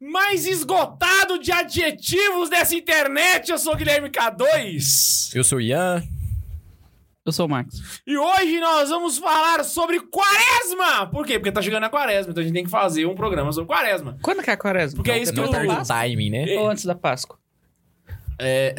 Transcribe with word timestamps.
mais 0.00 0.46
esgotado 0.46 1.38
de 1.38 1.50
adjetivos 1.50 2.48
dessa 2.48 2.74
internet. 2.74 3.50
Eu 3.50 3.58
sou 3.58 3.72
o 3.72 3.76
Guilherme 3.76 4.10
K2. 4.10 5.34
Eu 5.34 5.42
sou 5.42 5.58
o 5.58 5.60
Ian. 5.60 6.02
Eu 7.28 7.32
sou 7.32 7.44
o 7.44 7.48
Max. 7.48 8.00
E 8.06 8.16
hoje 8.16 8.58
nós 8.58 8.88
vamos 8.88 9.18
falar 9.18 9.62
sobre 9.62 10.00
quaresma. 10.00 11.06
Por 11.08 11.26
quê? 11.26 11.38
Porque 11.38 11.52
tá 11.52 11.60
chegando 11.60 11.84
a 11.84 11.90
quaresma, 11.90 12.30
então 12.30 12.40
a 12.40 12.44
gente 12.44 12.54
tem 12.54 12.64
que 12.64 12.70
fazer 12.70 13.04
um 13.04 13.14
programa 13.14 13.52
sobre 13.52 13.68
quaresma. 13.68 14.16
Quando 14.22 14.42
que 14.42 14.48
é 14.48 14.54
a 14.54 14.56
quaresma? 14.56 14.96
Porque 14.96 15.10
é 15.10 15.18
isso 15.18 15.34
que 15.34 15.38
eu- 15.38 15.50
Páscoa 15.50 15.84
timing, 15.84 16.30
né? 16.30 16.56
Ou 16.56 16.70
antes 16.70 16.86
da 16.86 16.94
Páscoa? 16.94 17.38
É... 18.38 18.74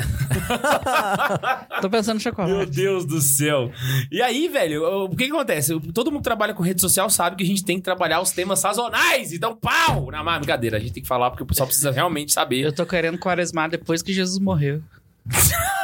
Tô 1.80 1.90
pensando 1.92 2.16
Meu 2.16 2.18
em 2.18 2.20
chocolate. 2.22 2.72
Deus 2.72 3.06
do 3.06 3.22
céu. 3.22 3.72
E 4.12 4.20
aí, 4.20 4.48
velho, 4.48 4.84
o 5.04 5.10
que, 5.10 5.26
que 5.26 5.32
acontece? 5.32 5.80
Todo 5.94 6.10
mundo 6.10 6.22
que 6.22 6.24
trabalha 6.24 6.56
com 6.56 6.64
rede 6.64 6.82
social 6.82 7.08
sabe 7.08 7.36
que 7.36 7.44
a 7.44 7.46
gente 7.46 7.64
tem 7.64 7.78
que 7.78 7.84
trabalhar 7.84 8.20
os 8.22 8.32
temas 8.32 8.58
sazonais. 8.58 9.32
Então, 9.32 9.56
pau! 9.56 10.10
Na 10.10 10.24
má 10.24 10.40
brincadeira, 10.40 10.78
a 10.78 10.80
gente 10.80 10.94
tem 10.94 11.04
que 11.04 11.10
falar 11.10 11.30
porque 11.30 11.44
o 11.44 11.46
pessoal 11.46 11.68
precisa 11.68 11.92
realmente 11.92 12.32
saber. 12.32 12.62
Eu 12.62 12.74
tô 12.74 12.84
querendo 12.84 13.20
quaresmar 13.20 13.70
depois 13.70 14.02
que 14.02 14.12
Jesus 14.12 14.40
morreu. 14.40 14.82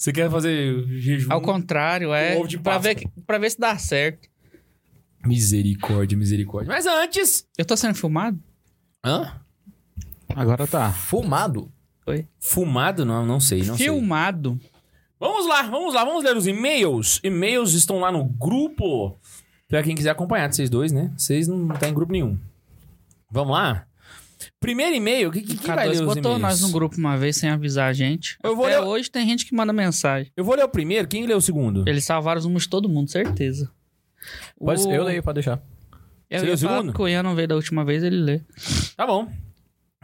Você 0.00 0.14
quer 0.14 0.30
fazer 0.30 0.82
jejum? 0.98 1.30
Ao 1.30 1.42
contrário, 1.42 2.14
é. 2.14 2.34
ovo 2.34 2.48
de 2.48 2.58
pra, 2.58 2.78
ver, 2.78 2.94
que- 2.94 3.06
pra 3.26 3.36
ver 3.36 3.50
se 3.50 3.60
dá 3.60 3.76
certo. 3.76 4.26
Misericórdia, 5.26 6.16
misericórdia. 6.16 6.72
Mas 6.72 6.86
antes. 6.86 7.46
Eu 7.58 7.66
tô 7.66 7.76
sendo 7.76 7.94
filmado? 7.94 8.40
Hã? 9.04 9.30
Agora 10.34 10.66
tá. 10.66 10.90
Fumado. 10.90 11.70
Fumado? 12.40 13.04
Não, 13.04 13.26
não 13.26 13.38
sei, 13.38 13.62
não 13.62 13.76
sei. 13.76 13.86
filmado. 13.88 14.58
Vamos 15.18 15.46
lá, 15.46 15.62
vamos 15.64 15.92
lá, 15.92 16.02
vamos 16.02 16.24
ler 16.24 16.34
os 16.34 16.46
e-mails. 16.46 17.20
E-mails 17.22 17.74
estão 17.74 17.98
lá 18.00 18.10
no 18.10 18.24
grupo. 18.24 19.18
Pra 19.68 19.82
quem 19.82 19.94
quiser 19.94 20.08
acompanhar 20.10 20.48
de 20.48 20.56
vocês 20.56 20.70
dois, 20.70 20.92
né? 20.92 21.12
Vocês 21.14 21.46
não 21.46 21.70
estão 21.74 21.90
em 21.90 21.94
grupo 21.94 22.10
nenhum. 22.12 22.38
Vamos 23.30 23.52
lá? 23.52 23.86
Primeiro 24.60 24.94
e-mail, 24.94 25.30
que, 25.30 25.40
que, 25.40 25.56
que 25.56 25.66
vai 25.66 25.88
K2 25.88 25.90
ler 25.90 25.94
os 25.94 26.00
botou 26.14 26.36
e-mails? 26.36 26.40
nós 26.42 26.60
no 26.60 26.68
grupo 26.70 26.96
uma 26.98 27.16
vez 27.16 27.36
sem 27.36 27.48
avisar 27.48 27.88
a 27.88 27.92
gente. 27.94 28.36
Eu 28.44 28.54
vou 28.54 28.66
Até 28.66 28.78
ler- 28.78 28.86
hoje 28.86 29.10
tem 29.10 29.26
gente 29.26 29.46
que 29.46 29.54
manda 29.54 29.72
mensagem. 29.72 30.30
Eu 30.36 30.44
vou 30.44 30.54
ler 30.54 30.64
o 30.64 30.68
primeiro, 30.68 31.08
quem 31.08 31.26
lê 31.26 31.32
o 31.34 31.40
segundo? 31.40 31.82
Eles 31.88 32.04
salvaram 32.04 32.38
os 32.38 32.44
números 32.44 32.64
de 32.64 32.68
todo 32.68 32.88
mundo, 32.88 33.10
certeza. 33.10 33.70
Pode, 34.58 34.82
O- 34.86 34.92
Eu 34.92 35.02
leio, 35.04 35.22
pode 35.22 35.36
deixar. 35.36 35.60
Eu 36.28 36.38
Você 36.40 36.44
lê 36.44 36.50
ia 36.50 36.54
o 36.54 36.58
falar 36.58 36.76
segundo? 36.76 36.92
que 36.94 37.02
o 37.02 37.08
Ian 37.08 37.22
não 37.22 37.34
veio 37.34 37.48
da 37.48 37.54
última 37.56 37.84
vez, 37.86 38.02
ele 38.04 38.16
lê. 38.16 38.40
Tá 38.96 39.06
bom. 39.06 39.32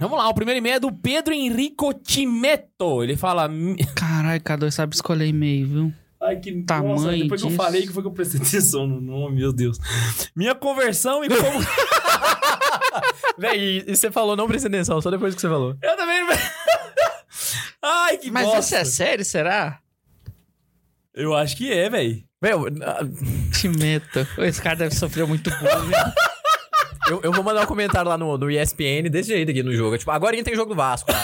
Vamos 0.00 0.16
lá, 0.18 0.28
o 0.28 0.34
primeiro 0.34 0.58
e-mail 0.58 0.76
é 0.76 0.80
do 0.80 0.90
Pedro 0.92 1.34
Henrico 1.34 1.92
Timeto. 1.94 3.02
Ele 3.02 3.16
fala... 3.16 3.50
Caralho, 3.94 4.40
K2 4.42 4.70
sabe 4.70 4.94
escolher 4.94 5.26
e-mail, 5.26 5.66
viu? 5.68 5.92
Ai, 6.20 6.36
que 6.40 6.62
Tamanho 6.62 6.94
nossa, 6.94 7.12
depois 7.12 7.40
que 7.42 7.46
eu 7.46 7.50
disso. 7.50 7.62
falei 7.62 7.82
que 7.86 7.92
foi 7.92 8.02
que 8.02 8.08
eu 8.08 8.12
prestei 8.12 8.40
atenção 8.40 8.86
no 8.86 9.00
nome, 9.02 9.36
meu 9.36 9.52
Deus. 9.52 9.78
Minha 10.34 10.54
conversão 10.54 11.22
e 11.22 11.28
como... 11.28 11.40
Véi, 13.38 13.58
e, 13.58 13.84
e 13.92 13.96
você 13.96 14.10
falou 14.10 14.36
não 14.36 14.46
presta 14.48 14.68
atenção, 14.68 15.00
só 15.00 15.10
depois 15.10 15.34
que 15.34 15.40
você 15.40 15.48
falou. 15.48 15.76
eu 15.82 15.96
também... 15.96 16.20
não- 16.26 16.36
Ai, 17.82 18.16
que 18.18 18.30
Mas 18.30 18.44
bosta. 18.46 18.60
isso 18.60 18.74
é 18.76 18.84
sério, 18.84 19.24
será? 19.24 19.78
Eu 21.14 21.34
acho 21.34 21.56
que 21.56 21.72
é. 21.72 21.88
Véi, 21.88 22.24
eu, 22.42 22.66
ah, 22.82 23.00
Te 23.52 23.68
meto. 23.68 24.26
Esse 24.38 24.60
cara 24.60 24.76
deve 24.76 24.94
sofrer 24.94 25.26
muito 25.26 25.50
bullying. 25.50 25.92
eu, 27.08 27.20
eu 27.22 27.32
vou 27.32 27.42
mandar 27.44 27.62
um 27.62 27.66
comentário 27.66 28.08
lá 28.08 28.18
no, 28.18 28.36
no 28.36 28.50
ESPN 28.50 29.08
desse 29.10 29.28
jeito 29.30 29.50
aqui 29.50 29.62
no 29.62 29.72
jogo. 29.74 29.96
Tipo, 29.96 30.10
agora 30.10 30.42
tem 30.42 30.54
jogo 30.54 30.70
do 30.70 30.76
Vasco 30.76 31.10
né? 31.12 31.18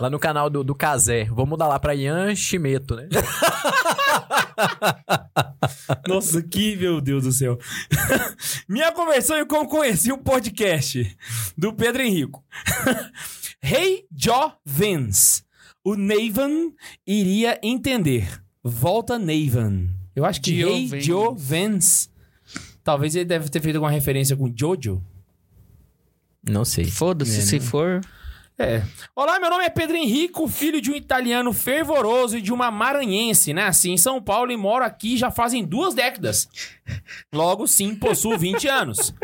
Lá 0.00 0.08
no 0.08 0.18
canal 0.18 0.48
do, 0.48 0.62
do 0.62 0.74
Casé. 0.74 1.24
Vou 1.24 1.44
mudar 1.46 1.66
lá 1.66 1.78
pra 1.78 1.94
Ian 1.94 2.34
Chimeto, 2.34 2.94
né? 2.94 3.08
Nossa, 6.06 6.42
que 6.42 6.76
meu 6.76 7.00
Deus 7.00 7.24
do 7.24 7.32
céu. 7.32 7.58
Minha 8.68 8.92
conversão 8.92 9.36
e 9.38 9.46
como 9.46 9.68
conheci 9.68 10.12
o 10.12 10.18
podcast 10.18 11.16
do 11.56 11.72
Pedro 11.72 12.02
Henrico. 12.02 12.44
Hey 13.60 14.04
Jovens. 14.16 15.44
O 15.84 15.96
Navan 15.96 16.70
iria 17.04 17.58
entender. 17.60 18.40
Volta 18.62 19.18
Navan. 19.18 19.88
Eu 20.14 20.24
acho 20.24 20.40
que 20.40 20.62
Hey 20.62 20.86
Jovens. 20.86 21.04
Jovens. 21.04 22.10
Talvez 22.84 23.16
ele 23.16 23.24
deve 23.24 23.48
ter 23.48 23.60
feito 23.60 23.74
alguma 23.74 23.90
referência 23.90 24.36
com 24.36 24.52
Jojo. 24.56 25.02
Não 26.48 26.64
sei. 26.64 26.84
Foda-se, 26.84 27.38
É, 27.38 27.40
se 27.40 27.58
né? 27.58 27.60
for. 27.60 28.00
É. 28.60 28.82
Olá, 29.14 29.38
meu 29.38 29.48
nome 29.50 29.64
é 29.64 29.70
Pedro 29.70 29.96
Henrico, 29.96 30.48
filho 30.48 30.80
de 30.80 30.90
um 30.90 30.94
italiano 30.96 31.52
fervoroso 31.52 32.36
e 32.36 32.42
de 32.42 32.52
uma 32.52 32.72
maranhense. 32.72 33.52
Nasci 33.52 33.90
em 33.90 33.96
São 33.96 34.20
Paulo 34.20 34.50
e 34.50 34.56
moro 34.56 34.84
aqui 34.84 35.16
já 35.16 35.30
fazem 35.30 35.64
duas 35.64 35.94
décadas. 35.94 36.48
Logo, 37.32 37.68
sim, 37.68 37.94
possuo 37.94 38.36
20 38.36 38.66
anos. 38.68 39.14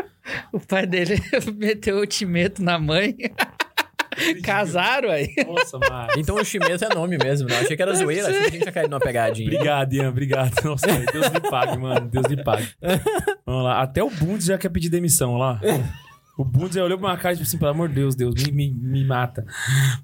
O 0.53 0.59
pai 0.59 0.87
dele 0.87 1.21
meteu 1.53 1.97
o 1.97 2.05
timeto 2.07 2.63
na 2.63 2.79
mãe. 2.79 3.13
Casaram 4.41 5.09
aí. 5.11 5.27
Nossa, 5.45 5.77
Mari. 5.77 6.21
Então 6.21 6.35
o 6.35 6.45
Chimeto 6.45 6.85
é 6.85 6.95
nome 6.95 7.17
mesmo, 7.17 7.49
não? 7.49 7.57
Achei 7.57 7.75
que 7.75 7.81
era 7.81 7.93
zoeira, 7.93 8.29
achei 8.29 8.39
que 8.39 8.47
a 8.47 8.49
gente 8.49 8.61
tinha 8.61 8.71
caído 8.71 8.89
numa 8.89 8.99
pegadinha. 9.01 9.49
Obrigado, 9.49 9.93
Ian, 9.93 10.09
obrigado. 10.09 10.63
Nossa, 10.63 10.87
Deus 10.87 11.29
me 11.29 11.41
pague, 11.41 11.77
mano. 11.77 12.07
Deus 12.07 12.25
me 12.29 12.41
pague. 12.41 12.69
Vamos 13.45 13.63
lá. 13.65 13.81
Até 13.81 14.01
o 14.01 14.09
Bundes 14.09 14.45
já 14.45 14.57
quer 14.57 14.69
pedir 14.69 14.87
demissão 14.87 15.35
lá. 15.35 15.59
O 16.37 16.43
Bundes 16.43 16.75
olhou 16.75 16.97
pra 16.97 17.07
uma 17.07 17.17
cara 17.17 17.33
e 17.33 17.37
disse 17.37 17.49
assim, 17.51 17.57
pelo 17.57 17.71
amor 17.71 17.87
de 17.87 17.95
Deus, 17.95 18.13
Deus, 18.15 18.33
me, 18.35 18.51
me, 18.51 18.71
me 18.71 19.03
mata. 19.05 19.45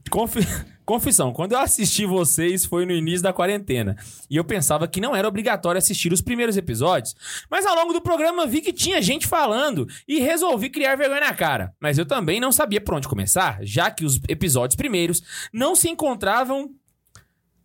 Confi- 0.09 0.39
Confissão, 0.85 1.31
quando 1.31 1.53
eu 1.53 1.59
assisti 1.59 2.05
vocês 2.05 2.65
foi 2.65 2.85
no 2.85 2.91
início 2.91 3.21
da 3.21 3.31
quarentena. 3.31 3.95
E 4.29 4.35
eu 4.35 4.43
pensava 4.43 4.87
que 4.87 4.99
não 4.99 5.15
era 5.15 5.27
obrigatório 5.27 5.77
assistir 5.79 6.11
os 6.11 6.21
primeiros 6.21 6.57
episódios. 6.57 7.15
Mas 7.49 7.65
ao 7.65 7.75
longo 7.75 7.93
do 7.93 8.01
programa 8.01 8.45
vi 8.47 8.61
que 8.61 8.73
tinha 8.73 9.01
gente 9.01 9.25
falando 9.27 9.87
e 10.07 10.19
resolvi 10.19 10.69
criar 10.69 10.95
vergonha 10.97 11.21
na 11.21 11.33
cara. 11.33 11.73
Mas 11.79 11.97
eu 11.97 12.05
também 12.05 12.39
não 12.39 12.51
sabia 12.51 12.81
por 12.81 12.95
onde 12.95 13.07
começar, 13.07 13.59
já 13.61 13.89
que 13.91 14.03
os 14.03 14.19
episódios 14.27 14.75
primeiros 14.75 15.21
não 15.53 15.75
se 15.75 15.89
encontravam 15.89 16.71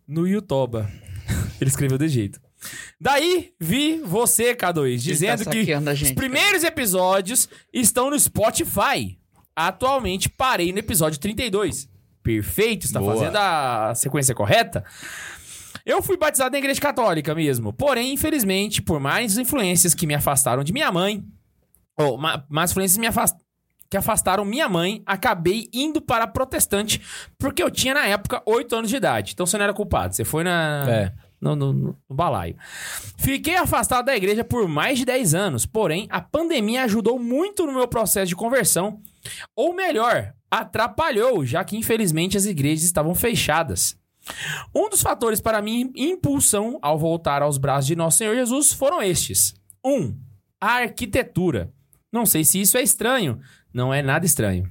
no 0.07 0.25
YouTube. 0.27 0.77
Ele 1.59 1.69
escreveu 1.69 1.97
de 1.97 2.07
jeito. 2.07 2.39
Daí 2.99 3.51
vi 3.59 4.01
você, 4.03 4.55
K2, 4.55 4.97
dizendo 4.97 5.45
tá 5.45 5.51
que 5.51 5.71
a 5.71 5.79
os 5.79 5.97
gente, 5.97 6.15
primeiros 6.15 6.63
episódios 6.63 7.47
estão 7.71 8.09
no 8.09 8.19
Spotify. 8.19 9.17
Atualmente 9.55 10.29
parei 10.29 10.71
no 10.71 10.79
episódio 10.79 11.19
32. 11.19 11.89
Perfeito, 12.23 12.85
está 12.85 12.99
Boa. 12.99 13.13
fazendo 13.15 13.35
a 13.37 13.93
sequência 13.95 14.35
correta? 14.35 14.83
Eu 15.85 16.01
fui 16.01 16.17
batizado 16.17 16.51
na 16.51 16.57
igreja 16.57 16.81
católica 16.81 17.33
mesmo. 17.33 17.71
Porém, 17.71 18.13
infelizmente, 18.13 18.81
por 18.81 18.99
mais 18.99 19.37
influências 19.37 19.93
que 19.93 20.05
me 20.05 20.13
afastaram 20.13 20.63
de 20.63 20.73
minha 20.73 20.91
mãe, 20.91 21.23
ou 21.95 22.17
ma- 22.17 22.43
mais 22.49 22.71
influências 22.71 22.97
me 22.97 23.07
afast- 23.07 23.37
que 23.89 23.95
afastaram 23.95 24.43
minha 24.43 24.67
mãe, 24.67 25.01
acabei 25.05 25.69
indo 25.71 26.01
para 26.01 26.25
a 26.25 26.27
protestante, 26.27 27.01
porque 27.39 27.63
eu 27.63 27.71
tinha 27.71 27.93
na 27.93 28.05
época 28.05 28.41
8 28.45 28.75
anos 28.75 28.89
de 28.89 28.97
idade. 28.97 29.31
Então 29.33 29.45
você 29.45 29.57
não 29.57 29.63
era 29.63 29.73
culpado, 29.73 30.13
você 30.13 30.25
foi 30.25 30.43
na 30.43 30.85
É. 30.89 31.13
no, 31.39 31.55
no- 31.55 31.73
no- 31.73 31.97
balaio. 32.09 32.55
Fiquei 33.17 33.55
afastado 33.55 34.05
da 34.05 34.15
igreja 34.15 34.43
por 34.43 34.67
mais 34.67 34.99
de 34.99 35.05
10 35.05 35.33
anos, 35.33 35.65
porém, 35.65 36.07
a 36.09 36.19
pandemia 36.21 36.83
ajudou 36.83 37.19
muito 37.19 37.65
no 37.65 37.73
meu 37.73 37.87
processo 37.87 38.27
de 38.27 38.35
conversão. 38.35 38.99
Ou 39.55 39.73
melhor, 39.73 40.33
atrapalhou, 40.49 41.45
já 41.45 41.63
que 41.63 41.77
infelizmente 41.77 42.37
as 42.37 42.45
igrejas 42.45 42.83
estavam 42.85 43.13
fechadas. 43.13 43.97
Um 44.75 44.89
dos 44.89 45.01
fatores 45.01 45.39
para 45.39 45.61
minha 45.61 45.89
impulsão 45.95 46.77
ao 46.81 46.97
voltar 46.99 47.41
aos 47.41 47.57
braços 47.57 47.87
de 47.87 47.95
Nosso 47.95 48.17
Senhor 48.17 48.35
Jesus 48.35 48.73
foram 48.73 49.01
estes: 49.01 49.53
1. 49.85 49.89
Um, 49.93 50.17
a 50.59 50.73
arquitetura. 50.81 51.71
Não 52.11 52.25
sei 52.25 52.43
se 52.43 52.59
isso 52.59 52.77
é 52.77 52.81
estranho, 52.81 53.39
não 53.73 53.93
é 53.93 54.01
nada 54.01 54.25
estranho. 54.25 54.69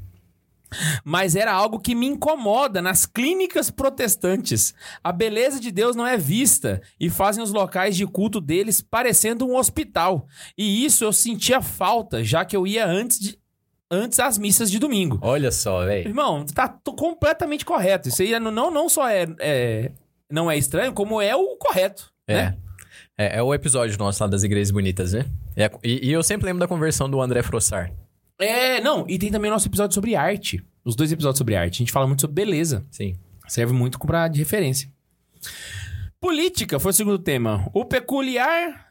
Mas 1.05 1.37
era 1.37 1.53
algo 1.53 1.79
que 1.79 1.95
me 1.95 2.07
incomoda 2.07 2.83
nas 2.83 3.07
clínicas 3.07 3.71
protestantes. 3.71 4.75
A 5.03 5.13
beleza 5.13 5.61
de 5.61 5.71
Deus 5.71 5.95
não 5.95 6.07
é 6.07 6.17
vista 6.17 6.81
e 6.99 7.09
fazem 7.09 7.43
os 7.43 7.53
locais 7.53 7.97
de 7.97 8.07
culto 8.07 8.41
deles 8.41 8.81
parecendo 8.81 9.47
um 9.47 9.57
hospital. 9.57 10.27
E 10.57 10.85
isso 10.85 11.05
eu 11.05 11.13
sentia 11.13 11.63
falta, 11.63 12.25
já 12.25 12.45
que 12.45 12.57
eu 12.57 12.67
ia 12.67 12.87
antes 12.87 13.19
de 13.19 13.39
antes 13.91 14.19
às 14.19 14.37
missas 14.37 14.71
de 14.71 14.79
domingo. 14.79 15.19
Olha 15.23 15.53
só, 15.53 15.85
velho. 15.85 16.09
Irmão, 16.09 16.45
tá 16.45 16.69
completamente 16.97 17.65
correto. 17.65 18.09
Isso 18.09 18.23
aí 18.23 18.39
não, 18.41 18.51
não, 18.51 18.71
não 18.71 18.89
só 18.89 19.09
é, 19.09 19.27
é- 19.39 19.93
não 20.31 20.51
é 20.51 20.59
estranho, 20.59 20.93
como 20.93 21.23
é 21.23 21.35
o 21.37 21.57
correto. 21.57 22.12
É. 22.27 22.35
né? 22.35 22.57
é. 23.17 23.39
É 23.39 23.43
o 23.43 23.55
episódio 23.55 23.97
nosso 23.99 24.23
lá 24.23 24.29
das 24.29 24.43
igrejas 24.43 24.71
bonitas, 24.71 25.12
né? 25.12 25.25
É, 25.57 25.71
e, 25.83 26.09
e 26.09 26.12
eu 26.12 26.23
sempre 26.23 26.47
lembro 26.47 26.61
da 26.61 26.69
conversão 26.69 27.09
do 27.09 27.21
André 27.21 27.43
Frossar. 27.43 27.93
É, 28.38 28.81
não, 28.81 29.05
e 29.09 29.19
tem 29.19 29.31
também 29.31 29.50
o 29.50 29.55
nosso 29.55 29.69
episódio 29.69 29.94
sobre 29.94 30.15
arte. 30.15 30.62
Os 30.85 30.94
dois 30.94 31.11
episódios 31.11 31.38
sobre 31.38 31.56
arte. 31.56 31.77
A 31.77 31.79
gente 31.79 31.93
fala 31.93 32.06
muito 32.06 32.21
sobre 32.21 32.35
beleza. 32.35 32.87
Sim. 32.91 33.17
Serve 33.49 33.73
muito 33.73 33.99
pra, 33.99 34.29
de 34.29 34.38
referência. 34.38 34.91
Política 36.21 36.79
foi 36.79 36.91
o 36.91 36.94
segundo 36.94 37.19
tema. 37.19 37.69
O 37.73 37.85
peculiar 37.85 38.87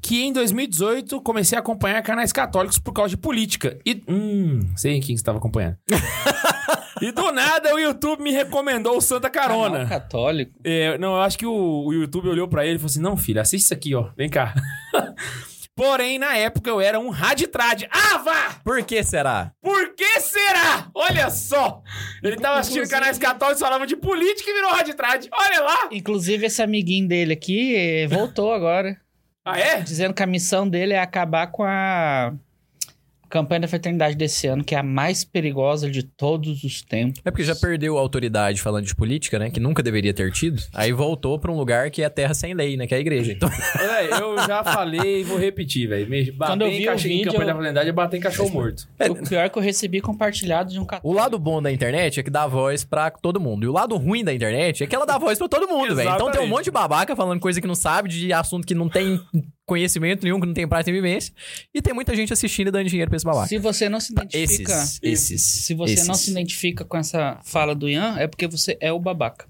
que 0.00 0.22
em 0.22 0.32
2018 0.32 1.20
comecei 1.20 1.56
a 1.56 1.60
acompanhar 1.60 2.02
canais 2.02 2.32
católicos 2.32 2.78
por 2.78 2.92
causa 2.92 3.10
de 3.10 3.16
política. 3.16 3.78
E. 3.84 4.02
Hum, 4.08 4.60
sei 4.76 5.00
quem 5.00 5.14
estava 5.14 5.38
acompanhando. 5.38 5.76
e 7.02 7.12
do 7.12 7.32
nada 7.32 7.74
o 7.74 7.78
YouTube 7.78 8.22
me 8.22 8.30
recomendou 8.30 8.96
o 8.96 9.00
Santa 9.00 9.28
Carona. 9.28 9.84
Canal 9.84 9.88
católico. 9.88 10.52
É, 10.64 10.96
não, 10.98 11.14
eu 11.14 11.20
acho 11.20 11.38
que 11.38 11.46
o, 11.46 11.86
o 11.86 11.92
YouTube 11.92 12.28
olhou 12.28 12.48
pra 12.48 12.64
ele 12.64 12.76
e 12.76 12.78
falou 12.78 12.90
assim: 12.90 13.00
Não, 13.00 13.16
filho, 13.16 13.40
assiste 13.40 13.64
isso 13.64 13.74
aqui, 13.74 13.94
ó. 13.94 14.10
Vem 14.16 14.28
cá. 14.28 14.54
Porém, 15.78 16.18
na 16.18 16.36
época 16.36 16.68
eu 16.68 16.80
era 16.80 16.98
um 16.98 17.08
raditrad. 17.08 17.84
Ah, 17.88 18.18
vá! 18.18 18.56
Por 18.64 18.82
que 18.84 19.00
será? 19.04 19.52
Por 19.62 19.94
que 19.94 20.18
será? 20.20 20.90
Olha 20.92 21.30
só! 21.30 21.80
Ele 22.20 22.34
tava 22.34 22.58
assistindo 22.58 22.82
Inclusive- 22.82 23.00
canais 23.00 23.16
católicos, 23.16 23.60
falava 23.60 23.86
de 23.86 23.94
política 23.94 24.50
e 24.50 24.54
virou 24.54 24.72
raditrad. 24.72 25.26
Olha 25.32 25.60
lá! 25.60 25.88
Inclusive, 25.92 26.46
esse 26.46 26.60
amiguinho 26.60 27.06
dele 27.06 27.32
aqui 27.34 27.76
eh, 27.76 28.08
voltou 28.08 28.52
agora. 28.52 29.00
Ah, 29.44 29.56
é? 29.56 29.80
Dizendo 29.80 30.14
que 30.14 30.22
a 30.22 30.26
missão 30.26 30.68
dele 30.68 30.94
é 30.94 30.98
acabar 31.00 31.46
com 31.46 31.62
a 31.62 32.32
campanha 33.28 33.60
da 33.60 33.68
fraternidade 33.68 34.14
desse 34.16 34.46
ano, 34.46 34.64
que 34.64 34.74
é 34.74 34.78
a 34.78 34.82
mais 34.82 35.24
perigosa 35.24 35.90
de 35.90 36.02
todos 36.02 36.64
os 36.64 36.82
tempos. 36.82 37.20
É 37.24 37.30
porque 37.30 37.44
já 37.44 37.54
perdeu 37.54 37.96
a 37.98 38.00
autoridade 38.00 38.60
falando 38.60 38.84
de 38.86 38.94
política, 38.94 39.38
né? 39.38 39.50
Que 39.50 39.60
nunca 39.60 39.82
deveria 39.82 40.12
ter 40.14 40.30
tido. 40.32 40.62
Aí 40.74 40.92
voltou 40.92 41.38
pra 41.38 41.50
um 41.52 41.56
lugar 41.56 41.90
que 41.90 42.02
é 42.02 42.08
terra 42.08 42.34
sem 42.34 42.54
lei, 42.54 42.76
né? 42.76 42.86
Que 42.86 42.94
é 42.94 42.98
a 42.98 43.00
igreja. 43.00 43.32
Então, 43.32 43.48
Véi, 43.48 44.08
eu 44.20 44.36
já 44.46 44.62
falei 44.64 45.20
e 45.20 45.24
vou 45.24 45.38
repetir, 45.38 45.88
velho. 45.88 46.06
Quando 46.38 46.62
eu 46.62 46.70
vi 46.70 46.88
o 46.88 46.92
em 46.92 46.96
vídeo, 46.96 47.24
campanha 47.32 47.46
da 47.46 47.52
eu- 47.52 47.56
validade 47.56 47.88
é 47.88 47.92
bater 47.92 48.16
em 48.16 48.20
cachorro 48.20 48.50
morto. 48.50 48.88
O 49.10 49.28
pior 49.28 49.44
é 49.44 49.48
que 49.48 49.58
eu 49.58 49.62
recebi 49.62 50.00
compartilhado 50.00 50.70
de 50.72 50.78
um 50.78 50.82
o 50.82 50.86
católico. 50.86 51.12
lado 51.20 51.38
bom 51.38 51.60
da 51.62 51.70
internet 51.70 52.20
é 52.20 52.22
que 52.22 52.30
dá 52.30 52.46
voz 52.46 52.84
pra 52.84 53.10
todo 53.10 53.40
mundo. 53.40 53.64
E 53.64 53.68
o 53.68 53.72
lado 53.72 53.96
ruim 53.96 54.24
da 54.24 54.32
internet 54.32 54.82
é 54.82 54.86
que 54.86 54.94
ela 54.94 55.04
dá 55.06 55.18
voz 55.18 55.38
pra 55.38 55.48
todo 55.48 55.68
mundo, 55.68 55.94
velho. 55.94 56.10
Então 56.10 56.30
tem 56.30 56.40
um 56.40 56.46
monte 56.48 56.64
de 56.64 56.70
babaca 56.70 57.14
falando 57.14 57.40
coisa 57.40 57.60
que 57.60 57.66
não 57.66 57.74
sabe, 57.74 58.08
de 58.08 58.32
assunto 58.32 58.66
que 58.66 58.74
não 58.74 58.88
tem 58.88 59.20
conhecimento 59.68 60.24
nenhum, 60.24 60.40
que 60.40 60.46
não 60.46 60.54
tem 60.54 60.66
prática 60.66 60.90
de 60.90 61.00
vivência. 61.00 61.32
E 61.72 61.80
tem 61.80 61.94
muita 61.94 62.16
gente 62.16 62.32
assistindo 62.32 62.68
e 62.68 62.70
dando 62.72 62.88
dinheiro 62.88 63.08
pra 63.10 63.16
esse 63.16 63.24
babaca. 63.24 63.46
Se 63.46 63.58
você 63.58 63.88
não 63.88 64.00
se 64.00 64.12
identifica... 64.12 64.72
Esses, 64.72 64.98
esses. 65.02 65.42
Se 65.42 65.74
você 65.74 65.94
não 66.04 66.14
esses. 66.14 66.24
se 66.24 66.30
identifica 66.30 66.84
com 66.84 66.96
essa 66.96 67.38
fala 67.44 67.74
do 67.74 67.88
Ian, 67.88 68.16
é 68.18 68.26
porque 68.26 68.48
você 68.48 68.76
é 68.80 68.90
o 68.92 68.98
babaca. 68.98 69.46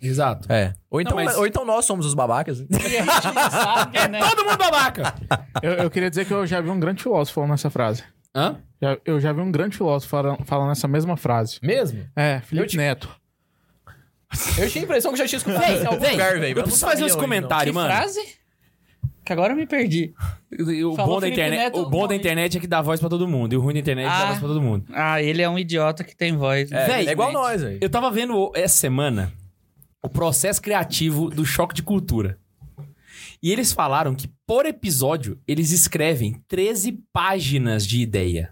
Exato. 0.00 0.52
É. 0.52 0.74
Ou 0.90 1.00
então, 1.00 1.14
mas- 1.16 1.36
ou 1.36 1.46
então 1.46 1.64
nós 1.64 1.84
somos 1.84 2.04
os 2.04 2.12
babacas. 2.14 2.60
E 2.60 2.66
a 2.74 2.78
gente 2.78 3.34
não 3.34 3.50
sabe, 3.50 3.98
né? 4.10 4.20
Todo 4.20 4.44
mundo 4.44 4.58
babaca! 4.58 5.14
Eu, 5.62 5.72
eu 5.74 5.90
queria 5.90 6.10
dizer 6.10 6.24
que 6.26 6.32
eu 6.34 6.46
já 6.46 6.60
vi 6.60 6.70
um 6.70 6.78
grande 6.78 7.02
filósofo 7.02 7.36
falando 7.36 7.54
essa 7.54 7.70
frase. 7.70 8.02
Hã? 8.34 8.58
Já- 8.80 8.98
eu 9.04 9.20
já 9.20 9.32
vi 9.32 9.40
um 9.40 9.50
grande 9.52 9.76
filósofo 9.76 10.10
falando, 10.10 10.44
falando 10.44 10.72
essa 10.72 10.88
mesma 10.88 11.16
frase. 11.16 11.58
Mesmo? 11.62 12.04
É, 12.16 12.40
Felipe 12.40 12.76
Neto. 12.76 13.08
Eu 14.58 14.68
tinha 14.70 14.82
a 14.82 14.84
impressão 14.86 15.12
que 15.12 15.18
já 15.18 15.26
tinha 15.28 15.36
escutado 15.36 15.72
isso 15.72 15.82
em 15.82 15.86
algum 15.86 16.00
Véi, 16.00 16.12
lugar, 16.12 16.40
velho. 16.40 16.58
eu 16.58 16.62
preciso 16.62 16.86
fazer 16.86 17.04
uns 17.04 17.14
comentários, 17.14 17.66
Que 17.70 17.74
mano. 17.74 17.92
frase? 17.94 18.20
Que 19.24 19.32
agora 19.32 19.52
eu 19.52 19.56
me 19.56 19.66
perdi. 19.66 20.12
O 20.84 20.96
Falou 20.96 21.14
bom, 21.14 21.14
da 21.20 21.26
Felipe 21.26 21.40
internet, 21.40 21.58
Neto, 21.64 21.80
o 21.80 21.88
bom 21.88 22.08
da 22.08 22.14
internet 22.16 22.56
é 22.56 22.60
que 22.60 22.66
dá 22.66 22.82
voz 22.82 22.98
pra 22.98 23.08
todo 23.08 23.28
mundo. 23.28 23.52
E 23.52 23.56
o 23.56 23.60
ruim 23.60 23.74
da 23.74 23.80
internet 23.80 24.06
é 24.06 24.10
que 24.10 24.16
dá 24.18 24.22
Ah. 24.24 24.26
voz 24.26 24.38
pra 24.40 24.48
todo 24.48 24.60
mundo. 24.62 24.84
Ah, 24.92 25.22
ele 25.22 25.40
é 25.42 25.48
um 25.48 25.58
idiota 25.58 26.02
que 26.02 26.16
tem 26.16 26.36
voz. 26.36 26.70
né? 26.70 26.82
É, 26.82 26.86
Véi, 26.86 27.08
é 27.08 27.12
igual 27.12 27.32
nós, 27.32 27.62
velho. 27.62 27.78
Eu 27.80 27.88
tava 27.88 28.10
vendo 28.10 28.50
essa 28.54 28.76
semana 28.76 29.32
o 30.02 30.08
processo 30.08 30.60
criativo 30.60 31.30
do 31.30 31.44
Choque 31.46 31.74
de 31.74 31.82
Cultura. 31.84 32.36
E 33.40 33.50
eles 33.52 33.72
falaram 33.72 34.14
que, 34.14 34.28
por 34.46 34.66
episódio, 34.66 35.38
eles 35.46 35.70
escrevem 35.72 36.40
13 36.48 36.98
páginas 37.12 37.86
de 37.86 38.00
ideia. 38.00 38.50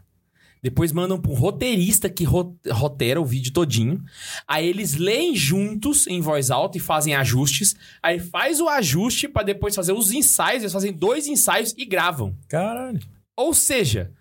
Depois 0.62 0.92
mandam 0.92 1.18
pra 1.20 1.30
um 1.30 1.34
roteirista 1.34 2.08
que 2.10 2.24
ro- 2.24 2.54
roteira 2.70 3.20
o 3.20 3.24
vídeo 3.24 3.52
todinho. 3.52 4.02
Aí 4.46 4.66
eles 4.68 4.94
leem 4.96 5.34
juntos 5.34 6.06
em 6.06 6.20
voz 6.20 6.50
alta 6.50 6.76
e 6.76 6.80
fazem 6.80 7.14
ajustes. 7.14 7.74
Aí 8.02 8.18
faz 8.20 8.60
o 8.60 8.68
ajuste 8.68 9.26
pra 9.28 9.42
depois 9.42 9.74
fazer 9.74 9.92
os 9.92 10.12
ensaios. 10.12 10.62
Eles 10.62 10.72
fazem 10.72 10.92
dois 10.92 11.26
ensaios 11.26 11.74
e 11.78 11.84
gravam. 11.86 12.36
Caralho. 12.48 13.00
Ou 13.36 13.54
seja, 13.54 14.12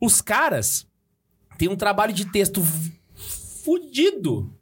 os 0.00 0.20
caras 0.20 0.86
têm 1.56 1.68
um 1.68 1.76
trabalho 1.76 2.12
de 2.12 2.24
texto 2.32 2.62
fudido 3.62 4.52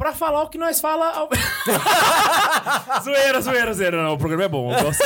pra 0.00 0.14
falar 0.14 0.42
o 0.44 0.48
que 0.48 0.56
nós 0.56 0.80
fala. 0.80 1.10
ao- 1.10 1.28
zoeira, 3.04 3.40
zoeira, 3.42 3.72
zoeira. 3.74 4.02
Não, 4.02 4.14
o 4.14 4.18
programa 4.18 4.44
é 4.44 4.48
bom. 4.48 4.72
Eu 4.72 4.82
gosto. 4.82 5.02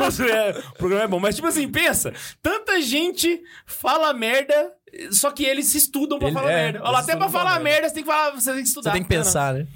O 0.00 0.08
zoeira- 0.10 0.58
o 0.70 0.78
programa 0.78 1.04
é 1.04 1.06
bom. 1.06 1.20
Mas, 1.20 1.36
tipo 1.36 1.46
assim, 1.46 1.68
pensa. 1.68 2.14
Tanta 2.42 2.80
gente 2.80 3.42
fala 3.66 4.12
merda, 4.14 4.72
só 5.10 5.30
que 5.30 5.44
eles 5.44 5.66
se 5.66 5.76
estudam 5.78 6.18
pra 6.18 6.28
Ele- 6.28 6.34
falar 6.36 6.50
é, 6.50 6.54
merda. 6.72 6.80
Olha 6.82 6.98
até 6.98 7.14
pra 7.14 7.28
falar 7.28 7.60
merda. 7.60 7.64
merda, 7.64 7.88
você 7.88 7.94
tem 7.94 8.02
que, 8.04 8.10
falar, 8.10 8.30
você 8.30 8.52
tem 8.52 8.62
que 8.62 8.68
estudar. 8.68 8.90
Você 8.90 8.94
tem 8.94 9.02
que 9.02 9.08
pensar, 9.08 9.52
né? 9.54 9.66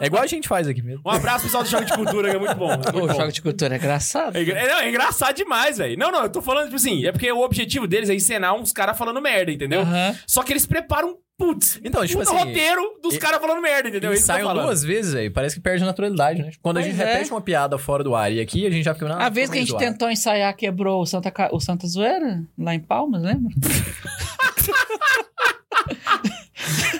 É 0.00 0.06
igual 0.06 0.22
a 0.22 0.26
gente 0.26 0.48
faz 0.48 0.66
aqui 0.66 0.82
mesmo. 0.82 1.02
Um 1.06 1.10
abraço, 1.10 1.44
pessoal 1.44 1.62
do 1.62 1.68
Choque 1.68 1.84
de 1.84 1.92
Cultura, 1.94 2.28
que 2.30 2.36
é 2.36 2.38
muito 2.40 2.54
bom. 2.56 2.68
muito 2.68 3.04
O 3.04 3.14
choque 3.14 3.32
de 3.32 3.42
cultura 3.42 3.74
é 3.74 3.78
engraçado. 3.78 4.36
É, 4.36 4.42
é, 4.42 4.68
não, 4.68 4.78
é 4.80 4.88
engraçado 4.88 5.36
demais, 5.36 5.78
velho. 5.78 5.96
Não, 5.96 6.10
não, 6.10 6.24
eu 6.24 6.28
tô 6.30 6.42
falando, 6.42 6.64
tipo 6.64 6.76
assim, 6.76 7.06
é 7.06 7.12
porque 7.12 7.30
o 7.30 7.40
objetivo 7.40 7.86
deles 7.86 8.10
é 8.10 8.14
encenar 8.14 8.54
uns 8.54 8.72
caras 8.72 8.98
falando 8.98 9.20
merda, 9.20 9.52
entendeu? 9.52 9.82
Aham. 9.82 10.16
Só 10.26 10.42
que 10.42 10.52
eles 10.52 10.66
preparam, 10.66 11.16
putz, 11.40 11.80
Então, 11.82 12.06
tipo 12.06 12.20
assim, 12.20 12.36
roteiro 12.36 12.82
dos 13.02 13.16
caras 13.16 13.40
falando 13.40 13.60
merda, 13.62 13.88
entendeu? 13.88 14.12
É 14.12 14.14
Ensaiam 14.14 14.46
falando. 14.46 14.66
duas 14.66 14.82
vezes, 14.84 15.12
velho. 15.14 15.32
Parece 15.32 15.56
que 15.56 15.60
perde 15.62 15.82
a 15.82 15.86
naturalidade, 15.86 16.42
né? 16.42 16.50
Quando 16.62 16.76
a 16.76 16.80
Pois 16.82 16.92
gente 16.92 17.02
é. 17.02 17.12
repete 17.12 17.30
uma 17.30 17.40
piada 17.40 17.78
fora 17.78 18.04
do 18.04 18.14
ar 18.14 18.30
e 18.32 18.40
aqui 18.40 18.66
a 18.66 18.70
gente 18.70 18.84
já 18.84 18.92
fica... 18.94 19.06
Ah, 19.14 19.26
A 19.26 19.28
vez 19.30 19.48
que 19.50 19.56
a 19.56 19.60
gente 19.60 19.76
tentou 19.76 20.10
ensaiar, 20.10 20.54
quebrou 20.54 21.00
o 21.02 21.06
Santa, 21.06 21.30
Ca- 21.30 21.48
o 21.52 21.58
Santa 21.58 21.86
Zoeira, 21.86 22.42
lá 22.58 22.74
em 22.74 22.80
Palmas, 22.80 23.22
lembra? 23.22 23.52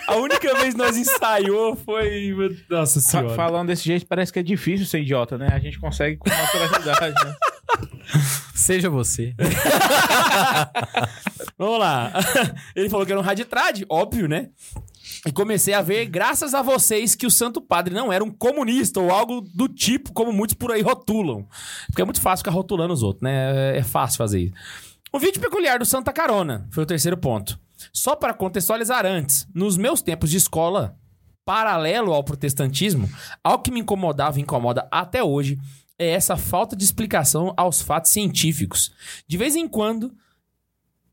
A 0.07 0.15
única 0.17 0.53
vez 0.55 0.73
que 0.73 0.77
nós 0.77 0.97
ensaiou 0.97 1.75
foi. 1.75 2.35
Nossa 2.69 2.99
senhora. 2.99 3.33
falando 3.35 3.67
desse 3.67 3.83
jeito, 3.85 4.05
parece 4.05 4.33
que 4.33 4.39
é 4.39 4.43
difícil 4.43 4.85
ser 4.85 4.99
idiota, 5.01 5.37
né? 5.37 5.47
A 5.51 5.59
gente 5.59 5.79
consegue 5.79 6.17
com 6.17 6.29
naturalidade, 6.29 7.15
né? 7.25 7.35
Seja 8.55 8.89
você. 8.89 9.35
Vamos 11.57 11.79
lá. 11.79 12.11
Ele 12.75 12.89
falou 12.89 13.05
que 13.05 13.11
era 13.11 13.19
um 13.19 13.23
raditrad, 13.23 13.83
óbvio, 13.89 14.27
né? 14.27 14.49
E 15.25 15.31
comecei 15.31 15.73
a 15.73 15.81
ver, 15.81 16.05
graças 16.07 16.53
a 16.53 16.61
vocês, 16.61 17.15
que 17.15 17.25
o 17.25 17.31
Santo 17.31 17.61
Padre 17.61 17.93
não 17.93 18.11
era 18.11 18.23
um 18.23 18.31
comunista 18.31 18.99
ou 18.99 19.11
algo 19.11 19.41
do 19.41 19.67
tipo, 19.67 20.11
como 20.13 20.33
muitos 20.33 20.55
por 20.55 20.71
aí 20.71 20.81
rotulam. 20.81 21.45
Porque 21.87 22.01
é 22.01 22.05
muito 22.05 22.21
fácil 22.21 22.43
ficar 22.43 22.51
rotulando 22.51 22.93
os 22.93 23.03
outros, 23.03 23.21
né? 23.21 23.77
É 23.77 23.83
fácil 23.83 24.17
fazer 24.17 24.39
isso. 24.39 24.53
O 25.13 25.19
vídeo 25.19 25.41
peculiar 25.41 25.77
do 25.77 25.85
Santa 25.85 26.13
Carona 26.13 26.67
foi 26.71 26.83
o 26.83 26.87
terceiro 26.87 27.17
ponto. 27.17 27.59
Só 27.93 28.15
para 28.15 28.33
contextualizar 28.33 29.05
antes, 29.05 29.47
nos 29.53 29.77
meus 29.77 30.01
tempos 30.01 30.29
de 30.29 30.37
escola, 30.37 30.95
paralelo 31.45 32.13
ao 32.13 32.23
protestantismo, 32.23 33.09
algo 33.43 33.63
que 33.63 33.71
me 33.71 33.79
incomodava 33.79 34.39
e 34.39 34.41
incomoda 34.41 34.87
até 34.91 35.23
hoje 35.23 35.59
é 36.01 36.09
essa 36.09 36.35
falta 36.35 36.75
de 36.75 36.83
explicação 36.83 37.53
aos 37.55 37.79
fatos 37.79 38.11
científicos. 38.11 38.91
De 39.27 39.37
vez 39.37 39.55
em 39.55 39.67
quando, 39.67 40.11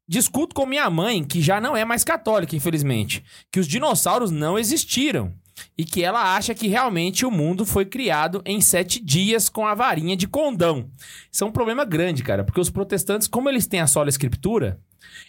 discuto 0.09 0.55
com 0.55 0.65
minha 0.65 0.89
mãe, 0.89 1.23
que 1.23 1.43
já 1.43 1.61
não 1.61 1.77
é 1.77 1.85
mais 1.85 2.03
católica, 2.03 2.57
infelizmente, 2.57 3.23
que 3.53 3.61
os 3.61 3.69
dinossauros 3.69 4.31
não 4.31 4.59
existiram 4.59 5.35
e 5.77 5.85
que 5.85 6.03
ela 6.03 6.35
acha 6.35 6.55
que 6.55 6.69
realmente 6.69 7.27
o 7.27 7.31
mundo 7.31 7.67
foi 7.67 7.85
criado 7.85 8.41
em 8.47 8.61
sete 8.63 9.05
dias 9.05 9.51
com 9.51 9.67
a 9.67 9.75
varinha 9.75 10.17
de 10.17 10.27
condão. 10.27 10.91
Isso 11.31 11.45
é 11.45 11.47
um 11.47 11.53
problema 11.53 11.85
grande, 11.85 12.23
cara, 12.23 12.45
porque 12.45 12.61
os 12.61 12.71
protestantes, 12.71 13.29
como 13.29 13.49
eles 13.49 13.67
têm 13.67 13.81
a 13.81 13.87
sola 13.87 14.09
escritura, 14.09 14.81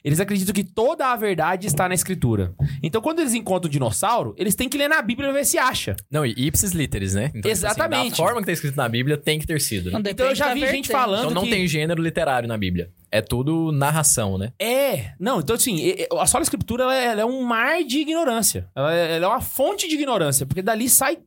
eles 0.03 0.19
acreditam 0.19 0.53
que 0.53 0.63
toda 0.63 1.07
a 1.07 1.15
verdade 1.15 1.67
está 1.67 1.87
na 1.87 1.95
escritura. 1.95 2.53
Então, 2.81 3.01
quando 3.01 3.19
eles 3.19 3.33
encontram 3.33 3.67
um 3.67 3.71
dinossauro, 3.71 4.33
eles 4.37 4.55
têm 4.55 4.69
que 4.69 4.77
ler 4.77 4.87
na 4.87 5.01
Bíblia 5.01 5.29
e 5.29 5.33
ver 5.33 5.45
se 5.45 5.57
acha. 5.57 5.95
Não, 6.09 6.25
e 6.25 6.31
ipsis 6.37 6.71
literis, 6.71 7.13
né? 7.13 7.25
Então, 7.25 7.41
tipo 7.41 7.47
assim, 7.51 7.65
Exatamente. 7.65 8.11
da 8.11 8.15
forma 8.15 8.39
que 8.39 8.45
tá 8.45 8.51
escrito 8.51 8.75
na 8.75 8.87
Bíblia, 8.87 9.17
tem 9.17 9.39
que 9.39 9.45
ter 9.45 9.59
sido. 9.59 9.91
Né? 9.91 10.01
Então 10.09 10.27
eu 10.27 10.35
já 10.35 10.53
vi 10.53 10.61
gente 10.61 10.89
falando 10.89 11.31
Então 11.31 11.33
não 11.33 11.43
que... 11.43 11.49
tem 11.49 11.67
gênero 11.67 12.01
literário 12.01 12.47
na 12.47 12.57
Bíblia. 12.57 12.91
É 13.11 13.21
tudo 13.21 13.71
narração, 13.71 14.37
né? 14.37 14.53
É, 14.59 15.13
não, 15.19 15.39
então 15.39 15.55
assim, 15.55 15.95
a 16.17 16.25
sola 16.27 16.43
escritura 16.43 16.83
ela 16.83 16.95
é, 16.95 17.05
ela 17.05 17.21
é 17.21 17.25
um 17.25 17.41
mar 17.41 17.83
de 17.83 17.99
ignorância. 17.99 18.69
Ela 18.75 18.93
é, 18.93 19.15
ela 19.15 19.25
é 19.25 19.27
uma 19.27 19.41
fonte 19.41 19.87
de 19.87 19.95
ignorância, 19.95 20.45
porque 20.45 20.61
dali 20.61 20.87
sai 20.87 21.17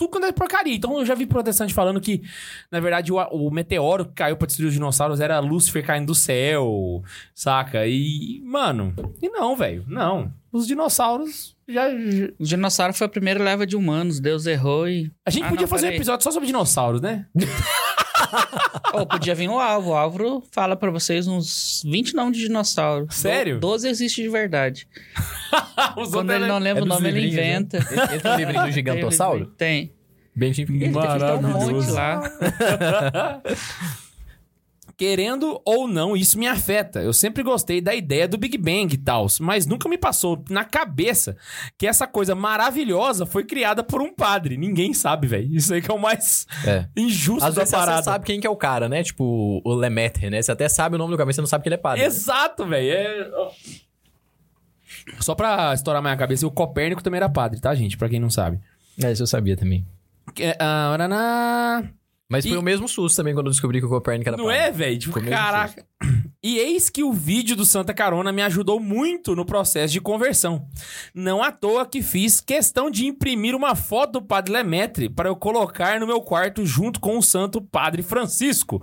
tudo 0.00 0.10
quando 0.10 0.24
é 0.24 0.32
porcaria. 0.32 0.74
Então 0.74 0.98
eu 0.98 1.04
já 1.04 1.14
vi 1.14 1.26
protestante 1.26 1.74
falando 1.74 2.00
que, 2.00 2.22
na 2.70 2.80
verdade, 2.80 3.12
o, 3.12 3.16
o 3.16 3.50
meteoro 3.50 4.06
que 4.06 4.12
caiu 4.14 4.36
pra 4.36 4.46
destruir 4.46 4.68
os 4.68 4.74
dinossauros 4.74 5.20
era 5.20 5.38
Lúcifer 5.40 5.84
caindo 5.84 6.06
do 6.06 6.14
céu, 6.14 7.02
saca? 7.34 7.86
E, 7.86 8.40
mano, 8.44 8.94
e 9.22 9.28
não, 9.28 9.54
velho, 9.54 9.84
não. 9.86 10.32
Os 10.52 10.66
dinossauros 10.66 11.54
já. 11.68 11.88
já- 11.90 12.28
O 12.38 12.44
dinossauro 12.44 12.92
foi 12.94 13.06
a 13.06 13.10
primeira 13.10 13.42
leva 13.42 13.66
de 13.66 13.76
humanos, 13.76 14.18
Deus 14.20 14.46
errou 14.46 14.88
e... 14.88 15.12
A 15.24 15.30
gente 15.30 15.44
Ah, 15.44 15.48
podia 15.48 15.62
não, 15.62 15.68
fazer 15.68 15.86
um 15.88 15.92
episódio 15.92 16.24
só 16.24 16.30
sobre 16.30 16.46
dinossauros, 16.46 17.00
né? 17.00 17.26
Ou 18.92 19.06
podia 19.06 19.34
vir 19.34 19.48
o 19.48 19.58
Álvaro. 19.58 19.90
O 19.92 19.96
Álvaro 19.96 20.42
fala 20.50 20.76
pra 20.76 20.90
vocês 20.90 21.26
uns 21.26 21.82
20 21.86 22.14
nomes 22.14 22.36
de 22.38 22.44
dinossauro. 22.46 23.06
Sério? 23.10 23.54
Do- 23.56 23.60
12 23.60 23.88
existe 23.88 24.22
de 24.22 24.28
verdade. 24.28 24.86
Os 25.96 26.10
Quando 26.10 26.32
ele 26.32 26.46
não 26.46 26.58
lembra 26.58 26.82
é 26.82 26.84
o 26.84 26.86
nome, 26.86 27.08
ele 27.08 27.20
né? 27.20 27.26
inventa. 27.28 27.78
Esse 27.78 28.26
é 28.26 28.34
o 28.34 28.36
livrinho 28.36 28.64
do 28.64 28.70
gigantossauro? 28.72 29.46
Tem. 29.46 29.92
Bem 30.34 30.52
tipo... 30.52 30.72
Ele 30.72 30.80
tem 30.80 30.88
um 30.90 30.92
monte 30.92 31.06
Maravilhoso. 31.20 31.92
lá. 31.92 32.20
Querendo 35.00 35.58
ou 35.64 35.88
não, 35.88 36.14
isso 36.14 36.38
me 36.38 36.46
afeta. 36.46 37.00
Eu 37.00 37.14
sempre 37.14 37.42
gostei 37.42 37.80
da 37.80 37.94
ideia 37.94 38.28
do 38.28 38.36
Big 38.36 38.58
Bang 38.58 38.92
e 38.92 38.98
tal, 38.98 39.26
mas 39.40 39.64
nunca 39.64 39.88
me 39.88 39.96
passou 39.96 40.44
na 40.50 40.62
cabeça 40.62 41.38
que 41.78 41.86
essa 41.86 42.06
coisa 42.06 42.34
maravilhosa 42.34 43.24
foi 43.24 43.44
criada 43.44 43.82
por 43.82 44.02
um 44.02 44.12
padre. 44.12 44.58
Ninguém 44.58 44.92
sabe, 44.92 45.26
velho. 45.26 45.56
Isso 45.56 45.72
aí 45.72 45.80
que 45.80 45.90
é 45.90 45.94
o 45.94 45.98
mais 45.98 46.46
É. 46.66 46.86
injusto 46.94 47.46
Às 47.46 47.54
da 47.54 47.62
vezes 47.62 47.70
você 47.70 47.76
parada. 47.76 48.02
sabe 48.02 48.26
quem 48.26 48.38
que 48.40 48.46
é 48.46 48.50
o 48.50 48.56
cara, 48.56 48.90
né? 48.90 49.02
Tipo, 49.02 49.62
o 49.64 49.72
Lemaitre, 49.72 50.28
né? 50.28 50.42
Você 50.42 50.52
até 50.52 50.68
sabe 50.68 50.96
o 50.96 50.98
nome 50.98 51.12
do 51.12 51.16
cara, 51.16 51.24
mas 51.24 51.34
você 51.34 51.40
não 51.40 51.48
sabe 51.48 51.62
que 51.62 51.68
ele 51.70 51.76
é 51.76 51.78
padre. 51.78 52.04
Exato, 52.04 52.66
velho. 52.66 52.90
É... 52.92 53.30
Só 55.18 55.34
pra 55.34 55.72
estourar 55.72 56.02
minha 56.02 56.14
cabeça, 56.14 56.46
o 56.46 56.50
Copérnico 56.50 57.02
também 57.02 57.16
era 57.16 57.28
padre, 57.30 57.58
tá, 57.58 57.74
gente? 57.74 57.96
Pra 57.96 58.06
quem 58.06 58.20
não 58.20 58.28
sabe. 58.28 58.60
É, 59.02 59.10
isso 59.10 59.22
eu 59.22 59.26
sabia 59.26 59.56
também. 59.56 59.86
É, 60.38 60.54
ah, 60.60 61.82
Mas 62.30 62.44
foi 62.46 62.54
E- 62.54 62.56
o 62.56 62.62
mesmo 62.62 62.86
susto 62.88 63.16
também 63.16 63.34
quando 63.34 63.46
eu 63.46 63.52
descobri 63.52 63.80
que 63.80 63.86
o 63.86 63.88
Copérnico 63.88 64.28
era 64.30 64.36
Não 64.36 64.48
é, 64.50 64.70
velho? 64.70 64.96
Tipo, 64.98 65.14
Foi 65.14 65.28
caraca. 65.28 65.84
E 66.42 66.56
eis 66.58 66.88
que 66.88 67.02
o 67.02 67.12
vídeo 67.12 67.54
do 67.56 67.66
Santa 67.66 67.92
Carona 67.92 68.32
me 68.32 68.40
ajudou 68.40 68.80
muito 68.80 69.34
no 69.36 69.44
processo 69.44 69.92
de 69.92 70.00
conversão. 70.00 70.64
Não 71.14 71.42
à 71.42 71.50
toa 71.52 71.84
que 71.84 72.00
fiz 72.00 72.40
questão 72.40 72.88
de 72.90 73.04
imprimir 73.04 73.54
uma 73.54 73.74
foto 73.74 74.12
do 74.12 74.22
Padre 74.22 74.52
Lemaitre 74.52 75.08
para 75.10 75.28
eu 75.28 75.36
colocar 75.36 75.98
no 76.00 76.06
meu 76.06 76.20
quarto 76.22 76.64
junto 76.64 77.00
com 77.00 77.18
o 77.18 77.22
Santo 77.22 77.60
Padre 77.60 78.02
Francisco. 78.02 78.80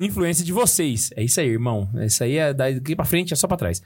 Influência 0.00 0.44
de 0.44 0.52
vocês. 0.52 1.10
É 1.16 1.22
isso 1.22 1.40
aí, 1.40 1.48
irmão. 1.48 1.88
Isso 2.04 2.22
aí 2.22 2.36
é 2.36 2.52
daqui 2.52 2.94
pra 2.96 3.04
frente, 3.06 3.32
é 3.32 3.36
só 3.36 3.46
pra 3.46 3.56
trás. 3.56 3.80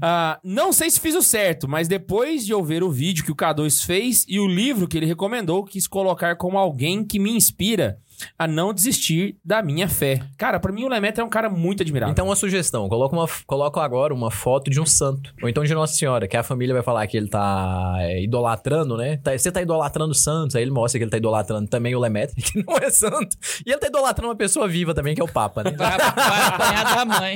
Ah, 0.00 0.38
não 0.42 0.72
sei 0.72 0.88
se 0.90 1.00
fiz 1.00 1.14
o 1.14 1.22
certo, 1.22 1.68
mas 1.68 1.88
depois 1.88 2.46
de 2.46 2.52
eu 2.52 2.62
ver 2.64 2.82
o 2.82 2.90
vídeo 2.90 3.24
que 3.24 3.32
o 3.32 3.36
K2 3.36 3.84
fez 3.84 4.24
e 4.28 4.38
o 4.40 4.46
livro 4.46 4.86
que 4.88 4.96
ele 4.96 5.06
recomendou, 5.06 5.64
quis 5.64 5.86
colocar 5.86 6.36
como 6.36 6.56
alguém 6.56 7.04
que 7.04 7.18
me 7.18 7.30
inspira 7.32 7.98
a 8.38 8.46
não 8.46 8.72
desistir 8.72 9.36
da 9.44 9.62
minha 9.62 9.88
fé. 9.88 10.20
Cara, 10.36 10.58
pra 10.58 10.72
mim 10.72 10.84
o 10.84 10.88
Lemaitre 10.88 11.20
é 11.20 11.24
um 11.24 11.28
cara 11.28 11.48
muito 11.48 11.82
admirável. 11.82 12.12
Então, 12.12 12.26
uma 12.26 12.36
sugestão. 12.36 12.88
Coloca, 12.88 13.14
uma, 13.14 13.28
coloca 13.46 13.80
agora 13.80 14.14
uma 14.14 14.30
foto 14.30 14.70
de 14.70 14.80
um 14.80 14.86
santo. 14.86 15.34
Ou 15.42 15.48
então 15.48 15.64
de 15.64 15.74
Nossa 15.74 15.94
Senhora, 15.94 16.26
que 16.26 16.36
a 16.36 16.42
família 16.42 16.74
vai 16.74 16.82
falar 16.82 17.06
que 17.06 17.16
ele 17.16 17.28
tá 17.28 17.94
é, 17.98 18.22
idolatrando, 18.22 18.96
né? 18.96 19.18
Tá- 19.18 19.36
você 19.36 19.50
tá 19.50 19.62
idolatrando 19.62 20.14
santos, 20.14 20.56
aí 20.56 20.62
ele 20.62 20.70
mostra 20.70 20.98
que 20.98 21.04
ele 21.04 21.10
tá 21.10 21.16
idolatrando 21.16 21.68
também 21.68 21.94
o 21.94 22.00
Lemaitre, 22.00 22.40
que 22.42 22.64
não 22.64 22.76
é 22.76 22.90
santo. 22.90 23.36
E 23.64 23.70
ele 23.70 23.78
tá 23.78 23.86
idolatrando 23.86 24.28
uma 24.28 24.36
pessoa 24.36 24.68
viva 24.68 24.94
também, 24.94 25.14
que 25.14 25.20
é 25.20 25.24
o 25.24 25.28
Papa, 25.28 25.62
né? 25.64 25.72
Vai, 25.72 25.98
vai 25.98 26.46
apanhar 26.46 26.84
da 26.96 27.04
mãe. 27.04 27.34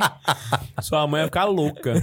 Sua 0.80 1.06
mãe 1.06 1.20
vai 1.20 1.26
ficar 1.26 1.44
louca. 1.44 1.94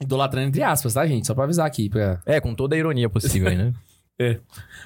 Idolatrando 0.00 0.48
entre 0.48 0.62
aspas, 0.62 0.94
tá, 0.94 1.06
gente? 1.06 1.26
Só 1.26 1.34
pra 1.34 1.44
avisar 1.44 1.66
aqui. 1.66 1.88
Pra... 1.88 2.20
É, 2.26 2.40
com 2.40 2.54
toda 2.54 2.74
a 2.74 2.78
ironia 2.78 3.08
possível 3.08 3.48
aí, 3.48 3.56
né? 3.56 3.72
É. 4.18 4.38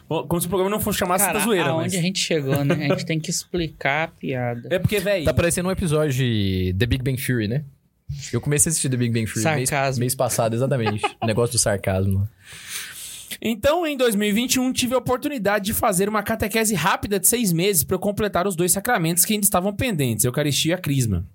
Como 0.09 0.41
se 0.41 0.47
o 0.47 0.49
programa 0.49 0.71
não 0.71 0.81
fosse 0.81 0.99
chamar 0.99 1.19
Cara, 1.19 1.33
Santa 1.33 1.45
Zoeira, 1.45 1.71
aonde 1.71 1.85
mas... 1.85 1.95
a 1.95 2.01
gente 2.01 2.19
chegou, 2.19 2.65
né? 2.65 2.87
A 2.87 2.89
gente 2.89 3.07
tem 3.07 3.21
que 3.21 3.31
explicar 3.31 4.05
a 4.05 4.09
piada. 4.09 4.69
É 4.71 4.79
porque, 4.79 4.99
velho... 5.01 5.25
Tá 5.25 5.35
parecendo 5.35 5.69
um 5.69 5.73
episódio 5.73 6.13
de 6.13 6.75
The 6.79 6.87
Big 6.87 7.03
Bang 7.03 7.21
Theory, 7.21 7.49
né? 7.49 7.65
Eu 8.33 8.41
comecei 8.41 8.71
a 8.71 8.71
assistir 8.71 8.89
The 8.89 8.97
Big 8.97 9.13
Bang 9.13 9.31
Theory 9.31 9.57
mês, 9.57 9.99
mês 9.99 10.15
passado, 10.15 10.55
exatamente. 10.55 11.05
o 11.21 11.27
negócio 11.27 11.55
do 11.55 11.59
sarcasmo. 11.59 12.29
Então, 13.43 13.87
em 13.87 13.97
2021, 13.97 14.73
tive 14.73 14.95
a 14.95 14.99
oportunidade 14.99 15.67
de 15.67 15.75
fazer 15.75 16.09
uma 16.09 16.23
catequese 16.23 16.75
rápida 16.75 17.19
de 17.19 17.27
seis 17.27 17.53
meses 17.53 17.85
para 17.85 17.97
eu 17.97 18.01
completar 18.01 18.47
os 18.47 18.57
dois 18.57 18.73
sacramentos 18.73 19.25
que 19.25 19.35
ainda 19.35 19.45
estavam 19.45 19.75
pendentes, 19.75 20.25
a 20.25 20.29
Eucaristia 20.29 20.73
e 20.73 20.75
a 20.75 20.79
Crisma. 20.79 21.27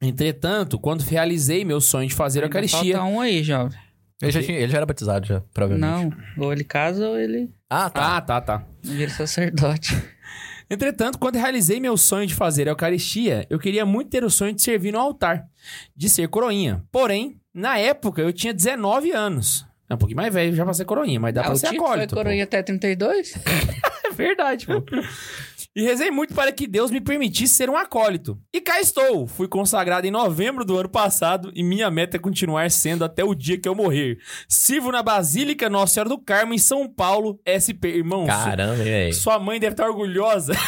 Entretanto, 0.00 0.78
quando 0.78 1.00
realizei 1.02 1.64
meu 1.64 1.80
sonho 1.80 2.08
de 2.08 2.14
fazer 2.14 2.40
a 2.40 2.42
Ainda 2.42 2.58
Eucaristia... 2.58 2.96
Falta 2.96 3.10
um 3.10 3.20
aí, 3.20 3.42
jovem. 3.42 3.78
Ele 4.22 4.30
já, 4.32 4.42
tinha- 4.42 4.58
ele 4.58 4.70
já 4.70 4.76
era 4.78 4.86
batizado, 4.86 5.26
já, 5.26 5.40
provavelmente. 5.52 6.16
Não, 6.36 6.44
ou 6.44 6.52
ele 6.52 6.64
casa 6.64 7.08
ou 7.08 7.18
ele 7.18 7.50
Ah, 7.68 7.90
tá. 7.90 8.16
Ah, 8.16 8.20
tá, 8.20 8.40
tá. 8.40 8.64
vira 8.82 9.10
sacerdote. 9.10 9.94
Entretanto, 10.70 11.18
quando 11.18 11.36
realizei 11.36 11.78
meu 11.80 11.96
sonho 11.98 12.26
de 12.26 12.34
fazer 12.34 12.66
a 12.66 12.70
Eucaristia, 12.70 13.46
eu 13.50 13.58
queria 13.58 13.84
muito 13.84 14.08
ter 14.10 14.24
o 14.24 14.30
sonho 14.30 14.54
de 14.54 14.62
servir 14.62 14.92
no 14.92 14.98
altar, 14.98 15.44
de 15.94 16.08
ser 16.08 16.28
coroinha. 16.28 16.82
Porém, 16.90 17.38
na 17.52 17.76
época, 17.78 18.22
eu 18.22 18.32
tinha 18.32 18.54
19 18.54 19.10
anos. 19.12 19.66
É 19.90 19.94
um 19.94 19.98
pouquinho 19.98 20.16
mais 20.16 20.32
velho 20.32 20.54
já 20.56 20.64
pra 20.64 20.72
ser 20.72 20.86
coroinha, 20.86 21.20
mas 21.20 21.34
dá 21.34 21.42
Ah, 21.42 21.44
pra 21.44 21.56
ser 21.56 21.66
Tito 21.68 21.78
foi 21.78 21.86
acólito. 21.86 22.10
pô. 22.14 22.16
coroinha 22.22 22.44
até 22.44 22.62
32? 22.62 23.34
É 24.04 24.14
verdade, 24.14 24.66
pô. 24.66 24.82
E 25.74 25.82
rezei 25.82 26.10
muito 26.10 26.34
para 26.34 26.52
que 26.52 26.66
Deus 26.66 26.90
me 26.90 27.00
permitisse 27.00 27.54
ser 27.54 27.70
um 27.70 27.76
acólito. 27.76 28.38
E 28.52 28.60
cá 28.60 28.78
estou. 28.78 29.26
Fui 29.26 29.48
consagrado 29.48 30.06
em 30.06 30.10
novembro 30.10 30.66
do 30.66 30.76
ano 30.76 30.88
passado 30.88 31.50
e 31.54 31.62
minha 31.62 31.90
meta 31.90 32.18
é 32.18 32.20
continuar 32.20 32.70
sendo 32.70 33.06
até 33.06 33.24
o 33.24 33.34
dia 33.34 33.58
que 33.58 33.66
eu 33.66 33.74
morrer. 33.74 34.18
Sirvo 34.46 34.92
na 34.92 35.02
Basílica 35.02 35.70
Nossa 35.70 35.94
Senhora 35.94 36.10
do 36.10 36.18
Carmo, 36.18 36.52
em 36.52 36.58
São 36.58 36.86
Paulo, 36.86 37.40
SP. 37.48 37.88
Irmão, 37.88 38.26
Caramba, 38.26 38.74
velho. 38.74 39.14
Sua 39.14 39.38
mãe 39.38 39.58
deve 39.58 39.72
estar 39.72 39.88
orgulhosa. 39.88 40.52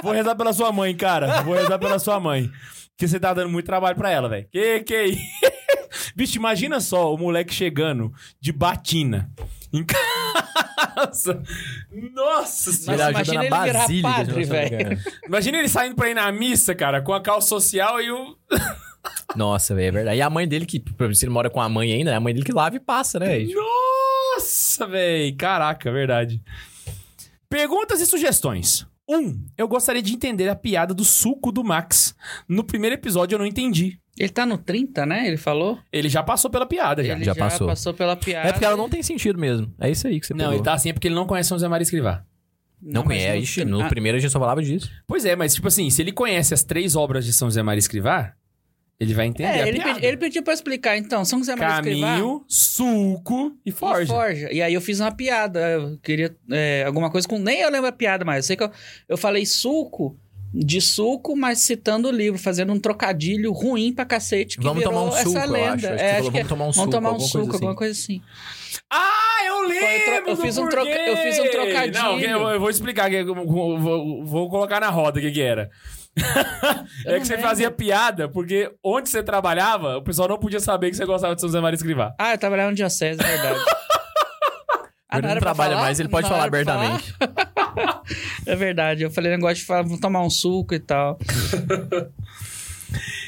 Vou 0.00 0.12
rezar 0.12 0.36
pela 0.36 0.52
sua 0.52 0.70
mãe, 0.70 0.94
cara. 0.96 1.42
Vou 1.42 1.54
rezar 1.54 1.78
pela 1.80 1.98
sua 1.98 2.20
mãe. 2.20 2.48
Porque 2.90 3.08
você 3.08 3.18
tá 3.18 3.34
dando 3.34 3.50
muito 3.50 3.66
trabalho 3.66 3.96
pra 3.96 4.10
ela, 4.10 4.28
velho. 4.28 4.46
Que 4.52 4.80
que 4.80 4.94
é 4.94 5.06
isso? 5.08 5.20
Bicho, 6.14 6.36
imagina 6.36 6.78
só 6.78 7.12
o 7.12 7.18
moleque 7.18 7.52
chegando 7.52 8.12
de 8.40 8.52
batina 8.52 9.28
em 9.76 9.84
casa. 9.84 11.42
Nossa 12.12 12.72
senhora. 12.72 13.10
Imagina 13.10 13.44
ele 13.44 13.64
virar 13.64 13.88
padre, 14.02 14.44
velho. 14.44 14.98
Imagina 15.26 15.58
ele 15.58 15.68
saindo 15.68 15.96
pra 15.96 16.10
ir 16.10 16.14
na 16.14 16.30
missa, 16.32 16.74
cara, 16.74 17.02
com 17.02 17.12
a 17.12 17.20
calça 17.20 17.48
social 17.48 18.00
e 18.00 18.10
o... 18.10 18.36
Nossa, 19.36 19.74
velho, 19.74 19.88
é 19.88 19.90
verdade. 19.90 20.18
E 20.18 20.22
a 20.22 20.30
mãe 20.30 20.46
dele, 20.48 20.66
que 20.66 20.82
se 21.14 21.24
ele 21.24 21.32
mora 21.32 21.50
com 21.50 21.60
a 21.60 21.68
mãe 21.68 21.92
ainda, 21.92 22.10
é 22.10 22.14
a 22.14 22.20
mãe 22.20 22.32
dele 22.32 22.46
que 22.46 22.52
lava 22.52 22.76
e 22.76 22.80
passa, 22.80 23.18
né? 23.18 23.44
Nossa, 23.44 24.86
velho. 24.86 25.36
Caraca, 25.36 25.92
verdade. 25.92 26.40
Perguntas 27.48 28.00
e 28.00 28.06
sugestões. 28.06 28.86
Um, 29.08 29.44
eu 29.58 29.68
gostaria 29.68 30.00
de 30.00 30.14
entender 30.14 30.48
a 30.48 30.56
piada 30.56 30.94
do 30.94 31.04
suco 31.04 31.52
do 31.52 31.62
Max. 31.62 32.14
No 32.48 32.64
primeiro 32.64 32.94
episódio 32.94 33.34
eu 33.36 33.38
não 33.38 33.46
entendi. 33.46 34.00
Ele 34.18 34.28
tá 34.28 34.46
no 34.46 34.56
30, 34.58 35.04
né? 35.06 35.26
Ele 35.26 35.36
falou? 35.36 35.78
Ele 35.92 36.08
já 36.08 36.22
passou 36.22 36.48
pela 36.50 36.64
piada, 36.66 37.02
já. 37.02 37.14
Ele 37.14 37.24
já 37.24 37.32
já, 37.34 37.38
passou. 37.38 37.66
passou. 37.66 37.92
pela 37.94 38.14
piada. 38.14 38.48
É 38.48 38.52
porque 38.52 38.64
ela 38.64 38.76
não 38.76 38.88
tem 38.88 39.02
sentido 39.02 39.38
mesmo. 39.38 39.72
É 39.80 39.90
isso 39.90 40.06
aí 40.06 40.20
que 40.20 40.26
você 40.26 40.32
Não, 40.34 40.38
pegou. 40.40 40.54
ele 40.54 40.62
tá 40.62 40.74
assim 40.74 40.90
é 40.90 40.92
porque 40.92 41.08
ele 41.08 41.14
não 41.16 41.26
conhece 41.26 41.48
São 41.48 41.56
José 41.58 41.66
Maria 41.68 41.82
Escrivá. 41.82 42.24
Não, 42.80 43.02
mas 43.02 43.18
conhece. 43.18 43.38
Ixi, 43.38 43.64
no 43.64 43.80
Ah, 43.82 43.88
primeiro 43.88 44.18
a 44.18 44.20
gente 44.20 44.30
só 44.30 44.38
falava 44.38 44.62
disso. 44.62 44.90
Pois 45.06 45.24
é, 45.24 45.34
mas 45.34 45.54
tipo 45.54 45.66
assim, 45.66 45.88
se 45.90 46.00
ele 46.02 46.12
conhece 46.12 46.52
as 46.54 46.62
três 46.62 46.94
obras 46.94 47.24
de 47.24 47.32
São 47.32 47.48
José 47.48 47.62
Maria 47.62 47.78
Escrivá, 47.80 48.34
ele 49.00 49.14
vai 49.14 49.26
entender 49.26 49.48
É, 49.48 49.62
a 49.62 49.68
ele, 49.68 49.78
piada. 49.78 49.94
pedi- 49.94 50.06
ele 50.06 50.16
pediu 50.16 50.42
pra 50.44 50.54
explicar, 50.54 50.96
então. 50.96 51.24
São 51.24 51.38
José 51.40 51.56
Maria 51.56 51.74
Escrivá 51.76 52.06
Caminho, 52.14 52.44
suco 52.46 53.52
e 53.66 53.70
e 53.70 53.72
forja. 53.72 54.06
forja. 54.12 54.52
E 54.52 54.62
aí 54.62 54.72
eu 54.74 54.80
fiz 54.80 55.00
uma 55.00 55.10
piada. 55.10 55.58
Eu 55.70 55.98
queria 55.98 56.36
é, 56.50 56.84
alguma 56.86 57.10
coisa 57.10 57.26
com... 57.26 57.38
Nem 57.38 57.60
eu 57.62 57.70
lembro 57.70 57.88
a 57.88 57.92
piada, 57.92 58.24
mas 58.24 58.36
eu 58.36 58.42
sei 58.44 58.56
que 58.56 58.62
eu, 58.62 58.70
eu 59.08 59.16
falei 59.16 59.44
suco 59.46 60.16
de 60.56 60.80
suco, 60.80 61.34
mas 61.36 61.58
citando 61.58 62.08
o 62.08 62.12
livro, 62.12 62.38
fazendo 62.38 62.72
um 62.72 62.78
trocadilho 62.78 63.50
ruim 63.52 63.92
pra 63.92 64.04
cacete 64.04 64.56
que 64.56 64.62
Vamos 64.62 64.78
virou 64.78 64.92
tomar 64.94 65.04
um 65.06 65.08
essa 65.16 65.24
suco, 65.24 65.38
eu 65.38 65.50
lenda. 65.50 65.74
acho. 65.74 65.86
Acho 65.86 66.02
É, 66.02 66.14
falou, 66.16 66.30
vamos 66.30 66.48
tomar 66.48 66.64
um 66.64 66.70
vamos 66.70 66.76
suco, 66.76 66.90
tomar 66.90 67.08
um 67.08 67.12
alguma 67.12 67.28
suco, 67.28 67.38
coisa 67.44 67.56
assim. 67.56 67.64
alguma 67.64 67.74
coisa 67.76 67.92
assim. 67.92 68.22
Ah, 68.90 69.44
eu 69.46 69.62
lembro! 69.68 70.30
eu 70.30 70.36
fiz 70.36 70.58
um 70.58 70.68
troca- 70.68 70.88
eu 70.90 71.16
fiz 71.16 71.38
um 71.40 71.50
trocadilho. 71.50 71.92
Não, 72.02 72.50
eu, 72.50 72.60
vou 72.60 72.70
explicar, 72.70 73.12
eu 73.12 73.34
vou, 73.34 74.24
vou- 74.24 74.48
colocar 74.48 74.80
na 74.80 74.90
roda 74.90 75.18
o 75.18 75.22
que, 75.22 75.30
que 75.32 75.40
era. 75.42 75.70
é 77.06 77.18
que 77.18 77.26
você 77.26 77.32
lembro. 77.34 77.48
fazia 77.48 77.70
piada, 77.72 78.28
porque 78.28 78.70
onde 78.84 79.08
você 79.10 79.20
trabalhava, 79.22 79.96
o 79.96 80.02
pessoal 80.02 80.28
não 80.28 80.38
podia 80.38 80.60
saber 80.60 80.90
que 80.90 80.96
você 80.96 81.04
gostava 81.04 81.34
de 81.34 81.40
São 81.40 81.48
José 81.48 81.60
Maria 81.60 81.74
Escrivá. 81.74 82.14
Ah, 82.18 82.32
eu 82.34 82.38
trabalhava 82.38 82.70
no 82.70 82.76
Diocese, 82.76 83.18
é 83.20 83.24
verdade. 83.26 83.58
Ah, 85.14 85.18
ele 85.18 85.34
não 85.34 85.40
trabalha 85.40 85.72
falar? 85.72 85.82
mais, 85.82 86.00
ele 86.00 86.08
pode 86.08 86.28
falar 86.28 86.44
abertamente. 86.44 87.14
É 88.46 88.54
verdade. 88.54 89.02
Eu 89.02 89.10
falei 89.10 89.30
negócio 89.32 89.56
de 89.56 89.64
falar, 89.64 89.82
vamos 89.82 89.98
tomar 89.98 90.20
um 90.22 90.28
suco 90.30 90.74
e 90.74 90.78
tal. 90.78 91.18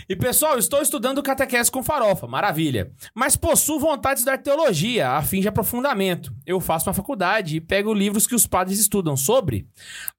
E 0.09 0.14
pessoal, 0.14 0.57
estou 0.57 0.81
estudando 0.81 1.21
catequese 1.23 1.69
com 1.71 1.83
farofa, 1.83 2.28
maravilha. 2.28 2.93
Mas 3.12 3.35
possuo 3.35 3.81
vontade 3.81 4.16
de 4.16 4.21
estudar 4.21 4.38
teologia, 4.38 5.11
a 5.11 5.23
fim 5.23 5.40
de 5.40 5.49
aprofundamento. 5.49 6.33
Eu 6.47 6.61
faço 6.61 6.88
uma 6.88 6.95
faculdade 6.95 7.57
e 7.57 7.61
pego 7.61 7.93
livros 7.93 8.25
que 8.26 8.35
os 8.35 8.47
padres 8.47 8.78
estudam 8.78 9.16
sobre. 9.16 9.66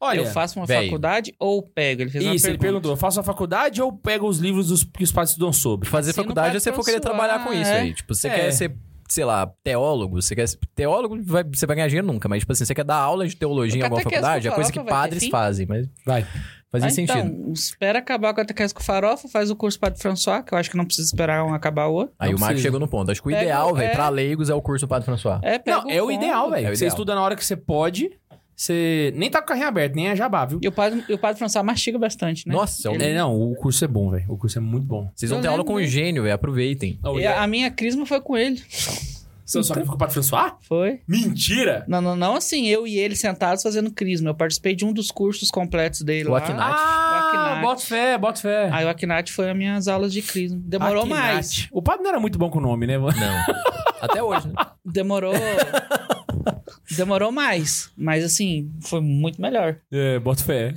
Olha, 0.01 0.19
eu 0.19 0.25
faço 0.25 0.59
uma 0.59 0.65
véi. 0.65 0.85
faculdade 0.85 1.33
ou 1.39 1.61
pego? 1.63 2.01
Ele 2.01 2.09
fez 2.09 2.25
uma 2.25 2.35
isso, 2.35 2.47
ele 2.47 2.57
pergunta. 2.57 2.65
perguntou: 2.67 2.91
eu 2.91 2.97
faço 2.97 3.19
a 3.21 3.23
faculdade 3.23 3.81
ou 3.81 3.93
pego 3.93 4.27
os 4.27 4.39
livros 4.39 4.67
dos, 4.67 4.83
que 4.83 5.03
os 5.03 5.11
padres 5.11 5.29
estudam 5.31 5.53
sobre? 5.53 5.87
Fazer 5.87 6.09
Assina 6.09 6.23
o 6.23 6.25
faculdade 6.25 6.57
é 6.57 6.59
você 6.59 6.73
for 6.73 6.83
querer 6.83 6.99
trabalhar 6.99 7.43
com 7.45 7.53
isso 7.53 7.69
é. 7.71 7.79
aí. 7.79 7.93
Tipo, 7.93 8.13
você 8.13 8.27
É. 8.27 8.35
quer 8.35 8.51
ser, 8.51 8.75
sei 9.07 9.25
lá, 9.25 9.49
teólogo, 9.63 10.21
você 10.21 10.35
quer. 10.35 10.45
Teólogo, 10.75 11.17
vai, 11.23 11.43
você 11.43 11.65
vai 11.65 11.75
ganhar 11.75 11.87
dinheiro 11.87 12.07
nunca, 12.07 12.27
mas 12.27 12.39
tipo 12.39 12.51
assim, 12.51 12.65
você 12.65 12.75
quer 12.75 12.83
dar 12.83 12.95
aula 12.97 13.27
de 13.27 13.35
teologia 13.35 13.79
em 13.79 13.81
O 13.81 13.85
alguma 13.85 14.01
faculdade, 14.01 14.47
é 14.47 14.51
coisa 14.51 14.71
que 14.71 14.79
padres 14.83 15.27
fazem, 15.29 15.65
mas 15.67 15.87
Vai. 16.05 16.25
fazia 16.71 16.87
Ah, 16.87 16.91
sentido. 16.91 17.17
Então, 17.19 17.53
espera 17.53 17.99
acabar 17.99 18.33
com 18.33 18.41
a 18.41 18.43
catequese 18.43 18.73
com 18.73 18.83
farofa, 18.83 19.27
faz 19.27 19.49
o 19.49 19.55
curso 19.55 19.79
Padre 19.79 19.99
François, 20.01 20.43
que 20.43 20.53
eu 20.53 20.57
acho 20.57 20.69
que 20.69 20.77
não 20.77 20.85
precisa 20.85 21.07
esperar 21.07 21.43
um 21.45 21.53
acabar 21.53 21.87
o 21.87 21.93
outro. 21.93 22.13
Aí 22.19 22.29
Não 22.29 22.37
o 22.37 22.39
Marcos 22.39 22.55
precisa. 22.55 22.67
chegou 22.67 22.79
no 22.79 22.87
ponto. 22.87 23.11
Acho 23.11 23.21
que 23.21 23.27
o 23.27 23.31
Pega 23.31 23.43
ideal, 23.43 23.71
o- 23.71 23.75
velho, 23.75 23.87
é. 23.89 23.93
pra 23.93 24.09
leigos 24.09 24.49
é 24.49 24.53
o 24.53 24.61
curso 24.61 24.87
Padre 24.87 25.05
François. 25.05 25.39
É, 25.41 25.57
pega 25.57 25.81
Não, 25.83 25.89
é 25.89 26.01
o 26.01 26.11
ideal, 26.11 26.49
velho. 26.49 26.67
É 26.67 26.71
o 26.71 26.75
você 26.75 26.83
ideal. 26.85 26.89
estuda 26.89 27.15
na 27.15 27.21
hora 27.21 27.35
que 27.35 27.45
você 27.45 27.55
pode. 27.55 28.11
Você 28.57 29.13
nem 29.15 29.29
tá 29.29 29.37
com 29.39 29.45
o 29.45 29.47
carrinho 29.49 29.67
aberto, 29.67 29.93
nem 29.93 30.07
é 30.07 30.15
jabá, 30.15 30.43
viu? 30.43 30.59
E 30.63 30.67
o 30.67 30.71
Padre, 30.71 31.03
e 31.07 31.13
o 31.13 31.17
padre 31.19 31.37
François 31.37 31.63
mastiga 31.63 31.99
bastante, 31.99 32.47
né? 32.47 32.55
Nossa, 32.55 32.87
é 32.87 32.91
um- 32.91 32.95
É, 32.95 33.13
não, 33.13 33.39
o 33.39 33.55
curso 33.55 33.85
é 33.85 33.87
bom, 33.87 34.09
velho. 34.09 34.25
O 34.27 34.35
curso 34.35 34.57
é 34.57 34.61
muito 34.61 34.87
bom. 34.87 35.11
vocês 35.15 35.29
vão 35.29 35.37
Eu 35.37 35.43
ter 35.43 35.47
aula 35.49 35.63
com 35.63 35.73
um 35.73 35.77
dele. 35.77 35.87
gênio, 35.87 36.23
velho. 36.23 36.33
Aproveitem. 36.33 36.99
Oh, 37.03 37.17
E 37.17 37.21
yeah. 37.21 37.39
a, 37.39 37.43
a 37.43 37.47
minha 37.47 37.69
crisma 37.69 38.03
foi 38.07 38.19
com 38.19 38.35
ele. 38.35 38.59
Seu 39.45 39.63
só 39.63 39.75
ficou 39.75 39.95
pra 39.95 40.07
transar? 40.07 40.57
Foi. 40.61 40.99
Mentira! 41.07 41.85
Não, 41.87 42.01
não, 42.01 42.15
não 42.17 42.35
assim, 42.35 42.65
eu 42.67 42.85
e 42.87 42.97
ele 42.97 43.15
sentados 43.15 43.61
fazendo 43.63 43.91
crisma. 43.91 44.31
Eu 44.31 44.35
participei 44.35 44.75
de 44.75 44.83
um 44.83 44.91
dos 44.91 45.09
cursos 45.11 45.49
completos 45.51 46.01
dele 46.01 46.27
O 46.27 46.31
lá. 46.31 46.39
Ah, 46.39 47.27
Akhenaten. 47.29 47.61
bota 47.61 47.81
fé, 47.81 48.17
bota 48.17 48.41
fé. 48.41 48.69
Aí 48.73 48.83
o 48.85 48.89
Akhenaten 48.89 49.31
foi 49.31 49.49
as 49.51 49.55
minhas 49.55 49.87
aulas 49.87 50.11
de 50.11 50.21
crisma. 50.23 50.59
Demorou 50.63 51.05
mais. 51.05 51.67
O 51.71 51.81
padre 51.81 52.01
não 52.03 52.09
era 52.09 52.19
muito 52.19 52.37
bom 52.39 52.49
com 52.49 52.57
o 52.57 52.61
nome, 52.61 52.87
né, 52.87 52.97
mano? 52.97 53.15
Não. 53.17 53.55
Até 54.01 54.21
hoje, 54.21 54.47
né? 54.49 54.53
Demorou. 54.83 55.31
Demorou 56.97 57.31
mais. 57.31 57.91
Mas 57.95 58.23
assim, 58.23 58.71
foi 58.81 58.99
muito 58.99 59.41
melhor. 59.41 59.77
É, 59.91 60.19
bota 60.19 60.43
fé. 60.43 60.73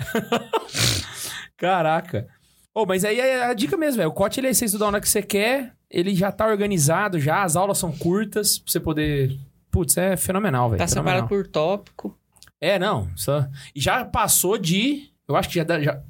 Caraca. 1.57 2.29
Ô, 2.75 2.87
mas 2.87 3.05
aí 3.05 3.19
é 3.19 3.45
a 3.45 3.55
dica 3.55 3.77
mesmo, 3.77 3.99
velho. 3.99 4.11
O 4.11 4.13
COT, 4.13 4.39
ele 4.41 4.49
é 4.49 4.55
você 4.55 4.65
estudar 4.65 4.89
onde 4.89 5.01
que 5.01 5.09
você 5.09 5.23
quer, 5.23 5.75
ele 5.91 6.15
já 6.15 6.31
tá 6.31 6.47
organizado, 6.47 7.19
já 7.19 7.43
as 7.43 7.57
aulas 7.57 7.79
são 7.79 7.93
curtas, 7.93 8.59
pra 8.59 8.73
você 8.73 8.81
poder... 8.81 9.39
Putz, 9.71 9.97
é 9.97 10.17
fenomenal, 10.17 10.71
velho. 10.71 10.79
Tá 10.79 10.87
fenomenal. 10.87 11.23
separado 11.23 11.29
por 11.29 11.47
tópico. 11.47 12.19
É, 12.61 12.79
não. 12.79 13.09
Só... 13.17 13.47
E 13.75 13.81
já 13.81 14.05
passou 14.05 14.57
de... 14.59 15.11
Eu 15.29 15.37
acho 15.37 15.49
que 15.49 15.57
já... 15.57 15.65
dá- 15.65 15.81
já... 15.81 16.01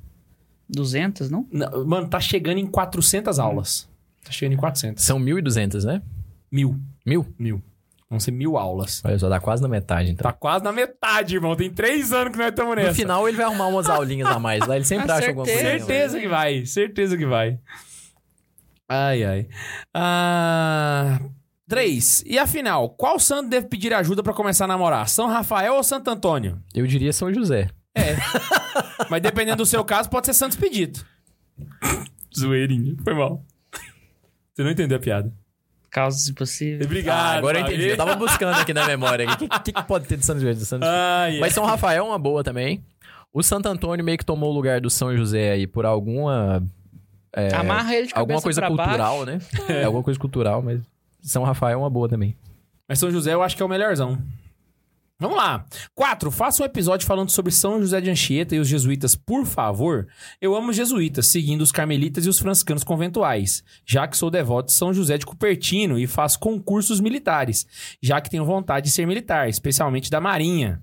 200, 0.69 1.31
não? 1.31 1.49
não, 1.51 1.85
Mano, 1.85 2.09
tá 2.09 2.21
chegando 2.21 2.59
em 2.59 2.67
400 2.67 3.39
aulas. 3.39 3.89
Tá 4.23 4.31
chegando 4.31 4.53
em 4.55 4.57
400. 4.57 5.03
São 5.03 5.19
1.200, 5.19 5.85
né? 5.85 6.01
Mil. 6.51 6.79
Mil? 7.05 7.27
Mil. 7.39 7.63
Vão 8.11 8.19
ser 8.19 8.33
mil 8.33 8.59
aulas. 8.59 9.01
Olha 9.05 9.17
só, 9.19 9.29
dá 9.29 9.39
quase 9.39 9.63
na 9.63 9.69
metade, 9.69 10.11
então. 10.11 10.25
Tá 10.29 10.33
quase 10.37 10.65
na 10.65 10.73
metade, 10.73 11.37
irmão. 11.37 11.55
Tem 11.55 11.71
três 11.71 12.13
anos 12.13 12.33
que 12.33 12.39
nós 12.39 12.49
estamos 12.49 12.75
No 12.75 12.83
nessa. 12.83 12.95
final, 12.95 13.29
ele 13.29 13.37
vai 13.37 13.47
arrumar 13.47 13.69
umas 13.69 13.89
aulinhas 13.89 14.29
a 14.29 14.39
mais 14.41 14.67
lá. 14.67 14.75
Ele 14.75 14.85
sempre 14.85 15.09
acha 15.13 15.29
alguma 15.29 15.47
coisa. 15.47 15.61
certeza. 15.61 16.19
Que 16.19 16.27
vai, 16.27 16.67
certeza 16.67 17.17
que 17.17 17.25
vai. 17.25 17.59
Ai, 18.89 19.23
ai. 19.23 19.49
Ah, 19.95 21.21
três. 21.69 22.25
E 22.27 22.37
afinal, 22.37 22.91
qual 22.91 23.21
santo 23.21 23.49
deve 23.49 23.69
pedir 23.69 23.95
ajuda 23.95 24.25
pra 24.25 24.33
começar 24.35 24.65
a 24.65 24.69
namorar? 24.69 25.09
São 25.09 25.29
Rafael 25.29 25.75
ou 25.77 25.85
Santo 25.85 26.11
Antônio? 26.11 26.61
Eu 26.75 26.85
diria 26.89 27.13
São 27.13 27.33
José. 27.33 27.71
Mas 29.09 29.23
dependendo 29.23 29.59
do 29.59 29.67
seu 29.67 29.85
caso, 29.85 30.11
pode 30.11 30.27
ser 30.27 30.35
Santo 30.35 30.53
Expedito. 30.53 31.07
Zoeirinho. 32.37 32.97
Foi 33.05 33.15
mal. 33.15 33.45
Você 34.53 34.65
não 34.65 34.71
entendeu 34.73 34.97
a 34.97 35.01
piada. 35.01 35.33
Causas 35.91 36.29
impossíveis. 36.29 36.87
Obrigado. 36.87 37.19
Ah, 37.19 37.39
agora 37.39 37.59
eu 37.59 37.65
entendi. 37.67 37.89
Eu 37.89 37.97
tava 37.97 38.15
buscando 38.15 38.57
aqui 38.57 38.73
na 38.73 38.87
memória. 38.87 39.29
O 39.29 39.37
que, 39.37 39.49
que, 39.49 39.73
que 39.73 39.83
pode 39.83 40.07
ter 40.07 40.17
de 40.17 40.25
São 40.25 40.39
José? 40.39 40.53
De 40.53 40.65
Santo... 40.65 40.85
Ai, 40.85 41.35
ai. 41.35 41.39
Mas 41.41 41.53
São 41.53 41.65
Rafael 41.65 42.05
é 42.05 42.09
uma 42.09 42.19
boa 42.19 42.45
também. 42.45 42.83
O 43.33 43.43
Santo 43.43 43.67
Antônio 43.69 44.05
meio 44.05 44.17
que 44.17 44.25
tomou 44.25 44.51
o 44.51 44.55
lugar 44.55 44.81
do 44.81 44.89
São 44.89 45.17
José 45.17 45.53
aí 45.53 45.67
por 45.67 45.85
alguma... 45.85 46.63
Amarra 47.57 47.95
ele 47.95 48.09
de 48.09 48.13
alguma 48.15 48.43
coisa 48.43 48.61
pra 48.61 48.69
cultural, 48.69 49.25
baixo. 49.25 49.27
né? 49.27 49.39
É. 49.81 49.85
Alguma 49.85 50.03
coisa 50.03 50.19
cultural, 50.19 50.63
mas 50.63 50.81
São 51.23 51.45
Rafael 51.45 51.75
é 51.75 51.77
uma 51.77 51.91
boa 51.91 52.09
também. 52.09 52.37
Mas 52.89 52.99
São 52.99 53.11
José 53.11 53.35
eu 53.35 53.43
acho 53.43 53.57
que 53.57 53.63
é 53.63 53.67
o 53.67 53.69
melhorzão. 53.69 54.19
Vamos 55.21 55.37
lá. 55.37 55.67
Quatro, 55.95 56.31
faça 56.31 56.63
um 56.63 56.67
episódio 56.67 57.07
falando 57.07 57.29
sobre 57.29 57.53
São 57.53 57.79
José 57.79 58.01
de 58.01 58.09
Anchieta 58.09 58.57
e 58.57 58.59
os 58.59 58.67
jesuítas, 58.67 59.15
por 59.15 59.45
favor. 59.45 60.09
Eu 60.41 60.57
amo 60.57 60.71
os 60.71 60.77
jesuítas, 60.77 61.27
seguindo 61.27 61.61
os 61.61 61.71
carmelitas 61.71 62.25
e 62.25 62.29
os 62.31 62.39
franciscanos 62.39 62.83
conventuais, 62.83 63.63
já 63.85 64.09
que 64.09 64.17
sou 64.17 64.31
devoto 64.31 64.69
de 64.69 64.73
São 64.73 64.95
José 64.95 65.19
de 65.19 65.27
Cupertino 65.27 65.99
e 65.99 66.07
faço 66.07 66.39
concursos 66.39 67.01
militares, 67.01 67.67
já 68.03 68.19
que 68.19 68.31
tenho 68.31 68.47
vontade 68.47 68.87
de 68.87 68.93
ser 68.93 69.05
militar, 69.05 69.47
especialmente 69.47 70.11
da 70.11 70.23
Marinha. 70.23 70.81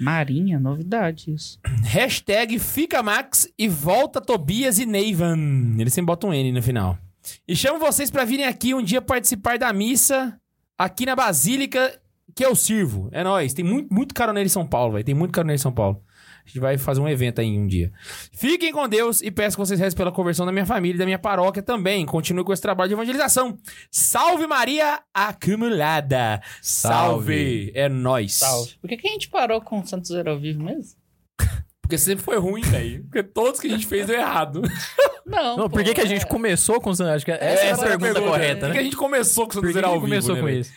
Marinha, 0.00 0.58
novidade 0.58 1.32
isso. 1.32 1.60
Hashtag 1.86 2.58
fica 2.58 3.00
Max 3.00 3.48
e 3.56 3.68
volta 3.68 4.20
Tobias 4.20 4.80
e 4.80 4.86
Neivan. 4.86 5.76
Eles 5.78 5.94
sempre 5.94 6.06
botam 6.06 6.30
um 6.30 6.34
N 6.34 6.50
no 6.50 6.60
final. 6.60 6.98
E 7.46 7.54
chamo 7.54 7.78
vocês 7.78 8.10
pra 8.10 8.24
virem 8.24 8.46
aqui 8.46 8.74
um 8.74 8.82
dia 8.82 9.00
participar 9.00 9.56
da 9.56 9.72
missa 9.72 10.36
aqui 10.76 11.06
na 11.06 11.14
Basílica 11.14 12.01
que 12.34 12.44
eu 12.44 12.54
sirvo. 12.54 13.08
É 13.12 13.22
nóis. 13.22 13.52
Tem 13.54 13.64
muito, 13.64 13.92
muito 13.92 14.14
caroneiro 14.14 14.46
em 14.46 14.50
São 14.50 14.66
Paulo, 14.66 14.92
velho. 14.92 15.04
Tem 15.04 15.14
muito 15.14 15.32
caroneiro 15.32 15.58
em 15.58 15.62
São 15.62 15.72
Paulo. 15.72 16.02
A 16.44 16.48
gente 16.48 16.58
vai 16.58 16.76
fazer 16.76 17.00
um 17.00 17.08
evento 17.08 17.40
aí 17.40 17.56
um 17.56 17.66
dia. 17.68 17.92
Fiquem 18.32 18.72
com 18.72 18.88
Deus 18.88 19.22
e 19.22 19.30
peço 19.30 19.56
que 19.56 19.60
vocês 19.64 19.78
rezem 19.78 19.96
pela 19.96 20.10
conversão 20.10 20.44
da 20.44 20.50
minha 20.50 20.66
família 20.66 20.96
e 20.96 20.98
da 20.98 21.04
minha 21.04 21.18
paróquia 21.18 21.62
também. 21.62 22.04
Continue 22.04 22.42
com 22.44 22.52
esse 22.52 22.60
trabalho 22.60 22.88
de 22.88 22.94
evangelização. 22.94 23.56
Salve 23.90 24.46
Maria 24.48 25.00
acumulada. 25.14 26.42
Salve. 26.60 26.96
Salve. 27.36 27.72
É 27.74 27.88
nóis. 27.88 28.34
Salve. 28.34 28.72
Por 28.80 28.88
que, 28.88 28.96
que 28.96 29.08
a 29.08 29.12
gente 29.12 29.28
parou 29.28 29.60
com 29.60 29.80
o 29.80 29.86
Santos 29.86 30.08
Zero 30.10 30.30
ao 30.30 30.38
vivo 30.40 30.64
mesmo? 30.64 30.96
Porque 31.80 31.96
sempre 31.96 32.24
foi 32.24 32.38
ruim, 32.38 32.62
velho. 32.62 33.04
Porque 33.04 33.22
todos 33.22 33.60
que 33.60 33.68
a 33.68 33.70
gente 33.70 33.86
fez 33.86 34.06
deu 34.06 34.16
errado. 34.16 34.62
Não, 35.24 35.56
Não, 35.56 35.64
pô, 35.68 35.76
por 35.76 35.84
que, 35.84 35.94
que 35.94 36.00
a 36.00 36.04
é- 36.04 36.08
gente 36.08 36.26
começou 36.26 36.80
com... 36.80 36.90
Acho 36.90 37.24
que 37.24 37.30
essa, 37.30 37.64
é 37.64 37.72
a 37.72 37.78
pergunta, 37.98 38.20
correta, 38.20 38.66
Por 38.66 38.72
que 38.72 38.74
né? 38.74 38.80
a 38.80 38.82
gente 38.82 38.96
começou 38.96 39.44
com 39.44 39.50
o 39.52 39.54
Santos 39.54 39.72
Zero 39.72 39.86
a 39.86 39.90
ao 39.90 40.00
gente 40.00 40.10
vivo, 40.10 40.26
começou 40.26 40.34
né, 40.34 40.40
com 40.40 40.46
velho? 40.46 40.60
isso? 40.60 40.72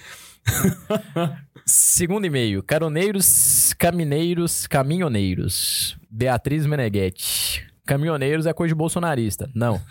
Segundo 1.66 2.26
e-mail. 2.26 2.62
Caroneiros, 2.62 3.74
camineiros, 3.80 4.68
caminhoneiros. 4.68 5.98
Beatriz 6.12 6.64
Meneghetti. 6.68 7.66
Caminhoneiros 7.88 8.46
é 8.46 8.54
coisa 8.54 8.70
de 8.70 8.76
bolsonarista. 8.76 9.50
Não. 9.54 9.82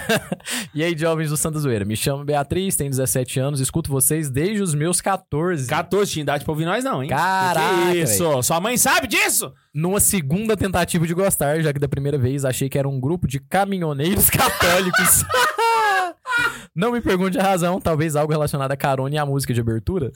e 0.74 0.82
aí, 0.82 0.96
jovens 0.96 1.28
do 1.28 1.36
Santa 1.36 1.58
Zoeira. 1.58 1.84
Me 1.84 1.94
chamo 1.94 2.24
Beatriz, 2.24 2.74
tenho 2.76 2.88
17 2.88 3.38
anos, 3.38 3.60
escuto 3.60 3.90
vocês 3.90 4.30
desde 4.30 4.62
os 4.62 4.74
meus 4.74 5.02
14. 5.02 5.66
14 5.68 6.10
tinha 6.10 6.22
idade 6.22 6.44
pra 6.44 6.52
ouvir 6.52 6.64
nós, 6.64 6.82
não, 6.82 7.02
hein? 7.02 7.08
Caraca, 7.10 7.92
Que 7.92 7.98
isso? 7.98 8.42
Sua 8.42 8.60
mãe 8.60 8.76
sabe 8.78 9.06
disso? 9.06 9.52
Numa 9.74 10.00
segunda 10.00 10.56
tentativa 10.56 11.06
de 11.06 11.14
gostar, 11.14 11.60
já 11.60 11.72
que 11.72 11.78
da 11.78 11.88
primeira 11.88 12.16
vez 12.16 12.46
achei 12.46 12.68
que 12.70 12.78
era 12.78 12.88
um 12.88 12.98
grupo 12.98 13.26
de 13.26 13.40
caminhoneiros 13.40 14.28
católicos. 14.30 15.24
Não 16.74 16.92
me 16.92 17.00
pergunte 17.00 17.38
a 17.38 17.42
razão, 17.42 17.80
talvez 17.80 18.16
algo 18.16 18.32
relacionado 18.32 18.72
a 18.72 18.76
carona 18.76 19.14
e 19.14 19.18
a 19.18 19.24
música 19.26 19.52
de 19.54 19.60
abertura. 19.60 20.10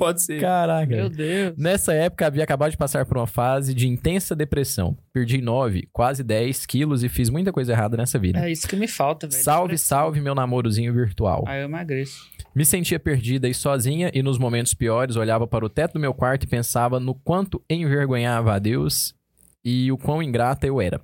Pode 0.00 0.22
ser. 0.22 0.40
Caraca. 0.40 0.96
Meu 0.96 1.10
Deus. 1.10 1.54
Nessa 1.58 1.92
época, 1.92 2.26
havia 2.26 2.42
acabado 2.42 2.70
de 2.70 2.76
passar 2.78 3.04
por 3.04 3.18
uma 3.18 3.26
fase 3.26 3.74
de 3.74 3.86
intensa 3.86 4.34
depressão. 4.34 4.96
Perdi 5.12 5.42
9, 5.42 5.88
quase 5.92 6.24
10 6.24 6.64
quilos 6.64 7.04
e 7.04 7.08
fiz 7.10 7.28
muita 7.28 7.52
coisa 7.52 7.72
errada 7.72 7.98
nessa 7.98 8.18
vida. 8.18 8.38
É 8.40 8.50
isso 8.50 8.66
que 8.66 8.76
me 8.76 8.88
falta, 8.88 9.28
velho. 9.28 9.42
Salve, 9.42 9.76
salve, 9.76 10.20
meu 10.22 10.34
namorozinho 10.34 10.94
virtual. 10.94 11.44
Aí 11.46 11.60
eu 11.60 11.66
emagreço. 11.66 12.30
Me 12.54 12.64
sentia 12.64 12.98
perdida 12.98 13.46
e 13.46 13.52
sozinha, 13.52 14.10
e 14.14 14.22
nos 14.22 14.38
momentos 14.38 14.72
piores 14.72 15.16
olhava 15.16 15.46
para 15.46 15.66
o 15.66 15.68
teto 15.68 15.92
do 15.92 16.00
meu 16.00 16.14
quarto 16.14 16.44
e 16.44 16.48
pensava 16.48 16.98
no 16.98 17.14
quanto 17.14 17.62
envergonhava 17.68 18.54
a 18.54 18.58
Deus 18.58 19.14
e 19.62 19.92
o 19.92 19.98
quão 19.98 20.22
ingrata 20.22 20.66
eu 20.66 20.80
era. 20.80 20.98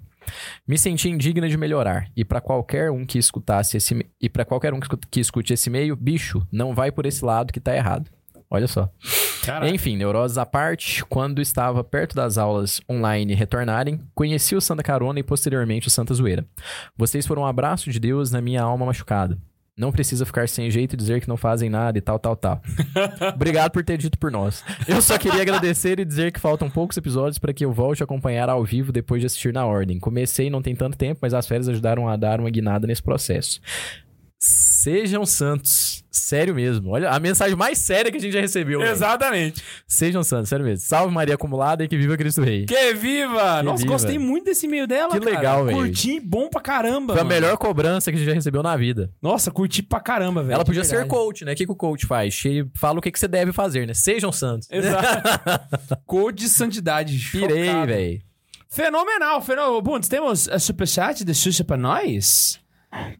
Me 0.67 0.77
sentia 0.77 1.11
indigna 1.13 1.49
de 1.49 1.57
melhorar, 1.57 2.11
e 2.17 2.25
para 2.25 2.41
qualquer 2.41 2.91
um 2.91 3.07
que 3.07 3.19
escutasse 3.19 3.77
esse 3.77 4.05
e 4.21 4.29
para 4.29 4.45
qualquer 4.45 4.75
um 4.75 4.81
que 4.81 5.21
escute 5.21 5.53
esse 5.53 5.71
meio, 5.71 5.95
bicho, 5.95 6.45
não 6.51 6.75
vai 6.75 6.91
por 6.91 7.07
esse 7.07 7.25
lado 7.25 7.53
que 7.53 7.61
tá 7.61 7.77
errado. 7.77 8.11
Olha 8.51 8.67
só. 8.67 8.91
Caraca. 9.45 9.73
Enfim, 9.73 9.97
neuroses 9.97 10.39
à 10.39 10.45
parte, 10.45 11.05
quando 11.05 11.41
estava 11.41 11.85
perto 11.85 12.17
das 12.17 12.37
aulas 12.37 12.81
online 12.91 13.35
retornarem, 13.35 14.01
conheci 14.15 14.57
o 14.57 14.61
Santa 14.61 14.83
Carona 14.83 15.21
e 15.21 15.23
posteriormente 15.23 15.87
o 15.87 15.91
Santa 15.91 16.13
Zoeira. 16.15 16.45
Vocês 16.97 17.27
foram 17.27 17.43
um 17.43 17.47
abraço 17.47 17.91
de 17.91 18.01
Deus 18.01 18.33
na 18.33 18.41
minha 18.41 18.63
alma 18.63 18.87
machucada. 18.87 19.39
Não 19.79 19.93
precisa 19.93 20.25
ficar 20.25 20.49
sem 20.49 20.71
jeito 20.71 20.95
e 20.95 20.97
dizer 20.97 21.21
que 21.21 21.29
não 21.29 21.37
fazem 21.37 21.69
nada 21.69 21.99
e 21.99 22.01
tal, 22.01 22.19
tal, 22.19 22.35
tal. 22.35 22.63
Obrigado 23.35 23.71
por 23.71 23.85
ter 23.85 23.99
dito 23.99 24.19
por 24.19 24.33
nós. 24.33 24.65
Eu 24.89 25.03
só 25.03 25.19
queria 25.19 25.43
agradecer 25.43 26.01
e 26.01 26.05
dizer 26.05 26.33
que 26.33 26.41
faltam 26.41 26.71
poucos 26.71 26.97
episódios 26.97 27.39
para 27.39 27.53
que 27.53 27.63
eu 27.63 27.71
volte 27.71 28.03
a 28.03 28.05
acompanhar 28.05 28.49
ao 28.49 28.65
vivo 28.65 28.91
depois 28.91 29.21
de 29.21 29.27
assistir 29.27 29.53
na 29.53 29.67
ordem. 29.67 30.01
Comecei 30.01 30.49
não 30.49 30.63
tem 30.63 30.75
tanto 30.75 30.97
tempo, 30.97 31.19
mas 31.21 31.35
as 31.35 31.47
férias 31.47 31.69
ajudaram 31.69 32.09
a 32.09 32.17
dar 32.17 32.41
uma 32.41 32.49
guinada 32.49 32.87
nesse 32.87 33.03
processo. 33.03 33.61
Sejam 34.47 35.27
santos. 35.27 36.05
Sério 36.11 36.55
mesmo. 36.55 36.91
Olha, 36.91 37.11
a 37.11 37.19
mensagem 37.19 37.57
mais 37.57 37.79
séria 37.79 38.11
que 38.11 38.17
a 38.17 38.21
gente 38.21 38.33
já 38.33 38.41
recebeu. 38.41 38.81
Exatamente. 38.83 39.63
Sejam 39.87 40.23
santos, 40.23 40.49
sério 40.49 40.65
mesmo. 40.65 40.87
Salve 40.87 41.13
Maria 41.13 41.35
acumulada 41.35 41.83
e 41.85 41.89
que 41.89 41.97
viva 41.97 42.17
Cristo 42.17 42.41
Rei. 42.43 42.65
Que 42.67 42.95
viva! 42.95 43.59
Que 43.59 43.65
Nossa, 43.65 43.83
viva. 43.83 43.93
gostei 43.93 44.19
muito 44.19 44.45
desse 44.45 44.67
e-mail 44.67 44.87
dela, 44.87 45.13
Que 45.15 45.21
cara. 45.21 45.37
legal, 45.37 45.65
velho. 45.65 45.77
Curti 45.77 46.21
bom 46.21 46.49
pra 46.49 46.61
caramba, 46.61 47.13
Foi 47.15 47.21
a 47.21 47.25
mano. 47.25 47.35
melhor 47.35 47.57
cobrança 47.59 48.11
que 48.11 48.17
a 48.17 48.19
gente 48.19 48.29
já 48.29 48.35
recebeu 48.35 48.63
na 48.63 48.77
vida. 48.77 49.11
Nossa, 49.21 49.51
curti 49.51 49.83
pra 49.83 49.99
caramba, 50.01 50.43
velho. 50.43 50.55
Ela 50.55 50.65
podia 50.65 50.85
ser 50.85 51.07
coach, 51.07 51.45
né? 51.45 51.53
O 51.53 51.57
que, 51.57 51.67
que 51.67 51.73
o 51.73 51.77
coach 51.77 52.07
faz? 52.07 52.41
Fala 52.77 52.99
o 52.99 53.03
que, 53.03 53.11
que 53.11 53.19
você 53.19 53.29
deve 53.29 53.53
fazer, 53.53 53.87
né? 53.87 53.93
Sejam 53.95 54.31
santos. 54.31 54.69
Exato. 54.71 55.29
Code 56.07 56.45
de 56.45 56.49
santidade. 56.49 57.19
Pirei, 57.33 57.73
velho. 57.87 58.23
Fenomenal, 58.69 59.43
fenomenal. 59.43 59.83
Bundes, 59.83 60.09
temos 60.09 60.49
a 60.49 60.59
superchat 60.59 61.25
de 61.25 61.35
Xuxa 61.35 61.65
pra 61.65 61.77
nós? 61.77 62.59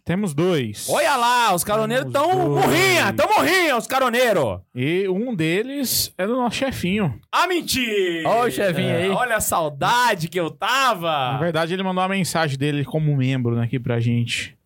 Temos 0.05 0.35
dois. 0.35 0.89
Olha 0.89 1.17
lá, 1.17 1.55
os 1.55 1.65
caroneiros 1.65 2.12
Temos 2.12 2.29
tão 2.29 2.49
dois. 2.49 2.65
morrinha, 2.67 3.12
tão 3.12 3.29
morrinha, 3.29 3.77
os 3.77 3.87
caroneiros. 3.87 4.61
E 4.75 5.09
um 5.09 5.35
deles 5.35 6.12
é 6.17 6.27
do 6.27 6.37
nosso 6.37 6.57
chefinho. 6.57 7.19
Ah, 7.33 7.47
mentira! 7.47 8.29
Ó 8.29 8.45
o 8.47 8.51
chefinho 8.51 8.95
aí. 8.97 9.09
Olha 9.11 9.37
a 9.37 9.41
saudade 9.41 10.29
que 10.29 10.39
eu 10.39 10.51
Na 10.51 10.57
tava. 10.57 11.39
verdade, 11.39 11.73
ele 11.75 11.83
mandou 11.83 12.03
uma 12.03 12.09
mensagem 12.09 12.57
dele 12.59 12.85
como 12.85 13.17
membro 13.17 13.57
né, 13.57 13.65
aqui 13.65 13.79
pra 13.79 13.99
gente. 14.01 14.57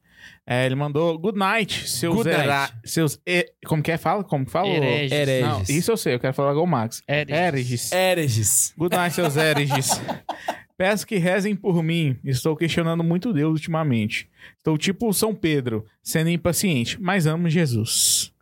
É, 0.47 0.67
ele 0.67 0.75
mandou 0.75 1.17
Good 1.17 1.39
night, 1.39 1.89
seus 1.89 2.17
Good 2.17 2.29
era- 2.31 2.45
night. 2.47 2.75
seus 2.85 3.21
e- 3.25 3.47
como 3.67 3.83
que 3.83 3.93
é? 3.93 3.97
Fala, 3.97 4.25
como 4.25 4.45
que 4.45 4.51
fala? 4.51 4.67
Hereges. 4.69 5.13
Hereges. 5.13 5.49
Não, 5.49 5.63
isso 5.63 5.91
eu 5.93 5.97
sei, 5.97 6.15
eu 6.15 6.19
quero 6.19 6.35
falar 6.35 6.51
igual 6.51 6.65
o 6.65 6.69
Max. 6.69 7.03
Hereges. 7.09 7.39
Hereges. 7.39 7.93
Hereges. 7.93 8.75
Good 8.77 8.97
night, 8.97 9.15
seus 9.15 9.37
hereges. 9.37 9.91
Peço 10.81 11.07
que 11.07 11.19
rezem 11.19 11.55
por 11.55 11.83
mim. 11.83 12.17
Estou 12.25 12.57
questionando 12.57 13.05
muito 13.05 13.35
Deus 13.35 13.53
ultimamente. 13.53 14.31
Estou 14.57 14.79
tipo 14.79 15.13
São 15.13 15.35
Pedro, 15.35 15.85
sendo 16.03 16.31
impaciente, 16.31 16.99
mas 16.99 17.27
amo 17.27 17.51
Jesus. 17.51 18.33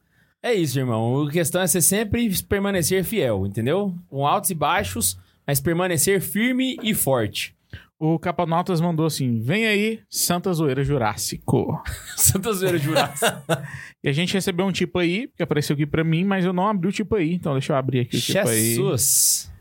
É 0.41 0.55
isso, 0.55 0.79
irmão. 0.79 1.27
A 1.27 1.33
questão 1.33 1.61
é 1.61 1.67
você 1.67 1.83
sempre 1.83 2.31
permanecer 2.45 3.03
fiel, 3.03 3.45
entendeu? 3.45 3.93
Com 4.07 4.25
altos 4.25 4.51
e 4.51 4.55
baixos, 4.55 5.19
mas 5.45 5.59
permanecer 5.59 6.21
firme 6.21 6.77
e 6.81 6.95
forte. 6.95 7.57
O 7.99 8.21
Capanautas 8.21 8.81
mandou 8.81 9.07
assim: 9.07 9.41
vem 9.41 9.67
aí, 9.67 9.99
Santa 10.09 10.53
Zoeira 10.53 10.85
Jurássico. 10.85 11.83
Santa 12.17 12.53
Zoeira 12.53 12.79
Jurássico. 12.79 13.37
E 14.01 14.09
a 14.09 14.13
gente 14.13 14.33
recebeu 14.33 14.65
um 14.65 14.71
tipo 14.71 15.01
aí, 15.01 15.29
que 15.37 15.43
apareceu 15.43 15.75
aqui 15.75 15.85
pra 15.85 16.05
mim, 16.05 16.23
mas 16.23 16.45
eu 16.45 16.53
não 16.53 16.69
abri 16.69 16.87
o 16.87 16.93
tipo 16.93 17.17
aí. 17.17 17.35
Então 17.35 17.55
deixa 17.55 17.73
eu 17.73 17.77
abrir 17.77 17.99
aqui 17.99 18.17
o 18.17 18.21
tipo 18.21 18.49
aí. 18.49 18.77
Jesus. 18.77 19.53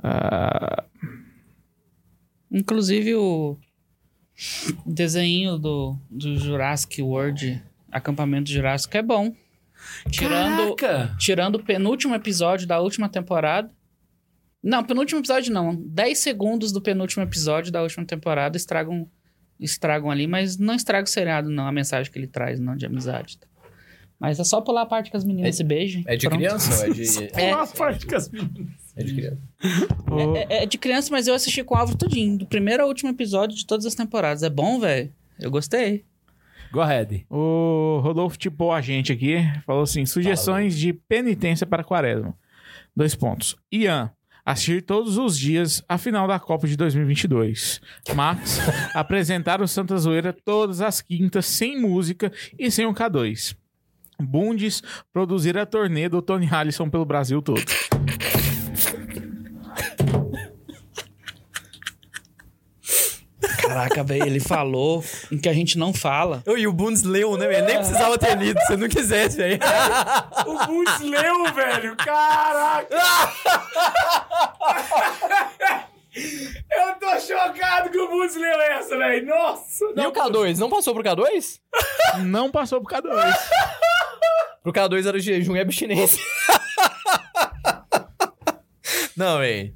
Ah, 0.00 0.84
Inclusive 2.50 3.14
o 3.14 3.58
desenho 4.86 5.58
do, 5.58 5.98
do 6.10 6.36
Jurassic 6.36 7.02
World, 7.02 7.62
acampamento 7.90 8.50
Jurássico, 8.50 8.96
é 8.96 9.02
bom. 9.02 9.34
Tirando, 10.10 10.74
Caraca! 10.74 11.16
tirando 11.18 11.54
o 11.56 11.64
penúltimo 11.64 12.14
episódio 12.14 12.66
da 12.66 12.80
última 12.80 13.08
temporada. 13.08 13.70
Não, 14.62 14.82
penúltimo 14.82 15.20
episódio 15.20 15.52
não. 15.52 15.74
10 15.74 16.18
segundos 16.18 16.72
do 16.72 16.80
penúltimo 16.80 17.22
episódio 17.22 17.70
da 17.70 17.82
última 17.82 18.04
temporada 18.04 18.56
estragam, 18.56 19.08
estragam 19.58 20.10
ali, 20.10 20.26
mas 20.26 20.56
não 20.56 20.74
estraga 20.74 21.04
o 21.04 21.10
seriado, 21.10 21.48
não. 21.48 21.66
A 21.66 21.72
mensagem 21.72 22.10
que 22.10 22.18
ele 22.18 22.26
traz, 22.26 22.58
não, 22.58 22.76
de 22.76 22.86
amizade. 22.86 23.38
Mas 24.18 24.40
é 24.40 24.44
só 24.44 24.60
pular 24.60 24.82
a 24.82 24.86
parte 24.86 25.10
que 25.12 25.16
as 25.16 25.24
meninas 25.24 25.56
se 25.56 25.62
beijam. 25.62 26.02
É 26.06 26.16
de 26.16 26.26
Pronto. 26.28 26.40
criança 26.40 26.86
ou 26.86 26.90
é 26.90 26.94
de... 26.94 27.04
É. 27.40 27.54
Uma 27.54 27.66
parte 27.68 28.04
com 28.04 28.16
as 28.16 28.28
meninas. 28.28 28.87
É 28.98 29.04
de 29.04 29.14
criança. 29.14 29.38
o- 30.10 30.36
É, 30.36 30.62
é 30.62 30.66
de 30.66 30.76
criança, 30.76 31.08
mas 31.10 31.26
eu 31.26 31.34
assisti 31.34 31.62
com 31.62 31.74
o 31.74 31.78
Álvaro 31.78 31.96
tudinho. 31.96 32.36
Do 32.38 32.46
primeiro 32.46 32.82
ao 32.82 32.88
último 32.88 33.10
episódio 33.10 33.56
de 33.56 33.64
todas 33.66 33.86
as 33.86 33.94
temporadas. 33.94 34.42
É 34.42 34.50
bom, 34.50 34.80
velho? 34.80 35.12
Eu 35.40 35.50
gostei. 35.50 36.04
Go 36.72 36.80
ahead. 36.80 37.24
O 37.30 38.00
Rodolfo 38.02 38.36
tipou 38.36 38.72
a 38.72 38.80
gente 38.80 39.10
aqui, 39.12 39.36
falou 39.64 39.82
assim: 39.84 40.04
sugestões 40.04 40.76
de 40.76 40.92
penitência 40.92 41.66
para 41.66 41.82
quaresma. 41.84 42.34
Dois 42.94 43.14
pontos. 43.14 43.56
Ian, 43.72 44.10
assistir 44.44 44.82
todos 44.82 45.16
os 45.16 45.38
dias 45.38 45.82
a 45.88 45.96
final 45.96 46.26
da 46.28 46.38
Copa 46.38 46.66
de 46.66 46.76
2022. 46.76 47.80
Max, 48.14 48.58
apresentar 48.92 49.62
o 49.62 49.68
Santa 49.68 49.96
Zoeira 49.96 50.32
todas 50.44 50.80
as 50.82 51.00
quintas, 51.00 51.46
sem 51.46 51.80
música 51.80 52.30
e 52.58 52.70
sem 52.70 52.84
o 52.84 52.92
K2. 52.92 53.56
Bundes, 54.20 54.82
produzir 55.12 55.56
a 55.56 55.64
turnê 55.64 56.08
do 56.08 56.20
Tony 56.20 56.48
Allison 56.50 56.90
pelo 56.90 57.04
Brasil 57.04 57.40
todo. 57.40 57.62
Caraca, 63.68 64.02
velho, 64.04 64.26
ele 64.26 64.40
falou 64.40 65.04
em 65.30 65.38
que 65.38 65.48
a 65.48 65.52
gente 65.52 65.76
não 65.78 65.92
fala. 65.92 66.42
Ô, 66.46 66.56
E 66.56 66.66
o 66.66 66.72
Bundes 66.72 67.02
leu, 67.02 67.36
né, 67.36 67.46
velho? 67.46 67.66
Nem 67.66 67.76
precisava 67.76 68.16
ter 68.18 68.36
lido, 68.36 68.58
se 68.66 68.76
não 68.76 68.88
quisesse, 68.88 69.36
velho. 69.36 69.58
O 70.46 70.66
Bundes 70.66 71.00
leu, 71.00 71.52
velho. 71.52 71.96
Caraca! 71.96 72.96
Eu 76.70 76.94
tô 76.98 77.20
chocado 77.20 77.90
que 77.90 77.98
o 77.98 78.08
Bundes 78.08 78.36
leu 78.36 78.60
essa, 78.60 78.96
velho. 78.96 79.26
Nossa! 79.26 79.84
E 79.96 80.06
o 80.06 80.12
K2? 80.12 80.58
Não 80.58 80.68
passou 80.70 80.94
pro 80.94 81.02
K2? 81.04 81.60
Não 82.24 82.50
passou 82.50 82.80
pro 82.82 82.96
K2. 82.96 83.34
Pro 84.62 84.72
K2 84.72 85.06
era 85.06 85.16
o 85.16 85.20
jejum 85.20 85.56
e 85.56 85.60
abstinência. 85.60 86.18
não, 89.16 89.38
velho. 89.38 89.72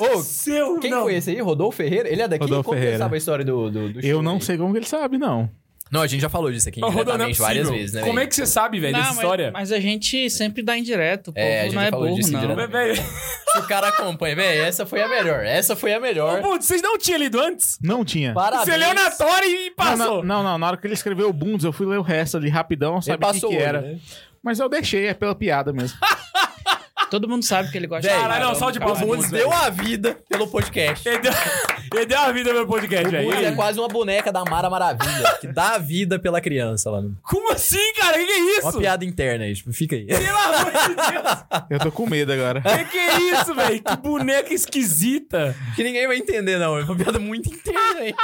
Ô, 0.00 0.18
Seu, 0.22 0.78
quem 0.78 0.90
não. 0.90 1.02
foi 1.02 1.14
esse 1.16 1.30
aí? 1.30 1.40
Rodolfo 1.40 1.76
Ferreira? 1.76 2.08
Ele 2.08 2.22
é 2.22 2.28
daqui? 2.28 2.44
Rodolfo 2.44 2.64
Como 2.64 2.74
que 2.74 2.78
ele 2.78 2.86
Ferreira. 2.86 3.04
sabe 3.04 3.14
a 3.14 3.18
história 3.18 3.44
do, 3.44 3.70
do, 3.70 3.92
do 3.94 4.00
Eu 4.00 4.22
não 4.22 4.34
aí? 4.36 4.42
sei 4.42 4.56
como 4.58 4.72
que 4.72 4.78
ele 4.78 4.86
sabe, 4.86 5.18
não. 5.18 5.50
Não, 5.90 6.02
a 6.02 6.06
gente 6.06 6.20
já 6.20 6.28
falou 6.28 6.52
disso 6.52 6.68
aqui 6.68 6.84
Ô, 6.84 6.90
Rodolfo, 6.90 7.04
não 7.18 7.24
é 7.24 7.30
indiretamente 7.30 7.38
várias 7.40 7.62
possível. 7.62 7.78
vezes, 7.80 7.94
né, 7.94 8.02
Como 8.02 8.20
é 8.20 8.26
que 8.26 8.34
você 8.34 8.44
sabe, 8.44 8.78
velho, 8.78 8.92
Não, 8.92 8.98
dessa 9.00 9.14
mas, 9.14 9.22
história? 9.24 9.50
mas 9.50 9.72
a 9.72 9.80
gente 9.80 10.28
sempre 10.28 10.62
dá 10.62 10.76
indireto. 10.76 11.28
O 11.28 11.32
povo 11.32 11.46
É, 11.46 11.60
a 11.60 11.64
gente 11.64 11.74
não 11.76 11.80
já 11.82 11.88
é 11.88 11.90
falou 11.90 12.06
burro, 12.08 12.18
disso 12.20 12.32
não. 12.32 12.68
Velho, 12.68 12.94
Se 12.96 13.58
o 13.58 13.62
cara 13.66 13.88
acompanha, 13.88 14.36
velho, 14.36 14.62
essa 14.64 14.84
foi 14.84 15.00
a 15.00 15.08
melhor. 15.08 15.42
Essa 15.46 15.74
foi 15.74 15.94
a 15.94 15.98
melhor. 15.98 16.40
Ô, 16.40 16.42
Bundes, 16.42 16.66
vocês 16.66 16.82
não 16.82 16.98
tinham 16.98 17.18
lido 17.18 17.40
antes? 17.40 17.78
Não 17.82 18.04
tinha. 18.04 18.34
Parabéns. 18.34 18.68
Você 18.68 18.76
leu 18.76 18.92
na 18.92 19.10
Tora 19.10 19.46
e 19.46 19.68
Não, 19.70 19.74
passou. 19.74 20.16
não, 20.22 20.22
não, 20.22 20.42
não. 20.42 20.58
Na 20.58 20.66
hora 20.66 20.76
que 20.76 20.86
ele 20.86 20.92
escreveu 20.92 21.30
o 21.30 21.32
Bundes, 21.32 21.64
eu 21.64 21.72
fui 21.72 21.86
ler 21.86 21.98
o 21.98 22.02
resto 22.02 22.36
ali 22.36 22.50
rapidão, 22.50 23.00
sabe 23.00 23.16
o 23.16 23.18
que, 23.26 23.32
passou 23.32 23.48
que 23.48 23.56
olho, 23.56 23.64
era. 23.64 23.80
né? 23.80 23.98
Mas 24.42 24.60
eu 24.60 24.68
deixei, 24.68 25.06
é 25.06 25.14
pela 25.14 25.34
piada 25.34 25.72
mesmo. 25.72 25.98
Todo 27.10 27.28
mundo 27.28 27.42
sabe 27.44 27.70
que 27.70 27.76
ele 27.78 27.86
gosta 27.86 28.06
de 28.08 28.14
Caralho, 28.14 28.44
não, 28.46 28.54
só 28.54 28.70
de 28.70 28.78
cara. 28.78 28.92
O. 28.92 28.96
Bundes 28.96 29.30
deu 29.30 29.50
a 29.52 29.70
vida 29.70 30.18
pelo 30.28 30.46
podcast. 30.48 31.08
Ele 31.08 31.18
deu, 31.18 31.32
ele 31.94 32.06
deu 32.06 32.18
a 32.18 32.32
vida 32.32 32.52
meu 32.52 32.66
podcast, 32.66 33.06
O 33.08 33.10
Bundes 33.22 33.38
é 33.38 33.42
velho. 33.42 33.56
quase 33.56 33.78
uma 33.78 33.88
boneca 33.88 34.30
da 34.32 34.44
Mara 34.44 34.68
Maravilha, 34.68 35.38
que 35.40 35.46
dá 35.46 35.74
a 35.74 35.78
vida 35.78 36.18
pela 36.18 36.40
criança 36.40 36.90
lá. 36.90 37.00
no- 37.00 37.16
Como 37.22 37.52
assim, 37.52 37.92
cara? 37.94 38.18
Que 38.18 38.26
que 38.26 38.30
é 38.32 38.58
isso? 38.58 38.68
Uma 38.68 38.78
piada 38.78 39.04
interna 39.04 39.44
aí, 39.44 39.54
tipo, 39.54 39.72
fica 39.72 39.96
aí. 39.96 40.04
Pelo 40.06 40.36
amor 40.36 40.70
de 40.72 40.94
Deus. 40.94 41.44
Eu 41.70 41.78
tô 41.78 41.90
com 41.92 42.06
medo 42.06 42.32
agora. 42.32 42.60
Que 42.60 42.84
que 42.84 42.98
é 42.98 43.20
isso, 43.32 43.54
velho? 43.54 43.82
Que 43.82 43.96
boneca 43.96 44.52
esquisita. 44.52 45.56
Que 45.74 45.82
ninguém 45.82 46.06
vai 46.06 46.16
entender, 46.16 46.58
não. 46.58 46.76
É 46.78 46.84
uma 46.84 46.96
piada 46.96 47.18
muito 47.18 47.48
interna 47.48 48.00
aí. 48.00 48.14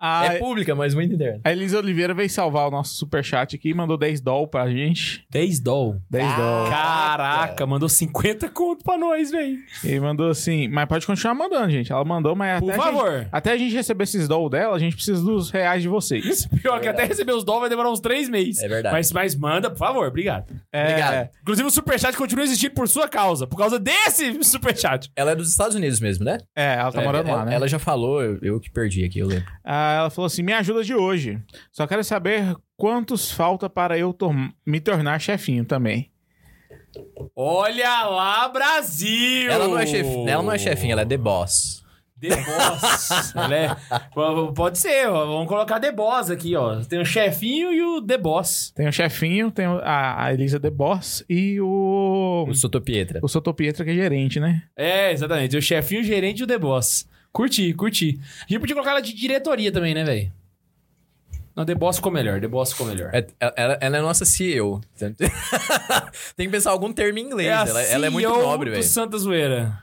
A, 0.00 0.24
É 0.26 0.38
pública, 0.38 0.74
mas 0.74 0.94
muito 0.94 1.14
interna. 1.14 1.40
a 1.44 1.52
Elisa 1.52 1.78
Oliveira 1.78 2.14
veio 2.14 2.30
salvar 2.30 2.68
o 2.68 2.70
nosso 2.70 2.94
superchat 2.94 3.54
aqui 3.56 3.70
e 3.70 3.74
mandou 3.74 3.96
10 3.98 4.20
doll 4.20 4.46
pra 4.48 4.68
gente. 4.70 5.24
10 5.30 5.60
doll. 5.60 6.00
10 6.10 6.36
doll. 6.36 6.70
Caraca, 6.70 7.66
mandou 7.66 7.88
50 7.98 8.48
conto 8.50 8.84
pra 8.84 8.96
nós, 8.96 9.30
velho. 9.30 9.58
E 9.84 9.98
mandou 10.00 10.30
assim, 10.30 10.68
mas 10.68 10.86
pode 10.86 11.06
continuar 11.06 11.34
mandando, 11.34 11.70
gente. 11.70 11.90
Ela 11.92 12.04
mandou, 12.04 12.34
mas 12.36 12.60
Por 12.60 12.70
até, 12.70 12.80
A 12.80 12.84
favor. 12.84 13.18
gente, 13.18 13.28
até 13.32 13.52
a 13.52 13.56
gente 13.56 13.74
receber 13.74 14.04
esses 14.04 14.28
doll 14.28 14.48
dela, 14.48 14.76
a 14.76 14.78
gente 14.78 14.94
precisa 14.96 15.22
dos 15.22 15.50
reais 15.50 15.82
de 15.82 15.88
vocês. 15.88 16.46
Pior 16.62 16.80
que 16.80 16.88
até 16.88 17.04
receber 17.04 17.32
os 17.32 17.44
doll 17.44 17.60
vai 17.60 17.68
demorar 17.68 17.90
uns 17.90 18.00
3 18.00 18.28
meses. 18.28 18.62
É 18.62 18.68
verdade. 18.68 18.92
Mas, 18.94 19.12
mas 19.12 19.34
manda, 19.34 19.70
por 19.70 19.78
favor, 19.78 20.06
obrigado. 20.06 20.52
É, 20.72 20.82
Obrigado. 20.82 21.28
Inclusive 21.42 21.68
o 21.68 21.70
superchat 21.70 22.16
continua 22.16 22.44
existindo 22.44 22.74
por 22.74 22.88
sua 22.88 23.08
causa. 23.08 23.46
Por 23.46 23.56
causa 23.56 23.78
desse 23.78 24.42
superchat. 24.44 25.10
Ela 25.16 25.32
é 25.32 25.34
dos 25.34 25.50
Estados 25.50 25.74
Unidos 25.74 26.00
mesmo, 26.00 26.24
né? 26.24 26.38
É, 26.56 26.74
ela 26.74 26.92
tá 26.92 27.02
É, 27.02 27.04
morando 27.04 27.28
ela, 27.28 27.38
lá, 27.38 27.44
né? 27.44 27.54
Ela 27.54 27.68
já 27.68 27.78
falou, 27.78 28.22
eu, 28.22 28.38
eu 28.42 28.60
que 28.60 28.70
perdi 28.70 29.04
aqui, 29.04 29.18
eu 29.18 29.26
lembro. 29.26 29.46
Ah, 29.64 29.96
ela 30.00 30.10
falou 30.10 30.26
assim: 30.26 30.42
me 30.42 30.52
ajuda 30.52 30.84
de 30.84 30.94
hoje. 30.94 31.38
Só 31.72 31.86
quero 31.86 32.04
saber 32.04 32.54
quantos 32.76 33.30
falta 33.30 33.68
para 33.68 33.98
eu 33.98 34.12
tor- 34.12 34.34
me 34.66 34.80
tornar 34.80 35.20
chefinho 35.20 35.64
também. 35.64 36.10
Olha 37.34 38.04
lá, 38.04 38.48
Brasil! 38.48 39.50
Ela 39.50 39.68
não 39.68 39.78
é 39.78 39.86
chefinha, 39.86 40.30
ela 40.32 40.42
não 40.42 40.52
é 40.52 40.58
chefinha, 40.58 40.92
ela 40.92 41.02
é 41.02 41.06
the 41.06 41.16
boss. 41.16 41.78
The 42.20 42.30
Boss. 42.30 43.32
Ela 43.36 43.54
é- 43.54 43.76
Pode 44.52 44.76
ser, 44.76 45.08
ó. 45.08 45.24
vamos 45.24 45.46
colocar 45.46 45.78
The 45.78 45.92
Boss 45.92 46.30
aqui, 46.30 46.56
ó. 46.56 46.80
Tem 46.82 47.00
o 47.00 47.04
chefinho 47.04 47.72
e 47.72 47.80
o 47.80 48.02
The 48.02 48.18
Boss. 48.18 48.72
Tem 48.74 48.88
o 48.88 48.92
chefinho, 48.92 49.52
tem 49.52 49.66
a 49.84 50.32
Elisa 50.32 50.58
The 50.58 50.68
Boss 50.68 51.24
e 51.30 51.60
o. 51.60 52.44
O 52.48 52.54
Sotopietra. 52.54 53.20
O 53.22 53.28
Sotopietra, 53.28 53.84
que 53.84 53.92
é 53.92 53.94
gerente, 53.94 54.40
né? 54.40 54.64
É, 54.76 55.12
exatamente. 55.12 55.56
O 55.56 55.62
chefinho, 55.62 56.00
o 56.00 56.04
gerente 56.04 56.40
e 56.40 56.42
o 56.42 56.46
The 56.48 56.58
Boss. 56.58 57.06
Curti, 57.32 57.72
curti. 57.74 58.18
A 58.40 58.46
gente 58.48 58.58
podia 58.58 58.74
colocar 58.74 58.90
ela 58.92 59.00
de 59.02 59.12
diretoria 59.14 59.70
também, 59.70 59.94
né, 59.94 60.02
velho? 60.02 60.32
Não, 61.58 61.64
The 61.64 61.74
Boss 61.74 61.96
ficou 61.96 62.12
melhor. 62.12 62.40
The 62.40 62.46
Boss 62.46 62.70
ficou 62.70 62.86
melhor. 62.86 63.10
É- 63.12 63.26
ela, 63.40 63.78
ela 63.80 63.96
é 63.96 64.00
nossa 64.00 64.24
CEO. 64.24 64.80
Tem 66.36 66.46
que 66.46 66.48
pensar 66.48 66.70
algum 66.70 66.92
termo 66.92 67.18
em 67.18 67.22
inglês. 67.22 67.48
a 67.48 67.66
ela, 67.68 67.82
ela 67.82 68.06
é 68.06 68.10
muito 68.10 68.28
CEO 68.28 68.42
nobre, 68.42 68.70
do 68.70 68.74
velho. 68.74 68.84
Santa 68.84 69.18
Zoeira. 69.18 69.76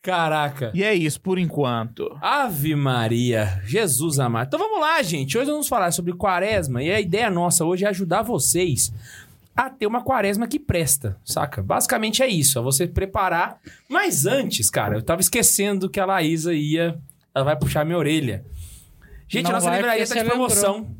Caraca. 0.00 0.70
E 0.72 0.84
é 0.84 0.94
isso 0.94 1.20
por 1.20 1.36
enquanto. 1.36 2.16
Ave 2.22 2.76
Maria, 2.76 3.60
Jesus 3.64 4.20
amado. 4.20 4.46
Então 4.46 4.60
vamos 4.60 4.80
lá, 4.80 5.02
gente. 5.02 5.36
Hoje 5.36 5.50
vamos 5.50 5.66
falar 5.66 5.90
sobre 5.90 6.12
quaresma 6.12 6.84
e 6.84 6.92
a 6.92 7.00
ideia 7.00 7.28
nossa 7.28 7.64
hoje 7.64 7.84
é 7.84 7.88
ajudar 7.88 8.22
vocês 8.22 8.92
a 9.56 9.68
ter 9.68 9.88
uma 9.88 10.04
quaresma 10.04 10.46
que 10.46 10.60
presta, 10.60 11.16
saca? 11.24 11.60
Basicamente 11.60 12.22
é 12.22 12.28
isso, 12.28 12.60
é 12.60 12.62
você 12.62 12.86
preparar. 12.86 13.58
Mas 13.88 14.24
antes, 14.24 14.70
cara, 14.70 14.94
eu 14.94 15.02
tava 15.02 15.20
esquecendo 15.20 15.90
que 15.90 15.98
a 15.98 16.06
Laísa 16.06 16.54
ia. 16.54 16.96
Ela 17.34 17.44
vai 17.44 17.56
puxar 17.56 17.84
minha 17.84 17.98
orelha. 17.98 18.44
Gente, 19.26 19.42
Não 19.44 19.50
a 19.50 19.54
nossa 19.54 19.74
livraria 19.74 20.06
tá 20.06 20.14
de 20.14 20.24
promoção. 20.24 20.96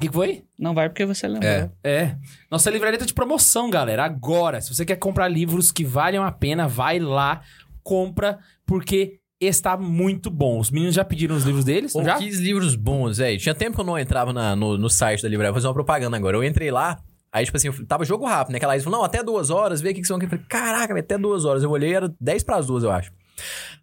O 0.00 0.02
que 0.02 0.08
que 0.08 0.14
foi? 0.14 0.44
Não 0.58 0.72
vai 0.72 0.88
porque 0.88 1.04
você 1.04 1.28
lembrou. 1.28 1.50
É. 1.50 1.70
É. 1.84 2.16
Nossa 2.50 2.70
livraria 2.70 2.98
tá 2.98 3.04
de 3.04 3.12
promoção, 3.12 3.68
galera. 3.68 4.02
Agora, 4.02 4.58
se 4.62 4.74
você 4.74 4.82
quer 4.82 4.96
comprar 4.96 5.28
livros 5.28 5.70
que 5.70 5.84
valham 5.84 6.24
a 6.24 6.32
pena, 6.32 6.66
vai 6.66 6.98
lá, 6.98 7.42
compra, 7.82 8.38
porque 8.64 9.18
está 9.38 9.76
muito 9.76 10.30
bom. 10.30 10.58
Os 10.58 10.70
meninos 10.70 10.94
já 10.94 11.04
pediram 11.04 11.36
os 11.36 11.44
livros 11.44 11.66
deles, 11.66 11.92
Pô, 11.92 12.02
já? 12.02 12.16
que 12.16 12.30
livros 12.30 12.74
bons, 12.76 13.18
velho. 13.18 13.38
Tinha 13.38 13.54
tempo 13.54 13.74
que 13.74 13.80
eu 13.82 13.84
não 13.84 13.98
entrava 13.98 14.32
na- 14.32 14.56
no, 14.56 14.78
no 14.78 14.88
site 14.88 15.22
da 15.22 15.28
livraria. 15.28 15.52
Vou 15.52 15.56
fazer 15.58 15.68
uma 15.68 15.74
propaganda 15.74 16.16
agora. 16.16 16.34
Eu 16.34 16.44
entrei 16.44 16.70
lá, 16.70 16.98
aí, 17.30 17.44
tipo 17.44 17.58
assim, 17.58 17.68
eu 17.68 17.86
tava 17.86 18.02
jogo 18.06 18.24
rápido, 18.24 18.52
né? 18.52 18.56
Aquela 18.56 18.72
Laís 18.72 18.82
falou, 18.82 19.00
não, 19.00 19.04
até 19.04 19.22
duas 19.22 19.50
horas, 19.50 19.82
vê 19.82 19.90
o 19.90 19.94
que, 19.94 20.00
que 20.00 20.06
são 20.06 20.16
aqui. 20.16 20.24
Eu 20.24 20.30
falei, 20.30 20.44
caraca, 20.48 20.98
até 20.98 21.18
duas 21.18 21.44
horas. 21.44 21.62
Eu 21.62 21.70
olhei, 21.70 21.94
era 21.94 22.10
10 22.18 22.42
pras 22.42 22.66
duas, 22.66 22.84
eu 22.84 22.90
acho. 22.90 23.12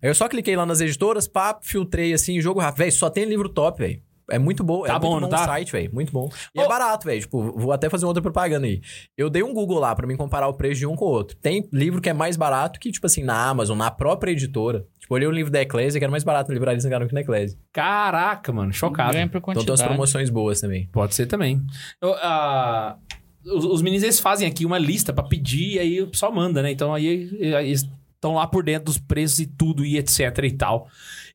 Aí 0.01 0.09
eu 0.09 0.15
só 0.15 0.27
cliquei 0.27 0.55
lá 0.55 0.65
nas 0.65 0.81
editoras, 0.81 1.27
pá, 1.27 1.59
filtrei 1.61 2.11
assim, 2.13 2.41
jogo 2.41 2.59
rápido. 2.59 2.79
Velho, 2.79 2.91
só 2.91 3.07
tem 3.07 3.25
livro 3.25 3.49
top, 3.49 3.79
velho. 3.79 4.01
É 4.29 4.37
muito 4.37 4.63
bom, 4.63 4.83
Tá 4.83 4.95
é 4.95 4.99
bom, 4.99 5.11
muito 5.11 5.21
não 5.21 5.29
bom 5.29 5.35
tá? 5.35 5.45
site, 5.45 5.71
velho. 5.71 5.89
Muito 5.93 6.11
bom. 6.11 6.29
E 6.53 6.59
Ô- 6.59 6.63
é 6.63 6.67
barato, 6.67 7.05
velho. 7.05 7.21
Tipo, 7.21 7.57
vou 7.57 7.71
até 7.71 7.89
fazer 7.89 8.05
outra 8.05 8.21
propaganda 8.21 8.65
aí. 8.67 8.81
Eu 9.17 9.29
dei 9.29 9.41
um 9.43 9.53
Google 9.53 9.79
lá 9.79 9.95
pra 9.95 10.05
mim 10.05 10.17
comparar 10.17 10.47
o 10.47 10.53
preço 10.53 10.79
de 10.79 10.85
um 10.85 10.95
com 10.95 11.05
o 11.05 11.09
outro. 11.09 11.37
Tem 11.37 11.67
livro 11.71 12.01
que 12.01 12.09
é 12.09 12.13
mais 12.13 12.35
barato 12.35 12.79
que, 12.79 12.91
tipo 12.91 13.05
assim, 13.05 13.23
na 13.23 13.47
Amazon, 13.47 13.77
na 13.77 13.89
própria 13.89 14.31
editora. 14.31 14.85
Tipo, 14.99 15.15
olhei 15.15 15.27
o 15.27 15.31
livro 15.31 15.51
da 15.51 15.61
Eclésia, 15.61 15.99
que 15.99 16.03
era 16.03 16.11
mais 16.11 16.23
barato 16.23 16.49
na 16.49 16.53
livraria 16.53 17.07
que 17.07 17.13
na 17.13 17.21
Eclésia. 17.21 17.57
Caraca, 17.71 18.51
mano, 18.51 18.73
chocado. 18.73 19.17
Então 19.17 19.63
tem 19.63 19.71
umas 19.71 19.81
promoções 19.81 20.29
boas 20.29 20.59
também. 20.59 20.87
Pode 20.91 21.15
ser 21.15 21.25
também. 21.27 21.61
Eu, 22.01 22.13
ah, 22.15 22.97
os, 23.45 23.63
os 23.63 23.81
meninos 23.81 24.03
eles 24.03 24.19
fazem 24.19 24.47
aqui 24.47 24.65
uma 24.65 24.77
lista 24.77 25.13
pra 25.13 25.23
pedir 25.23 25.75
e 25.75 25.79
aí 25.79 26.01
o 26.01 26.07
pessoal 26.07 26.33
manda, 26.33 26.61
né? 26.61 26.71
Então 26.71 26.93
aí, 26.93 27.29
aí 27.55 27.67
eles 27.67 27.87
estão 28.15 28.33
lá 28.33 28.45
por 28.47 28.63
dentro 28.63 28.85
dos 28.85 28.97
preços 28.97 29.39
e 29.39 29.45
tudo 29.45 29.85
e 29.85 29.97
etc 29.97 30.37
e 30.43 30.51
tal. 30.51 30.87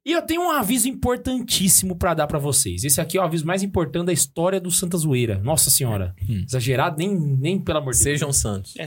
E 0.05 0.11
eu 0.11 0.21
tenho 0.23 0.43
um 0.43 0.51
aviso 0.51 0.89
importantíssimo 0.89 1.95
pra 1.95 2.13
dar 2.13 2.27
pra 2.27 2.39
vocês. 2.39 2.83
Esse 2.83 3.01
aqui 3.01 3.17
é 3.17 3.21
o 3.21 3.25
aviso 3.25 3.47
mais 3.47 3.63
importante 3.63 4.07
da 4.07 4.13
história 4.13 4.61
do 4.61 4.69
Santa 4.69 4.97
Zoeira. 4.97 5.39
Nossa 5.39 5.71
senhora. 5.71 6.13
Exagerado, 6.29 6.97
nem, 6.99 7.15
nem 7.15 7.57
pelo 7.57 7.79
amor 7.79 7.93
de 7.93 8.03
Deus. 8.03 8.19
Sejam 8.19 8.33
santos. 8.33 8.75
É 8.77 8.87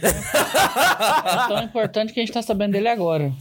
tão 1.48 1.64
importante 1.64 2.12
que 2.12 2.20
a 2.20 2.24
gente 2.24 2.34
tá 2.34 2.42
sabendo 2.42 2.74
dele 2.74 2.90
agora. 2.90 3.34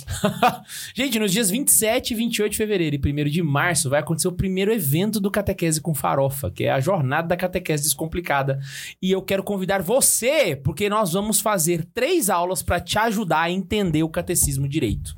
Gente, 0.95 1.19
nos 1.19 1.33
dias 1.33 1.51
27 1.51 2.13
e 2.13 2.17
28 2.17 2.53
de 2.53 2.57
fevereiro 2.57 2.97
e 2.97 2.99
1 2.99 3.25
de 3.29 3.43
março 3.43 3.91
vai 3.91 4.01
acontecer 4.01 4.29
o 4.29 4.33
primeiro 4.33 4.73
evento 4.73 5.19
do 5.19 5.31
Catequese 5.31 5.81
com 5.81 5.95
Farofa, 5.95 6.53
que 6.53 6.65
é 6.65 6.71
a 6.71 6.81
jornada 6.81 7.29
da 7.29 7.37
Catequese 7.37 7.83
Descomplicada. 7.83 8.61
E 9.03 9.11
eu 9.11 9.21
quero 9.21 9.43
convidar 9.43 9.83
você, 9.83 10.55
porque 10.55 10.89
nós 10.89 11.13
vamos 11.13 11.41
fazer 11.41 11.85
três 11.93 12.31
aulas 12.31 12.63
para 12.63 12.79
te 12.79 12.99
ajudar 12.99 13.43
a 13.43 13.51
entender 13.51 14.05
o 14.05 14.09
catecismo 14.09 14.69
direito. 14.69 15.17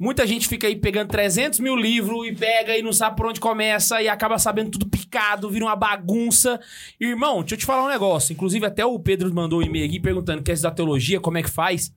Muita 0.00 0.26
gente 0.26 0.48
fica 0.48 0.66
aí 0.66 0.76
pegando 0.76 1.10
300 1.10 1.60
mil 1.60 1.76
livros 1.76 2.26
e 2.26 2.32
pega 2.34 2.74
e 2.74 2.80
não 2.80 2.90
sabe 2.90 3.18
por 3.18 3.26
onde 3.26 3.38
começa 3.38 4.00
e 4.00 4.08
acaba 4.08 4.38
sabendo 4.38 4.70
tudo 4.70 4.88
picado, 4.88 5.50
vira 5.50 5.66
uma 5.66 5.76
bagunça. 5.76 6.58
Irmão, 6.98 7.40
deixa 7.40 7.56
eu 7.56 7.58
te 7.58 7.66
falar 7.66 7.84
um 7.84 7.90
negócio. 7.90 8.32
Inclusive, 8.32 8.64
até 8.64 8.82
o 8.82 8.98
Pedro 8.98 9.32
mandou 9.34 9.58
um 9.60 9.62
e-mail 9.62 9.84
aqui 9.84 10.00
perguntando 10.00 10.42
quer 10.42 10.54
estudar 10.54 10.70
teologia, 10.70 11.20
como 11.20 11.36
é 11.36 11.42
que 11.42 11.50
faz 11.50 11.92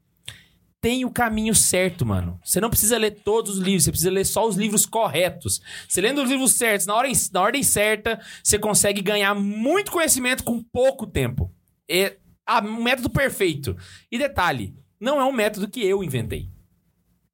tem 0.82 1.06
o 1.06 1.10
caminho 1.10 1.56
certo, 1.56 2.06
mano. 2.06 2.38
Você 2.44 2.60
não 2.60 2.70
precisa 2.70 2.98
ler 2.98 3.12
todos 3.12 3.58
os 3.58 3.64
livros, 3.64 3.86
você 3.86 3.92
precisa 3.92 4.12
ler 4.12 4.26
só 4.26 4.46
os 4.46 4.58
livros 4.58 4.86
corretos. 4.86 5.62
Você 5.88 6.02
lendo 6.02 6.22
os 6.22 6.30
livros 6.30 6.52
certos, 6.52 6.86
na, 6.86 6.94
hora, 6.94 7.08
na 7.32 7.42
ordem 7.42 7.64
certa, 7.64 8.20
você 8.44 8.60
consegue 8.60 9.02
ganhar 9.02 9.34
muito 9.34 9.94
conhecimento 9.94 10.44
com 10.44 10.62
pouco 10.62 11.08
tempo. 11.08 11.50
É 11.90 12.18
um 12.66 12.84
método 12.84 13.10
perfeito. 13.10 13.78
E 14.12 14.18
detalhe, 14.18 14.76
não 15.00 15.22
é 15.22 15.24
um 15.24 15.32
método 15.32 15.70
que 15.70 15.80
eu 15.86 16.04
inventei. 16.04 16.50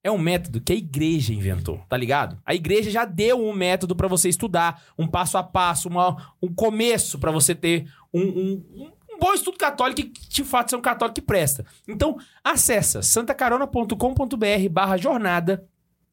É 0.03 0.09
um 0.09 0.17
método 0.17 0.61
que 0.61 0.71
a 0.71 0.75
igreja 0.75 1.33
inventou, 1.33 1.79
tá 1.89 1.97
ligado? 1.97 2.37
A 2.45 2.55
igreja 2.55 2.89
já 2.89 3.03
deu 3.03 3.37
um 3.45 3.51
método 3.53 3.95
pra 3.95 4.07
você 4.07 4.29
estudar, 4.29 4.81
um 4.97 5.05
passo 5.05 5.37
a 5.37 5.43
passo, 5.43 5.89
uma- 5.89 6.33
um 6.41 6.47
começo 6.53 7.19
pra 7.19 7.31
você 7.31 7.53
ter 7.53 7.85
um- 8.13 8.21
um- 8.21 8.91
um 9.09 9.19
bom 9.19 9.33
estudo 9.33 9.57
católico 9.57 10.01
que 10.09 10.29
de 10.29 10.43
fato 10.45 10.69
ser 10.69 10.77
um 10.77 10.81
católico 10.81 11.15
que 11.15 11.21
presta. 11.21 11.65
Então, 11.85 12.17
acessa 12.41 13.01
santacarona.com.br 13.01 14.69
barra 14.71 14.95
jornada 14.97 15.65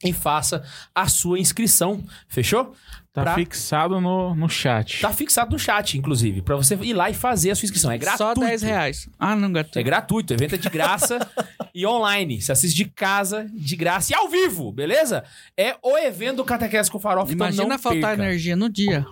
e 0.05 0.12
faça 0.12 0.64
a 0.94 1.09
sua 1.09 1.38
inscrição, 1.38 2.03
fechou? 2.29 2.75
Tá 3.16 3.22
Pra- 3.22 3.35
fixado 3.35 3.98
no, 3.98 4.35
no 4.35 4.46
chat. 4.46 5.00
Tá 5.00 5.11
fixado 5.11 5.50
no 5.52 5.59
chat, 5.59 5.96
inclusive, 5.96 6.42
pra 6.42 6.55
você 6.55 6.74
ir 6.83 6.92
lá 6.92 7.09
e 7.09 7.14
fazer 7.14 7.50
a 7.50 7.55
sua 7.55 7.64
inscrição. 7.64 7.90
É 7.90 7.96
gratuito. 7.96 8.40
Só 8.40 8.46
10 8.46 8.61
reais. 8.61 9.09
Ah, 9.18 9.35
não, 9.35 9.50
gato. 9.50 9.79
É 9.79 9.83
gratuito, 9.83 10.35
o 10.35 10.37
evento 10.37 10.55
é 10.57 10.59
de 10.59 10.68
graça 10.68 11.18
e 11.74 11.87
online. 11.87 12.42
Você 12.42 12.52
assiste 12.52 12.76
de 12.76 12.85
casa, 12.85 13.46
de 13.55 13.74
graça 13.74 14.12
e 14.12 14.14
ao 14.14 14.29
vivo, 14.29 14.70
beleza? 14.70 15.24
É 15.57 15.74
o 15.83 15.96
evento 15.96 16.37
do 16.37 16.44
Catequese 16.44 16.90
com 16.90 17.00
Farofa, 17.00 17.33
então 17.33 17.46
Imagina 17.46 17.66
não 17.66 17.79
faltar 17.79 18.11
perca. 18.11 18.22
energia 18.22 18.55
no 18.55 18.68
dia. 18.68 19.07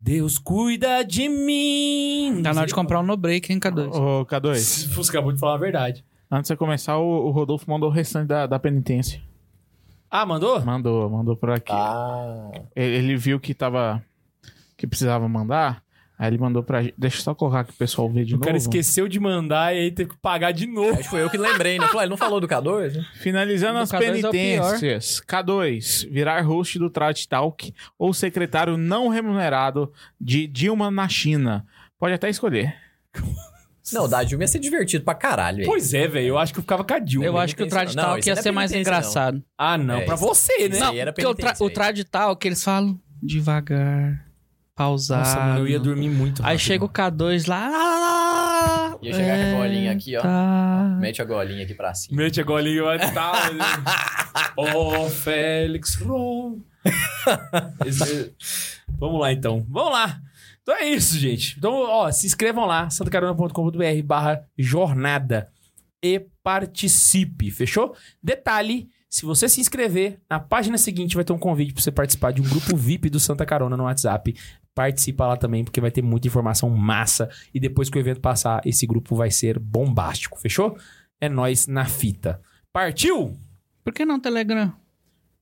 Deus 0.00 0.36
cuida 0.36 1.04
de 1.04 1.28
mim. 1.28 2.40
Tá 2.42 2.52
na 2.52 2.62
hora 2.62 2.66
de 2.68 2.74
comprar 2.74 2.98
um 2.98 3.04
no 3.04 3.16
break, 3.16 3.52
hein, 3.52 3.60
K2? 3.60 3.94
Ô, 3.94 4.26
K2, 4.26 4.88
Você 4.96 5.10
acabou 5.10 5.30
de 5.32 5.38
falar 5.38 5.54
a 5.54 5.58
verdade. 5.58 6.04
antes 6.28 6.48
de 6.48 6.48
você 6.48 6.56
começar, 6.56 6.96
o, 6.98 7.28
o 7.28 7.30
Rodolfo 7.30 7.70
mandou 7.70 7.88
o 7.88 7.92
restante 7.92 8.26
da, 8.26 8.46
da 8.46 8.58
penitência. 8.58 9.20
Ah, 10.10 10.26
mandou? 10.26 10.60
Mandou, 10.64 11.08
mandou 11.08 11.36
por 11.36 11.50
aqui. 11.50 11.72
Ah. 11.72 12.50
Ele, 12.74 12.96
ele 12.96 13.16
viu 13.16 13.38
que 13.38 13.54
tava. 13.54 14.02
que 14.76 14.86
precisava 14.86 15.28
mandar. 15.28 15.82
Aí 16.18 16.28
ele 16.28 16.36
mandou 16.38 16.62
pra 16.62 16.82
gente. 16.82 16.94
Deixa 16.98 17.16
eu 17.18 17.22
só 17.22 17.34
colocar 17.34 17.64
que 17.64 17.70
o 17.70 17.76
pessoal 17.76 18.06
vê 18.10 18.24
de 18.26 18.34
O 18.34 18.36
novo. 18.36 18.44
cara 18.44 18.56
esqueceu 18.56 19.08
de 19.08 19.18
mandar 19.18 19.74
e 19.74 19.78
aí 19.78 19.90
teve 19.90 20.10
que 20.10 20.16
pagar 20.18 20.52
de 20.52 20.66
novo. 20.66 20.90
Acho 20.92 21.04
que 21.04 21.08
foi 21.08 21.22
eu 21.22 21.30
que 21.30 21.38
lembrei, 21.38 21.78
né? 21.78 21.86
Falei, 21.86 22.02
ele 22.02 22.10
não 22.10 22.16
falou 22.18 22.38
do 22.40 22.46
K2? 22.46 22.92
né? 22.96 23.06
Finalizando 23.14 23.74
Do 23.78 23.82
as 23.82 23.90
K2 23.90 24.02
é 24.02 24.28
o 24.28 24.30
penitências. 24.30 25.22
K2, 25.26 26.10
virar 26.10 26.42
host 26.42 26.78
do 26.78 26.90
Trad 26.90 27.18
Talk 27.26 27.72
ou 27.98 28.12
secretário 28.12 28.76
não 28.76 29.08
remunerado 29.08 29.90
de 30.20 30.46
Dilma 30.46 30.90
na 30.90 31.08
China. 31.08 31.64
Pode 31.98 32.12
até 32.12 32.28
escolher. 32.28 32.74
Não, 33.92 34.04
o 34.04 34.08
da 34.08 34.22
Dilma 34.22 34.44
ia 34.44 34.48
ser 34.48 34.58
divertido 34.58 35.04
pra 35.04 35.14
caralho. 35.14 35.58
velho. 35.58 35.68
Pois 35.68 35.92
é, 35.94 36.06
velho. 36.08 36.26
Eu 36.28 36.38
acho 36.38 36.52
que 36.52 36.58
eu 36.58 36.62
ficava 36.62 36.84
com 36.84 36.94
a 36.94 36.98
Dilma. 36.98 37.26
Eu 37.26 37.36
acho 37.38 37.54
que 37.56 37.62
o 37.62 37.66
penitência, 37.68 37.94
Trad 37.94 37.96
não. 37.96 38.02
Não, 38.02 38.08
Talk 38.10 38.20
isso 38.20 38.28
ia 38.28 38.34
não 38.34 38.40
é 38.40 38.42
ser 38.42 38.50
mais 38.52 38.70
penitência, 38.72 38.92
não. 38.92 38.98
engraçado. 39.00 39.44
Ah, 39.58 39.78
não. 39.78 39.94
É, 39.96 40.00
pra 40.04 40.14
isso- 40.14 40.24
você, 40.26 40.68
né? 40.68 40.76
Isso 40.76 40.84
aí 40.84 40.98
era 40.98 41.12
Porque 41.12 41.26
o, 41.26 41.34
tra 41.34 41.42
penitência, 41.54 41.64
o 41.64 41.68
aí. 41.68 41.74
Trad 41.74 42.04
Talk, 42.04 42.46
eles 42.48 42.62
falam 42.64 43.00
devagar, 43.22 44.26
pausado. 44.74 45.20
Nossa, 45.20 45.40
mano, 45.40 45.58
eu 45.60 45.68
ia 45.68 45.78
dormir 45.80 46.08
muito 46.08 46.40
Aí 46.42 46.52
rápido. 46.54 46.60
chega 46.60 46.84
o 46.84 46.88
K2 46.88 47.48
lá. 47.48 47.68
lá, 47.68 47.78
lá, 47.78 47.98
lá, 48.92 48.98
Ia 49.02 49.14
chegar 49.14 49.38
com 49.38 49.56
a 49.56 49.58
golinha 49.58 49.92
aqui, 49.92 50.16
ó. 50.16 50.20
Tá. 50.22 50.96
Mete 51.00 51.22
a 51.22 51.24
golinha 51.24 51.64
aqui 51.64 51.74
pra 51.74 51.94
cima. 51.94 52.16
Mete 52.22 52.40
a 52.40 52.44
golinha 52.44 52.76
e 52.76 52.82
vai 52.82 52.96
estar. 53.04 53.50
Ô, 54.56 55.08
Félix 55.08 55.94
Ron. 55.96 56.58
Esse- 57.86 58.32
Vamos 58.98 59.20
lá, 59.20 59.32
então. 59.32 59.64
Vamos 59.68 59.92
lá. 59.92 60.20
Então 60.70 60.82
é 60.82 60.88
isso, 60.88 61.18
gente. 61.18 61.58
Então, 61.58 61.72
ó, 61.72 62.12
se 62.12 62.28
inscrevam 62.28 62.64
lá, 62.64 62.88
santacarona.com.br 62.88 64.02
barra 64.04 64.46
jornada 64.56 65.50
e 66.00 66.24
participe, 66.44 67.50
fechou? 67.50 67.96
Detalhe, 68.22 68.88
se 69.08 69.26
você 69.26 69.48
se 69.48 69.60
inscrever, 69.60 70.20
na 70.30 70.38
página 70.38 70.78
seguinte 70.78 71.16
vai 71.16 71.24
ter 71.24 71.32
um 71.32 71.38
convite 71.40 71.72
pra 71.72 71.82
você 71.82 71.90
participar 71.90 72.30
de 72.30 72.40
um 72.40 72.48
grupo 72.48 72.76
VIP 72.76 73.10
do 73.10 73.18
Santa 73.18 73.44
Carona 73.44 73.76
no 73.76 73.82
WhatsApp. 73.82 74.32
Participa 74.72 75.26
lá 75.26 75.36
também, 75.36 75.64
porque 75.64 75.80
vai 75.80 75.90
ter 75.90 76.02
muita 76.02 76.28
informação 76.28 76.70
massa. 76.70 77.28
E 77.52 77.58
depois 77.58 77.90
que 77.90 77.98
o 77.98 78.00
evento 78.00 78.20
passar, 78.20 78.60
esse 78.64 78.86
grupo 78.86 79.16
vai 79.16 79.32
ser 79.32 79.58
bombástico, 79.58 80.38
fechou? 80.38 80.78
É 81.20 81.28
nós 81.28 81.66
na 81.66 81.84
fita. 81.84 82.40
Partiu? 82.72 83.36
Por 83.82 83.92
que 83.92 84.04
não 84.04 84.20
Telegram? 84.20 84.72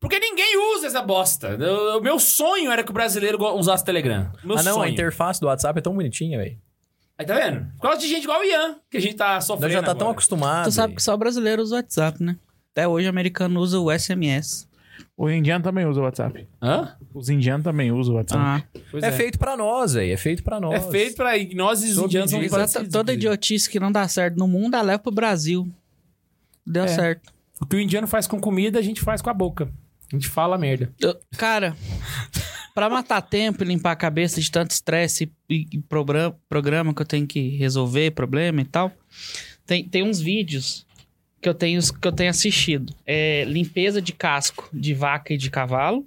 Porque 0.01 0.19
ninguém 0.21 0.57
usa 0.77 0.87
essa 0.87 1.03
bosta. 1.03 1.57
O 1.97 2.01
meu 2.01 2.19
sonho 2.21 2.71
era 2.71 2.85
que 2.85 2.91
o 2.91 2.95
brasileiro 2.95 3.43
usasse 3.57 3.85
Telegram. 3.85 4.31
Meu 4.45 4.57
ah, 4.57 4.63
não, 4.63 4.75
sonho. 4.75 4.85
a 4.85 4.91
interface 4.91 5.41
do 5.41 5.47
WhatsApp 5.49 5.79
é 5.79 5.83
tão 5.83 5.95
bonitinha, 5.95 6.39
velho. 6.39 6.57
Aí 7.19 7.27
tá 7.27 7.35
vendo? 7.35 7.67
Por 7.75 7.83
causa 7.83 7.99
de 7.99 8.07
gente 8.09 8.23
igual 8.23 8.41
o 8.41 8.45
Ian, 8.45 8.77
que 8.89 8.97
a 8.97 9.01
gente 9.01 9.17
tá 9.17 9.35
Nós 9.35 9.45
sofrendo 9.45 9.73
já 9.73 9.81
tá 9.81 9.87
tão 9.87 9.97
agora. 10.07 10.13
acostumado. 10.13 10.65
Tu 10.67 10.73
sabe 10.73 10.95
que 10.95 11.03
só 11.03 11.15
o 11.15 11.19
brasileiro 11.19 11.61
usa 11.63 11.75
o 11.75 11.79
WhatsApp, 11.79 12.23
né? 12.23 12.37
Até 12.71 12.87
hoje 12.87 13.07
o 13.09 13.11
americano 13.11 13.59
usa 13.59 13.81
o 13.81 13.91
SMS. 13.91 14.69
O 15.17 15.29
indiano 15.29 15.65
também 15.65 15.85
usa 15.85 16.01
o 16.01 16.05
WhatsApp. 16.05 16.47
Hã? 16.63 16.95
Os 17.13 17.29
indianos 17.29 17.65
também 17.65 17.91
usam 17.91 18.15
o 18.15 18.17
WhatsApp. 18.19 18.41
Ah, 18.41 18.63
Pois 18.93 19.03
É, 19.03 19.11
feito 19.11 19.37
pra 19.37 19.57
nós, 19.57 19.95
velho. 19.95 20.13
É 20.13 20.17
feito 20.17 20.45
pra 20.45 20.61
nós. 20.61 20.75
É 20.87 20.91
feito 20.93 21.17
pra 21.17 21.33
nós 21.57 21.83
e 21.83 21.91
os 21.91 21.99
indianos 21.99 22.31
são 22.31 22.49
parecidos, 22.49 22.89
toda 22.93 23.13
idiotice 23.13 23.69
que 23.69 23.81
não 23.81 23.91
dá 23.91 24.07
certo 24.07 24.37
no 24.37 24.47
mundo, 24.47 24.75
ela 24.75 24.85
leva 24.85 24.99
pro 25.01 25.11
Brasil. 25.11 25.69
Deu 26.65 26.85
É. 26.85 26.89
certo. 26.89 27.33
O 27.61 27.67
que 27.67 27.75
o 27.75 27.81
indiano 27.81 28.07
faz 28.07 28.29
com 28.29 28.39
comida, 28.39 28.79
a 28.79 28.83
gente 28.83 29.01
faz 29.01 29.21
com 29.21 29.29
a 29.31 29.35
boca. 29.35 29.69
A 30.13 30.17
gente 30.17 30.29
fala 30.29 30.57
merda. 30.59 30.93
Eu- 31.01 31.19
cara, 31.37 31.77
pra 32.75 32.89
matar 32.89 33.21
tempo 33.23 33.63
e 33.63 33.67
limpar 33.67 33.93
a 33.93 33.97
cabeça 33.97 34.41
de 34.41 34.51
tanto 34.51 34.71
estresse 34.71 35.31
e, 35.51 35.67
e 35.73 35.79
programa, 35.79 36.37
programa 36.49 36.95
que 36.95 37.03
eu 37.03 37.07
tenho 37.07 37.27
que 37.27 37.57
resolver, 37.57 38.13
problema 38.13 38.61
e 38.61 38.65
tal, 38.65 38.93
tem, 39.67 39.85
tem 39.85 40.03
uns 40.03 40.21
vídeos 40.21 40.87
que 41.41 41.49
eu 41.49 41.55
tenho, 41.55 41.81
que 41.95 42.09
eu 42.09 42.13
tenho 42.13 42.31
assistido. 42.31 42.95
É 43.07 43.45
limpeza 43.45 44.01
de 44.03 44.13
casco 44.13 44.69
de 44.73 44.95
vaca 44.95 45.35
e 45.35 45.37
de 45.37 45.51
cavalo 45.51 46.07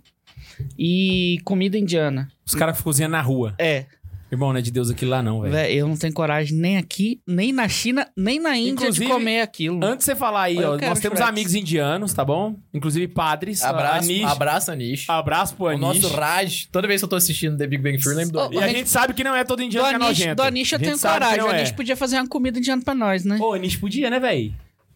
e 0.78 1.40
comida 1.44 1.78
indiana. 1.78 2.30
Os 2.46 2.56
caras 2.56 2.82
cozinham 2.82 3.10
na 3.10 3.22
rua. 3.22 3.54
É, 3.60 3.86
Irmão, 4.32 4.54
não 4.54 4.60
é 4.60 4.62
de 4.62 4.72
Deus 4.72 4.89
aquilo 4.89 5.12
lá 5.12 5.22
não, 5.22 5.41
velho. 5.41 5.54
velho, 5.54 5.74
eu 5.74 5.88
não 5.89 5.98
tenho 5.98 6.13
coragem 6.13 6.58
nem 6.58 6.78
aqui, 6.78 7.20
nem 7.28 7.52
na 7.52 7.67
China, 7.67 8.08
nem 8.15 8.39
na 8.39 8.56
Índia 8.58 8.72
Inclusive, 8.72 9.06
de 9.06 9.12
comer 9.12 9.41
aquilo. 9.41 9.84
Antes 9.84 10.06
de 10.06 10.13
você 10.13 10.15
falar 10.15 10.44
aí, 10.44 10.63
ó, 10.63 10.78
nós 10.78 11.02
temos 11.02 11.20
amigos 11.20 11.54
indianos, 11.54 12.13
tá 12.13 12.24
bom? 12.24 12.56
Inclusive 12.74 13.10
padres. 13.10 13.62
Abraço, 13.62 14.10
Anish. 14.10 14.24
abraço, 14.24 14.72
Anish. 14.72 15.10
Abraço 15.10 15.56
pro 15.56 15.65
O 15.65 15.67
Anish. 15.67 15.82
nosso 15.82 16.08
Raj, 16.15 16.67
toda 16.72 16.88
vez 16.88 17.02
que 17.02 17.06
eu 17.06 17.10
tô 17.10 17.17
assistindo 17.17 17.58
The 17.58 17.67
Big 17.67 17.84
Bang 17.84 17.98
Theory, 18.02 18.17
lembro 18.17 18.34
do 18.34 18.39
Anish. 18.39 18.62
E 18.62 18.63
a 18.63 18.67
gente, 18.70 18.89
sabe 18.89 19.13
que 19.13 19.24
não 19.24 19.36
é 19.36 19.44
todo 19.44 19.58
Do 19.60 19.63
indiano 19.63 19.88
que 19.88 19.94
é 19.94 19.96
Anish, 19.98 20.20
nojento. 20.20 20.36
do 20.36 20.44
Anish 20.44 20.72
eu 20.72 20.80
tenho 20.80 21.00
coragem. 21.00 21.44
O 21.44 21.48
é. 21.48 21.56
Anish 21.58 21.72
podia 21.72 21.98
fazer 21.98 22.15
uma 22.15 22.28
comida 22.28 22.58
indiana 22.58 22.82
pra 22.82 22.96
nós, 22.96 23.26
né? 23.26 23.38
Pô, 23.38 23.50
o 23.50 23.54
Anish 23.54 23.76
podia, 23.76 24.10
né, 24.10 24.20
velho? 24.20 24.54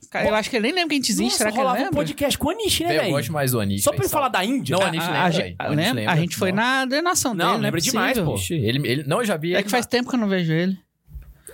Cara, 0.10 0.28
eu 0.30 0.36
acho 0.36 0.50
que 0.50 0.56
ele 0.56 0.64
nem 0.68 0.74
lembra 0.74 0.90
que 0.90 0.94
a 0.94 0.98
gente 0.98 1.10
existe, 1.10 1.24
Nossa, 1.24 1.38
será 1.38 1.52
que 1.52 1.58
ele 1.58 1.62
rolava 1.64 1.80
um 1.80 1.84
lembra? 1.84 1.98
podcast 2.00 2.38
com 2.38 2.48
o 2.48 2.52
Anish, 2.52 2.80
né, 2.82 2.88
Velho, 2.88 3.02
eu 3.04 3.10
gosto 3.12 3.34
mais 3.34 3.52
do 3.52 3.60
Anish. 3.60 3.84
Só 3.84 3.92
pra 3.92 4.00
ele 4.04 4.10
falar 4.10 4.30
da 4.30 4.46
Índia. 4.46 4.78
Não, 4.78 4.84
Ah, 4.84 4.88
Anish 4.88 5.04
a, 5.04 5.08
lembra, 5.08 5.20
a, 5.20 5.30
velho. 5.30 5.34
gente- 5.34 5.56
O 5.60 5.64
Anish 5.64 5.76
lembra? 5.78 5.94
lembra. 5.94 6.14
a 6.14 6.16
gente 6.16 6.36
foi 6.38 6.52
Não. 6.52 6.58
na 6.64 6.82
ordenação 6.82 7.34
Não, 7.34 7.52
dele, 7.52 7.62
lembra 7.64 7.80
é 7.80 7.84
demais, 7.84 8.18
possível. 8.18 8.32
pô. 8.34 8.38
Ixi, 8.40 8.54
Ele, 8.56 8.88
ele, 8.88 9.04
não, 9.04 9.20
eu 9.20 9.26
já 9.26 9.36
vi 9.36 9.50
ele. 9.50 9.58
É 9.58 9.64
que 9.64 9.70
faz 9.70 9.86
tempo 9.86 10.10
que 10.10 10.16
eu 10.16 10.20
não 10.20 10.28
vejo 10.30 10.54
ele. 10.54 10.78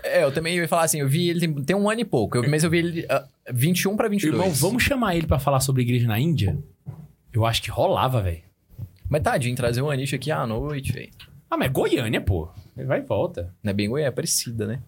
É, 0.03 0.23
eu 0.23 0.31
também 0.31 0.55
ia 0.57 0.67
falar 0.67 0.83
assim, 0.83 0.99
eu 0.99 1.07
vi 1.07 1.29
ele 1.29 1.39
tem, 1.39 1.53
tem 1.63 1.75
um 1.75 1.89
ano 1.89 2.01
e 2.01 2.05
pouco, 2.05 2.37
eu- 2.37 2.49
mas 2.49 2.63
eu 2.63 2.69
vi 2.69 2.77
ele 2.79 3.05
ah, 3.09 3.23
21 3.51 3.95
pra 3.95 4.07
22. 4.07 4.33
Irmão, 4.33 4.51
vamos 4.53 4.83
chamar 4.83 5.15
ele 5.15 5.25
pra 5.27 5.39
falar 5.39 5.59
sobre 5.59 5.81
igreja 5.83 6.07
na 6.07 6.19
Índia? 6.19 6.57
Eu 7.33 7.45
acho 7.45 7.61
que 7.63 7.69
rolava, 7.71 8.21
velho. 8.21 8.41
Mas 9.09 9.21
tadinho, 9.23 9.55
trazer 9.55 9.81
um 9.81 9.89
Anish 9.89 10.13
aqui 10.13 10.29
à 10.31 10.45
noite, 10.45 10.91
velho. 10.91 11.09
Ah, 11.49 11.57
mas 11.57 11.67
é 11.67 11.71
Goiânia, 11.71 12.21
pô. 12.21 12.49
Ele 12.77 12.87
vai 12.87 12.99
e 12.99 13.03
volta. 13.03 13.53
Não 13.63 13.71
é 13.71 13.73
bem 13.73 13.89
Goiânia, 13.89 14.07
é 14.09 14.11
parecida, 14.11 14.65
né? 14.67 14.79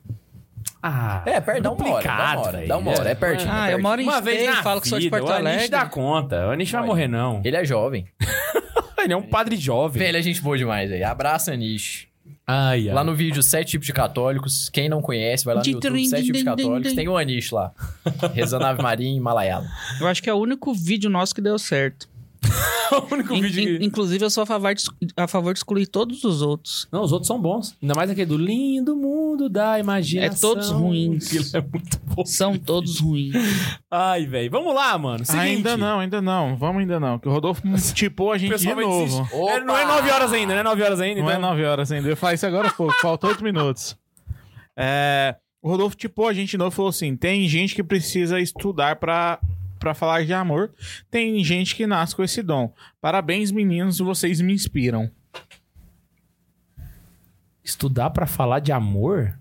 Ah, 0.85 1.23
É, 1.25 1.39
perto, 1.39 1.63
dá 1.63 1.71
uma 1.71 1.89
hora, 1.93 2.03
dá 2.03 2.13
uma 2.13 2.41
hora, 2.41 2.67
dá 2.67 2.77
uma 2.77 2.91
hora, 2.91 3.09
é 3.09 3.15
pertinho. 3.15 3.49
Ah, 3.49 3.71
é 3.71 3.73
eu 3.73 3.81
moro 3.81 4.01
em 4.01 4.03
Uma 4.03 4.19
vez 4.19 4.45
na 4.45 4.61
falo 4.61 4.81
que 4.81 4.89
sou 4.89 4.99
de 4.99 5.09
Porto 5.09 5.29
o 5.29 5.31
Anish 5.31 5.47
Alegre. 5.47 5.67
dá 5.69 5.85
conta. 5.85 6.47
O 6.47 6.51
Anish 6.51 6.71
vai 6.71 6.85
morrer, 6.85 7.07
não. 7.07 7.41
Ele 7.43 7.55
é 7.55 7.63
jovem. 7.63 8.05
Ele 9.01 9.13
é 9.13 9.17
um 9.17 9.21
padre 9.21 9.55
jovem. 9.57 10.01
Velho, 10.01 10.17
é 10.17 10.21
gente 10.21 10.41
boa 10.41 10.57
demais, 10.57 10.89
velho. 10.89 11.05
Abraço, 11.07 11.51
Anish. 11.51 12.07
Ai, 12.47 12.87
ai. 12.89 12.93
Lá 12.95 13.03
no 13.03 13.13
vídeo 13.15 13.41
Sete 13.43 13.71
Tipos 13.71 13.87
de 13.87 13.93
Católicos. 13.93 14.69
Quem 14.69 14.87
não 14.89 15.01
conhece, 15.01 15.43
vai 15.45 15.55
lá 15.55 15.59
no 15.59 15.63
De 15.63 15.71
YouTube, 15.71 16.05
Sete 16.05 16.23
Tipos 16.25 16.39
de 16.39 16.45
Católicos. 16.45 16.93
Tem 16.93 17.07
o 17.07 17.17
Anish 17.17 17.51
lá. 17.51 17.71
Rezando 18.33 18.65
Ave 18.65 18.81
Maria 18.81 19.07
em 19.07 19.19
Malayalam. 19.19 19.67
Eu 19.99 20.07
acho 20.07 20.21
que 20.23 20.29
é 20.29 20.33
o 20.33 20.37
único 20.37 20.73
vídeo 20.73 21.09
nosso 21.09 21.33
que 21.35 21.41
deu 21.41 21.57
certo. 21.59 22.07
o 22.91 23.13
único 23.13 23.33
In- 23.33 23.41
vídeo 23.41 23.63
in- 23.63 23.77
que... 23.79 23.85
inclusive, 23.85 24.23
eu 24.23 24.29
sou 24.29 24.43
a 24.43 24.45
favor, 24.45 24.73
de, 24.73 24.83
a 25.15 25.27
favor 25.27 25.53
de 25.53 25.59
excluir 25.59 25.87
todos 25.87 26.23
os 26.23 26.41
outros. 26.41 26.87
Não, 26.91 27.01
os 27.03 27.11
outros 27.11 27.27
são 27.27 27.39
bons. 27.41 27.75
Ainda 27.81 27.93
mais 27.95 28.09
aquele 28.09 28.25
do 28.27 28.37
lindo 28.37 28.95
mundo 28.95 29.49
da 29.49 29.79
imaginação. 29.79 30.51
É 30.51 30.53
todos 30.53 30.69
ruins. 30.69 31.53
É 31.53 31.61
muito 31.61 31.99
bom. 32.05 32.25
São 32.25 32.57
todos 32.57 32.99
ruins. 32.99 33.33
Ai, 33.89 34.25
velho. 34.25 34.51
Vamos 34.51 34.73
lá, 34.75 34.97
mano. 34.97 35.25
Seguinte. 35.25 35.43
Ainda 35.47 35.77
não, 35.77 35.99
ainda 35.99 36.21
não. 36.21 36.55
Vamos 36.55 36.81
ainda 36.81 36.99
não. 36.99 37.17
Que 37.19 37.27
o 37.27 37.31
Rodolfo 37.31 37.61
tipou 37.93 38.31
a 38.31 38.37
gente 38.37 38.55
de 38.57 38.73
novo. 38.75 39.27
É, 39.49 39.59
não 39.63 39.77
é 39.77 39.85
9 39.85 40.11
horas 40.11 40.33
ainda, 40.33 40.53
não 40.53 40.59
é 40.59 40.63
9 40.63 40.83
horas 40.83 41.01
ainda. 41.01 41.21
Não 41.21 41.29
é 41.29 41.33
então- 41.37 41.49
9 41.49 41.63
horas 41.65 41.91
ainda. 41.91 42.07
Eu 42.09 42.17
falei 42.17 42.35
isso 42.35 42.45
agora 42.45 42.67
há 42.67 42.71
pouco. 42.71 42.93
Faltam 43.01 43.29
8 43.29 43.43
minutos. 43.43 43.97
É, 44.77 45.35
o 45.61 45.69
Rodolfo 45.69 45.95
tipou 45.95 46.27
a 46.27 46.33
gente 46.33 46.51
de 46.51 46.57
novo 46.57 46.71
e 46.73 46.75
falou 46.75 46.89
assim: 46.89 47.15
tem 47.15 47.47
gente 47.47 47.75
que 47.75 47.83
precisa 47.83 48.39
estudar 48.39 48.95
pra, 48.97 49.39
pra 49.83 49.93
falar 49.93 50.25
de 50.25 50.33
amor. 50.33 50.73
Tem 51.11 51.43
gente 51.43 51.75
que 51.75 51.85
nasce 51.85 52.15
com 52.15 52.23
esse 52.23 52.41
dom. 52.41 52.73
Parabéns, 53.01 53.51
meninos, 53.51 53.99
vocês 53.99 54.39
me 54.39 54.53
inspiram. 54.53 55.11
Estudar 57.61 58.09
pra 58.11 58.25
falar 58.25 58.59
de 58.59 58.71
amor? 58.71 59.37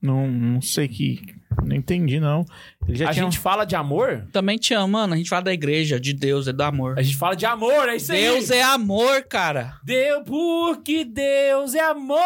Não, 0.00 0.30
não 0.30 0.60
sei 0.60 0.86
que. 0.86 1.35
Não 1.64 1.74
entendi, 1.74 2.20
não. 2.20 2.44
Ele 2.86 2.96
já 2.98 3.08
a 3.08 3.12
tinha. 3.12 3.24
gente 3.24 3.38
fala 3.38 3.64
de 3.64 3.74
amor? 3.74 4.26
Também 4.32 4.56
te 4.56 4.72
amo, 4.74 4.92
mano. 4.92 5.14
A 5.14 5.16
gente 5.16 5.28
fala 5.28 5.42
da 5.42 5.52
igreja, 5.52 5.98
de 5.98 6.12
Deus, 6.12 6.46
é 6.46 6.52
do 6.52 6.62
amor. 6.62 6.98
A 6.98 7.02
gente 7.02 7.16
fala 7.16 7.34
de 7.34 7.44
amor, 7.44 7.88
é 7.88 7.96
isso 7.96 8.12
aí. 8.12 8.22
Deus 8.22 8.50
é 8.50 8.62
amor, 8.62 9.24
cara. 9.24 9.74
Deus, 9.84 10.22
porque 10.24 11.04
Deus 11.04 11.74
é 11.74 11.80
amor. 11.80 12.18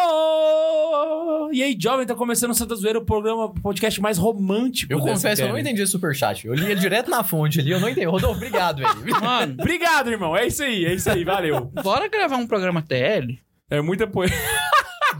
E 1.53 1.63
aí, 1.63 1.75
jovem, 1.79 2.05
tá 2.05 2.13
começando 2.15 2.51
o 2.51 2.55
Santa 2.55 2.75
Zoeira, 2.75 2.99
o 2.99 3.05
programa, 3.05 3.45
o 3.45 3.53
podcast 3.53 3.99
mais 4.01 4.17
romântico 4.17 4.91
Eu 4.93 4.99
confesso 4.99 5.41
que 5.41 5.47
eu 5.47 5.51
não 5.51 5.59
entendi 5.59 5.81
esse 5.81 5.91
superchat. 5.91 6.45
Eu 6.45 6.53
li 6.53 6.65
ele 6.65 6.79
direto 6.79 7.09
na 7.09 7.23
fonte 7.23 7.59
ali, 7.59 7.71
eu 7.71 7.79
não 7.79 7.89
entendi. 7.89 8.05
Rodolfo, 8.05 8.37
obrigado, 8.37 8.77
velho. 8.79 8.91
Mano, 9.21 9.55
Obrigado, 9.59 10.09
irmão. 10.11 10.35
É 10.35 10.45
isso 10.47 10.63
aí, 10.63 10.85
é 10.85 10.93
isso 10.93 11.09
aí, 11.09 11.23
valeu. 11.23 11.71
bora 11.83 12.07
gravar 12.07 12.37
um 12.37 12.47
programa 12.47 12.81
TL? 12.81 13.39
É 13.69 13.81
muita 13.81 14.05
poeira. 14.05 14.35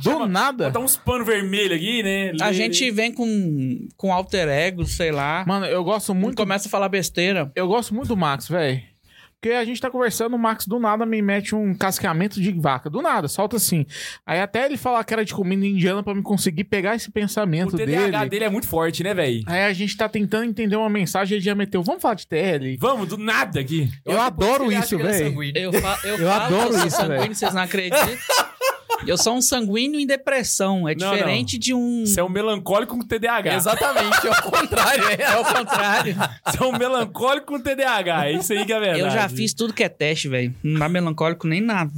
Do 0.04 0.28
nada. 0.28 0.66
Botar 0.68 0.80
uns 0.80 0.96
panos 0.96 1.26
vermelhos 1.26 1.76
aqui, 1.78 2.04
né? 2.04 2.32
A 2.42 2.52
gente 2.52 2.90
vem 2.92 3.12
com, 3.14 3.88
com 3.98 4.14
alter 4.14 4.48
ego, 4.48 4.86
sei 4.86 5.12
lá. 5.12 5.44
Mano, 5.48 5.66
eu 5.66 5.84
gosto 5.84 6.14
Muito 6.14 6.38
começa 6.38 6.68
a 6.68 6.72
falar 6.72 6.90
besteira. 6.90 7.52
Eu 7.56 7.68
gosto 7.68 7.94
muito 7.94 8.08
do 8.10 8.18
Max, 8.18 8.48
velho. 8.48 8.82
Porque 9.42 9.56
a 9.56 9.66
gente 9.66 9.82
tá 9.82 9.90
conversando, 9.90 10.36
o 10.36 10.38
Max 10.40 10.68
do 10.68 10.78
nada 10.78 11.04
me 11.04 11.20
mete 11.20 11.56
um 11.56 11.74
casqueamento 11.74 12.40
de 12.40 12.52
vaca. 12.52 12.92
Do 12.92 13.02
nada, 13.02 13.28
solta 13.28 13.58
assim. 13.58 13.88
Aí 14.24 14.40
até 14.40 14.68
ele 14.68 14.78
falar 14.78 15.04
que 15.04 15.12
era 15.12 15.26
de 15.26 15.34
comida 15.34 15.66
indiana 15.66 16.04
pra 16.04 16.14
me 16.14 16.22
conseguir 16.22 16.66
pegar 16.66 16.96
esse 16.96 17.10
O 17.10 17.12
pensamento 17.12 17.76
TDAH 17.76 18.20
dele. 18.20 18.30
dele. 18.30 18.44
é 18.46 18.50
muito 18.50 18.68
forte, 18.68 19.02
né, 19.04 19.16
velho? 19.16 19.42
Aí 19.48 19.64
a 19.64 19.74
gente 19.74 19.98
tá 19.98 20.08
tentando 20.08 20.44
entender 20.46 20.76
uma 20.76 20.92
mensagem 20.92 21.34
e 21.34 21.38
ele 21.40 21.44
já 21.44 21.56
meteu. 21.56 21.82
Vamos 21.82 22.04
falar 22.04 22.14
de 22.14 22.28
TL? 22.28 22.78
Vamos, 22.80 23.08
do 23.08 23.18
nada 23.18 23.60
aqui. 23.60 23.90
Eu, 24.06 24.12
por 24.14 24.20
adoro 24.20 24.72
isso, 24.72 24.94
é 24.94 24.98
velho. 25.00 25.26
sanguíneo. 25.32 25.58
Eu, 25.60 25.74
fa 25.74 26.00
eu, 26.04 26.18
Eu 26.20 26.28
falo 26.30 26.44
adoro 26.44 26.74
eu 26.78 26.86
isso, 26.86 27.08
velho. 27.08 27.36
vocês 27.36 27.54
não 27.56 27.62
acreditam. 27.64 28.00
Eu 29.06 29.18
sou 29.18 29.36
um 29.36 29.42
sanguíneo 29.42 30.00
em 30.00 30.06
depressão. 30.06 30.88
É 30.88 30.96
Não, 30.96 31.12
diferente 31.12 31.58
de 31.58 31.74
um. 31.74 32.06
Você 32.06 32.20
é 32.20 32.24
um 32.24 32.30
melancólico 32.30 32.98
com 32.98 33.06
TDAH. 33.06 33.56
Exatamente, 33.56 34.28
é 34.28 34.32
o 34.32 34.42
contrário. 34.44 35.04
É 35.22 35.38
o 35.38 35.46
contrário. 35.46 36.16
Você 36.46 36.64
é 36.64 36.66
um 36.66 36.78
melancólico 36.78 37.48
com 37.48 37.60
TDAH. 37.60 38.28
É 38.28 38.32
isso 38.34 38.54
aí 38.54 38.66
que 38.66 38.74
é 38.74 38.80
verdade. 38.80 39.00
Eu 39.00 39.10
já 39.10 39.28
fiz 39.28 39.54
tudo 39.54 39.74
que 39.74 39.84
é 39.84 39.90
teste, 39.90 40.28
velho. 40.28 40.54
Não 40.64 40.80
dá 40.80 40.90
melancólico 40.90 41.48
nem 41.48 41.62
nada. 41.62 41.92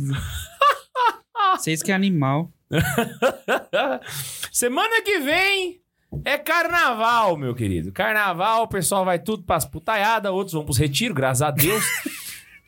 Vocês 1.58 1.82
que 1.84 1.92
é 1.92 1.96
animal. 1.96 2.52
Semana 4.52 5.02
que 5.04 5.20
vem 5.20 5.80
é 6.26 6.38
carnaval, 6.38 7.38
meu 7.38 7.56
querido. 7.56 7.92
Carnaval, 7.92 8.64
o 8.64 8.68
pessoal 8.68 9.06
vai 9.06 9.20
tudo 9.20 9.44
pras 9.44 9.66
putaiadas, 9.66 10.32
outros 10.32 10.54
vão 10.54 10.66
pros 10.66 10.78
retiros, 10.78 11.16
graças 11.16 11.42
a 11.42 11.52
Deus. 11.52 11.84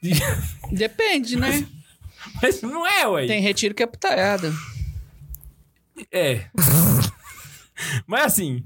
Depende, 0.71 1.37
né? 1.37 1.65
Mas 2.41 2.61
não 2.61 2.85
é, 2.85 3.07
ué. 3.07 3.27
Tem 3.27 3.41
retiro 3.41 3.73
que 3.73 3.83
é 3.83 3.87
putaiada. 3.87 4.51
É. 6.11 6.45
Mas 8.07 8.25
assim, 8.25 8.63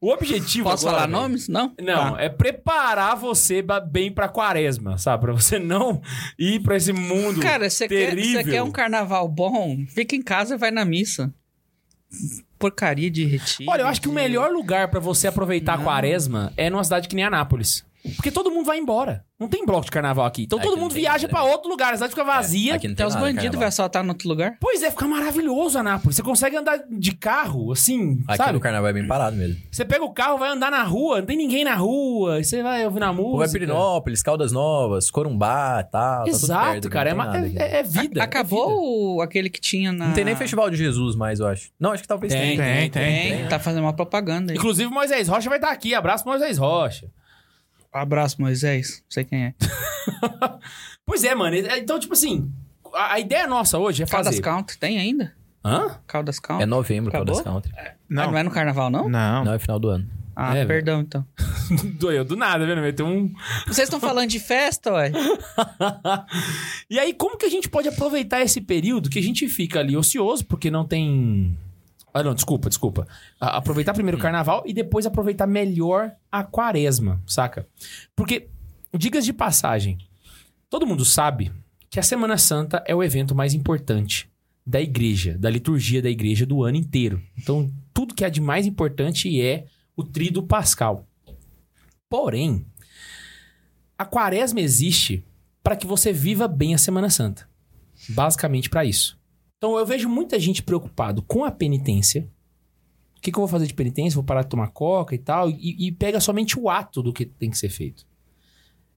o 0.00 0.10
objetivo 0.10 0.68
Posso 0.68 0.86
agora, 0.86 1.02
falar 1.04 1.10
velho, 1.10 1.22
nomes? 1.22 1.48
Não? 1.48 1.74
Não, 1.80 2.14
Tá. 2.14 2.22
é 2.22 2.28
preparar 2.28 3.16
você 3.16 3.64
bem 3.90 4.12
pra 4.12 4.28
quaresma, 4.28 4.98
sabe? 4.98 5.22
Pra 5.24 5.32
você 5.32 5.58
não 5.58 6.02
ir 6.38 6.60
pra 6.60 6.76
esse 6.76 6.92
mundo 6.92 7.40
Cara, 7.40 7.70
você 7.70 7.88
quer, 7.88 8.14
você 8.14 8.44
quer 8.44 8.62
um 8.62 8.70
carnaval 8.70 9.26
bom? 9.28 9.78
Fica 9.88 10.14
em 10.14 10.22
casa 10.22 10.54
e 10.56 10.58
vai 10.58 10.70
na 10.70 10.84
missa. 10.84 11.32
Porcaria 12.58 13.10
de 13.10 13.24
retiro. 13.24 13.70
Olha, 13.70 13.82
eu 13.82 13.86
acho 13.86 14.00
que 14.02 14.08
o 14.08 14.12
melhor 14.12 14.50
lugar 14.50 14.88
pra 14.88 15.00
você 15.00 15.26
aproveitar 15.28 15.74
a 15.74 15.76
Não. 15.78 15.84
quaresma 15.84 16.52
é 16.56 16.68
numa 16.68 16.84
cidade 16.84 17.08
que 17.08 17.16
nem 17.16 17.24
Anápolis. 17.24 17.84
Porque 18.16 18.30
todo 18.30 18.50
mundo 18.50 18.64
vai 18.66 18.78
embora. 18.78 19.24
Não 19.38 19.48
tem 19.48 19.64
bloco 19.64 19.84
de 19.86 19.90
carnaval 19.90 20.26
aqui. 20.26 20.42
Então 20.42 20.58
Aqui 20.58 20.68
todo 20.68 20.78
mundo 20.78 20.92
viaja 20.92 21.26
pra 21.28 21.42
né? 21.44 21.50
outro 21.50 21.68
lugar. 21.70 21.92
A 21.92 21.96
cidade 21.96 22.10
fica 22.10 22.24
vazia. 22.24 22.74
Aqui 22.76 22.88
não 22.88 22.94
Tem 22.94 23.04
tem 23.04 23.06
os 23.06 23.14
nada, 23.14 23.24
bandidos, 23.26 23.42
carnaval. 23.44 23.60
vai 23.60 23.68
assaltar 23.68 24.02
no 24.04 24.10
outro 24.10 24.28
lugar? 24.28 24.56
Pois 24.60 24.82
é, 24.82 24.90
fica 24.90 25.06
maravilhoso 25.08 25.78
Anápolis. 25.78 26.16
Você 26.16 26.22
consegue 26.22 26.56
andar 26.56 26.78
de 26.90 27.12
carro, 27.14 27.72
assim, 27.72 28.22
Aqui 28.26 28.36
sabe? 28.36 28.52
no 28.52 28.60
carnaval 28.60 28.90
é 28.90 28.92
bem 28.92 29.06
parado 29.06 29.36
mesmo. 29.36 29.56
Você 29.70 29.84
pega 29.84 30.04
o 30.04 30.12
carro, 30.12 30.36
vai 30.38 30.50
andar 30.50 30.70
na 30.70 30.82
rua, 30.82 31.18
não 31.20 31.26
tem 31.26 31.36
ninguém 31.38 31.64
na 31.64 31.74
rua, 31.74 32.34
aí 32.36 32.44
você 32.44 32.62
vai 32.62 32.84
ouvir 32.84 33.00
na 33.00 33.12
música. 33.12 33.38
Vai 33.38 33.48
Pirinópolis, 33.48 34.22
Caldas 34.22 34.52
Novas, 34.52 35.10
Corumbá 35.10 35.84
e 35.86 35.90
tal. 35.90 35.90
tá 35.90 36.24
tudo 36.24 36.28
Exato, 36.34 36.70
perto, 36.72 36.90
cara. 36.90 37.10
É, 37.10 37.14
não 37.14 37.20
tem 37.22 37.26
ma- 37.32 37.38
nada 37.38 37.46
aqui. 37.46 37.58
é- 37.58 37.78
é 37.78 37.82
vida. 37.82 37.98
é 37.98 38.02
vida. 38.02 38.22
Acabou 38.22 39.16
o- 39.16 39.22
aquele 39.22 39.48
que 39.48 39.60
tinha 39.60 39.90
na... 39.92 40.06
Não 40.08 40.14
tem 40.14 40.24
nem 40.24 40.36
Festival 40.36 40.68
de 40.70 40.76
Jesus 40.76 41.16
mais, 41.16 41.40
eu 41.40 41.46
acho. 41.46 41.70
Não, 41.78 41.92
acho 41.92 42.02
que 42.02 42.08
talvez 42.08 42.32
Tem, 42.32 42.56
tenha. 42.56 42.80
Tem, 42.80 42.90
tem. 42.90 43.36
Tem, 43.38 43.48
tá 43.48 43.58
fazendo 43.58 43.82
uma 43.84 43.92
propaganda 43.94 44.52
aí. 44.52 44.58
Inclusive, 44.58 44.90
Moisés 44.90 45.28
Rocha 45.28 45.48
vai 45.48 45.58
estar 45.58 45.70
aqui. 45.70 45.94
Abraço, 45.94 46.26
Moisés 46.26 46.56
Rocha. 46.58 47.08
Abraço, 47.92 48.40
Moisés. 48.40 49.02
Não 49.04 49.10
sei 49.10 49.24
quem 49.24 49.44
é. 49.46 49.54
Pois 51.04 51.24
é, 51.24 51.34
mano. 51.34 51.56
Então, 51.56 51.98
tipo 51.98 52.12
assim, 52.12 52.52
a, 52.94 53.14
a 53.14 53.20
ideia 53.20 53.46
nossa 53.46 53.78
hoje 53.78 54.02
é 54.04 54.06
Caldas 54.06 54.28
fazer... 54.34 54.42
Country, 54.42 54.78
tem 54.78 54.98
ainda? 54.98 55.34
Hã? 55.64 55.98
Caldas 56.06 56.38
Country? 56.38 56.62
É 56.62 56.66
novembro, 56.66 57.10
Acabou? 57.10 57.34
Caldas 57.34 57.44
Country. 57.44 57.72
Ah, 57.76 57.94
Não, 58.08 58.30
não 58.30 58.38
é 58.38 58.42
no 58.44 58.50
carnaval, 58.50 58.90
não? 58.90 59.08
não. 59.08 59.44
Não, 59.44 59.52
é 59.54 59.58
final 59.58 59.78
do 59.78 59.88
ano. 59.88 60.08
Ah, 60.36 60.56
É, 60.56 60.64
perdão, 60.64 61.00
então. 61.00 61.26
Doeu 61.98 62.24
do 62.24 62.36
nada, 62.36 62.64
vendo? 62.64 62.80
Meteu 62.80 63.06
um... 63.06 63.32
Vocês 63.66 63.86
estão 63.88 64.00
falando 64.00 64.28
de 64.30 64.38
festa, 64.38 64.92
ué? 64.92 65.10
e 66.88 66.98
aí, 66.98 67.12
como 67.12 67.36
que 67.36 67.44
a 67.44 67.50
gente 67.50 67.68
pode 67.68 67.88
aproveitar 67.88 68.40
esse 68.40 68.60
período 68.60 69.10
que 69.10 69.18
a 69.18 69.22
gente 69.22 69.48
fica 69.48 69.80
ali 69.80 69.96
ocioso, 69.96 70.46
porque 70.46 70.70
não 70.70 70.84
tem. 70.86 71.58
Ah, 72.12 72.22
não, 72.22 72.34
desculpa, 72.34 72.68
desculpa. 72.68 73.06
A- 73.40 73.56
aproveitar 73.58 73.92
primeiro 73.94 74.18
o 74.18 74.20
carnaval 74.20 74.62
e 74.66 74.72
depois 74.72 75.06
aproveitar 75.06 75.46
melhor 75.46 76.12
a 76.30 76.42
quaresma, 76.44 77.22
saca? 77.26 77.66
Porque, 78.16 78.48
dicas 78.96 79.24
de 79.24 79.32
passagem. 79.32 79.98
Todo 80.68 80.86
mundo 80.86 81.04
sabe 81.04 81.52
que 81.88 81.98
a 81.98 82.02
Semana 82.02 82.38
Santa 82.38 82.82
é 82.86 82.94
o 82.94 83.02
evento 83.02 83.34
mais 83.34 83.54
importante 83.54 84.30
da 84.66 84.80
igreja, 84.80 85.36
da 85.38 85.50
liturgia 85.50 86.00
da 86.02 86.10
igreja 86.10 86.46
do 86.46 86.62
ano 86.62 86.76
inteiro. 86.76 87.20
Então, 87.36 87.70
tudo 87.92 88.14
que 88.14 88.24
é 88.24 88.30
de 88.30 88.40
mais 88.40 88.66
importante 88.66 89.40
é 89.40 89.66
o 89.96 90.04
tríduo 90.04 90.44
pascal. 90.44 91.06
Porém, 92.08 92.64
a 93.98 94.04
quaresma 94.04 94.60
existe 94.60 95.24
para 95.62 95.76
que 95.76 95.86
você 95.86 96.12
viva 96.12 96.48
bem 96.48 96.74
a 96.74 96.78
Semana 96.78 97.10
Santa. 97.10 97.48
Basicamente 98.10 98.70
para 98.70 98.84
isso. 98.84 99.18
Então 99.60 99.78
eu 99.78 99.84
vejo 99.84 100.08
muita 100.08 100.40
gente 100.40 100.62
preocupado 100.62 101.20
com 101.20 101.44
a 101.44 101.50
penitência. 101.50 102.26
O 103.14 103.20
que, 103.20 103.30
que 103.30 103.36
eu 103.36 103.42
vou 103.42 103.48
fazer 103.48 103.66
de 103.66 103.74
penitência? 103.74 104.14
Vou 104.14 104.24
parar 104.24 104.40
de 104.40 104.48
tomar 104.48 104.68
coca 104.68 105.14
e 105.14 105.18
tal. 105.18 105.50
E, 105.50 105.86
e 105.86 105.92
pega 105.92 106.18
somente 106.18 106.58
o 106.58 106.70
ato 106.70 107.02
do 107.02 107.12
que 107.12 107.26
tem 107.26 107.50
que 107.50 107.58
ser 107.58 107.68
feito. 107.68 108.06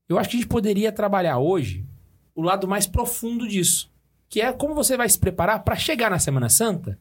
Eu 0.07 0.17
acho 0.17 0.29
que 0.29 0.37
a 0.37 0.39
gente 0.39 0.47
poderia 0.47 0.89
trabalhar 0.89 1.37
hoje 1.37 1.85
o 2.33 2.41
lado 2.41 2.65
mais 2.65 2.87
profundo 2.87 3.45
disso. 3.45 3.91
Que 4.29 4.39
é 4.39 4.53
como 4.53 4.73
você 4.73 4.95
vai 4.95 5.09
se 5.09 5.19
preparar 5.19 5.65
para 5.65 5.75
chegar 5.75 6.09
na 6.09 6.17
Semana 6.17 6.47
Santa 6.47 6.97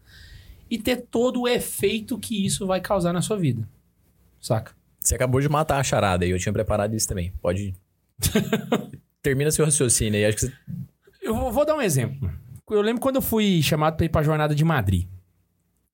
e 0.68 0.76
ter 0.76 0.96
todo 0.96 1.42
o 1.42 1.48
efeito 1.48 2.18
que 2.18 2.44
isso 2.44 2.66
vai 2.66 2.80
causar 2.80 3.12
na 3.12 3.22
sua 3.22 3.36
vida. 3.36 3.68
Saca? 4.40 4.74
Você 4.98 5.14
acabou 5.14 5.40
de 5.40 5.48
matar 5.48 5.78
a 5.78 5.84
charada 5.84 6.24
aí, 6.24 6.32
eu 6.32 6.38
tinha 6.38 6.52
preparado 6.52 6.96
isso 6.96 7.06
também. 7.06 7.32
Pode. 7.40 7.76
Termina 9.22 9.52
seu 9.52 9.64
raciocínio 9.64 10.18
aí. 10.18 10.24
Acho 10.24 10.36
que 10.36 10.46
você... 10.46 10.52
Eu 11.22 11.36
vou, 11.36 11.52
vou 11.52 11.64
dar 11.64 11.76
um 11.76 11.80
exemplo. 11.80 12.28
Eu 12.72 12.80
lembro 12.80 13.02
quando 13.02 13.16
eu 13.16 13.22
fui 13.22 13.62
chamado 13.62 13.96
para 13.96 14.06
ir 14.06 14.08
pra 14.08 14.22
jornada 14.22 14.54
de 14.54 14.64
Madrid. 14.64 15.06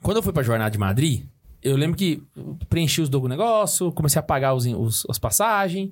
Quando 0.03 0.19
eu 0.19 0.23
fui 0.23 0.33
pra 0.33 0.43
jornada 0.43 0.71
de 0.71 0.79
Madrid, 0.79 1.25
eu 1.63 1.77
lembro 1.77 1.97
que 1.97 2.23
preenchi 2.69 3.01
os 3.01 3.09
do 3.09 3.27
negócio, 3.27 3.91
comecei 3.93 4.21
a 4.21 4.23
pagar 4.23 4.55
os, 4.55 4.65
os, 4.65 5.07
as 5.09 5.19
passagens. 5.19 5.91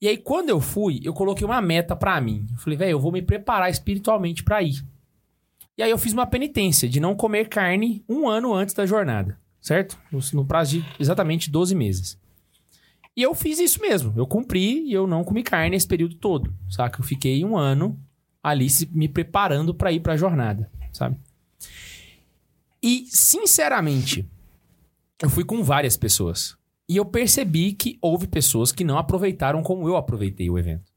E 0.00 0.08
aí, 0.08 0.16
quando 0.16 0.48
eu 0.48 0.60
fui, 0.60 1.00
eu 1.04 1.12
coloquei 1.12 1.46
uma 1.46 1.60
meta 1.60 1.94
pra 1.94 2.20
mim. 2.20 2.46
Eu 2.50 2.58
falei, 2.58 2.76
velho, 2.76 2.92
eu 2.92 3.00
vou 3.00 3.12
me 3.12 3.22
preparar 3.22 3.70
espiritualmente 3.70 4.42
pra 4.42 4.62
ir. 4.62 4.82
E 5.76 5.82
aí, 5.82 5.90
eu 5.90 5.98
fiz 5.98 6.12
uma 6.12 6.26
penitência 6.26 6.88
de 6.88 6.98
não 6.98 7.14
comer 7.14 7.48
carne 7.48 8.02
um 8.08 8.28
ano 8.28 8.52
antes 8.54 8.74
da 8.74 8.86
jornada, 8.86 9.38
certo? 9.60 9.98
No, 10.10 10.18
no 10.32 10.44
prazo 10.44 10.78
de 10.78 10.86
exatamente 10.98 11.50
12 11.50 11.74
meses. 11.74 12.18
E 13.16 13.22
eu 13.22 13.34
fiz 13.34 13.60
isso 13.60 13.80
mesmo. 13.80 14.12
Eu 14.16 14.26
cumpri 14.26 14.88
e 14.88 14.92
eu 14.92 15.06
não 15.06 15.22
comi 15.22 15.42
carne 15.42 15.76
esse 15.76 15.86
período 15.86 16.16
todo, 16.16 16.52
saca? 16.68 17.00
Eu 17.00 17.04
fiquei 17.04 17.44
um 17.44 17.56
ano 17.56 18.00
ali 18.42 18.68
se- 18.68 18.88
me 18.92 19.08
preparando 19.08 19.74
pra 19.74 19.92
ir 19.92 20.00
pra 20.00 20.16
jornada, 20.16 20.70
sabe? 20.92 21.16
E, 22.82 23.06
sinceramente, 23.08 24.28
eu 25.22 25.30
fui 25.30 25.44
com 25.44 25.62
várias 25.62 25.96
pessoas. 25.96 26.56
E 26.88 26.96
eu 26.96 27.04
percebi 27.04 27.72
que 27.72 27.96
houve 28.02 28.26
pessoas 28.26 28.72
que 28.72 28.84
não 28.84 28.98
aproveitaram 28.98 29.62
como 29.62 29.86
eu 29.88 29.96
aproveitei 29.96 30.50
o 30.50 30.58
evento. 30.58 30.90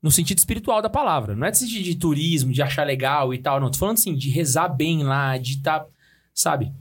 No 0.00 0.10
sentido 0.10 0.38
espiritual 0.38 0.80
da 0.80 0.88
palavra. 0.88 1.34
Não 1.34 1.46
é 1.46 1.50
de 1.50 1.82
de 1.82 1.94
turismo, 1.96 2.52
de 2.52 2.62
achar 2.62 2.84
legal 2.86 3.34
e 3.34 3.38
tal. 3.38 3.60
Não, 3.60 3.70
tô 3.70 3.78
falando 3.78 3.96
assim, 3.98 4.14
de 4.14 4.30
rezar 4.30 4.68
bem 4.68 5.02
lá, 5.02 5.36
de 5.36 5.54
estar. 5.54 5.84
sabe? 6.32 6.72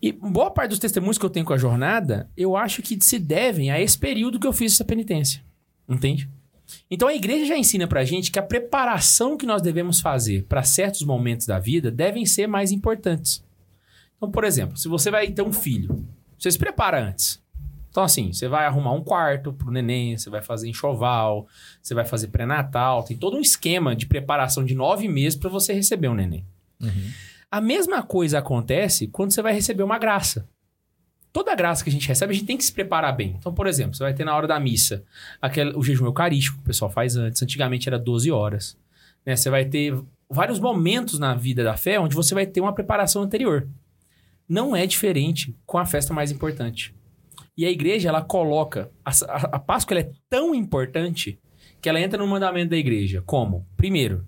E 0.00 0.12
boa 0.12 0.50
parte 0.50 0.70
dos 0.70 0.78
testemunhos 0.78 1.18
que 1.18 1.26
eu 1.26 1.30
tenho 1.30 1.44
com 1.44 1.52
a 1.52 1.58
jornada, 1.58 2.30
eu 2.36 2.56
acho 2.56 2.82
que 2.82 2.98
se 3.02 3.18
devem 3.18 3.70
a 3.70 3.80
esse 3.80 3.98
período 3.98 4.38
que 4.38 4.46
eu 4.46 4.52
fiz 4.52 4.72
essa 4.74 4.84
penitência. 4.84 5.42
Entende? 5.88 6.28
Então 6.90 7.08
a 7.08 7.14
igreja 7.14 7.46
já 7.46 7.56
ensina 7.56 7.86
pra 7.86 8.04
gente 8.04 8.30
que 8.30 8.38
a 8.38 8.42
preparação 8.42 9.36
que 9.36 9.46
nós 9.46 9.62
devemos 9.62 10.00
fazer 10.00 10.44
para 10.44 10.62
certos 10.62 11.02
momentos 11.02 11.46
da 11.46 11.58
vida 11.58 11.90
devem 11.90 12.26
ser 12.26 12.46
mais 12.46 12.72
importantes. 12.72 13.44
Então, 14.16 14.30
por 14.30 14.44
exemplo, 14.44 14.76
se 14.76 14.88
você 14.88 15.10
vai 15.10 15.30
ter 15.30 15.42
um 15.42 15.52
filho, 15.52 16.04
você 16.38 16.50
se 16.50 16.58
prepara 16.58 17.02
antes. 17.02 17.42
Então, 17.90 18.02
assim, 18.02 18.32
você 18.32 18.46
vai 18.46 18.66
arrumar 18.66 18.92
um 18.92 19.02
quarto 19.02 19.52
pro 19.52 19.70
neném, 19.70 20.16
você 20.16 20.28
vai 20.28 20.42
fazer 20.42 20.68
enxoval, 20.68 21.48
você 21.82 21.94
vai 21.94 22.04
fazer 22.04 22.28
pré-natal, 22.28 23.02
tem 23.02 23.16
todo 23.16 23.36
um 23.36 23.40
esquema 23.40 23.96
de 23.96 24.06
preparação 24.06 24.64
de 24.64 24.74
nove 24.74 25.08
meses 25.08 25.38
para 25.38 25.48
você 25.50 25.72
receber 25.72 26.08
um 26.08 26.14
neném. 26.14 26.44
A 27.50 27.60
mesma 27.60 28.02
coisa 28.02 28.38
acontece 28.38 29.06
quando 29.08 29.32
você 29.32 29.40
vai 29.40 29.54
receber 29.54 29.82
uma 29.82 29.98
graça. 29.98 30.46
Toda 31.38 31.54
graça 31.54 31.84
que 31.84 31.88
a 31.88 31.92
gente 31.92 32.08
recebe, 32.08 32.32
a 32.32 32.34
gente 32.34 32.46
tem 32.46 32.56
que 32.56 32.64
se 32.64 32.72
preparar 32.72 33.14
bem. 33.14 33.36
Então, 33.38 33.54
por 33.54 33.68
exemplo, 33.68 33.94
você 33.94 34.02
vai 34.02 34.12
ter 34.12 34.24
na 34.24 34.34
hora 34.34 34.48
da 34.48 34.58
missa 34.58 35.04
aquele, 35.40 35.70
o 35.76 35.84
jejum 35.84 36.06
eucarístico 36.06 36.56
que 36.56 36.64
o 36.64 36.66
pessoal 36.66 36.90
faz 36.90 37.14
antes. 37.14 37.40
Antigamente 37.40 37.88
era 37.88 37.96
12 37.96 38.28
horas. 38.32 38.76
né? 39.24 39.36
Você 39.36 39.48
vai 39.48 39.64
ter 39.64 39.96
vários 40.28 40.58
momentos 40.58 41.16
na 41.16 41.36
vida 41.36 41.62
da 41.62 41.76
fé 41.76 42.00
onde 42.00 42.16
você 42.16 42.34
vai 42.34 42.44
ter 42.44 42.60
uma 42.60 42.74
preparação 42.74 43.22
anterior. 43.22 43.68
Não 44.48 44.74
é 44.74 44.84
diferente 44.84 45.54
com 45.64 45.78
a 45.78 45.86
festa 45.86 46.12
mais 46.12 46.32
importante. 46.32 46.92
E 47.56 47.64
a 47.64 47.70
igreja, 47.70 48.08
ela 48.08 48.20
coloca... 48.20 48.90
A, 49.04 49.10
a, 49.28 49.36
a 49.36 49.58
Páscoa 49.60 49.96
ela 49.96 50.08
é 50.08 50.12
tão 50.28 50.52
importante 50.52 51.38
que 51.80 51.88
ela 51.88 52.00
entra 52.00 52.18
no 52.18 52.26
mandamento 52.26 52.70
da 52.70 52.76
igreja. 52.76 53.22
Como? 53.24 53.64
Primeiro, 53.76 54.26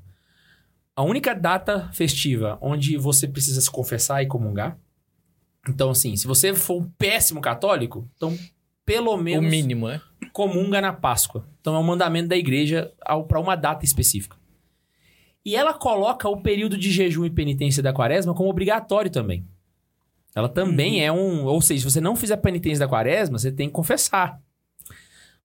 a 0.95 1.03
única 1.03 1.35
data 1.35 1.91
festiva 1.93 2.57
onde 2.61 2.97
você 2.97 3.27
precisa 3.27 3.61
se 3.61 3.69
confessar 3.69 4.23
e 4.23 4.27
comungar. 4.27 4.79
Então, 5.69 5.91
assim, 5.91 6.17
se 6.17 6.27
você 6.27 6.55
for 6.55 6.81
um 6.81 6.91
péssimo 6.91 7.41
católico, 7.41 8.09
então 8.17 8.37
pelo 8.85 9.15
O 9.15 9.17
menos 9.17 9.49
mínimo, 9.49 9.89
né? 9.89 10.01
comunga 10.33 10.81
na 10.81 10.93
Páscoa. 10.93 11.47
Então 11.61 11.75
é 11.75 11.79
um 11.79 11.83
mandamento 11.85 12.29
da 12.29 12.37
igreja 12.37 12.93
para 13.29 13.39
uma 13.39 13.57
data 13.57 13.85
específica. 13.85 14.37
E 15.45 15.57
ela 15.57 15.73
coloca 15.73 16.29
o 16.29 16.43
período 16.43 16.77
de 16.77 16.91
jejum 16.91 17.25
e 17.25 17.31
penitência 17.31 17.83
da 17.83 17.93
quaresma 17.93 18.35
como 18.35 18.51
obrigatório 18.51 19.11
também. 19.11 19.47
Ela 20.35 20.49
também 20.49 21.05
é 21.05 21.11
um. 21.11 21.45
Ou 21.45 21.61
seja, 21.61 21.83
se 21.83 21.93
você 21.93 22.01
não 22.01 22.15
fizer 22.17 22.35
a 22.35 22.39
penitência 22.39 22.81
da 22.81 22.89
quaresma, 22.89 23.39
você 23.39 23.51
tem 23.51 23.69
que 23.69 23.75
confessar. 23.75 24.41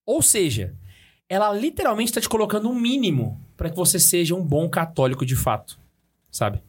Ou 0.05 0.21
seja, 0.21 0.75
ela 1.27 1.51
literalmente 1.53 2.11
está 2.11 2.21
te 2.21 2.29
colocando 2.29 2.69
um 2.69 2.75
mínimo 2.75 3.41
para 3.57 3.69
que 3.69 3.75
você 3.75 3.99
seja 3.99 4.35
um 4.35 4.43
bom 4.43 4.69
católico 4.69 5.25
de 5.25 5.35
fato. 5.35 5.79
Sabe? 6.29 6.61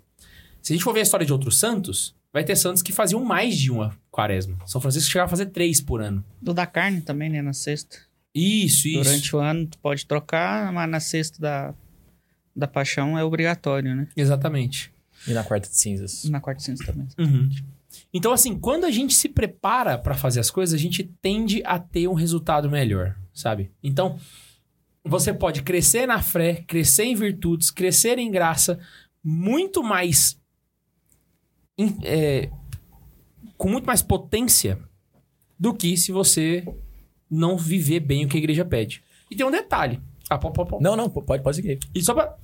Se 0.62 0.72
a 0.72 0.76
gente 0.76 0.84
for 0.84 0.94
ver 0.94 1.00
a 1.00 1.02
história 1.02 1.26
de 1.26 1.32
outros 1.32 1.58
santos, 1.58 2.15
vai 2.36 2.44
ter 2.44 2.54
santos 2.54 2.82
que 2.82 2.92
faziam 2.92 3.24
mais 3.24 3.56
de 3.56 3.70
uma 3.70 3.96
quaresma. 4.10 4.58
São 4.66 4.78
Francisco 4.78 5.10
chegava 5.10 5.24
a 5.24 5.30
fazer 5.30 5.46
três 5.46 5.80
por 5.80 6.02
ano. 6.02 6.22
Do 6.38 6.52
da 6.52 6.66
carne 6.66 7.00
também, 7.00 7.30
né? 7.30 7.40
Na 7.40 7.54
sexta. 7.54 7.96
Isso, 8.34 8.86
isso. 8.86 9.02
Durante 9.02 9.34
o 9.34 9.38
ano 9.38 9.66
tu 9.66 9.78
pode 9.78 10.04
trocar, 10.04 10.70
mas 10.70 10.90
na 10.90 11.00
sexta 11.00 11.40
da, 11.40 11.74
da 12.54 12.66
paixão 12.66 13.18
é 13.18 13.24
obrigatório, 13.24 13.94
né? 13.94 14.06
Exatamente. 14.14 14.92
E 15.26 15.32
na 15.32 15.42
quarta 15.42 15.66
de 15.66 15.78
cinzas. 15.78 16.24
Na 16.24 16.38
quarta 16.38 16.62
cinza 16.62 16.84
também. 16.84 17.08
Uhum. 17.18 17.48
Então, 18.12 18.30
assim, 18.32 18.58
quando 18.58 18.84
a 18.84 18.90
gente 18.90 19.14
se 19.14 19.30
prepara 19.30 19.96
pra 19.96 20.14
fazer 20.14 20.40
as 20.40 20.50
coisas, 20.50 20.78
a 20.78 20.82
gente 20.82 21.04
tende 21.22 21.62
a 21.64 21.78
ter 21.78 22.06
um 22.06 22.12
resultado 22.12 22.70
melhor, 22.70 23.16
sabe? 23.32 23.72
Então, 23.82 24.18
você 25.02 25.32
pode 25.32 25.62
crescer 25.62 26.06
na 26.06 26.20
fé, 26.20 26.62
crescer 26.66 27.04
em 27.04 27.14
virtudes, 27.14 27.70
crescer 27.70 28.18
em 28.18 28.30
graça, 28.30 28.78
muito 29.24 29.82
mais. 29.82 30.38
É, 32.02 32.50
com 33.56 33.68
muito 33.68 33.86
mais 33.86 34.02
potência 34.02 34.78
do 35.58 35.74
que 35.74 35.96
se 35.96 36.12
você 36.12 36.66
não 37.30 37.56
viver 37.56 38.00
bem 38.00 38.24
o 38.24 38.28
que 38.28 38.36
a 38.36 38.40
igreja 38.40 38.64
pede. 38.64 39.02
E 39.30 39.36
tem 39.36 39.44
um 39.44 39.50
detalhe. 39.50 40.00
Ah, 40.28 40.38
pô, 40.38 40.50
pô, 40.50 40.64
pô. 40.64 40.80
Não, 40.80 40.96
não, 40.96 41.08
pode, 41.08 41.42
pode 41.42 41.56
seguir. 41.56 41.78
E 41.94 42.02
só 42.02 42.14
pra... 42.14 42.36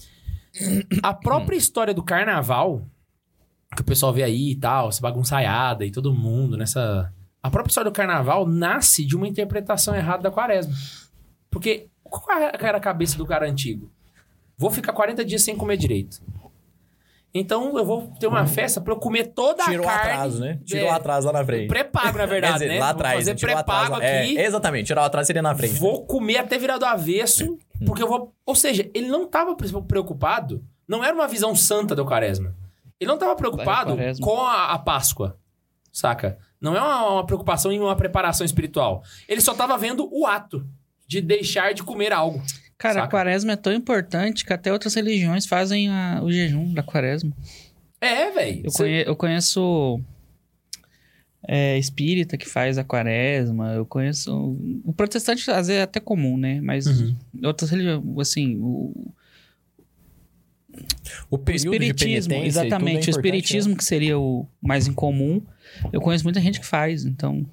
A 1.03 1.15
própria 1.15 1.57
história 1.57 1.95
do 1.95 2.03
carnaval, 2.03 2.87
que 3.75 3.83
o 3.83 3.85
pessoal 3.85 4.13
vê 4.13 4.23
aí 4.23 4.51
e 4.51 4.57
tal, 4.57 4.89
essa 4.89 5.01
bagunçaiada 5.01 5.85
e 5.85 5.91
todo 5.91 6.13
mundo 6.13 6.57
nessa... 6.57 7.13
A 7.43 7.51
própria 7.51 7.71
história 7.71 7.91
do 7.91 7.95
carnaval 7.95 8.47
nasce 8.47 9.05
de 9.05 9.17
uma 9.17 9.27
interpretação 9.27 9.95
errada 9.95 10.23
da 10.23 10.31
quaresma. 10.31 10.73
Porque 11.51 11.89
qual 12.03 12.39
era 12.39 12.79
a 12.79 12.81
cabeça 12.81 13.17
do 13.17 13.27
cara 13.27 13.49
antigo? 13.49 13.91
Vou 14.57 14.71
ficar 14.71 14.93
40 14.93 15.25
dias 15.25 15.43
sem 15.43 15.57
comer 15.57 15.77
direito. 15.77 16.23
Então 17.35 17.79
eu 17.79 17.85
vou 17.85 18.09
ter 18.21 18.27
uma 18.27 18.47
festa 18.47 18.81
pra 18.81 18.93
eu 18.93 18.99
comer 18.99 19.29
toda 19.29 19.65
Tirou 19.65 19.89
a 19.89 19.89
o 19.89 19.91
carne. 19.97 20.11
atraso, 20.13 20.41
né? 20.41 20.59
Tirou 20.67 20.89
É, 20.89 20.91
o 20.93 20.95
atraso 20.95 21.27
lá 21.29 21.33
na 21.33 21.45
frente. 21.45 21.69
Pré-pago, 21.69 22.19
na 22.19 22.27
verdade, 22.27 22.53
dizer, 22.55 22.69
né? 22.69 22.79
lá 22.79 22.87
Vou 22.87 22.95
atrás. 22.97 23.15
fazer 23.17 23.31
né? 23.31 23.37
Tirou 23.37 23.53
o 23.55 23.57
pré-pago 23.57 23.95
aqui. 23.95 24.39
É, 24.39 24.45
exatamente, 24.47 24.87
tirar 24.87 25.03
o 25.03 25.05
atraso 25.07 25.27
seria 25.29 25.41
na 25.43 25.55
frente. 25.55 25.73
né? 25.73 25.79
Vou 25.81 26.05
comer 26.05 26.37
até 26.39 26.59
virar 26.59 26.77
do 26.77 26.85
avesso, 26.85 27.59
porque 27.87 28.03
eu 28.03 28.09
vou. 28.09 28.35
Ou 28.45 28.55
seja, 28.55 28.91
ele 28.93 29.09
não 29.09 29.25
estava 29.25 29.57
preocupado. 29.87 30.63
Não 30.87 31.03
era 31.03 31.15
uma 31.15 31.27
visão 31.27 31.55
santa 31.57 31.95
do 31.95 32.05
quaresma. 32.05 32.55
Ele 33.01 33.09
não 33.09 33.15
estava 33.15 33.35
preocupado 33.35 33.97
com 34.21 34.41
a, 34.43 34.73
a 34.75 34.79
Páscoa. 34.79 35.39
Saca? 35.91 36.39
Não 36.61 36.77
é 36.77 36.81
uma, 36.81 37.09
uma 37.15 37.27
preocupação 37.27 37.73
em 37.73 37.81
uma 37.81 37.97
preparação 37.97 38.45
espiritual. 38.45 39.03
Ele 39.29 39.41
só 39.41 39.53
estava 39.53 39.77
vendo 39.79 40.09
o 40.13 40.27
ato 40.27 40.67
de 41.07 41.21
deixar 41.21 41.73
de 41.75 41.83
comer 41.83 42.13
algo. 42.13 42.43
Cara, 42.83 42.95
Saca? 42.95 43.07
a 43.07 43.09
quaresma 43.11 43.53
é 43.53 43.57
tão 43.57 43.73
importante 43.73 44.45
que 44.45 44.53
até 44.53 44.73
outras 44.73 44.95
religiões 44.95 45.47
fazem 45.47 45.89
a- 45.89 46.21
o 46.23 46.33
jejum 46.33 46.75
da 46.75 46.83
quaresma. 46.83 47.33
É, 48.01 48.29
velho. 48.33 48.63
Eu, 48.65 48.71
Cê- 48.73 48.83
conhe- 48.83 49.05
eu 49.07 49.15
conheço 49.17 50.01
é, 51.47 51.79
espírita 51.79 52.37
que 52.37 52.49
faz 52.49 52.79
a 52.79 52.85
quaresma. 52.85 53.73
Eu 53.75 53.87
conheço. 53.87 54.33
O 54.85 54.93
protestante 54.93 55.49
às 55.51 55.69
vezes 55.69 55.81
é 55.81 55.83
até 55.83 56.01
comum, 56.01 56.37
né? 56.37 56.61
Mas 56.61 56.87
Uhum. 56.87 57.17
outras 57.45 57.71
religiões, 57.71 58.03
assim, 58.21 58.57
o, 58.61 58.93
O 61.31 61.37
o 61.37 61.39
período 61.39 61.75
espiritismo, 61.75 62.33
é 62.33 62.47
exatamente. 62.47 62.83
o 62.83 62.89
importante, 62.91 63.11
espiritismo 63.11 63.77
que 63.77 63.85
seria 63.85 64.19
o 64.19 64.47
mais 64.61 64.87
incomum. 64.89 65.41
Eu 65.93 66.01
conheço 66.01 66.25
muita 66.25 66.41
gente 66.41 66.59
que 66.61 66.67
faz, 66.67 67.05
então. 67.05 67.47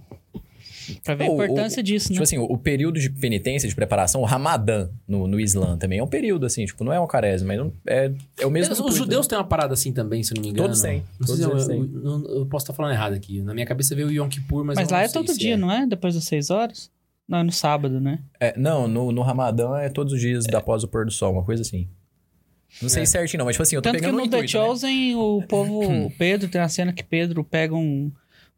Pra 1.04 1.16
ver 1.16 1.26
a 1.26 1.28
O- 1.28 1.32
o- 1.38 1.44
importância 1.44 1.82
disso, 1.84 2.08
Tipo 2.08 2.20
né? 2.20 2.24
assim, 2.24 2.38
o, 2.38 2.44
o 2.44 2.58
período 2.58 3.00
de 3.00 3.10
penitência, 3.10 3.68
de 3.68 3.76
preparação, 3.76 4.22
o 4.22 4.26
Ramadã 4.26 4.90
no, 5.08 5.28
no 5.28 5.40
Islã 5.40 5.78
também 5.78 6.00
é 6.00 6.04
um 6.04 6.08
período, 6.08 6.46
assim, 6.46 6.66
tipo, 6.66 6.84
não 6.84 6.92
é 6.94 7.00
uma 7.00 7.08
quaresma, 7.08 7.48
mas 7.50 7.58
não- 7.58 7.74
é, 7.88 8.12
é 8.40 8.46
o 8.46 8.52
mesmo. 8.52 8.74
Os 8.86 8.96
judeus 8.96 9.28
têm 9.28 9.38
uma 9.38 9.44
parada 9.44 9.74
assim 9.74 9.92
também, 9.94 10.24
se 10.24 10.32
eu 10.34 10.36
não 10.36 10.44
me 10.44 10.50
engano. 10.50 10.68
Todos 10.68 10.82
têm. 10.82 11.04
Não 11.20 11.28
sei 11.28 11.36
se 11.38 11.42
Todos 11.44 11.68
eu, 11.68 11.76
eles 11.78 11.94
eu- 11.96 12.04
eu- 12.04 12.36
eu 12.40 12.46
posso 12.46 12.64
estar 12.64 12.74
falando 12.74 12.94
errado 12.94 13.14
aqui. 13.14 13.42
Na 13.42 13.54
minha 13.54 13.66
cabeça 13.66 13.94
veio 13.96 14.08
o 14.08 14.12
Yom 14.12 14.28
Kippur, 14.30 14.64
mas 14.64 14.76
Mas, 14.76 14.88
eu 14.90 14.94
lá 14.94 15.00
não 15.00 15.06
é 15.06 15.08
sei 15.10 15.22
todo 15.22 15.32
se 15.32 15.40
dia, 15.40 15.58
não 15.58 15.72
é? 15.72 15.86
Depois 15.86 16.16
das 16.16 16.24
seis 16.24 16.50
horas? 16.50 16.90
Não, 17.28 17.40
é 17.40 17.44
no 17.44 17.52
sábado, 17.52 18.00
né? 18.02 18.20
É, 18.40 18.58
não, 18.58 18.88
no, 18.88 19.12
no 19.12 19.22
Ramadã 19.22 19.78
é 19.78 19.88
todos 19.90 20.14
os 20.14 20.20
dias 20.20 20.46
após 20.54 20.84
o 20.84 20.88
pôr 20.88 21.06
do 21.06 21.12
sol, 21.12 21.32
uma 21.34 21.44
coisa 21.44 21.62
assim. 21.62 21.88
Não 22.82 22.90
sei 22.90 23.04
É. 23.04 23.06
certinho, 23.06 23.40
não, 23.40 23.46
mas 23.46 23.54
tipo 23.56 23.64
assim, 23.64 23.76
eu 23.76 23.82
tô 23.82 23.90
Tanto 23.90 23.96
que 24.00 24.02
pegando 24.06 24.18
no 24.20 24.26
um 24.26 24.30
The 24.30 24.42
né? 24.42 24.48
Chosen, 24.48 25.16
o 25.16 25.42
povo, 25.48 25.80
o 26.08 26.12
Pedro, 26.18 26.48
tem 26.50 26.60
uma 26.62 26.70
cena 26.70 26.94
que 26.94 27.04
Pedro 27.04 27.44
pega 27.44 27.76
um, 27.76 28.12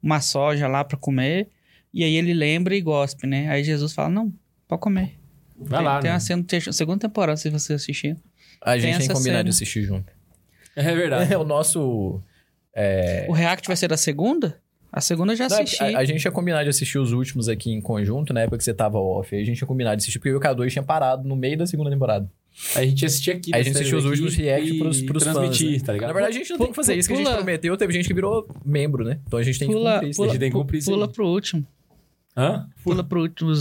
uma 0.04 0.20
soja 0.22 0.68
lá 0.68 0.84
pra 0.84 0.98
comer, 0.98 1.48
e 1.94 2.04
aí 2.04 2.16
ele 2.16 2.34
lembra 2.34 2.76
e 2.76 2.82
gospe, 2.82 3.28
né? 3.28 3.50
Aí 3.50 3.64
Jesus 3.64 3.94
fala, 3.94 4.10
não, 4.10 4.34
pode 4.68 4.82
comer. 4.82 5.12
Vai 5.58 5.80
tem, 5.80 5.86
lá, 5.88 6.00
tem 6.00 6.10
né? 6.10 6.14
uma 6.16 6.20
cena, 6.20 6.46
segunda 6.72 7.00
temporada, 7.08 7.38
se 7.38 7.50
você 7.50 7.74
assistir. 7.74 8.18
A 8.62 8.78
gente 8.78 8.98
tem 8.98 9.08
tem 9.08 9.16
combinado 9.16 9.24
cena. 9.38 9.44
de 9.44 9.50
assistir 9.50 9.84
junto. 9.84 10.12
É 10.76 10.96
verdade. 10.96 11.34
É 11.34 11.38
o 11.38 11.44
nosso... 11.44 12.22
É... 12.76 13.26
O 13.30 13.34
React 13.34 13.68
vai 13.68 13.76
ser 13.76 13.88
da 13.90 13.98
segunda? 13.98 14.58
A 14.92 15.00
segunda 15.02 15.34
eu 15.34 15.38
já 15.38 15.48
Não, 15.48 15.58
é 15.58 15.62
assisti. 15.64 15.84
a, 15.84 16.00
a 16.00 16.04
gente 16.06 16.20
tinha 16.20 16.32
combinado 16.32 16.64
de 16.64 16.70
assistir 16.70 16.98
os 16.98 17.12
últimos 17.14 17.48
aqui 17.48 17.72
em 17.72 17.80
conjunto, 17.80 18.34
na 18.34 18.42
época 18.42 18.58
que 18.58 18.64
você 18.64 18.74
tava 18.74 18.98
off. 18.98 19.34
Aí 19.34 19.42
a 19.42 19.46
gente 19.46 19.58
tinha 19.58 19.68
combinado 19.68 19.96
de 19.98 20.02
assistir, 20.02 20.20
porque 20.20 20.30
eu 20.30 20.34
e 20.34 20.38
o 20.38 20.40
K2 20.42 20.70
tinha 20.70 20.84
parado 20.84 21.28
no 21.28 21.36
meio 21.36 21.58
da 21.58 21.66
segunda 21.66 21.90
temporada. 21.90 22.30
A 22.76 22.84
gente 22.84 23.06
assistia 23.06 23.34
aqui. 23.36 23.52
Aí 23.54 23.62
a 23.62 23.64
né? 23.64 23.64
gente 23.64 23.76
assistiu 23.76 23.98
os 23.98 24.06
últimos 24.06 24.36
react 24.36 24.78
pros, 24.78 25.02
pros 25.04 25.24
transmitir, 25.24 25.70
fãs. 25.72 25.82
né? 25.82 25.86
tá 25.86 25.94
ligado? 25.94 26.08
Na 26.10 26.14
verdade, 26.14 26.36
a 26.36 26.40
gente 26.40 26.50
não 26.50 26.58
tem 26.58 26.68
que 26.68 26.76
fazer 26.76 26.96
isso 26.96 27.08
que 27.08 27.14
a 27.14 27.18
gente 27.18 27.26
Pula- 27.26 27.38
prometeu. 27.38 27.78
Teve 27.78 27.94
gente 27.94 28.08
que 28.08 28.14
virou 28.14 28.46
membro, 28.66 29.06
né? 29.06 29.20
Então 29.26 29.40
a 29.40 29.44
gente 29.44 29.58
tem 29.58 29.70
que 29.70 29.74
pula, 29.74 29.94
cumprir 29.94 30.10
isso. 30.10 30.18
pula, 30.18 30.28
A 30.28 30.32
gente 30.34 30.40
tem 30.42 30.52
que 30.52 30.58
cumprir 30.58 30.78
isso 30.80 30.92
pula 30.92 31.06
aí. 31.06 31.14
pro 31.14 31.28
último. 31.28 31.66
Hã? 32.36 32.68
Pula 32.84 33.04
pro 33.04 33.22
último 33.22 33.52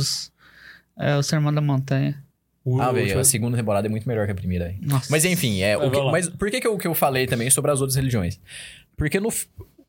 é, 0.98 1.16
o 1.16 1.22
Sermão 1.22 1.52
da 1.52 1.60
Montanha. 1.60 2.22
Ah, 2.78 2.92
velho, 2.92 3.18
a 3.18 3.24
segunda 3.24 3.56
temporada 3.56 3.88
é 3.88 3.90
muito 3.90 4.06
melhor 4.06 4.26
que 4.26 4.32
a 4.32 4.34
primeira. 4.34 4.66
aí. 4.66 4.76
Nossa. 4.82 5.08
Mas 5.10 5.24
enfim, 5.24 5.62
é, 5.62 5.76
que- 5.78 6.02
mas 6.10 6.28
por 6.28 6.50
que, 6.50 6.60
que, 6.60 6.66
eu, 6.66 6.76
que 6.76 6.86
eu 6.86 6.94
falei 6.94 7.26
também 7.26 7.48
sobre 7.50 7.70
as 7.70 7.80
outras 7.80 7.96
religiões? 7.96 8.38
Porque 8.96 9.18
no, 9.18 9.30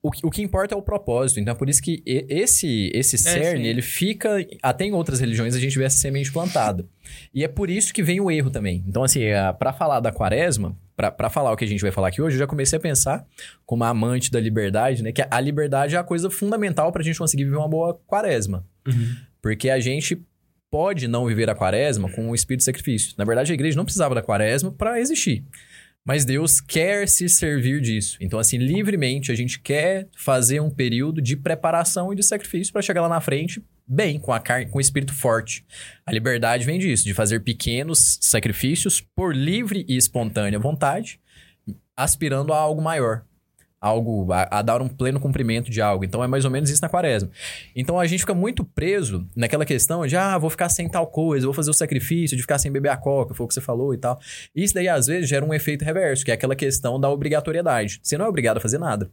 o, 0.02 0.10
que- 0.10 0.26
o 0.26 0.30
que 0.32 0.42
importa 0.42 0.74
é 0.74 0.78
o 0.78 0.82
propósito. 0.82 1.40
Então 1.42 1.52
é 1.54 1.56
por 1.56 1.70
isso 1.70 1.82
que 1.82 2.02
esse, 2.06 2.90
esse 2.94 3.18
cerne, 3.18 3.64
sim. 3.66 3.70
ele 3.70 3.82
fica... 3.82 4.38
Até 4.64 4.86
em 4.86 4.94
outras 4.94 5.20
religiões 5.20 5.54
a 5.54 5.60
gente 5.60 5.78
vê 5.78 5.84
essa 5.84 5.98
semente 5.98 6.32
plantada. 6.32 6.88
E 7.34 7.44
é 7.44 7.48
por 7.50 7.70
isso 7.70 7.94
que 7.94 8.02
vem 8.02 8.22
o 8.22 8.32
erro 8.32 8.50
também. 8.50 8.82
Então 8.88 9.04
assim, 9.04 9.30
a- 9.32 9.52
pra 9.54 9.74
falar 9.74 10.00
da 10.00 10.12
quaresma, 10.14 10.76
pra, 10.96 11.12
pra 11.12 11.30
falar 11.30 11.52
o 11.52 11.58
que 11.58 11.66
a 11.66 11.68
gente 11.68 11.82
vai 11.82 11.92
falar 11.92 12.08
aqui 12.08 12.22
hoje, 12.22 12.38
eu 12.38 12.40
já 12.40 12.48
comecei 12.48 12.78
a 12.78 12.82
pensar, 12.82 13.28
como 13.66 13.84
amante 13.84 14.32
da 14.32 14.40
liberdade, 14.40 15.04
né? 15.04 15.12
Que 15.12 15.24
a 15.30 15.40
liberdade 15.42 15.96
é 15.96 16.00
a 16.00 16.04
coisa 16.06 16.30
fundamental 16.32 16.90
pra 16.92 17.04
gente 17.04 17.20
conseguir 17.20 17.44
viver 17.44 17.58
uma 17.58 17.68
boa 17.70 18.00
quaresma. 18.08 18.66
Porque 19.42 19.70
a 19.70 19.80
gente 19.80 20.22
pode 20.70 21.08
não 21.08 21.26
viver 21.26 21.50
a 21.50 21.56
quaresma 21.56 22.10
com 22.10 22.30
o 22.30 22.36
espírito 22.36 22.60
de 22.60 22.66
sacrifício. 22.66 23.14
Na 23.18 23.26
verdade, 23.26 23.52
a 23.52 23.56
igreja 23.56 23.76
não 23.76 23.84
precisava 23.84 24.16
da 24.16 24.22
quaresma 24.22 24.72
para 24.72 25.00
existir. 25.00 25.44
Mas 26.04 26.26
Deus 26.26 26.60
quer 26.60 27.08
se 27.08 27.30
servir 27.30 27.80
disso. 27.82 28.18
Então, 28.20 28.40
assim, 28.40 28.58
livremente, 28.58 29.32
a 29.32 29.36
gente 29.36 29.60
quer 29.60 30.08
fazer 30.18 30.60
um 30.60 30.70
período 30.70 31.22
de 31.22 31.36
preparação 31.36 32.12
e 32.12 32.16
de 32.16 32.24
sacrifício 32.24 32.74
para 32.74 32.82
chegar 32.82 33.02
lá 33.02 33.10
na 33.10 33.22
frente 33.22 33.64
bem, 33.92 34.18
com 34.18 34.32
a 34.32 34.40
carne, 34.40 34.68
com 34.68 34.78
o 34.78 34.82
espírito 34.82 35.14
forte. 35.14 35.66
A 36.06 36.12
liberdade 36.12 36.66
vem 36.66 36.80
disso, 36.80 37.04
de 37.04 37.14
fazer 37.14 37.42
pequenos 37.42 38.18
sacrifícios 38.22 39.02
por 39.02 39.36
livre 39.36 39.86
e 39.88 39.98
espontânea 39.98 40.58
vontade, 40.58 41.20
aspirando 41.96 42.54
a 42.54 42.58
algo 42.58 42.82
maior. 42.82 43.26
Algo, 43.82 44.32
a, 44.32 44.60
a 44.60 44.62
dar 44.62 44.82
um 44.82 44.88
pleno 44.88 45.20
cumprimento 45.20 45.72
de 45.72 45.82
algo. 45.82 46.06
Então 46.06 46.24
é 46.24 46.28
mais 46.28 46.46
ou 46.46 46.52
menos 46.52 46.70
isso 46.70 46.82
na 46.82 46.88
quaresma. 46.90 47.30
Então 47.76 48.00
a 48.00 48.06
gente 48.06 48.20
fica 48.20 48.34
muito 48.34 48.64
preso 48.64 49.28
naquela 49.36 49.66
questão 49.66 50.06
de, 50.06 50.16
ah, 50.16 50.38
vou 50.38 50.52
ficar 50.52 50.70
sem 50.70 50.88
tal 50.88 51.08
coisa, 51.08 51.48
vou 51.48 51.54
fazer 51.54 51.72
o 51.72 51.74
sacrifício 51.74 52.38
de 52.38 52.44
ficar 52.44 52.60
sem 52.60 52.72
beber 52.72 52.90
a 52.90 52.98
coca, 52.98 53.34
foi 53.34 53.44
o 53.44 53.48
que 53.48 53.56
você 53.56 53.62
falou 53.62 53.94
e 53.94 53.98
tal. 53.98 54.20
Isso 54.56 54.76
daí 54.76 54.88
às 54.88 55.08
vezes 55.08 55.28
gera 55.28 55.44
um 55.44 55.54
efeito 55.54 55.84
reverso, 55.84 56.24
que 56.24 56.32
é 56.32 56.36
aquela 56.36 56.56
questão 56.56 57.00
da 57.00 57.10
obrigatoriedade. 57.10 58.00
Você 58.04 58.18
não 58.18 58.26
é 58.26 58.30
obrigado 58.30 58.58
a 58.58 58.62
fazer 58.62 58.78
nada. 58.78 59.10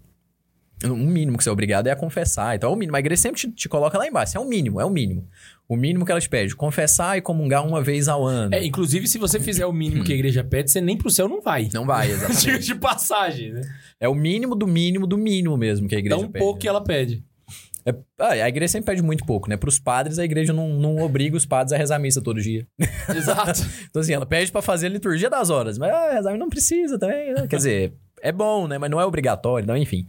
O 0.84 0.94
mínimo 0.96 1.36
que 1.36 1.42
você 1.44 1.48
é 1.48 1.52
obrigado 1.52 1.86
é 1.88 1.90
a 1.90 1.96
confessar. 1.96 2.54
Então 2.54 2.70
é 2.70 2.72
o 2.72 2.76
mínimo. 2.76 2.96
A 2.96 3.00
igreja 3.00 3.22
sempre 3.22 3.40
te, 3.40 3.50
te 3.50 3.68
coloca 3.68 3.98
lá 3.98 4.06
embaixo. 4.06 4.36
É 4.36 4.40
o 4.40 4.44
mínimo, 4.44 4.80
é 4.80 4.84
o 4.84 4.90
mínimo. 4.90 5.28
O 5.68 5.76
mínimo 5.76 6.04
que 6.06 6.12
ela 6.12 6.20
te 6.20 6.28
pede. 6.28 6.54
Confessar 6.54 7.18
e 7.18 7.20
comungar 7.20 7.66
uma 7.66 7.82
vez 7.82 8.08
ao 8.08 8.24
ano. 8.24 8.54
É, 8.54 8.64
inclusive, 8.64 9.06
se 9.08 9.18
você 9.18 9.40
fizer 9.40 9.66
o 9.66 9.72
mínimo 9.72 10.04
que 10.04 10.12
a 10.12 10.14
igreja 10.14 10.44
pede, 10.44 10.70
você 10.70 10.80
nem 10.80 10.96
pro 10.96 11.10
céu 11.10 11.28
não 11.28 11.40
vai. 11.42 11.68
Não 11.74 11.84
vai, 11.84 12.10
exatamente. 12.10 12.58
de 12.64 12.74
passagem, 12.74 13.52
né? 13.52 13.62
é 14.00 14.08
o 14.08 14.14
mínimo 14.14 14.54
do 14.54 14.66
mínimo 14.66 15.06
do 15.06 15.18
mínimo 15.18 15.56
mesmo 15.56 15.88
que 15.88 15.96
a 15.96 15.98
igreja 15.98 16.20
Tão 16.20 16.30
pede. 16.30 16.44
pouco 16.44 16.60
que 16.60 16.68
ela 16.68 16.82
pede. 16.82 17.24
É- 17.84 17.94
ah, 18.18 18.32
a 18.32 18.48
igreja 18.48 18.72
sempre 18.72 18.92
pede 18.92 19.02
muito 19.02 19.24
pouco, 19.24 19.48
né? 19.48 19.56
Pros 19.56 19.78
padres, 19.78 20.18
a 20.18 20.24
igreja 20.24 20.52
não, 20.52 20.68
não 20.68 20.98
obriga 20.98 21.36
os 21.36 21.46
padres 21.46 21.72
a 21.72 21.76
rezar 21.76 21.96
a 21.96 21.98
missa 21.98 22.20
todo 22.22 22.40
dia. 22.40 22.66
Exato. 23.14 23.60
Então, 23.88 24.02
assim, 24.02 24.12
ela 24.12 24.26
pede 24.26 24.52
pra 24.52 24.60
fazer 24.62 24.86
a 24.86 24.90
liturgia 24.90 25.30
das 25.30 25.48
horas. 25.50 25.78
Mas 25.78 25.90
ah, 25.90 26.12
rezar 26.12 26.36
não 26.36 26.48
precisa 26.48 26.98
também. 26.98 27.32
né? 27.32 27.46
Quer 27.48 27.56
dizer, 27.56 27.92
é 28.22 28.32
bom, 28.32 28.66
né? 28.66 28.78
Mas 28.78 28.90
não 28.90 29.00
é 29.00 29.04
obrigatório, 29.06 29.66
não, 29.66 29.76
enfim. 29.76 30.06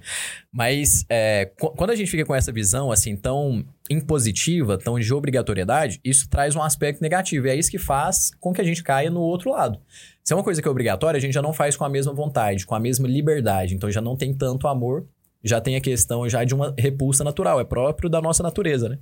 Mas 0.52 1.06
é, 1.10 1.46
qu- 1.60 1.72
quando 1.72 1.92
a 1.92 1.96
gente 1.96 2.10
fica 2.10 2.26
com 2.26 2.34
essa 2.36 2.52
visão, 2.52 2.92
assim, 2.92 3.16
tão 3.16 3.64
impositiva, 3.90 4.78
tão 4.78 5.00
de 5.00 5.14
obrigatoriedade, 5.14 6.00
isso 6.04 6.30
traz 6.30 6.56
um 6.56 6.62
aspecto 6.62 7.02
negativo. 7.02 7.48
E 7.48 7.50
é 7.50 7.56
isso 7.56 7.72
que 7.72 7.78
faz 7.78 8.32
com 8.40 8.54
que 8.54 8.62
a 8.62 8.64
gente 8.64 8.84
caia 8.84 9.10
no 9.10 9.22
outro 9.22 9.52
lado. 9.52 9.80
Se 10.24 10.34
é 10.34 10.36
uma 10.36 10.44
coisa 10.44 10.62
que 10.62 10.68
é 10.68 10.72
obrigatória, 10.72 11.18
a 11.18 11.22
gente 11.22 11.34
já 11.34 11.42
não 11.42 11.54
faz 11.54 11.76
com 11.76 11.84
a 11.86 11.90
mesma 11.90 12.14
vontade, 12.14 12.66
com 12.66 12.76
a 12.76 12.80
mesma 12.80 13.08
liberdade. 13.08 13.74
Então 13.76 13.90
já 13.90 14.02
não 14.02 14.16
tem 14.16 14.34
tanto 14.34 14.68
amor, 14.68 15.06
já 15.44 15.62
tem 15.62 15.76
a 15.76 15.82
questão 15.82 16.28
já 16.28 16.44
de 16.44 16.54
uma 16.54 16.74
repulsa 16.78 17.24
natural. 17.24 17.60
É 17.60 17.64
próprio 17.64 18.10
da 18.10 18.22
nossa 18.22 18.44
natureza, 18.44 18.90
né? 18.90 19.00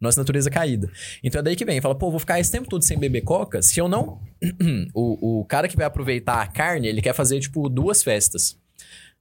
Nossa 0.00 0.20
natureza 0.20 0.50
caída. 0.50 0.90
Então 1.22 1.40
é 1.40 1.42
daí 1.42 1.56
que 1.56 1.64
vem. 1.64 1.80
Fala, 1.80 1.94
pô, 1.94 2.10
vou 2.10 2.20
ficar 2.20 2.38
esse 2.38 2.50
tempo 2.50 2.68
todo 2.68 2.82
sem 2.84 2.98
beber 2.98 3.22
coca. 3.22 3.60
Se 3.62 3.80
eu 3.80 3.88
não. 3.88 4.20
o, 4.94 5.40
o 5.40 5.44
cara 5.44 5.68
que 5.68 5.76
vai 5.76 5.86
aproveitar 5.86 6.40
a 6.40 6.46
carne, 6.46 6.88
ele 6.88 7.02
quer 7.02 7.14
fazer, 7.14 7.40
tipo, 7.40 7.68
duas 7.68 8.02
festas: 8.02 8.58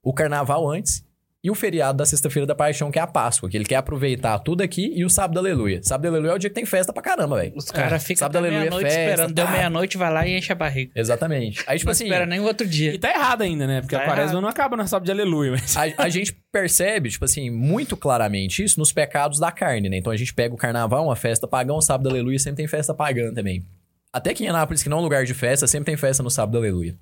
o 0.04 0.14
carnaval 0.14 0.70
antes 0.70 1.04
e 1.44 1.50
o 1.50 1.56
feriado 1.56 1.98
da 1.98 2.06
sexta-feira 2.06 2.46
da 2.46 2.54
paixão, 2.54 2.92
que 2.92 3.00
é 3.00 3.02
a 3.02 3.08
Páscoa. 3.08 3.50
Que 3.50 3.56
ele 3.56 3.66
quer 3.66 3.78
aproveitar 3.78 4.38
tudo 4.40 4.62
aqui 4.62 4.92
e 4.94 5.06
o 5.06 5.10
sábado 5.10 5.38
aleluia. 5.40 5.82
Sábado 5.82 6.08
aleluia 6.08 6.32
é 6.32 6.36
o 6.36 6.38
dia 6.38 6.50
que 6.50 6.56
tem 6.56 6.66
festa 6.66 6.92
pra 6.92 7.02
caramba, 7.02 7.38
velho. 7.38 7.54
Os 7.56 7.72
caras 7.72 8.04
ficam 8.04 8.20
sábado, 8.20 8.38
até 8.38 8.48
aleluia, 8.48 8.70
meia-noite 8.70 8.90
festa, 8.90 9.02
esperando. 9.02 9.34
Deu 9.34 9.46
tá. 9.46 9.52
meia-noite, 9.52 9.98
vai 9.98 10.12
lá 10.12 10.28
e 10.28 10.38
enche 10.38 10.52
a 10.52 10.56
barriga. 10.56 10.92
Exatamente. 10.96 11.64
Aí, 11.66 11.78
tipo 11.78 11.88
não 11.88 11.92
assim. 11.94 12.04
espera 12.06 12.26
nem 12.26 12.40
o 12.40 12.44
outro 12.44 12.68
dia. 12.68 12.94
E 12.94 12.98
tá 12.98 13.10
errado 13.10 13.42
ainda, 13.42 13.66
né? 13.66 13.82
Porque 13.82 13.96
Tá 13.96 14.02
a 14.02 14.06
quaresma 14.06 14.32
errado. 14.32 14.42
não 14.42 14.50
acaba 14.50 14.76
na 14.76 14.86
sábado 14.86 15.06
de 15.06 15.12
aleluia, 15.12 15.52
mas... 15.52 15.78
A, 15.78 15.84
a 15.98 16.10
gente 16.10 16.36
percebe, 16.52 17.10
tipo 17.10 17.24
assim, 17.24 17.50
muito 17.50 17.96
claramente 17.96 18.64
isso 18.64 18.80
nos 18.80 18.92
pecados 18.92 19.40
da 19.40 19.52
carne, 19.52 19.88
né? 19.88 19.98
Então 19.98 20.12
a 20.12 20.18
gente 20.18 20.34
pega 20.34 20.54
o 20.54 20.58
carnaval, 20.58 21.06
uma 21.06 21.16
festa 21.16 21.48
pagã, 21.48 21.74
o 21.74 21.82
sábado 21.82 22.10
aleluia, 22.10 22.38
sempre 22.38 22.58
tem 22.58 22.68
festa 22.68 22.94
pagã 22.94 23.34
também. 23.34 23.64
Até 24.12 24.34
que 24.34 24.44
em 24.44 24.48
Anápolis, 24.48 24.82
que 24.82 24.90
não 24.90 24.98
é 24.98 25.00
um 25.02 25.04
lugar 25.04 25.24
de 25.26 25.34
festa, 25.34 25.68
sempre 25.68 25.86
tem 25.88 25.98
festa 25.98 26.24
no 26.24 26.32
sábado 26.32 26.58
aleluia. 26.58 26.98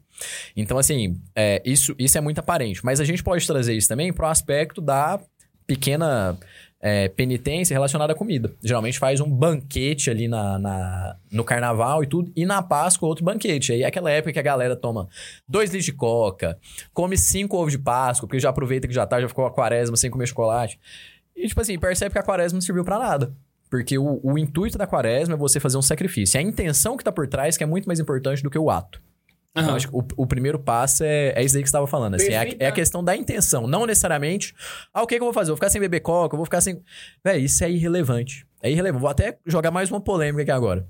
Então, 0.56 0.78
assim, 0.78 1.22
é, 1.36 1.62
isso, 1.66 1.96
isso 1.98 2.18
é 2.18 2.22
muito 2.22 2.40
aparente. 2.40 2.84
Mas 2.84 3.00
a 3.00 3.06
gente 3.06 3.24
pode 3.24 3.46
trazer 3.48 3.74
isso 3.74 3.88
também 3.88 4.12
pro 4.12 4.26
aspecto 4.26 4.82
da 4.82 5.20
pequena 5.66 6.38
é, 6.82 7.08
penitência 7.08 7.74
relacionada 7.74 8.14
à 8.14 8.16
comida. 8.16 8.54
Geralmente 8.64 9.00
faz 9.00 9.20
um 9.20 9.30
banquete 9.30 10.10
ali 10.10 10.28
na, 10.28 10.60
na- 10.60 11.16
no 11.32 11.44
carnaval 11.44 12.04
e 12.04 12.08
tudo, 12.08 12.32
e 12.36 12.46
na 12.46 12.62
Páscoa 12.62 13.08
outro 13.10 13.24
banquete. 13.26 13.72
Aí 13.74 13.84
é 13.84 13.86
aquela 13.88 14.12
época 14.12 14.34
que 14.34 14.40
a 14.40 14.44
galera 14.44 14.76
toma 14.76 15.08
dois 15.48 15.70
litros 15.70 15.86
de 15.86 15.94
coca, 15.94 16.58
come 16.94 17.18
cinco 17.18 17.58
ovos 17.58 17.72
de 17.72 17.80
Páscoa, 17.80 18.28
porque 18.28 18.40
já 18.40 18.50
aproveita 18.50 18.88
que 18.88 18.94
já 18.94 19.06
tá, 19.06 19.20
já 19.22 19.28
ficou 19.28 19.46
a 19.46 19.52
quaresma 19.52 19.96
sem 19.98 20.10
comer 20.12 20.28
chocolate. 20.28 20.80
E, 21.36 21.48
tipo 21.48 21.60
assim, 21.62 21.78
percebe 21.80 22.12
que 22.12 22.20
a 22.20 22.24
quaresma 22.24 22.58
não 22.58 22.62
serviu 22.62 22.84
pra 22.84 22.98
nada. 23.00 23.34
Porque 23.70 23.98
o, 23.98 24.20
o 24.24 24.38
intuito 24.38 24.78
da 24.78 24.88
quaresma 24.88 25.36
é 25.36 25.38
você 25.38 25.60
fazer 25.60 25.78
um 25.78 25.82
sacrifício. 25.82 26.38
É 26.38 26.42
a 26.42 26.44
intenção 26.44 26.96
que 26.96 27.04
tá 27.04 27.12
por 27.12 27.28
trás 27.28 27.58
que 27.58 27.64
é 27.64 27.68
muito 27.68 27.86
mais 27.86 28.00
importante 28.00 28.42
do 28.42 28.50
que 28.50 28.58
o 28.58 28.70
ato. 28.70 29.02
Então, 29.56 29.76
acho 29.76 29.88
que 29.88 29.96
o, 29.96 30.06
o 30.16 30.28
primeiro 30.28 30.60
passo 30.60 31.04
é, 31.04 31.34
é 31.36 31.44
isso 31.44 31.58
aí 31.58 31.64
que 31.64 31.68
você 31.68 31.72
estava 31.72 31.88
falando. 31.88 32.16
Assim, 32.16 32.32
é, 32.32 32.38
a, 32.38 32.46
é 32.60 32.68
a 32.68 32.72
questão 32.72 33.04
da 33.04 33.16
intenção. 33.16 33.66
Não 33.66 33.86
necessariamente, 33.86 34.54
ah, 34.94 35.02
o 35.02 35.08
que, 35.08 35.16
que 35.16 35.22
eu 35.22 35.26
vou 35.26 35.34
fazer? 35.34 35.50
Eu 35.50 35.56
vou 35.56 35.58
ficar 35.58 35.70
sem 35.70 35.82
beber 35.82 36.02
coca, 36.02 36.36
eu 36.36 36.38
vou 36.38 36.46
ficar 36.46 36.62
sem. 36.62 36.82
Véi, 37.24 37.42
isso 37.42 37.64
é 37.64 37.72
irrelevante. 37.72 38.46
É 38.62 38.70
irrelevante. 38.70 39.02
Vou 39.02 39.10
até 39.10 39.38
jogar 39.46 39.72
mais 39.72 39.90
uma 39.90 40.00
polêmica 40.00 40.44
aqui 40.44 40.52
agora. 40.52 40.86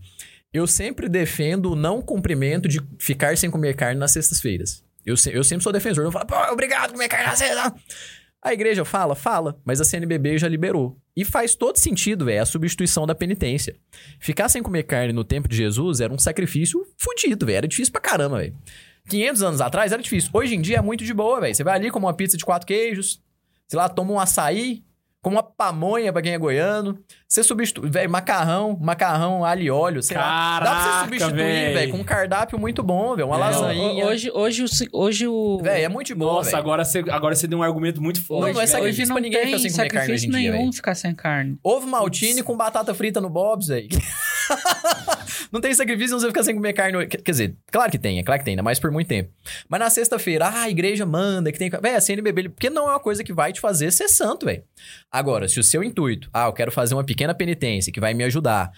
Eu 0.53 0.67
sempre 0.67 1.07
defendo 1.07 1.71
o 1.71 1.75
não 1.75 2.01
cumprimento 2.01 2.67
de 2.67 2.81
ficar 2.99 3.37
sem 3.37 3.49
comer 3.49 3.75
carne 3.75 3.99
nas 3.99 4.11
sextas-feiras. 4.11 4.83
Eu, 5.05 5.15
eu 5.31 5.43
sempre 5.43 5.63
sou 5.63 5.71
defensor. 5.71 6.03
Eu 6.03 6.11
falo, 6.11 6.25
pô, 6.25 6.35
obrigado 6.51 6.91
comer 6.91 7.07
carne 7.07 7.27
na 7.27 7.35
sexta. 7.35 7.73
A 8.47 8.53
igreja 8.53 8.85
fala, 8.85 9.13
fala, 9.13 9.59
mas 9.65 9.81
a 9.81 9.83
CNBB 9.83 10.37
já 10.37 10.47
liberou. 10.47 10.97
E 11.13 11.25
faz 11.25 11.53
todo 11.53 11.75
sentido, 11.75 12.23
velho, 12.23 12.41
a 12.41 12.45
substituição 12.45 13.05
da 13.05 13.13
penitência. 13.13 13.75
Ficar 14.21 14.47
sem 14.47 14.63
comer 14.63 14.83
carne 14.83 15.11
no 15.11 15.25
tempo 15.25 15.49
de 15.49 15.57
Jesus 15.57 15.99
era 15.99 16.13
um 16.13 16.17
sacrifício 16.17 16.81
fudido, 16.97 17.45
velho. 17.45 17.57
Era 17.57 17.67
difícil 17.67 17.91
pra 17.91 17.99
caramba, 17.99 18.37
velho. 18.37 18.55
500 19.09 19.43
anos 19.43 19.59
atrás 19.59 19.91
era 19.91 20.01
difícil. 20.01 20.29
Hoje 20.33 20.55
em 20.55 20.61
dia 20.61 20.77
é 20.77 20.81
muito 20.81 21.03
de 21.03 21.13
boa, 21.13 21.41
velho. 21.41 21.53
Você 21.53 21.61
vai 21.61 21.75
ali, 21.75 21.91
come 21.91 22.05
uma 22.05 22.13
pizza 22.13 22.37
de 22.37 22.45
quatro 22.45 22.65
queijos, 22.65 23.21
sei 23.67 23.77
lá, 23.77 23.89
toma 23.89 24.13
um 24.13 24.19
açaí, 24.19 24.81
come 25.27 25.35
uma 25.35 25.43
pamonha 25.43 26.13
pra 26.13 26.21
quem 26.21 26.33
é 26.33 26.37
goiano. 26.37 26.97
Você 27.27 27.43
substitui, 27.43 27.89
velho, 27.89 28.09
macarrão, 28.09 28.77
macarrão, 28.79 29.43
alho 29.43 29.61
e 29.61 29.69
óleo, 29.69 30.01
sei 30.01 30.15
lá. 30.17 30.59
Dá 30.59 30.65
pra 30.65 30.69
Caraca, 30.69 30.91
você 30.91 31.03
substituir, 31.03 31.73
velho, 31.73 31.91
com 31.91 31.97
um 31.97 32.03
cardápio 32.03 32.57
muito 32.57 32.81
bom, 32.81 33.15
velho. 33.15 33.27
Uma 33.27 33.35
É, 33.35 33.39
lasanha. 33.39 34.05
Hoje, 34.05 34.31
hoje, 34.33 34.65
hoje 34.93 35.27
o. 35.27 35.59
Velho, 35.61 35.85
é 35.85 35.89
muito 35.89 36.15
boa, 36.15 36.33
Nossa, 36.35 36.57
agora 36.57 36.85
você, 36.85 36.99
agora 37.09 37.35
você 37.35 37.47
deu 37.47 37.59
um 37.59 37.63
argumento 37.63 38.01
muito 38.01 38.23
forte. 38.23 38.47
Não, 38.47 38.53
não 38.53 38.61
é 38.61 38.67
sacrifício 38.67 39.01
hoje 39.03 39.09
não 39.09 39.15
pra 39.15 39.21
ninguém 39.21 39.41
tem 39.41 39.47
ficar 39.57 39.59
sem 39.59 39.71
comer 39.71 39.87
carne 39.89 39.99
sacrifício 39.99 40.13
hoje 40.13 40.27
em 40.27 40.41
dia, 40.41 40.51
nenhum 40.51 40.63
velho. 40.63 40.73
ficar 40.73 40.95
sem 40.95 41.13
carne. 41.13 41.59
Ovo 41.63 41.87
maltine 41.87 42.41
com 42.43 42.55
batata 42.55 42.93
frita 42.93 43.19
no 43.19 43.29
Bob's, 43.29 43.67
velho. 43.67 43.89
não 45.51 45.61
tem 45.61 45.73
sacrifício 45.73 46.11
não 46.11 46.19
você 46.19 46.27
ficar 46.27 46.43
sem 46.43 46.55
comer 46.55 46.73
carne. 46.73 47.07
Quer 47.07 47.31
dizer, 47.31 47.55
claro 47.71 47.91
que 47.91 47.97
tem, 47.97 48.19
é 48.19 48.23
claro 48.23 48.39
que 48.39 48.45
tem, 48.45 48.53
ainda 48.53 48.63
mais 48.63 48.79
por 48.79 48.91
muito 48.91 49.07
tempo. 49.07 49.31
Mas 49.67 49.79
na 49.79 49.89
sexta-feira, 49.89 50.47
ah, 50.47 50.63
a 50.63 50.69
igreja 50.69 51.05
manda 51.05 51.51
que 51.51 51.59
tem. 51.59 51.69
Véi, 51.69 51.95
a 51.95 52.01
CNBB, 52.01 52.49
porque 52.49 52.69
não 52.69 52.87
é 52.87 52.91
uma 52.91 52.99
coisa 52.99 53.23
que 53.23 53.33
vai 53.33 53.53
te 53.53 53.59
fazer 53.59 53.91
ser 53.91 54.07
santo, 54.09 54.45
velho. 54.45 54.63
Agora, 55.11 55.47
se 55.47 55.59
o 55.59 55.63
seu 55.63 55.83
intuito, 55.83 56.29
ah, 56.33 56.45
eu 56.47 56.53
quero 56.53 56.71
fazer 56.71 56.93
uma 56.93 57.03
pequena 57.03 57.33
penitência 57.33 57.91
que 57.91 57.99
vai 57.99 58.13
me 58.13 58.23
ajudar 58.23 58.71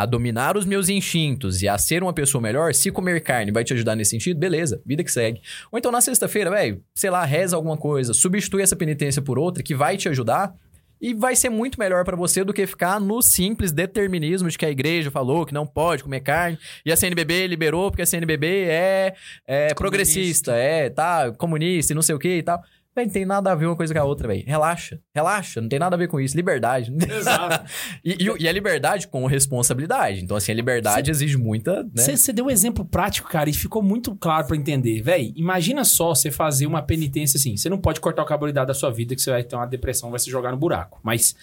a 0.00 0.06
dominar 0.06 0.56
os 0.56 0.64
meus 0.64 0.88
instintos 0.88 1.60
e 1.60 1.68
a 1.68 1.76
ser 1.76 2.02
uma 2.02 2.14
pessoa 2.14 2.40
melhor, 2.40 2.72
se 2.72 2.90
comer 2.90 3.20
carne 3.20 3.52
vai 3.52 3.62
te 3.62 3.74
ajudar 3.74 3.94
nesse 3.94 4.12
sentido, 4.12 4.40
beleza, 4.40 4.80
vida 4.86 5.04
que 5.04 5.12
segue. 5.12 5.42
Ou 5.70 5.78
então 5.78 5.92
na 5.92 6.00
sexta-feira, 6.00 6.50
velho, 6.50 6.82
sei 6.94 7.10
lá, 7.10 7.22
reza 7.24 7.54
alguma 7.54 7.76
coisa, 7.76 8.14
substitui 8.14 8.62
essa 8.62 8.74
penitência 8.74 9.20
por 9.20 9.38
outra 9.38 9.62
que 9.62 9.74
vai 9.74 9.98
te 9.98 10.08
ajudar 10.08 10.54
e 11.00 11.14
vai 11.14 11.34
ser 11.34 11.48
muito 11.48 11.78
melhor 11.78 12.04
pra 12.04 12.16
você 12.16 12.44
do 12.44 12.52
que 12.52 12.66
ficar 12.66 13.00
no 13.00 13.22
simples 13.22 13.72
determinismo 13.72 14.48
de 14.48 14.58
que 14.58 14.66
a 14.66 14.70
igreja 14.70 15.10
falou 15.10 15.46
que 15.46 15.54
não 15.54 15.66
pode 15.66 16.02
comer 16.02 16.20
carne 16.20 16.58
e 16.84 16.92
a 16.92 16.96
CNBB 16.96 17.46
liberou 17.46 17.90
porque 17.90 18.02
a 18.02 18.06
CNBB 18.06 18.66
é, 18.68 19.14
é 19.46 19.74
progressista, 19.74 20.54
é, 20.54 20.90
tá, 20.90 21.32
comunista 21.32 21.92
e 21.92 21.96
não 21.96 22.02
sei 22.02 22.14
o 22.14 22.18
que 22.18 22.36
e 22.36 22.42
tal. 22.42 22.62
Véi, 22.94 23.06
não 23.06 23.12
tem 23.12 23.24
nada 23.24 23.52
a 23.52 23.54
ver 23.54 23.66
uma 23.66 23.76
coisa 23.76 23.94
com 23.94 24.00
a 24.00 24.04
outra, 24.04 24.26
velho. 24.26 24.42
Relaxa, 24.44 25.00
relaxa, 25.14 25.60
não 25.60 25.68
tem 25.68 25.78
nada 25.78 25.94
a 25.94 25.98
ver 25.98 26.08
com 26.08 26.20
isso. 26.20 26.36
Liberdade. 26.36 26.92
Exato. 27.08 27.70
e, 28.04 28.14
e, 28.14 28.42
e 28.42 28.48
a 28.48 28.52
liberdade 28.52 29.06
com 29.06 29.24
responsabilidade. 29.26 30.24
Então, 30.24 30.36
assim, 30.36 30.50
a 30.50 30.54
liberdade 30.54 31.10
exige 31.10 31.36
muita, 31.36 31.84
né? 31.84 32.16
Você 32.16 32.32
deu 32.32 32.46
um 32.46 32.50
exemplo 32.50 32.84
prático, 32.84 33.28
cara, 33.28 33.48
e 33.48 33.52
ficou 33.52 33.80
muito 33.80 34.16
claro 34.16 34.48
pra 34.48 34.56
entender. 34.56 35.02
Véi, 35.02 35.32
imagina 35.36 35.84
só 35.84 36.14
você 36.14 36.32
fazer 36.32 36.66
uma 36.66 36.82
penitência 36.82 37.38
assim. 37.38 37.56
Você 37.56 37.68
não 37.68 37.78
pode 37.78 38.00
cortar 38.00 38.22
o 38.22 38.26
carboidrato 38.26 38.66
da 38.66 38.74
sua 38.74 38.90
vida, 38.90 39.14
que 39.14 39.22
você 39.22 39.30
vai 39.30 39.44
ter 39.44 39.54
uma 39.54 39.66
depressão, 39.66 40.10
vai 40.10 40.18
se 40.18 40.28
jogar 40.28 40.50
no 40.50 40.58
buraco. 40.58 40.98
Mas 41.04 41.36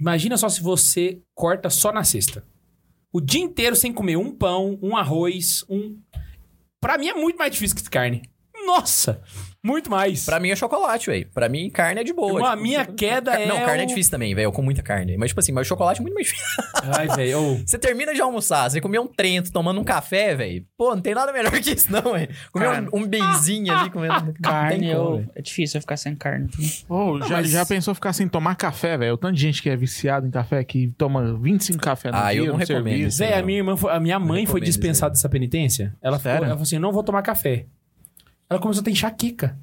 imagina 0.00 0.38
só 0.38 0.48
se 0.48 0.62
você 0.62 1.20
corta 1.34 1.68
só 1.68 1.92
na 1.92 2.04
sexta. 2.04 2.42
O 3.12 3.20
dia 3.20 3.42
inteiro 3.42 3.76
sem 3.76 3.92
comer 3.92 4.16
um 4.16 4.34
pão, 4.34 4.78
um 4.82 4.96
arroz, 4.96 5.62
um. 5.68 5.98
Pra 6.80 6.96
mim 6.96 7.08
é 7.08 7.14
muito 7.14 7.36
mais 7.36 7.52
difícil 7.52 7.76
que 7.76 7.88
carne. 7.88 8.22
Nossa! 8.66 9.20
Muito 9.62 9.90
mais. 9.90 10.26
Pra 10.26 10.38
mim 10.38 10.50
é 10.50 10.56
chocolate, 10.56 11.06
velho. 11.10 11.26
Pra 11.32 11.48
mim, 11.48 11.70
carne 11.70 11.98
é 11.98 12.04
de 12.04 12.12
boa. 12.12 12.34
Irmão, 12.34 12.44
a 12.44 12.50
Tipo, 12.50 12.62
minha 12.62 12.84
queda 12.84 13.30
Car- 13.32 13.40
é. 13.40 13.46
Não, 13.46 13.56
carne 13.64 13.80
é 13.80 13.84
o- 13.84 13.88
difícil 13.88 14.10
também, 14.10 14.34
velho. 14.34 14.44
Eu 14.44 14.52
como 14.52 14.66
muita 14.66 14.82
carne. 14.82 15.16
Mas, 15.16 15.28
tipo 15.30 15.40
assim, 15.40 15.52
mas 15.52 15.66
o 15.66 15.68
chocolate 15.70 16.00
é 16.00 16.02
muito 16.02 16.12
mais 16.12 16.26
difícil. 16.26 16.46
Ai, 16.94 17.08
velho. 17.08 17.62
Você 17.66 17.78
termina 17.78 18.12
de 18.12 18.20
almoçar, 18.20 18.68
você 18.70 18.78
comer 18.78 18.98
um 18.98 19.06
trento 19.06 19.50
tomando 19.50 19.80
um 19.80 19.84
café, 19.84 20.34
velho. 20.34 20.66
Pô, 20.76 20.94
não 20.94 21.00
tem 21.00 21.14
nada 21.14 21.32
melhor 21.32 21.50
que 21.52 21.70
isso, 21.70 21.90
não, 21.90 22.12
velho. 22.12 22.28
Comer 22.52 22.68
um, 22.92 22.98
um 23.00 23.06
benzinho 23.06 23.74
ali 23.74 23.88
comendo. 23.88 24.34
Carne, 24.42 24.92
como, 24.94 25.16
eu... 25.20 25.26
é 25.34 25.40
difícil 25.40 25.78
eu 25.78 25.80
ficar 25.80 25.96
sem 25.96 26.14
carne. 26.14 26.46
Ô, 26.86 27.18
já, 27.22 27.36
mas- 27.38 27.48
já 27.50 27.64
pensou 27.64 27.94
ficar 27.94 28.12
sem 28.12 28.28
tomar 28.28 28.56
café, 28.56 28.98
velho? 28.98 29.14
O 29.14 29.16
tanto 29.16 29.34
de 29.34 29.40
gente 29.40 29.62
que 29.62 29.70
é 29.70 29.76
viciado 29.76 30.26
em 30.26 30.30
café 30.30 30.62
que 30.62 30.88
toma 30.98 31.38
25 31.40 31.78
café 31.82 32.10
no 32.10 32.18
Ah, 32.18 32.30
dia 32.32 32.42
eu 32.42 32.46
não 32.48 32.56
recomendo 32.56 32.84
serviço. 32.84 33.08
isso. 33.08 33.18
Véi, 33.18 33.32
a 33.32 33.42
minha 33.42 33.58
irmã, 33.60 33.78
foi- 33.78 33.92
a 33.92 33.98
minha 33.98 34.18
mãe 34.18 34.44
foi 34.44 34.60
dispensada 34.60 35.12
dessa 35.14 35.28
penitência. 35.28 35.94
Ela, 36.02 36.18
falou, 36.18 36.32
Sério? 36.34 36.44
ela 36.44 36.54
falou 36.54 36.62
assim: 36.64 36.78
não 36.78 36.92
vou 36.92 37.02
tomar 37.02 37.22
café. 37.22 37.64
Ela 38.48 38.60
começou 38.60 38.80
a 38.82 38.84
ter 38.84 38.90
enxaqueca. 38.90 39.58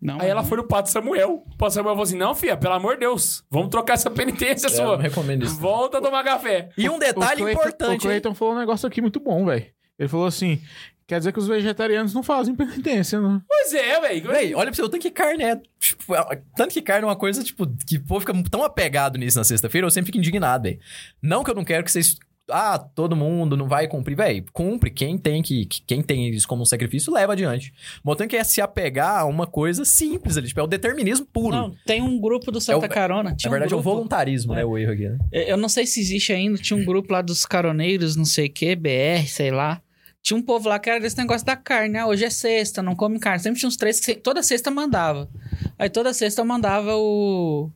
Não, 0.00 0.20
Aí 0.20 0.28
ela 0.28 0.42
não. 0.42 0.48
foi 0.48 0.58
no 0.58 0.64
Pato 0.68 0.90
Samuel. 0.90 1.42
O 1.50 1.56
Pato 1.56 1.72
Samuel 1.72 1.94
falou 1.94 2.04
assim: 2.04 2.18
não, 2.18 2.34
filha, 2.34 2.56
pelo 2.56 2.74
amor 2.74 2.94
de 2.94 3.00
Deus, 3.00 3.42
vamos 3.50 3.70
trocar 3.70 3.94
essa 3.94 4.10
penitência 4.10 4.66
É, 4.66 4.70
eu 4.70 4.74
sua. 4.76 4.84
não 4.84 4.96
recomendo 4.98 5.44
isso. 5.44 5.56
Volta 5.58 5.98
a 5.98 6.00
tomar 6.02 6.22
café. 6.22 6.68
E 6.76 6.88
um 6.88 6.96
O 6.96 6.98
detalhe 6.98 7.42
O 7.42 7.48
importante, 7.48 7.92
hein? 7.92 7.98
Cleiton 7.98 8.34
falou 8.34 8.54
um 8.54 8.58
negócio 8.58 8.86
aqui 8.86 9.00
muito 9.00 9.18
bom, 9.20 9.46
velho. 9.46 9.64
Ele 9.98 10.08
falou 10.08 10.26
assim: 10.26 10.60
quer 11.06 11.18
dizer 11.18 11.32
que 11.32 11.38
os 11.38 11.48
vegetarianos 11.48 12.12
não 12.12 12.22
fazem 12.22 12.54
penitência, 12.54 13.18
não. 13.18 13.40
Pois 13.48 13.72
é, 13.72 13.98
velho. 14.00 14.28
Véi, 14.28 14.54
olha 14.54 14.66
pra 14.66 14.74
você, 14.74 14.82
o 14.82 14.88
tanto 14.88 15.00
que 15.00 15.10
carne 15.10 15.42
é. 15.44 15.60
Tipo, 15.80 16.14
é- 16.14 16.42
tanto 16.54 16.74
que 16.74 16.82
carne 16.82 17.04
é 17.04 17.06
uma 17.08 17.16
coisa, 17.16 17.42
tipo, 17.42 17.66
que 17.86 17.96
o 17.96 18.04
povo 18.04 18.20
fica 18.20 18.34
tão 18.50 18.62
apegado 18.62 19.16
nisso 19.16 19.38
na 19.38 19.44
sexta-feira, 19.44 19.86
eu 19.86 19.90
sempre 19.90 20.08
fico 20.08 20.18
indignado, 20.18 20.64
velho. 20.64 20.78
Não 21.22 21.42
que 21.42 21.50
eu 21.50 21.54
não 21.54 21.64
quero 21.64 21.82
que 21.82 21.90
vocês. 21.90 22.18
Ah, 22.48 22.78
todo 22.78 23.16
mundo 23.16 23.56
não 23.56 23.66
vai 23.66 23.88
cumprir. 23.88 24.16
Véi, 24.16 24.44
cumpre. 24.52 24.90
Quem 24.90 25.18
tem 25.18 25.42
que. 25.42 25.66
Quem 25.66 26.00
tem 26.02 26.28
isso 26.30 26.46
como 26.46 26.62
um 26.62 26.64
sacrifício, 26.64 27.12
leva 27.12 27.32
adiante. 27.32 27.72
O 28.04 28.14
tanto 28.14 28.30
que 28.30 28.36
é 28.36 28.44
se 28.44 28.60
apegar 28.60 29.18
a 29.20 29.24
uma 29.24 29.46
coisa 29.46 29.84
simples 29.84 30.36
ali. 30.36 30.46
Tipo, 30.46 30.60
é 30.60 30.62
o 30.62 30.66
determinismo 30.68 31.26
puro. 31.26 31.56
Não, 31.56 31.74
tem 31.84 32.00
um 32.02 32.20
grupo 32.20 32.52
do 32.52 32.60
Santa 32.60 32.86
É 32.86 32.88
o- 32.88 32.92
Carona. 32.92 33.30
Na 33.30 33.36
Tinha 33.36 33.50
verdade, 33.50 33.74
um 33.74 33.78
é 33.78 33.80
o 33.80 33.82
grupo, 33.82 33.96
voluntarismo, 33.96 34.54
né? 34.54 34.64
O 34.64 34.78
erro 34.78 34.92
aqui, 34.92 35.08
né? 35.08 35.18
Eu 35.32 35.56
não 35.56 35.68
sei 35.68 35.86
se 35.86 36.00
existe 36.00 36.32
ainda. 36.32 36.56
Tinha 36.56 36.78
um 36.78 36.84
grupo 36.86 37.12
lá 37.12 37.20
dos 37.20 37.44
caroneiros, 37.44 38.14
não 38.14 38.24
sei 38.24 38.46
o 38.46 38.50
que, 38.52 38.76
BR, 38.76 39.26
sei 39.26 39.50
lá. 39.50 39.80
Tinha 40.22 40.36
um 40.36 40.42
povo 40.42 40.68
lá 40.68 40.78
que 40.78 40.90
era 40.90 40.98
desse 41.00 41.16
negócio 41.18 41.46
da 41.46 41.54
carne. 41.56 41.98
Ah, 41.98 42.06
hoje 42.06 42.24
é 42.24 42.30
sexta, 42.30 42.82
não 42.82 42.94
come 42.96 43.18
carne. 43.18 43.40
Sempre 43.40 43.58
tinha 43.60 43.68
uns 43.68 43.76
três 43.76 44.00
que 44.00 44.14
toda 44.14 44.42
sexta 44.42 44.70
mandava. 44.70 45.28
Aí 45.78 45.88
toda 45.88 46.12
sexta 46.12 46.40
eu 46.40 46.44
mandava 46.44 46.96
o, 46.96 47.70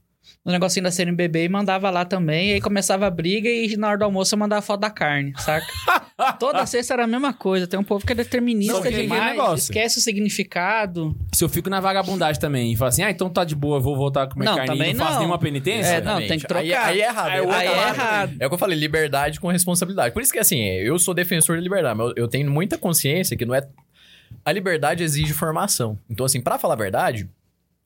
o 0.45 0.51
negocinho 0.51 0.85
da 0.85 0.91
CNBB 0.91 1.45
e 1.45 1.49
mandava 1.49 1.91
lá 1.91 2.05
também. 2.05 2.51
E 2.51 2.53
aí 2.55 2.61
começava 2.61 3.07
a 3.07 3.11
briga 3.11 3.49
e 3.49 3.77
na 3.77 3.89
hora 3.89 3.99
do 3.99 4.05
almoço 4.05 4.35
eu 4.35 4.39
mandava 4.39 4.63
foto 4.63 4.81
da 4.81 4.91
carne, 4.91 5.33
saca? 5.39 5.67
toda 6.39 6.65
sexta 6.67 6.95
era 6.95 7.05
a 7.05 7.07
mesma 7.07 7.33
coisa. 7.33 7.67
Tem 7.67 7.79
um 7.79 7.85
povo 7.85 8.07
que 8.07 8.13
é 8.13 8.17
determinista 8.17 8.81
que 8.81 8.89
aquele 8.89 9.03
demais, 9.03 9.33
negócio. 9.33 9.63
esquece 9.63 9.99
o 9.99 10.01
significado. 10.01 11.17
Se 11.35 11.45
eu 11.45 11.49
fico 11.49 11.69
na 11.71 11.81
vagabundagem 11.81 12.41
também 12.41 12.73
e 12.73 12.77
falo 12.77 12.89
assim, 12.89 13.03
ah, 13.03 13.11
então 13.11 13.29
tá 13.29 13.45
de 13.45 13.55
boa, 13.55 13.79
eu 13.79 13.83
vou 13.83 13.97
voltar 13.97 14.25
a 14.25 14.27
comer 14.27 14.45
Não, 14.45 14.57
carne 14.57 14.75
e 14.75 14.79
também 14.79 14.95
não 14.95 15.01
faço 15.01 15.13
não. 15.13 15.19
nenhuma 15.21 15.39
penitência. 15.39 15.91
É, 15.91 16.01
não, 16.01 16.19
tem 16.19 16.27
que 16.29 16.33
Aí- 16.35 16.41
trocar. 16.41 16.87
Aí, 16.87 17.01
é 17.01 17.07
errado. 17.07 17.29
Aí 17.31 17.51
Aí 17.51 17.67
é 17.67 17.89
errado. 17.89 18.37
É 18.39 18.47
o 18.47 18.49
que 18.49 18.55
eu 18.55 18.59
falei, 18.59 18.79
liberdade 18.79 19.41
com 19.41 19.49
responsabilidade. 19.49 20.13
Por 20.13 20.23
isso 20.23 20.33
que, 20.33 20.39
assim, 20.39 20.61
eu 20.63 20.99
sou 20.99 21.15
defensor 21.15 21.57
da 21.57 21.63
liberdade, 21.63 21.97
mas 21.97 22.09
eu, 22.09 22.15
eu 22.25 22.29
tenho 22.29 22.51
muita 22.51 22.79
consciência 22.79 23.37
que 23.37 23.45
não 23.45 23.55
é... 23.55 23.67
A 24.45 24.53
liberdade 24.53 25.03
exige 25.03 25.33
formação. 25.33 25.99
Então, 26.09 26.25
assim, 26.25 26.41
pra 26.41 26.59
falar 26.59 26.75
a 26.75 26.77
verdade, 26.77 27.29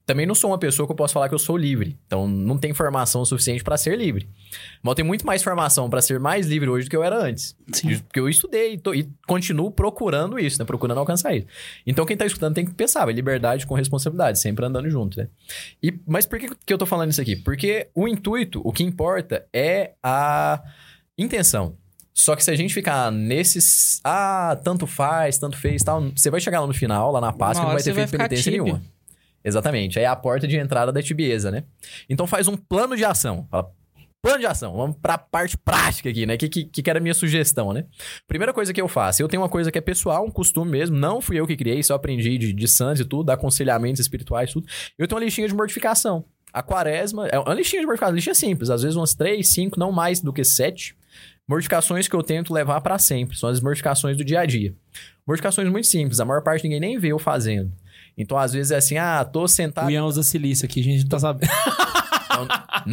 também 0.07 0.27
não 0.27 0.35
sou 0.35 0.51
uma 0.51 0.59
pessoa 0.59 0.87
que 0.87 0.93
eu 0.93 0.97
posso 0.97 1.15
falar 1.15 1.29
que 1.29 1.35
eu 1.35 1.39
sou 1.39 1.57
livre. 1.57 1.99
Então, 2.07 2.29
não 2.29 2.59
tem 2.59 2.75
formação 2.75 3.25
suficiente 3.25 3.65
pra 3.65 3.77
ser 3.79 3.97
livre. 3.99 4.29
Mas 4.83 4.91
eu 4.91 4.95
tenho 4.97 5.07
muito 5.09 5.25
mais 5.27 5.43
formação 5.43 5.89
pra 5.89 6.03
ser 6.03 6.21
mais 6.21 6.47
livre 6.47 6.69
hoje 6.69 6.87
do 6.87 6.91
que 6.91 6.97
eu 6.97 7.03
era 7.03 7.17
antes. 7.17 7.57
Sim. 7.73 7.99
Porque 8.01 8.21
eu 8.21 8.29
estudei 8.29 8.75
e, 8.75 8.79
tô- 8.79 8.93
e 8.95 9.09
continuo 9.27 9.71
procurando 9.71 10.39
isso, 10.39 10.59
né? 10.59 10.65
Procurando 10.67 10.99
alcançar 10.99 11.35
isso. 11.35 11.47
Então, 11.87 12.05
quem 12.05 12.17
tá 12.17 12.27
escutando 12.27 12.55
tem 12.55 12.67
que 12.67 12.75
pensar, 12.75 13.09
é 13.09 13.13
liberdade 13.13 13.67
com 13.67 13.75
responsabilidade, 13.75 14.39
sempre 14.39 14.65
andando 14.67 14.91
junto, 14.91 15.19
né? 15.19 15.29
E, 15.83 15.93
mas 16.07 16.27
por 16.27 16.39
que, 16.39 16.51
que 16.67 16.73
eu 16.75 16.79
tô 16.79 16.85
falando 16.85 17.11
isso 17.11 17.21
aqui? 17.23 17.37
Porque 17.37 17.89
o 17.95 18.07
intuito, 18.07 18.61
o 18.63 18.73
que 18.73 18.83
importa 18.85 19.47
é 19.53 19.93
a 20.03 20.63
intenção. 21.17 21.77
Só 22.13 22.37
que 22.37 22.45
se 22.45 22.51
a 22.51 22.55
gente 22.55 22.73
ficar 22.73 23.11
nesses. 23.11 24.01
Ah, 24.05 24.57
tanto 24.63 24.87
faz, 24.87 25.37
tanto 25.37 25.57
fez 25.57 25.83
tal. 25.83 26.01
Você 26.15 26.31
vai 26.31 26.41
chegar 26.41 26.61
lá 26.61 26.67
no 26.67 26.73
final, 26.75 27.11
lá 27.11 27.21
na 27.21 27.33
Páscoa, 27.33 27.65
não 27.65 27.73
vai 27.73 27.83
ter 27.83 27.93
feito 27.95 28.11
penitência 28.11 28.53
nenhuma. 28.53 28.83
Exatamente. 29.45 29.99
É 29.99 30.07
a 30.07 30.17
porta 30.17 30.49
de 30.49 30.57
entrada 30.57 30.91
da 30.91 31.03
tibieza, 31.03 31.51
né? 31.51 31.65
Então 32.09 32.27
faz 32.27 32.49
um 32.49 32.57
plano 32.57 32.97
de 32.97 33.05
ação. 33.05 33.47
Fala, 33.51 33.71
plano 34.23 34.39
de 34.39 34.47
ação. 34.47 34.75
Vamos 34.75 34.97
pra 34.97 35.19
parte 35.19 35.59
prática 35.59 36.09
aqui, 36.09 36.25
né? 36.25 36.39
Que, 36.39 36.49
que, 36.49 36.65
que 36.65 36.91
era 36.91 36.99
a 36.99 37.03
minha 37.03 37.13
sugestão, 37.13 37.75
né? 37.75 37.85
Primeira 38.27 38.55
coisa 38.55 38.73
que 38.73 38.81
eu 38.81 38.89
faço, 38.89 39.21
eu 39.21 39.29
tenho 39.29 39.43
uma 39.43 39.49
coisa 39.51 39.71
que 39.71 39.77
é 39.77 39.83
pessoal, 39.83 40.25
um 40.25 40.31
costume 40.31 40.71
mesmo. 40.71 40.97
Não 40.97 41.21
fui 41.21 41.39
eu 41.39 41.47
que 41.47 41.55
criei, 41.57 41.83
só 41.83 41.95
aprendi 41.95 42.39
de, 42.39 42.53
de 42.55 42.69
santos 42.69 43.01
e 43.01 43.05
tudo, 43.05 43.29
aconselhamentos 43.29 44.01
espirituais, 44.01 44.51
tudo. 44.51 44.67
Eu 44.99 45.07
tenho 45.07 45.19
uma 45.19 45.25
listinha 45.25 45.47
de 45.47 45.55
mortificação. 45.55 46.25
A 46.51 46.63
quaresma 46.63 47.27
é 47.29 47.39
uma 47.39 47.53
listinha 47.53 47.81
de 47.81 47.87
mortificação, 47.87 48.15
listinha 48.15 48.35
simples. 48.35 48.71
Às 48.71 48.83
vezes 48.83 48.97
umas 48.97 49.15
três, 49.15 49.49
cinco, 49.49 49.79
não 49.79 49.93
mais 49.93 50.21
do 50.21 50.33
que 50.33 50.43
sete. 50.43 50.97
Mortificações 51.47 52.09
que 52.09 52.17
eu 52.17 52.23
tento 52.23 52.55
levar 52.55 52.81
pra 52.81 52.99
sempre. 52.99 53.37
São 53.37 53.51
as 53.51 53.61
mortificações 53.61 54.17
do 54.17 54.25
dia 54.25 54.41
a 54.41 54.47
dia. 54.47 54.75
Mortificações 55.27 55.69
muito 55.69 55.87
simples. 55.87 56.19
A 56.19 56.25
maior 56.25 56.43
parte 56.43 56.65
ninguém 56.65 56.81
nem 56.81 56.99
vê 56.99 57.09
eu 57.09 57.19
fazendo. 57.19 57.71
Então, 58.17 58.39
às 58.39 58.53
vezes 58.53 58.71
é 58.71 58.77
assim, 58.77 58.97
ah, 58.97 59.25
tô 59.25 59.47
sentado. 59.49 59.89
O 59.89 59.91
Ian 59.91 60.05
usa 60.05 60.23
silício 60.23 60.65
aqui, 60.65 60.81
a 60.81 60.85
gente 60.85 61.03
não 61.03 61.09
tá 61.09 61.19
sabendo. 61.19 61.51
Não, 62.35 62.49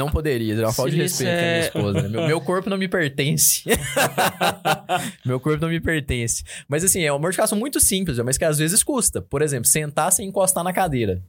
não 0.06 0.10
poderia, 0.10 0.54
é 0.54 0.60
uma 0.60 0.74
falta 0.74 0.92
de 0.92 0.98
respeito 0.98 1.30
com 1.30 1.36
a 1.36 1.42
minha 1.42 1.56
é- 1.56 1.60
esposa. 1.60 2.02
Né? 2.04 2.10
Meu, 2.10 2.28
meu 2.28 2.42
corpo 2.42 2.70
não 2.70 2.78
me 2.78 2.88
pertence. 2.88 3.64
meu 5.26 5.40
corpo 5.40 5.62
não 5.62 5.70
me 5.70 5.80
pertence. 5.80 6.44
Mas 6.68 6.84
assim, 6.84 7.02
é 7.02 7.12
uma 7.12 7.20
mortificação 7.20 7.58
muito 7.58 7.80
simples, 7.80 8.18
mas 8.20 8.38
que 8.38 8.46
às 8.46 8.58
vezes 8.58 8.84
custa. 8.84 9.22
Por 9.22 9.42
exemplo, 9.42 9.66
sentar 9.66 10.12
sem 10.12 10.28
encostar 10.28 10.64
na 10.64 10.74
cadeira. 10.74 11.22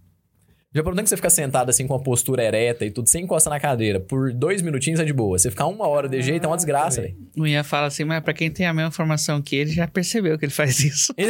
Já 0.75 0.83
problema 0.83 1.03
que 1.03 1.11
você 1.11 1.17
fica 1.17 1.29
sentado 1.29 1.69
assim 1.69 1.87
com 1.87 1.95
a 1.95 2.01
postura 2.01 2.43
ereta 2.43 2.85
e 2.87 2.91
tudo, 2.91 3.09
sem 3.09 3.25
encostar 3.25 3.53
na 3.53 3.61
cadeira, 3.61 4.01
por 4.01 4.33
dois 4.33 4.63
minutinhos 4.63 5.01
é 5.01 5.05
de 5.05 5.13
boa. 5.13 5.39
Você 5.39 5.51
ficar 5.51 5.67
uma 5.67 5.87
hora 5.87 6.09
de 6.09 6.23
jeito 6.23 6.45
é 6.45 6.47
uma 6.47 6.57
desgraça, 6.57 7.03
velho. 7.03 7.15
O 7.37 7.47
Ian 7.47 7.63
fala 7.63 7.89
assim, 7.89 8.05
mas 8.05 8.23
pra 8.23 8.33
quem 8.33 8.51
tem 8.51 8.65
a 8.67 8.73
mesma 8.73 8.91
formação 8.91 9.43
que 9.43 9.55
ele, 9.55 9.71
já 9.71 9.87
percebeu 9.87 10.39
que 10.39 10.47
ele 10.47 10.53
faz 10.53 10.81
isso. 10.81 11.15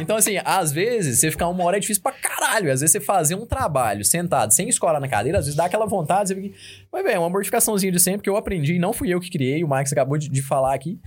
Então, 0.00 0.16
assim, 0.16 0.38
às 0.44 0.72
vezes 0.72 1.20
você 1.20 1.30
ficar 1.30 1.48
uma 1.48 1.62
hora 1.64 1.76
é 1.76 1.80
difícil 1.80 2.02
pra 2.02 2.12
caralho. 2.12 2.72
Às 2.72 2.80
vezes 2.80 2.92
você 2.92 3.00
fazer 3.00 3.34
um 3.34 3.44
trabalho 3.44 4.04
sentado, 4.04 4.52
sem 4.52 4.68
escola 4.68 4.98
na 4.98 5.08
cadeira, 5.08 5.38
às 5.38 5.44
vezes 5.44 5.56
dá 5.56 5.66
aquela 5.66 5.86
vontade, 5.86 6.28
você 6.28 6.34
fica. 6.34 6.56
Mas, 6.92 7.02
velho, 7.02 7.16
é 7.16 7.18
uma 7.18 7.28
mortificaçãozinha 7.28 7.92
de 7.92 8.00
sempre 8.00 8.22
que 8.22 8.30
eu 8.30 8.36
aprendi, 8.36 8.74
e 8.74 8.78
não 8.78 8.92
fui 8.92 9.12
eu 9.12 9.20
que 9.20 9.30
criei, 9.30 9.62
o 9.62 9.68
Max 9.68 9.92
acabou 9.92 10.16
de, 10.16 10.28
de 10.28 10.42
falar 10.42 10.74
aqui, 10.74 10.98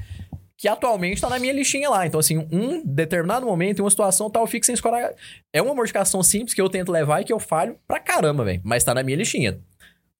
que 0.57 0.67
atualmente 0.67 1.19
tá 1.19 1.29
na 1.29 1.39
minha 1.39 1.51
listinha 1.53 1.89
lá. 1.89 2.05
Então, 2.05 2.19
assim, 2.19 2.47
um 2.51 2.81
determinado 2.85 3.45
momento, 3.45 3.79
em 3.79 3.81
uma 3.81 3.89
situação 3.89 4.29
tal, 4.29 4.43
eu 4.43 4.47
fico 4.47 4.65
sem 4.65 4.73
escolar. 4.73 5.11
É 5.51 5.61
uma 5.61 5.73
mortificação 5.73 6.21
simples 6.23 6.53
que 6.53 6.61
eu 6.61 6.69
tento 6.69 6.91
levar 6.91 7.21
e 7.21 7.25
que 7.25 7.33
eu 7.33 7.39
falho 7.39 7.75
pra 7.87 7.99
caramba, 7.99 8.43
velho. 8.45 8.61
Mas 8.63 8.83
tá 8.83 8.93
na 8.93 9.03
minha 9.03 9.17
listinha. 9.17 9.59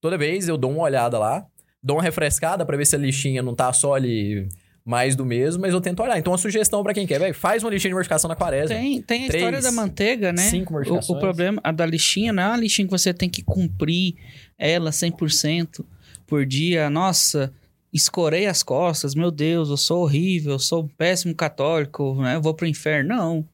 Toda 0.02 0.18
vez 0.18 0.48
eu 0.48 0.58
dou 0.58 0.72
uma 0.72 0.82
olhada 0.84 1.18
lá, 1.18 1.46
dou 1.82 1.98
uma 1.98 2.04
refrescada 2.04 2.66
pra 2.66 2.76
ver 2.76 2.86
se 2.86 2.96
a 2.96 3.00
listinha 3.00 3.42
não 3.42 3.56
tá 3.56 3.72
só 3.72 3.94
ali 3.94 4.50
mais 4.86 5.16
do 5.16 5.24
mesmo, 5.26 5.62
mas 5.62 5.74
eu 5.74 5.80
tento 5.80 6.04
olhar. 6.04 6.18
Então, 6.20 6.34
uma 6.34 6.38
sugestão 6.38 6.84
pra 6.84 6.94
quem 6.94 7.08
quer, 7.08 7.18
velho, 7.18 7.34
faz 7.34 7.64
uma 7.64 7.70
listinha 7.72 7.92
de 7.92 7.94
mortificação 7.96 8.28
na 8.28 8.36
quaresma. 8.36 8.76
Tem, 8.76 9.02
tem 9.02 9.26
a 9.26 9.28
Três, 9.30 9.44
história 9.46 9.62
da 9.62 9.72
manteiga, 9.72 10.34
né? 10.34 10.42
cinco 10.42 10.72
O, 10.72 10.74
mortificações. 10.74 11.18
o 11.18 11.22
problema 11.22 11.62
a 11.64 11.72
da 11.72 11.86
lixinha 11.86 12.34
não 12.34 12.44
é 12.44 12.48
uma 12.48 12.58
lixinha 12.58 12.86
que 12.86 12.92
você 12.92 13.14
tem 13.14 13.30
que 13.30 13.42
cumprir 13.42 14.16
ela 14.58 14.90
100% 14.90 15.86
por 16.28 16.46
dia. 16.46 16.90
Nossa, 16.90 17.54
escorei 17.94 18.48
as 18.48 18.64
costas, 18.64 19.14
meu 19.14 19.30
Deus, 19.30 19.70
eu 19.70 19.78
sou 19.78 20.02
horrível, 20.02 20.54
eu 20.54 20.60
sou 20.60 20.84
um 20.84 20.88
péssimo 20.88 21.36
católico, 21.36 22.16
né? 22.16 22.36
Eu 22.36 22.42
vou 22.42 22.54
pro 22.54 22.66
inferno. 22.66 23.16
Não. 23.16 23.48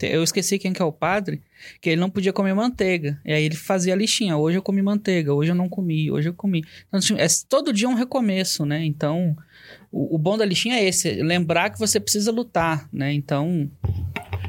Eu 0.00 0.22
esqueci 0.22 0.58
quem 0.58 0.72
que 0.72 0.80
é 0.80 0.84
o 0.84 0.90
padre, 0.90 1.42
que 1.80 1.90
ele 1.90 2.00
não 2.00 2.08
podia 2.10 2.32
comer 2.32 2.54
manteiga. 2.54 3.20
E 3.24 3.32
aí 3.32 3.44
ele 3.44 3.54
fazia 3.54 3.92
a 3.92 3.96
lixinha. 3.96 4.36
Hoje 4.36 4.56
eu 4.56 4.62
comi 4.62 4.80
manteiga, 4.80 5.34
hoje 5.34 5.50
eu 5.50 5.54
não 5.54 5.68
comi, 5.68 6.10
hoje 6.10 6.30
eu 6.30 6.34
comi. 6.34 6.64
Então, 6.88 6.98
assim, 6.98 7.14
é 7.18 7.26
todo 7.48 7.72
dia 7.72 7.88
um 7.88 7.94
recomeço, 7.94 8.64
né? 8.64 8.82
Então, 8.84 9.36
o, 9.90 10.16
o 10.16 10.18
bom 10.18 10.38
da 10.38 10.44
lixinha 10.44 10.76
é 10.76 10.84
esse, 10.84 11.22
lembrar 11.22 11.70
que 11.70 11.78
você 11.78 12.00
precisa 12.00 12.32
lutar, 12.32 12.88
né? 12.90 13.12
Então, 13.12 13.70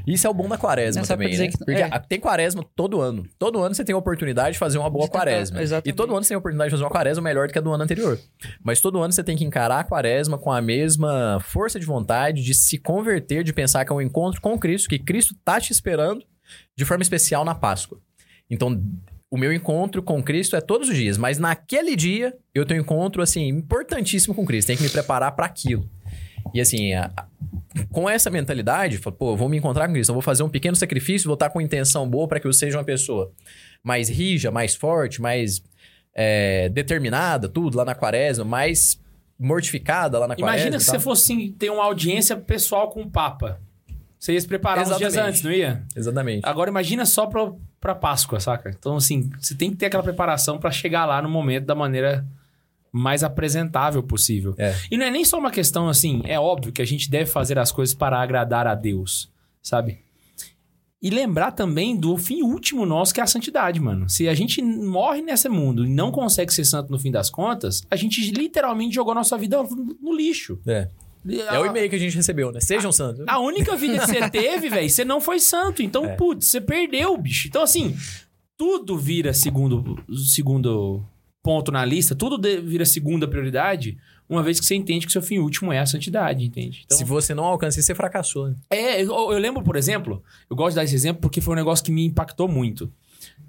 Isso 0.06 0.28
é 0.28 0.30
o 0.30 0.34
bom 0.34 0.48
da 0.50 0.58
quaresma 0.58 1.02
Não, 1.02 1.08
também, 1.08 1.38
né? 1.38 1.48
que- 1.48 1.58
Porque 1.58 1.72
é. 1.72 2.00
tem 2.00 2.20
quaresma 2.20 2.64
todo 2.76 3.00
ano. 3.02 3.26
Todo 3.40 3.62
ano 3.62 3.74
você 3.74 3.84
tem 3.86 3.96
a 3.96 3.98
oportunidade 3.98 4.54
de 4.54 4.60
fazer 4.60 4.78
uma 4.78 4.90
boa 4.90 5.08
quaresma. 5.08 5.62
exatamente. 5.62 5.90
E 5.94 5.96
todo 5.96 6.12
ano 6.14 6.24
você 6.24 6.30
tem 6.30 6.36
a 6.36 6.40
oportunidade 6.40 6.70
de 6.70 6.72
fazer 6.72 6.84
uma 6.84 6.90
quaresma 6.90 7.24
melhor 7.24 7.48
do 7.48 7.54
que 7.54 7.60
a 7.60 7.62
do 7.62 7.72
ano 7.72 7.84
anterior. 7.84 8.20
Mas 8.64 8.82
todo 8.82 9.02
ano 9.02 9.14
você 9.14 9.24
tem 9.24 9.38
que 9.38 9.46
encarar 9.46 9.80
a 9.80 9.84
quaresma 9.84 10.38
com 10.38 10.52
a 10.52 10.62
mesma 10.62 11.40
força 11.42 11.80
de 11.80 11.86
vontade 11.86 12.44
de 12.44 12.54
se 12.54 12.78
converter, 12.78 13.44
de 13.44 13.54
pensar 13.54 13.86
que 13.86 13.92
é 13.92 13.96
um 13.96 14.02
encontro 14.02 14.42
com 14.42 14.58
Cristo, 14.60 14.90
que 14.90 15.00
Cristo 15.00 15.36
tá 15.44 15.60
te 15.60 15.72
esperando 15.72 16.24
de 16.76 16.84
forma 16.86 17.02
especial 17.02 17.46
na 17.46 17.56
Páscoa. 17.56 18.00
Então, 18.50 18.82
o 19.32 19.38
meu 19.38 19.52
encontro 19.52 20.04
com 20.04 20.22
Cristo 20.22 20.56
é 20.56 20.62
todos 20.62 20.90
os 20.90 20.96
dias, 20.96 21.18
mas 21.18 21.40
naquele 21.40 21.96
dia 21.96 22.36
eu 22.54 22.66
tenho 22.66 22.82
um 22.82 22.84
encontro 22.84 23.22
assim 23.22 23.48
importantíssimo 23.48 24.36
com 24.36 24.46
Cristo, 24.46 24.68
tem 24.68 24.78
que 24.78 24.84
me 24.84 24.90
preparar 24.90 25.32
para 25.32 25.46
aquilo. 25.46 25.90
E 26.54 26.62
assim, 26.62 26.94
a- 26.94 27.12
com 27.92 28.10
essa 28.10 28.30
mentalidade, 28.30 29.00
pô, 29.00 29.36
vou 29.36 29.50
me 29.50 29.58
encontrar 29.58 29.88
com 29.88 29.96
eu 29.96 30.04
vou 30.06 30.22
fazer 30.22 30.44
um 30.44 30.50
pequeno 30.50 30.76
sacrifício, 30.76 31.28
vou 31.28 31.34
estar 31.34 31.50
com 31.50 31.60
intenção 31.62 32.08
boa 32.10 32.28
para 32.28 32.40
que 32.40 32.48
eu 32.48 32.54
seja 32.54 32.78
uma 32.78 32.84
pessoa 32.84 33.32
mais 33.84 34.10
rija, 34.10 34.52
mais 34.52 34.76
forte, 34.76 35.22
mais 35.22 35.62
é, 36.16 36.70
determinada, 36.70 37.48
tudo 37.50 37.78
lá 37.78 37.86
na 37.86 37.96
quaresma, 37.96 38.46
mais 38.46 39.00
mortificada 39.40 40.20
lá 40.20 40.28
na 40.28 40.36
quaresma. 40.36 40.56
Imagina 40.58 40.80
se 40.80 40.86
você 40.86 41.00
fosse 41.00 41.34
assim, 41.34 41.52
ter 41.52 41.70
uma 41.70 41.84
audiência 41.84 42.38
pessoal 42.38 42.90
com 42.90 43.02
o 43.02 43.10
Papa. 43.10 43.60
Você 44.20 44.34
ia 44.34 44.40
se 44.40 44.48
preparar 44.48 44.84
uns 44.86 44.98
dias 44.98 45.14
Exatamente. 45.14 45.30
antes, 45.32 45.42
não 45.44 45.52
ia? 45.52 45.84
Exatamente. 45.96 46.46
Agora 46.46 46.70
imagina 46.70 47.06
só 47.06 47.26
pra, 47.26 47.52
pra 47.82 47.94
Páscoa, 47.94 48.40
saca? 48.40 48.70
Então, 48.70 48.96
assim, 48.96 49.30
você 49.38 49.54
tem 49.54 49.70
que 49.72 49.76
ter 49.76 49.88
aquela 49.88 50.04
preparação 50.04 50.58
pra 50.58 50.72
chegar 50.72 51.06
lá 51.06 51.22
no 51.22 51.28
momento 51.28 51.66
da 51.66 51.76
maneira 51.76 52.26
mais 52.94 53.24
apresentável 53.24 54.04
possível. 54.04 54.54
É. 54.58 54.76
E 54.92 54.96
não 54.96 55.06
é 55.06 55.10
nem 55.10 55.26
só 55.26 55.40
uma 55.40 55.50
questão 55.50 55.90
assim, 55.90 56.22
é 56.26 56.40
óbvio 56.40 56.72
que 56.72 56.82
a 56.82 56.86
gente 56.86 57.10
deve 57.10 57.26
fazer 57.30 57.58
as 57.58 57.72
coisas 57.72 57.96
para 57.96 58.22
agradar 58.22 58.68
a 58.68 58.76
Deus, 58.76 59.32
sabe? 59.64 59.98
E 61.02 61.10
lembrar 61.10 61.52
também 61.52 61.98
do 61.98 62.16
fim 62.18 62.44
último 62.44 62.86
nosso, 62.86 63.14
que 63.14 63.20
é 63.20 63.24
a 63.24 63.28
santidade, 63.28 63.80
mano. 63.80 64.08
Se 64.08 64.30
a 64.30 64.34
gente 64.34 64.62
morre 64.62 65.22
nesse 65.22 65.50
mundo 65.50 65.86
e 65.86 65.90
não 65.90 66.12
consegue 66.12 66.54
ser 66.54 66.64
santo 66.64 66.92
no 66.92 67.00
fim 67.00 67.12
das 67.12 67.30
contas, 67.30 67.82
a 67.92 67.96
gente 67.96 68.22
literalmente 68.32 68.96
jogou 68.96 69.14
nossa 69.14 69.38
vida 69.38 69.58
no 70.02 70.16
lixo. 70.16 70.60
É. 70.66 70.88
É 71.50 71.60
o 71.60 71.66
e-mail 71.66 71.90
que 71.90 71.96
a 71.96 72.00
gente 72.00 72.16
recebeu, 72.16 72.52
né? 72.52 72.60
Sejam 72.62 72.92
santos. 72.92 73.24
A 73.28 73.40
única 73.40 73.76
vida 73.76 73.98
que 74.00 74.06
você 74.08 74.28
teve, 74.30 74.70
velho, 74.70 74.90
você 74.90 75.04
não 75.04 75.20
foi 75.20 75.40
santo. 75.40 75.82
Então, 75.82 76.06
É. 76.06 76.16
putz, 76.16 76.48
você 76.48 76.62
perdeu, 76.62 77.18
bicho. 77.18 77.48
Então, 77.48 77.64
assim, 77.64 77.96
tudo 78.58 78.98
vira 78.98 79.34
segundo, 79.34 79.98
segundo 80.30 81.04
ponto 81.44 81.72
na 81.72 81.84
lista, 81.84 82.16
tudo 82.16 82.42
vira 82.64 82.86
segunda 82.86 83.28
prioridade, 83.28 83.98
uma 84.30 84.42
vez 84.42 84.60
que 84.60 84.66
você 84.66 84.76
entende 84.76 85.06
que 85.06 85.12
seu 85.12 85.22
fim 85.22 85.38
último 85.38 85.74
é 85.74 85.80
a 85.80 85.86
santidade, 85.86 86.46
entende? 86.46 86.84
Então, 86.86 86.98
Se 86.98 87.04
você 87.04 87.36
não 87.36 87.44
alcança 87.44 87.80
isso, 87.80 87.88
você 87.88 87.94
fracassou. 87.94 88.50
Né? 88.50 88.56
é, 88.70 89.02
eu, 89.02 89.12
eu 89.12 89.38
lembro, 89.38 89.62
por 89.62 89.76
exemplo, 89.76 90.24
eu 90.50 90.56
gosto 90.56 90.70
de 90.72 90.76
dar 90.78 90.86
esse 90.86 90.96
exemplo 90.96 91.22
porque 91.22 91.42
foi 91.42 91.54
um 91.54 91.58
negócio 91.58 91.84
que 91.84 91.92
me 91.92 92.06
impactou 92.06 92.48
muito. 92.48 92.92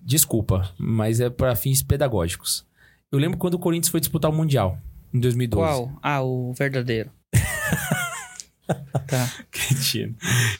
Desculpa, 0.02 0.74
mas 0.76 1.20
é 1.20 1.30
para 1.30 1.54
fins 1.54 1.82
pedagógicos. 1.82 2.66
Eu 3.10 3.18
lembro 3.18 3.38
quando 3.38 3.54
o 3.54 3.58
Corinthians 3.58 3.90
foi 3.90 4.00
disputar 4.00 4.30
o 4.30 4.34
Mundial, 4.34 4.76
em 5.12 5.20
2012. 5.20 5.64
Qual? 5.64 5.92
Ah, 6.02 6.22
o 6.22 6.52
verdadeiro. 6.52 7.10
tá. 9.06 9.32
Cretino. 9.50 10.16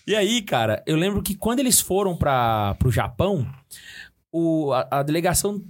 E 0.07 0.15
aí, 0.15 0.41
cara, 0.41 0.83
eu 0.87 0.97
lembro 0.97 1.21
que 1.23 1.35
quando 1.35 1.59
eles 1.59 1.81
foram 1.81 2.17
para 2.17 2.75
pro 2.77 2.93
Japão, 2.93 3.47
o, 4.33 4.73
a, 4.73 4.87
a 5.01 5.03
delegação 5.03 5.61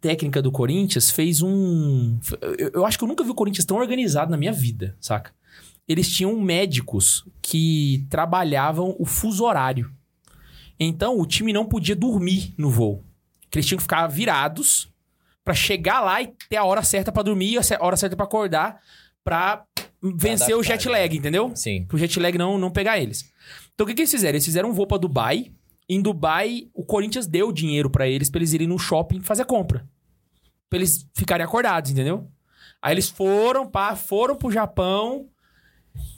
técnica 0.00 0.40
do 0.40 0.50
Corinthians 0.50 1.10
fez 1.10 1.42
um. 1.42 2.18
Eu, 2.58 2.70
eu 2.74 2.86
acho 2.86 2.96
que 2.98 3.04
eu 3.04 3.08
nunca 3.08 3.22
vi 3.22 3.30
o 3.30 3.34
Corinthians 3.34 3.64
tão 3.64 3.76
organizado 3.76 4.30
na 4.30 4.36
minha 4.36 4.52
vida, 4.52 4.96
saca? 5.00 5.32
Eles 5.86 6.10
tinham 6.10 6.40
médicos 6.40 7.24
que 7.42 8.06
trabalhavam 8.08 8.94
o 8.98 9.04
fuso 9.04 9.44
horário. 9.44 9.92
Então 10.78 11.18
o 11.18 11.26
time 11.26 11.52
não 11.52 11.66
podia 11.66 11.96
dormir 11.96 12.54
no 12.56 12.70
voo. 12.70 13.04
Eles 13.52 13.66
tinham 13.66 13.76
que 13.76 13.82
ficar 13.82 14.06
virados 14.06 14.88
pra 15.44 15.52
chegar 15.52 16.00
lá 16.00 16.22
e 16.22 16.32
ter 16.48 16.56
a 16.56 16.64
hora 16.64 16.82
certa 16.82 17.10
pra 17.10 17.22
dormir 17.22 17.52
e 17.52 17.58
a 17.58 17.84
hora 17.84 17.96
certa 17.96 18.16
pra 18.16 18.24
acordar 18.24 18.80
pra 19.24 19.64
vencer 20.00 20.56
o 20.56 20.62
jet 20.62 20.88
lag, 20.88 21.14
entendeu? 21.14 21.52
Sim. 21.54 21.84
pro 21.84 21.98
jet 21.98 22.18
lag 22.18 22.38
não, 22.38 22.56
não 22.56 22.70
pegar 22.70 22.98
eles. 22.98 23.30
Então 23.74 23.84
o 23.84 23.88
que, 23.88 23.94
que 23.94 24.02
eles 24.02 24.10
fizeram? 24.10 24.36
Eles 24.36 24.44
fizeram 24.44 24.70
um 24.70 24.72
voo 24.72 24.86
pra 24.86 24.96
Dubai. 24.96 25.50
Em 25.92 26.00
Dubai, 26.00 26.68
o 26.72 26.84
Corinthians 26.84 27.26
deu 27.26 27.50
dinheiro 27.50 27.90
pra 27.90 28.06
eles, 28.08 28.30
pra 28.30 28.38
eles 28.38 28.52
irem 28.52 28.68
no 28.68 28.78
shopping 28.78 29.20
fazer 29.20 29.44
compra. 29.44 29.84
Pra 30.68 30.78
eles 30.78 31.04
ficarem 31.12 31.44
acordados, 31.44 31.90
entendeu? 31.90 32.30
Aí 32.80 32.94
eles 32.94 33.08
foram, 33.10 33.66
pá, 33.68 33.96
foram 33.96 34.36
pro 34.36 34.52
Japão 34.52 35.26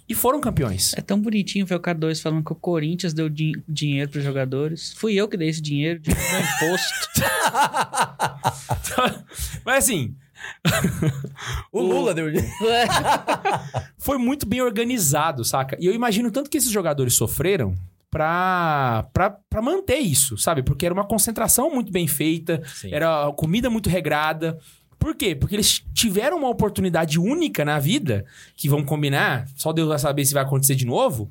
e 0.07 0.14
foram 0.14 0.43
campeões. 0.43 0.93
É 0.95 1.01
tão 1.01 1.18
bonitinho 1.18 1.64
ver 1.64 1.77
o 1.77 1.81
K2 1.81 2.20
falando 2.20 2.45
que 2.45 2.53
o 2.53 2.57
Corinthians 2.57 3.14
deu 3.14 3.31
din- 3.31 3.55
dinheiro 3.66 4.11
pros 4.11 4.23
jogadores. 4.23 4.93
Fui 4.93 5.14
eu 5.14 5.27
que 5.27 5.39
dei 5.39 5.49
esse 5.49 5.62
dinheiro, 5.62 5.99
dinheiro 6.01 6.23
do 6.29 6.66
imposto. 6.66 7.23
Mas 9.64 9.85
assim, 9.85 10.14
O 11.73 11.81
Lula 11.81 12.12
deu. 12.12 12.27
foi 13.97 14.18
muito 14.18 14.45
bem 14.47 14.61
organizado, 14.61 15.43
saca? 15.45 15.79
E 15.81 15.87
eu 15.87 15.95
imagino 15.95 16.31
tanto 16.31 16.51
que 16.51 16.59
esses 16.59 16.70
jogadores 16.70 17.14
sofreram 17.14 17.75
pra, 18.13 19.09
pra, 19.11 19.31
pra 19.31 19.63
manter 19.63 19.97
isso, 19.99 20.37
sabe? 20.37 20.63
Porque 20.63 20.85
era 20.85 20.93
uma 20.93 21.07
concentração 21.07 21.71
muito 21.71 21.91
bem 21.91 22.07
feita, 22.07 22.63
Sim. 22.67 22.93
era 22.93 23.33
comida 23.33 23.71
muito 23.71 23.89
regrada. 23.89 24.59
Por 24.99 25.17
quê? 25.17 25.35
Porque 25.35 25.57
eles 25.57 25.83
tiveram 25.95 26.37
uma 26.37 26.51
oportunidade 26.51 27.19
única 27.19 27.65
na 27.65 27.79
vida, 27.79 28.27
que 28.55 28.69
vão 28.69 28.85
combinar, 28.85 29.49
só 29.57 29.73
Deus 29.73 29.89
vai 29.89 29.99
saber 29.99 30.27
se 30.27 30.35
vai 30.35 30.43
acontecer 30.43 30.75
de 30.75 30.85
novo, 30.85 31.31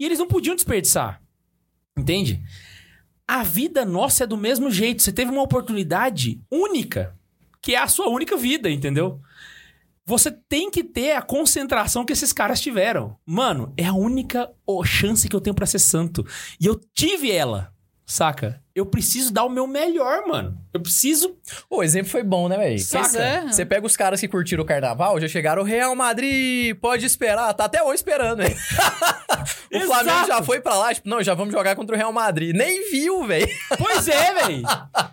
e 0.00 0.06
eles 0.06 0.18
não 0.18 0.26
podiam 0.26 0.56
desperdiçar. 0.56 1.20
Entende? 1.96 2.42
A 3.28 3.42
vida 3.42 3.84
nossa 3.84 4.24
é 4.24 4.26
do 4.26 4.36
mesmo 4.36 4.70
jeito. 4.70 5.02
Você 5.02 5.12
teve 5.12 5.30
uma 5.30 5.42
oportunidade 5.42 6.40
única, 6.50 7.14
que 7.60 7.74
é 7.74 7.78
a 7.78 7.86
sua 7.86 8.08
única 8.08 8.36
vida, 8.36 8.70
entendeu? 8.70 9.20
Você 10.06 10.30
tem 10.30 10.70
que 10.70 10.84
ter 10.84 11.12
a 11.12 11.22
concentração 11.22 12.04
que 12.04 12.12
esses 12.12 12.32
caras 12.32 12.60
tiveram. 12.60 13.16
Mano, 13.24 13.72
é 13.76 13.86
a 13.86 13.94
única 13.94 14.50
chance 14.84 15.28
que 15.28 15.34
eu 15.34 15.40
tenho 15.40 15.56
pra 15.56 15.64
ser 15.64 15.78
santo. 15.78 16.26
E 16.60 16.66
eu 16.66 16.78
tive 16.92 17.32
ela, 17.32 17.73
saca? 18.06 18.60
Eu 18.74 18.84
preciso 18.84 19.32
dar 19.32 19.44
o 19.44 19.48
meu 19.48 19.66
melhor, 19.68 20.26
mano. 20.26 20.58
Eu 20.72 20.80
preciso. 20.80 21.36
O 21.70 21.82
exemplo 21.82 22.10
foi 22.10 22.24
bom, 22.24 22.48
né, 22.48 22.56
velho? 22.56 22.78
Saca? 22.80 23.18
é. 23.18 23.42
Você 23.46 23.64
pega 23.64 23.86
os 23.86 23.96
caras 23.96 24.18
que 24.20 24.26
curtiram 24.26 24.64
o 24.64 24.66
carnaval, 24.66 25.20
já 25.20 25.28
chegaram 25.28 25.62
o 25.62 25.64
Real 25.64 25.94
Madrid, 25.94 26.74
pode 26.80 27.06
esperar, 27.06 27.54
tá 27.54 27.66
até 27.66 27.80
hoje 27.82 27.96
esperando, 27.96 28.42
hein? 28.42 28.52
o 29.72 29.76
Exato. 29.76 29.86
Flamengo 30.04 30.26
já 30.26 30.42
foi 30.42 30.60
pra 30.60 30.74
lá, 30.76 30.92
tipo, 30.92 31.08
não, 31.08 31.22
já 31.22 31.34
vamos 31.34 31.52
jogar 31.54 31.76
contra 31.76 31.94
o 31.94 31.98
Real 31.98 32.12
Madrid. 32.12 32.54
Nem 32.54 32.90
viu, 32.90 33.24
velho. 33.26 33.46
Pois 33.78 34.08
é, 34.08 34.34
velho. 34.34 34.62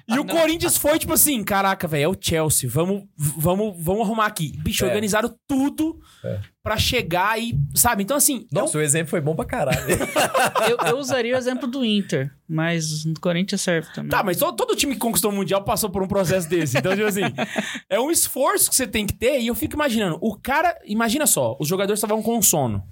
E 0.08 0.18
o 0.20 0.26
Corinthians 0.26 0.76
foi 0.78 0.98
tipo 0.98 1.14
assim: 1.14 1.44
caraca, 1.44 1.88
velho, 1.88 2.04
é 2.04 2.08
o 2.08 2.18
Chelsea. 2.20 2.68
Vamos, 2.68 3.04
vamos, 3.16 3.76
vamos 3.78 4.02
arrumar 4.08 4.26
aqui. 4.26 4.58
Bicho, 4.58 4.84
É. 4.86 4.88
organizaram 4.88 5.34
tudo 5.48 6.00
É. 6.26 6.40
pra 6.64 6.78
chegar 6.78 7.40
e. 7.42 7.58
Sabe? 7.76 8.04
Então, 8.04 8.16
assim. 8.18 8.46
Nossa, 8.52 8.78
o 8.78 8.82
exemplo 8.82 9.10
foi 9.10 9.22
bom 9.22 9.36
pra 9.36 9.46
caralho. 9.46 9.80
eu, 10.70 10.78
eu 10.88 10.98
usaria 10.98 11.34
o 11.36 11.38
exemplo 11.38 11.68
do 11.68 11.84
Inter, 11.84 12.32
mas 12.48 13.04
no 13.06 13.20
Corinthians 13.20 13.62
serve 13.62 13.88
também. 13.94 14.10
Tá, 14.10 14.24
mas 14.24 14.38
todo, 14.38 14.56
todo 14.56 14.76
time 14.76 14.94
que 14.94 15.00
conquistou 15.00 15.32
o 15.32 15.36
Mundial 15.36 15.64
passou 15.64 15.90
por 15.90 16.04
um 16.04 16.08
processo 16.08 16.48
desse. 16.50 16.78
Então, 16.78 16.94
tipo 16.96 17.08
assim, 17.08 17.22
é 17.90 18.00
um 18.00 18.12
esforço 18.12 18.70
que 18.70 18.76
você 18.76 18.86
tem 18.88 19.06
que 19.08 19.14
ter. 19.14 19.40
E 19.42 19.48
eu 19.48 19.56
fico 19.56 19.76
imaginando, 19.76 20.18
o 20.22 20.36
cara. 20.38 20.78
Imagina 20.86 21.26
só, 21.26 21.56
os 21.60 21.68
jogadores 21.68 21.98
estavam 22.00 22.22
com 22.22 22.42
sono. 22.42 22.84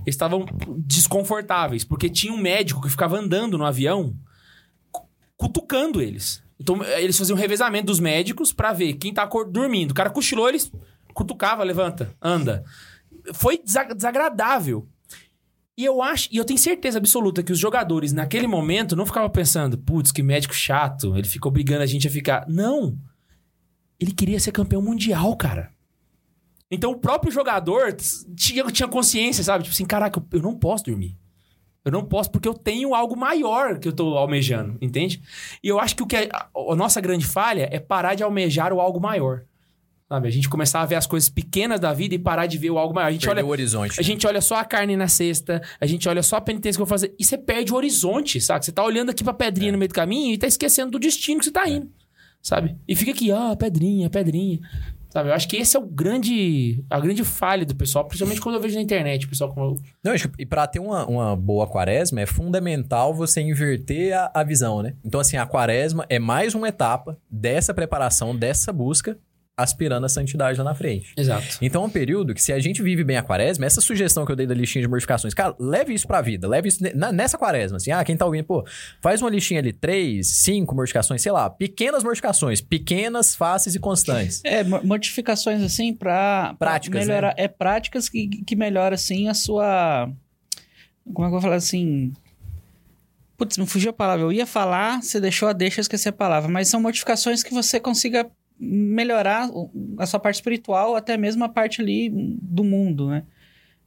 Eles 0.00 0.14
estavam 0.14 0.46
desconfortáveis, 0.78 1.84
porque 1.84 2.08
tinha 2.08 2.32
um 2.32 2.38
médico 2.38 2.80
que 2.80 2.88
ficava 2.88 3.18
andando 3.18 3.58
no 3.58 3.64
avião, 3.64 4.14
cu- 4.90 5.06
cutucando 5.36 6.00
eles. 6.00 6.42
Então, 6.58 6.82
eles 6.82 7.18
faziam 7.18 7.36
um 7.36 7.40
revezamento 7.40 7.86
dos 7.86 8.00
médicos 8.00 8.52
pra 8.52 8.72
ver 8.72 8.94
quem 8.94 9.12
tá 9.12 9.26
dormindo. 9.50 9.90
O 9.90 9.94
cara 9.94 10.08
cochilou, 10.08 10.48
eles 10.48 10.72
cutucava, 11.16 11.64
levanta, 11.64 12.14
anda. 12.22 12.62
Foi 13.34 13.58
desa- 13.58 13.94
desagradável. 13.94 14.86
E 15.78 15.84
eu 15.84 16.00
acho, 16.02 16.28
e 16.32 16.36
eu 16.36 16.44
tenho 16.44 16.58
certeza 16.58 16.98
absoluta 16.98 17.42
que 17.42 17.52
os 17.52 17.58
jogadores 17.58 18.12
naquele 18.12 18.46
momento 18.46 18.94
não 18.96 19.04
ficavam 19.04 19.28
pensando, 19.28 19.76
putz, 19.76 20.10
que 20.12 20.22
médico 20.22 20.54
chato, 20.54 21.16
ele 21.16 21.26
fica 21.28 21.48
obrigando 21.48 21.82
a 21.82 21.86
gente 21.86 22.06
a 22.06 22.10
ficar. 22.10 22.46
Não. 22.48 22.96
Ele 24.00 24.12
queria 24.12 24.38
ser 24.40 24.52
campeão 24.52 24.80
mundial, 24.80 25.36
cara. 25.36 25.70
Então 26.70 26.90
o 26.92 26.98
próprio 26.98 27.30
jogador 27.32 27.92
tinha, 28.34 28.64
tinha 28.66 28.88
consciência, 28.88 29.42
sabe? 29.44 29.64
Tipo 29.64 29.74
assim, 29.74 29.84
caraca, 29.84 30.18
eu- 30.18 30.38
eu 30.38 30.42
não 30.42 30.54
posso 30.56 30.84
dormir. 30.84 31.16
Eu 31.84 31.92
não 31.92 32.04
posso 32.04 32.30
porque 32.30 32.48
eu 32.48 32.54
tenho 32.54 32.94
algo 32.94 33.16
maior 33.16 33.78
que 33.78 33.86
eu 33.86 33.92
tô 33.92 34.16
almejando, 34.16 34.76
entende? 34.80 35.22
E 35.62 35.68
eu 35.68 35.78
acho 35.78 35.94
que 35.94 36.02
o 36.02 36.06
que 36.06 36.16
é, 36.16 36.28
a, 36.32 36.48
a 36.72 36.74
nossa 36.74 37.00
grande 37.00 37.24
falha 37.24 37.68
é 37.70 37.78
parar 37.78 38.14
de 38.16 38.22
almejar 38.24 38.72
o 38.72 38.80
algo 38.80 38.98
maior. 39.00 39.44
Sabe? 40.08 40.28
A 40.28 40.30
gente 40.30 40.48
começar 40.48 40.82
a 40.82 40.86
ver 40.86 40.94
as 40.94 41.06
coisas 41.06 41.28
pequenas 41.28 41.80
da 41.80 41.92
vida 41.92 42.14
e 42.14 42.18
parar 42.18 42.46
de 42.46 42.56
ver 42.56 42.70
o 42.70 42.78
algo 42.78 42.94
maior. 42.94 43.08
A 43.08 43.12
gente 43.12 43.28
olha 43.28 43.44
o 43.44 43.48
horizonte. 43.48 43.98
a 43.98 44.02
gente 44.02 44.24
olha 44.24 44.40
só 44.40 44.56
a 44.56 44.64
carne 44.64 44.96
na 44.96 45.08
cesta, 45.08 45.60
a 45.80 45.86
gente 45.86 46.08
olha 46.08 46.22
só 46.22 46.36
a 46.36 46.40
penitência 46.40 46.78
que 46.78 46.82
eu 46.82 46.86
vou 46.86 46.90
fazer. 46.90 47.12
E 47.18 47.24
você 47.24 47.36
perde 47.36 47.72
o 47.72 47.76
horizonte, 47.76 48.40
sabe? 48.40 48.64
Você 48.64 48.72
tá 48.72 48.84
olhando 48.84 49.10
aqui 49.10 49.24
pra 49.24 49.34
pedrinha 49.34 49.72
no 49.72 49.78
meio 49.78 49.88
do 49.88 49.94
caminho 49.94 50.32
e 50.32 50.38
tá 50.38 50.46
esquecendo 50.46 50.92
do 50.92 51.00
destino 51.00 51.40
que 51.40 51.46
você 51.46 51.50
tá 51.50 51.68
indo, 51.68 51.90
sabe? 52.40 52.76
E 52.86 52.94
fica 52.94 53.10
aqui, 53.10 53.32
ah, 53.32 53.56
pedrinha, 53.58 54.08
pedrinha. 54.08 54.60
Sabe? 55.10 55.30
Eu 55.30 55.34
acho 55.34 55.48
que 55.48 55.56
esse 55.56 55.76
é 55.76 55.80
o 55.80 55.86
grande, 55.86 56.84
a 56.90 57.00
grande 57.00 57.24
falha 57.24 57.64
do 57.64 57.74
pessoal, 57.74 58.04
principalmente 58.04 58.40
quando 58.40 58.56
eu 58.56 58.60
vejo 58.60 58.76
na 58.76 58.82
internet, 58.82 59.26
o 59.26 59.28
pessoal 59.28 59.52
com 59.52 59.76
Não, 60.04 60.12
e 60.38 60.44
pra 60.44 60.66
ter 60.66 60.78
uma, 60.78 61.06
uma 61.06 61.34
boa 61.34 61.66
quaresma, 61.66 62.20
é 62.20 62.26
fundamental 62.26 63.14
você 63.14 63.40
inverter 63.40 64.16
a, 64.16 64.30
a 64.34 64.44
visão, 64.44 64.82
né? 64.82 64.94
Então, 65.02 65.18
assim, 65.18 65.36
a 65.36 65.46
quaresma 65.46 66.04
é 66.08 66.18
mais 66.18 66.54
uma 66.54 66.68
etapa 66.68 67.18
dessa 67.30 67.72
preparação, 67.72 68.36
dessa 68.36 68.72
busca, 68.72 69.18
aspirando 69.56 70.04
a 70.04 70.08
santidade 70.08 70.58
lá 70.58 70.64
na 70.64 70.74
frente. 70.74 71.14
Exato. 71.16 71.56
Então 71.62 71.82
é 71.82 71.86
um 71.86 71.90
período 71.90 72.34
que, 72.34 72.42
se 72.42 72.52
a 72.52 72.58
gente 72.58 72.82
vive 72.82 73.02
bem 73.02 73.16
a 73.16 73.22
quaresma, 73.22 73.64
essa 73.64 73.80
sugestão 73.80 74.26
que 74.26 74.32
eu 74.32 74.36
dei 74.36 74.46
da 74.46 74.52
listinha 74.54 74.82
de 74.82 74.88
mortificações, 74.88 75.32
cara, 75.32 75.54
leve 75.58 75.94
isso 75.94 76.06
pra 76.06 76.20
vida, 76.20 76.46
leve 76.46 76.68
isso 76.68 76.82
na- 76.94 77.10
nessa 77.10 77.38
quaresma, 77.38 77.78
assim, 77.78 77.90
ah, 77.90 78.04
quem 78.04 78.16
tá 78.16 78.26
ouvindo, 78.26 78.44
pô, 78.44 78.66
faz 79.00 79.22
uma 79.22 79.30
listinha 79.30 79.60
ali, 79.60 79.72
três, 79.72 80.28
cinco 80.28 80.74
mortificações, 80.74 81.22
sei 81.22 81.32
lá, 81.32 81.48
pequenas 81.48 82.04
mortificações, 82.04 82.60
pequenas, 82.60 83.34
fáceis 83.34 83.74
e 83.74 83.78
constantes. 83.80 84.42
É, 84.44 84.62
mo- 84.62 84.82
modificações 84.84 85.62
assim 85.62 85.94
pra, 85.94 86.54
pra 86.58 86.70
Práticas, 86.72 87.06
melhorar. 87.06 87.32
É 87.38 87.48
práticas 87.48 88.10
que, 88.10 88.28
que 88.28 88.54
melhoram 88.54 88.94
assim 88.94 89.28
a 89.28 89.32
sua. 89.34 90.10
Como 91.14 91.20
é 91.20 91.22
que 91.22 91.26
eu 91.28 91.30
vou 91.30 91.40
falar 91.40 91.54
assim? 91.56 92.12
Putz, 93.38 93.56
me 93.56 93.66
fugiu 93.66 93.90
a 93.90 93.92
palavra. 93.94 94.24
Eu 94.24 94.32
ia 94.32 94.46
falar, 94.46 95.02
você 95.02 95.20
deixou 95.20 95.48
a 95.48 95.52
deixa, 95.52 95.80
eu 95.80 95.82
esqueci 95.82 96.08
a 96.08 96.12
palavra. 96.12 96.50
Mas 96.50 96.68
são 96.68 96.80
modificações 96.80 97.42
que 97.42 97.52
você 97.54 97.78
consiga 97.78 98.26
melhorar 98.58 99.48
o- 99.50 99.70
a 99.98 100.06
sua 100.06 100.18
parte 100.20 100.36
espiritual, 100.36 100.94
até 100.96 101.16
mesmo 101.16 101.44
a 101.44 101.48
parte 101.48 101.80
ali 101.80 102.10
do 102.10 102.64
mundo, 102.64 103.08
né? 103.10 103.24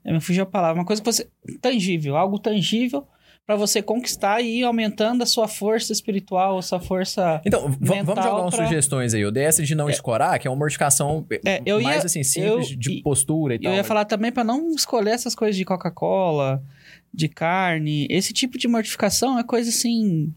É, 0.04 0.14
me 0.14 0.22
fugiu 0.22 0.44
a 0.44 0.46
palavra. 0.46 0.80
Uma 0.80 0.86
coisa 0.86 1.02
que 1.02 1.12
você. 1.12 1.28
tangível, 1.62 2.16
algo 2.16 2.40
tangível 2.40 3.06
pra 3.46 3.56
você 3.56 3.82
conquistar 3.82 4.42
e 4.42 4.60
ir 4.60 4.64
aumentando 4.64 5.24
a 5.24 5.26
sua 5.26 5.48
força 5.48 5.92
espiritual, 5.92 6.58
a 6.60 6.62
sua 6.62 6.80
força. 6.80 7.42
Então, 7.44 7.64
vamos 7.82 8.06
jogar 8.06 8.42
umas 8.42 8.56
pra- 8.56 8.66
sugestões 8.68 9.14
aí. 9.16 9.22
Eu 9.22 9.32
dei 9.32 9.44
essa 9.44 9.64
de 9.64 9.74
não 9.74 9.90
escorar, 9.90 10.38
que 10.40 10.48
é 10.48 10.52
uma 10.52 10.58
mortificação 10.58 11.26
É, 11.44 11.60
eu 11.66 11.82
mais 11.82 11.98
ia- 12.04 12.06
assim, 12.06 12.24
simples, 12.24 12.72
eu- 12.72 12.78
de 12.78 13.02
postura 13.02 13.56
e 13.56 13.58
Eu 13.58 13.62
tal. 13.64 13.72
ia 13.74 13.78
mas- 13.80 13.88
falar 13.88 14.06
também 14.06 14.32
pra 14.32 14.44
não 14.44 14.70
escolher 14.70 15.10
essas 15.12 15.34
coisas 15.34 15.56
de 15.56 15.66
Coca-Cola, 15.66 16.64
de 17.12 17.28
carne. 17.28 18.06
Esse 18.10 18.32
tipo 18.32 18.56
de 18.58 18.68
mortificação 18.68 19.38
é 19.40 19.44
coisa 19.44 19.70
assim. 19.70 20.32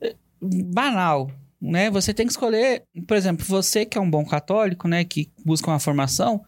eh, 0.00 0.14
banal. 0.42 1.30
Né? 1.60 1.90
Você 1.90 2.14
tem 2.14 2.26
que 2.26 2.32
escolher, 2.32 2.84
por 3.06 3.16
exemplo, 3.16 3.44
você 3.44 3.84
que 3.84 3.98
é 3.98 4.00
um 4.00 4.10
bom 4.10 4.24
católico, 4.24 4.88
né, 4.88 5.04
que 5.04 5.30
busca 5.44 5.70
uma 5.70 5.78
formação, 5.78 6.42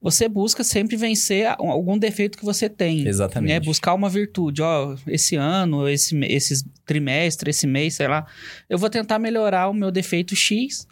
você 0.00 0.28
busca 0.28 0.62
sempre 0.62 0.94
vencer 0.96 1.46
algum 1.58 1.98
defeito 1.98 2.36
que 2.36 2.44
você 2.44 2.68
tem. 2.68 3.06
Exatamente. 3.06 3.50
né? 3.50 3.60
Buscar 3.60 3.94
uma 3.94 4.10
virtude. 4.10 4.60
Ó, 4.60 4.94
esse 5.06 5.36
ano, 5.36 5.88
esse, 5.88 6.16
esse 6.24 6.64
trimestre, 6.84 7.50
esse 7.50 7.66
mês, 7.66 7.94
sei 7.94 8.08
lá, 8.08 8.26
eu 8.68 8.78
vou 8.78 8.90
tentar 8.90 9.18
melhorar 9.18 9.68
o 9.68 9.74
meu 9.74 9.90
defeito 9.90 10.36
X, 10.36 10.86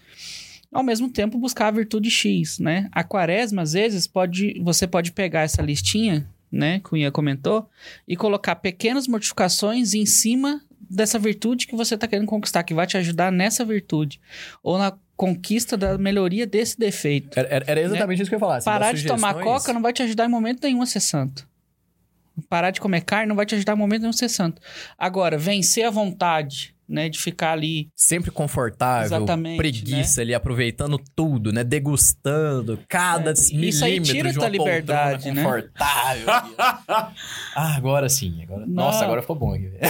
ao 0.72 0.82
mesmo 0.82 1.10
tempo 1.10 1.38
buscar 1.38 1.68
a 1.68 1.70
virtude 1.70 2.10
X, 2.10 2.58
né? 2.58 2.88
A 2.90 3.04
quaresma, 3.04 3.62
às 3.62 3.74
vezes, 3.74 4.06
pode, 4.06 4.58
você 4.62 4.86
pode 4.86 5.12
pegar 5.12 5.42
essa 5.42 5.62
listinha, 5.62 6.28
né, 6.50 6.80
que 6.80 6.94
o 6.94 6.96
Ian 6.96 7.10
comentou, 7.10 7.68
e 8.08 8.16
colocar 8.16 8.56
pequenas 8.56 9.06
mortificações 9.06 9.94
em 9.94 10.06
cima 10.06 10.62
dessa 10.88 11.18
virtude 11.18 11.66
que 11.66 11.76
você 11.76 11.94
está 11.94 12.06
querendo 12.06 12.26
conquistar, 12.26 12.62
que 12.62 12.74
vai 12.74 12.86
te 12.86 12.96
ajudar 12.96 13.30
nessa 13.32 13.64
virtude, 13.64 14.20
ou 14.62 14.78
na 14.78 14.92
conquista 15.16 15.76
da 15.76 15.96
melhoria 15.96 16.46
desse 16.46 16.78
defeito. 16.78 17.38
Era, 17.38 17.48
era- 17.66 17.80
exatamente 17.80 18.20
isso 18.22 18.28
que 18.30 18.34
eu 18.34 18.36
ia 18.36 18.40
falar. 18.40 18.56
assim, 18.56 18.68
Né? 18.68 18.72
Parar 18.78 18.92
de 18.92 19.06
tomar 19.06 19.34
coca 19.44 19.72
não 19.72 19.80
vai 19.82 19.92
te 19.92 20.02
ajudar 20.02 20.26
em 20.26 20.28
momento 20.28 20.62
nenhum 20.62 20.82
a 20.82 20.86
ser 20.86 21.00
santo. 21.00 21.48
Parar 22.50 22.70
de 22.70 22.80
comer 22.82 23.00
carne 23.00 23.26
não 23.26 23.34
vai 23.36 23.46
te 23.46 23.54
ajudar 23.54 23.72
em 23.72 23.78
momento 23.78 24.02
nenhum 24.02 24.10
a 24.10 24.12
ser 24.12 24.28
santo. 24.28 24.60
Agora, 24.98 25.38
vencer 25.38 25.86
a 25.86 25.90
vontade, 25.90 26.74
né, 26.88 27.08
de 27.08 27.18
ficar 27.18 27.52
ali. 27.52 27.88
Sempre 27.94 28.30
confortável, 28.30 29.06
Exatamente, 29.06 29.56
preguiça 29.56 30.20
ali, 30.20 30.34
aproveitando 30.34 31.00
tudo, 31.14 31.52
né? 31.52 31.64
Degustando 31.64 32.78
cada 32.88 33.30
É, 33.30 33.32
isso 33.32 33.84
aí 33.84 33.92
milímetro 34.00 34.14
tira 34.14 34.28
de 34.30 34.34
tua 34.34 34.44
uma 34.44 34.50
liberdade, 34.50 35.30
né? 35.32 35.42
confortável. 35.42 36.26
ah, 37.56 37.74
agora 37.76 38.08
sim. 38.08 38.42
Agora... 38.42 38.66
Não. 38.66 38.74
Nossa, 38.86 39.04
agora 39.04 39.20
ficou 39.22 39.36
bom 39.36 39.54
aqui. 39.54 39.70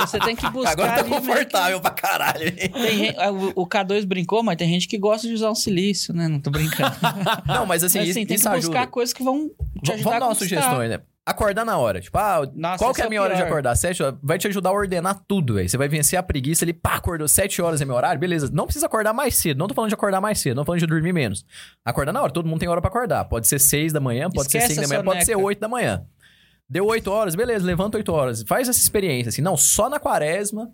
Você 0.00 0.18
tem 0.20 0.36
que 0.36 0.48
buscar. 0.50 0.72
agora 0.72 0.92
tá 0.92 1.00
ali 1.00 1.10
meio 1.10 1.20
que- 1.20 1.26
confortável 1.28 1.80
pra 1.80 1.90
caralho. 1.90 2.52
Tem 2.56 3.14
ah, 3.18 3.30
o, 3.30 3.62
o 3.62 3.66
K2 3.66 4.04
brincou, 4.06 4.42
mas 4.42 4.56
tem 4.56 4.68
gente 4.68 4.88
que 4.88 4.98
gosta 4.98 5.26
de 5.26 5.34
usar 5.34 5.50
um 5.50 5.54
silício, 5.54 6.14
né? 6.14 6.28
Não 6.28 6.40
tô 6.40 6.50
brincando. 6.50 6.94
Não, 7.46 7.66
mas 7.66 7.84
assim, 7.84 7.98
mas 7.98 8.08
isso, 8.08 8.18
assim, 8.18 8.26
tem 8.26 8.36
isso 8.36 8.48
que 8.48 8.56
buscar 8.56 8.78
ajuda. 8.78 8.86
coisas 8.90 9.12
que 9.12 9.22
vão 9.22 9.50
te 9.82 9.92
ajudar 9.92 10.04
Vamos 10.10 10.20
dar 10.20 10.26
umas 10.26 10.38
conquistar. 10.38 10.62
sugestões, 10.62 10.90
né? 10.90 11.00
Acordar 11.26 11.64
na 11.64 11.76
hora. 11.78 12.00
Tipo, 12.00 12.18
ah, 12.18 12.50
Nossa, 12.54 12.78
qual 12.78 12.94
que 12.94 13.00
é 13.00 13.04
é 13.04 13.06
a 13.06 13.08
minha 13.08 13.22
hora 13.22 13.36
de 13.36 13.42
acordar? 13.42 13.76
Sete 13.76 14.02
horas? 14.02 14.18
Vai 14.22 14.38
te 14.38 14.48
ajudar 14.48 14.70
a 14.70 14.72
ordenar 14.72 15.22
tudo, 15.28 15.54
velho. 15.54 15.68
Você 15.68 15.76
vai 15.76 15.88
vencer 15.88 16.18
a 16.18 16.22
preguiça 16.22 16.64
ali, 16.64 16.72
pá, 16.72 16.94
acordou 16.96 17.28
sete 17.28 17.60
horas 17.60 17.80
é 17.80 17.84
meu 17.84 17.94
horário, 17.94 18.18
beleza. 18.18 18.50
Não 18.52 18.64
precisa 18.64 18.86
acordar 18.86 19.12
mais 19.12 19.36
cedo. 19.36 19.58
Não 19.58 19.68
tô 19.68 19.74
falando 19.74 19.90
de 19.90 19.94
acordar 19.94 20.20
mais 20.20 20.40
cedo, 20.40 20.56
não 20.56 20.62
tô 20.62 20.66
falando 20.66 20.80
de 20.80 20.86
dormir 20.86 21.12
menos. 21.12 21.44
Acordar 21.84 22.12
na 22.12 22.22
hora, 22.22 22.32
todo 22.32 22.48
mundo 22.48 22.58
tem 22.58 22.68
hora 22.68 22.80
pra 22.80 22.88
acordar. 22.88 23.24
Pode 23.26 23.46
ser 23.46 23.58
seis 23.58 23.92
da 23.92 24.00
manhã, 24.00 24.30
pode 24.30 24.48
Esquece 24.48 24.68
ser 24.68 24.74
cinco 24.74 24.88
da 24.88 24.88
manhã, 24.88 25.04
pode 25.04 25.24
ser 25.24 25.32
soneca. 25.32 25.46
oito 25.46 25.60
da 25.60 25.68
manhã. 25.68 26.04
Deu 26.68 26.86
oito 26.86 27.10
horas, 27.10 27.34
beleza, 27.34 27.64
levanta 27.66 27.98
oito 27.98 28.12
horas. 28.12 28.42
Faz 28.42 28.68
essa 28.68 28.80
experiência, 28.80 29.28
assim. 29.28 29.42
Não, 29.42 29.56
só 29.56 29.88
na 29.88 30.00
quaresma. 30.00 30.70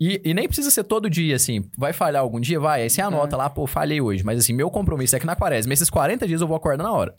E, 0.00 0.20
e 0.24 0.34
nem 0.34 0.46
precisa 0.46 0.70
ser 0.70 0.84
todo 0.84 1.08
dia, 1.08 1.36
assim. 1.36 1.64
Vai 1.76 1.92
falhar 1.92 2.22
algum 2.22 2.40
dia? 2.40 2.58
Vai. 2.58 2.82
Aí 2.82 2.90
você 2.90 3.00
anota 3.00 3.36
lá, 3.36 3.48
pô, 3.48 3.66
falhei 3.66 4.00
hoje. 4.00 4.24
Mas 4.24 4.38
assim, 4.38 4.52
meu 4.52 4.70
compromisso 4.70 5.16
é 5.16 5.20
que 5.20 5.26
na 5.26 5.36
quaresma, 5.36 5.72
esses 5.72 5.88
40 5.90 6.26
dias 6.26 6.40
eu 6.40 6.46
vou 6.46 6.56
acordar 6.56 6.82
na 6.82 6.92
hora. 6.92 7.14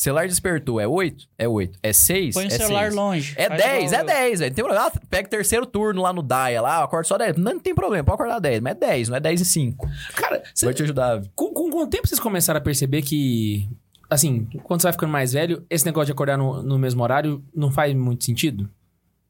Celular 0.00 0.26
despertou, 0.26 0.80
é 0.80 0.86
8? 0.88 1.28
É 1.36 1.46
8. 1.46 1.78
É 1.82 1.92
6? 1.92 2.34
Põe 2.34 2.44
é 2.44 2.46
o 2.46 2.50
celular 2.50 2.82
seis. 2.84 2.94
longe. 2.94 3.34
É 3.36 3.48
Faz 3.48 3.62
10, 3.62 3.84
igual 3.92 4.00
é 4.00 4.02
eu. 4.02 4.06
10, 4.06 4.40
velho. 4.40 4.50
Não 4.50 4.54
tem 4.54 4.64
problema. 4.64 4.92
Pega 5.10 5.28
terceiro 5.28 5.66
turno 5.66 6.00
lá 6.00 6.10
no 6.10 6.22
DAIA 6.22 6.62
lá, 6.62 6.82
acorda 6.82 7.06
só 7.06 7.18
10. 7.18 7.36
Não, 7.36 7.52
não 7.52 7.60
tem 7.60 7.74
problema, 7.74 8.02
pode 8.02 8.14
acordar 8.14 8.38
10, 8.38 8.60
mas 8.60 8.72
é 8.72 8.74
10, 8.76 9.08
não 9.10 9.16
é 9.18 9.20
10 9.20 9.40
e 9.42 9.44
5. 9.44 9.86
Cara, 10.14 10.42
cê- 10.54 10.64
Vai 10.64 10.74
te 10.74 10.82
ajudar. 10.84 11.20
com, 11.34 11.52
com, 11.52 11.68
com 11.70 11.82
o 11.82 11.86
tempo 11.86 12.08
vocês 12.08 12.18
começaram 12.18 12.56
a 12.56 12.62
perceber 12.62 13.02
que, 13.02 13.68
assim, 14.08 14.46
quando 14.64 14.80
você 14.80 14.86
vai 14.86 14.92
ficando 14.94 15.12
mais 15.12 15.34
velho, 15.34 15.66
esse 15.68 15.84
negócio 15.84 16.06
de 16.06 16.12
acordar 16.12 16.38
no, 16.38 16.62
no 16.62 16.78
mesmo 16.78 17.02
horário 17.02 17.44
não 17.54 17.70
faz 17.70 17.94
muito 17.94 18.24
sentido? 18.24 18.70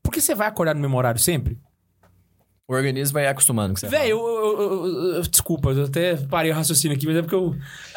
Porque 0.04 0.20
você 0.20 0.36
vai 0.36 0.46
acordar 0.46 0.72
no 0.76 0.80
mesmo 0.80 0.96
horário 0.96 1.18
sempre? 1.20 1.58
O 2.70 2.74
organismo 2.74 3.14
vai 3.14 3.26
acostumando 3.26 3.74
com 3.74 3.80
você. 3.80 3.88
Velho, 3.88 4.10
eu, 4.10 4.18
eu- 4.20 4.60
eu- 4.60 5.14
eu- 5.16 5.22
Desculpa, 5.22 5.70
eu 5.70 5.86
até 5.86 6.14
parei 6.14 6.52
o 6.52 6.54
raciocínio 6.54 6.96
aqui, 6.96 7.04
mas 7.04 7.16
é 7.16 7.20
porque 7.22 7.34
eu. 7.34 7.56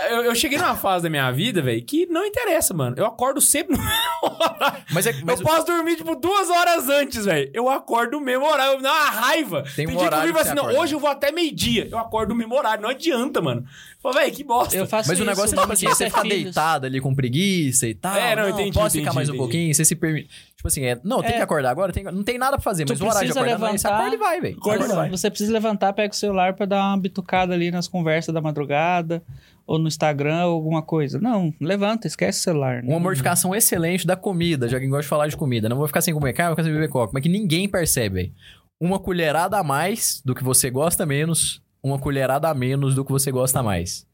Eu, 0.09 0.23
eu 0.23 0.33
cheguei 0.35 0.57
numa 0.57 0.75
fase 0.75 1.03
da 1.03 1.11
minha 1.11 1.29
vida, 1.31 1.61
velho, 1.61 1.83
que 1.83 2.07
não 2.07 2.25
interessa, 2.25 2.73
mano. 2.73 2.95
Eu 2.97 3.05
acordo 3.05 3.39
sempre 3.39 3.77
no 3.77 3.83
mesmo 3.85 4.41
horário. 4.41 4.83
Mas 4.91 5.05
é 5.05 5.13
mas 5.23 5.39
eu 5.39 5.45
posso 5.45 5.65
dormir, 5.67 5.95
tipo, 5.97 6.15
duas 6.15 6.49
horas 6.49 6.89
antes, 6.89 7.23
velho. 7.25 7.51
Eu 7.53 7.69
acordo 7.69 8.13
no 8.19 8.21
mesmo 8.25 8.45
horário. 8.45 8.77
Me 8.77 8.81
dá 8.83 8.91
uma 8.91 9.09
raiva. 9.11 9.63
Tem 9.75 9.85
um 9.85 9.89
dia 9.91 9.97
que 9.99 10.01
eu 10.03 10.07
horário 10.07 10.25
vivo 10.25 10.37
que 10.39 10.41
assim, 10.41 10.49
você 10.49 10.73
não, 10.73 10.81
hoje 10.81 10.95
eu 10.95 10.99
vou 10.99 11.09
até 11.09 11.31
meio-dia. 11.31 11.87
Eu 11.91 11.99
acordo 11.99 12.29
no 12.29 12.35
mesmo 12.35 12.55
horário. 12.55 12.81
Não 12.81 12.89
adianta, 12.89 13.41
mano. 13.43 13.63
Fala, 14.01 14.15
velho, 14.21 14.33
que 14.33 14.43
bosta. 14.43 14.75
Eu 14.75 14.87
faço 14.87 15.07
Mas 15.07 15.19
o 15.19 15.21
isso, 15.21 15.29
negócio 15.29 15.55
é, 15.55 15.57
o 15.59 15.61
tipo 15.61 15.73
assim, 15.73 15.87
você 15.87 16.05
ficar 16.09 16.23
deitado 16.23 16.85
ali 16.87 16.99
com 16.99 17.13
preguiça 17.13 17.87
e 17.87 17.93
tal. 17.93 18.15
É, 18.17 18.35
não, 18.35 18.49
entendi, 18.49 18.71
Posso 18.73 18.87
entendi, 18.87 19.03
ficar 19.03 19.13
mais 19.13 19.29
um 19.29 19.33
entendi. 19.33 19.37
pouquinho? 19.43 19.73
Você 19.73 19.85
se 19.85 19.95
permite. 19.95 20.29
Tipo 20.63 20.67
assim, 20.69 20.85
é, 20.85 20.97
não, 21.03 21.21
tem 21.21 21.31
É. 21.31 21.35
que 21.35 21.41
acordar 21.41 21.71
agora, 21.71 21.91
tem- 21.91 22.05
não 22.05 22.23
tem 22.23 22.37
nada 22.37 22.53
pra 22.53 22.61
fazer, 22.63 22.85
Tu 22.85 22.93
mas 22.93 23.01
o 23.01 23.03
horário 23.03 23.19
de 23.27 23.33
precisa 23.33 23.39
acordar 23.41 23.59
não 23.59 23.67
é, 23.73 23.77
você 23.77 23.85
levantar- 23.85 23.99
acorda 23.99 24.15
e 24.15 24.17
vai, 24.17 24.39
velho. 24.41 24.57
Acorda 24.57 24.77
Acorda 24.85 24.95
vai. 24.95 25.09
Você 25.09 25.29
precisa 25.29 25.51
levantar, 25.51 25.91
pega 25.91 26.13
o 26.13 26.15
celular 26.15 26.53
pra 26.53 26.65
dar 26.65 26.87
uma 26.87 26.97
bitucada 26.97 27.53
ali 27.53 27.69
nas 27.69 27.85
conversas 27.89 28.33
da 28.33 28.39
madrugada, 28.39 29.21
ou 29.67 29.77
no 29.77 29.89
Instagram, 29.89 30.45
ou 30.45 30.53
alguma 30.53 30.81
coisa. 30.81 31.19
Não, 31.19 31.53
levanta, 31.59 32.07
esquece 32.07 32.39
o 32.39 32.43
celular. 32.43 32.81
né? 32.81 32.89
Uma 32.89 32.99
mortificação 33.01 33.53
excelente 33.53 34.07
da 34.07 34.15
comida, 34.15 34.69
já 34.69 34.79
que 34.79 34.87
gosta 34.87 35.01
de 35.03 35.07
falar 35.09 35.27
de 35.27 35.35
comida. 35.35 35.67
Não 35.67 35.75
vou 35.75 35.85
ficar 35.87 35.99
sem 35.99 36.13
comer 36.13 36.31
carne, 36.31 36.51
vou 36.51 36.55
ficar 36.55 36.63
sem 36.63 36.73
beber 36.73 36.87
coca. 36.89 37.11
Mas 37.13 37.21
que 37.23 37.29
ninguém 37.29 37.67
percebe, 37.67 38.15
velho. 38.15 38.33
Uma 38.79 38.99
colherada 38.99 39.57
a 39.57 39.63
mais 39.63 40.21
do 40.23 40.33
que 40.33 40.45
você 40.45 40.69
gosta 40.69 41.05
menos, 41.05 41.61
uma 41.83 41.99
colherada 41.99 42.47
a 42.47 42.53
menos 42.53 42.95
do 42.95 43.03
que 43.03 43.11
você 43.11 43.31
gosta 43.33 43.61
mais. 43.61 44.07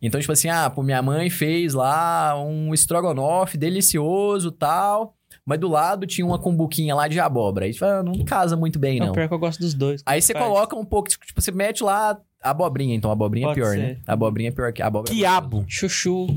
Então, 0.00 0.18
tipo 0.18 0.32
assim, 0.32 0.48
ah, 0.48 0.70
pô, 0.70 0.82
minha 0.82 1.02
mãe 1.02 1.28
fez 1.28 1.74
lá 1.74 2.34
um 2.42 2.72
estrogonofe 2.72 3.58
delicioso 3.58 4.50
tal, 4.50 5.14
mas 5.50 5.58
do 5.58 5.66
lado 5.68 6.06
tinha 6.06 6.24
uma 6.24 6.38
cumbuquinha 6.38 6.94
lá 6.94 7.08
de 7.08 7.18
abóbora. 7.18 7.64
Aí, 7.66 7.72
tipo, 7.72 7.84
ah, 7.84 8.04
não 8.04 8.24
casa 8.24 8.56
muito 8.56 8.78
bem, 8.78 9.00
Não, 9.00 9.06
não. 9.06 9.12
pior 9.12 9.26
que 9.26 9.34
eu 9.34 9.38
gosto 9.38 9.58
dos 9.58 9.74
dois. 9.74 10.00
Aí 10.06 10.22
você 10.22 10.32
Faz. 10.32 10.44
coloca 10.46 10.76
um 10.76 10.84
pouco, 10.84 11.08
tipo, 11.08 11.24
você 11.42 11.50
mete 11.50 11.82
lá 11.82 12.16
abobrinha. 12.40 12.94
Então, 12.94 13.10
abobrinha 13.10 13.48
Pode 13.48 13.58
é 13.58 13.62
pior, 13.64 13.72
ser. 13.74 13.78
né? 13.82 13.96
Abobrinha 14.06 14.50
é 14.50 14.52
pior 14.52 14.72
que 14.72 14.80
abóbora. 14.80 15.12
Quiabo. 15.12 15.64
Chuchu. 15.66 16.28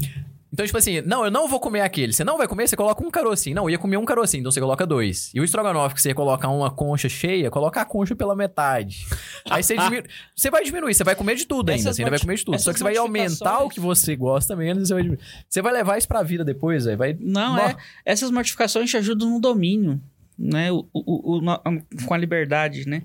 Então, 0.53 0.63
tipo 0.67 0.77
assim, 0.77 1.01
não, 1.01 1.25
eu 1.25 1.31
não 1.31 1.47
vou 1.47 1.59
comer 1.59 1.81
aquele. 1.81 2.13
Você 2.13 2.23
não 2.23 2.37
vai 2.37 2.47
comer, 2.47 2.67
você 2.67 2.75
coloca 2.75 3.03
um 3.03 3.09
carocinho. 3.09 3.55
Não, 3.55 3.63
eu 3.63 3.71
ia 3.71 3.77
comer 3.79 3.97
um 3.97 4.05
carocinho, 4.05 4.41
então 4.41 4.51
você 4.51 4.59
coloca 4.61 4.85
dois. 4.85 5.31
E 5.33 5.41
o 5.41 5.43
estrogonofe, 5.43 5.95
que 5.95 6.01
você 6.01 6.09
ia 6.09 6.15
colocar 6.15 6.49
uma 6.49 6.69
concha 6.69 7.09
cheia, 7.09 7.49
coloca 7.49 7.81
a 7.81 7.85
concha 7.85 8.15
pela 8.15 8.35
metade. 8.35 9.03
Aí 9.49 9.63
você 9.63 9.75
diminui. 9.81 10.03
Você 10.35 10.51
vai 10.51 10.63
diminuir, 10.63 10.93
você 10.93 11.03
vai 11.03 11.15
comer 11.15 11.35
de 11.37 11.47
tudo 11.47 11.71
ainda. 11.71 11.81
Essas 11.81 11.95
Você 11.95 12.03
ainda 12.03 12.11
vai 12.11 12.19
comer 12.19 12.35
de 12.35 12.45
tudo. 12.45 12.59
Só 12.59 12.71
que 12.71 12.77
você 12.77 12.83
vai 12.83 12.95
aumentar 12.97 13.29
modificações- 13.29 13.65
o 13.65 13.69
que 13.69 13.79
você 13.79 14.15
gosta 14.15 14.55
menos. 14.55 14.87
Você 14.89 14.93
vai, 14.93 15.01
diminuir. 15.03 15.25
você 15.49 15.61
vai 15.63 15.73
levar 15.73 15.97
isso 15.97 16.07
pra 16.07 16.21
vida 16.21 16.45
depois, 16.45 16.85
velho. 16.85 16.97
Vai... 16.99 17.17
Não, 17.19 17.57
é. 17.57 17.75
Essas 18.05 18.29
mortificações 18.29 18.89
te 18.91 18.97
ajudam 18.97 19.31
no 19.31 19.39
domínio, 19.41 19.99
né? 20.37 20.71
O, 20.71 20.85
o- 20.93 21.37
o- 21.37 21.41
no- 21.41 21.61
com 22.05 22.13
a 22.13 22.17
liberdade, 22.17 22.87
né? 22.87 23.01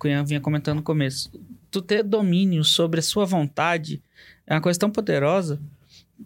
Que 0.00 0.08
eu 0.08 0.24
vinha 0.24 0.40
comentando 0.40 0.76
no 0.76 0.82
começo. 0.82 1.30
Tu 1.70 1.82
ter 1.82 2.02
domínio 2.02 2.64
sobre 2.64 3.00
a 3.00 3.02
sua 3.02 3.26
vontade 3.26 4.02
é 4.46 4.54
uma 4.54 4.62
coisa 4.62 4.78
tão 4.78 4.90
poderosa 4.90 5.60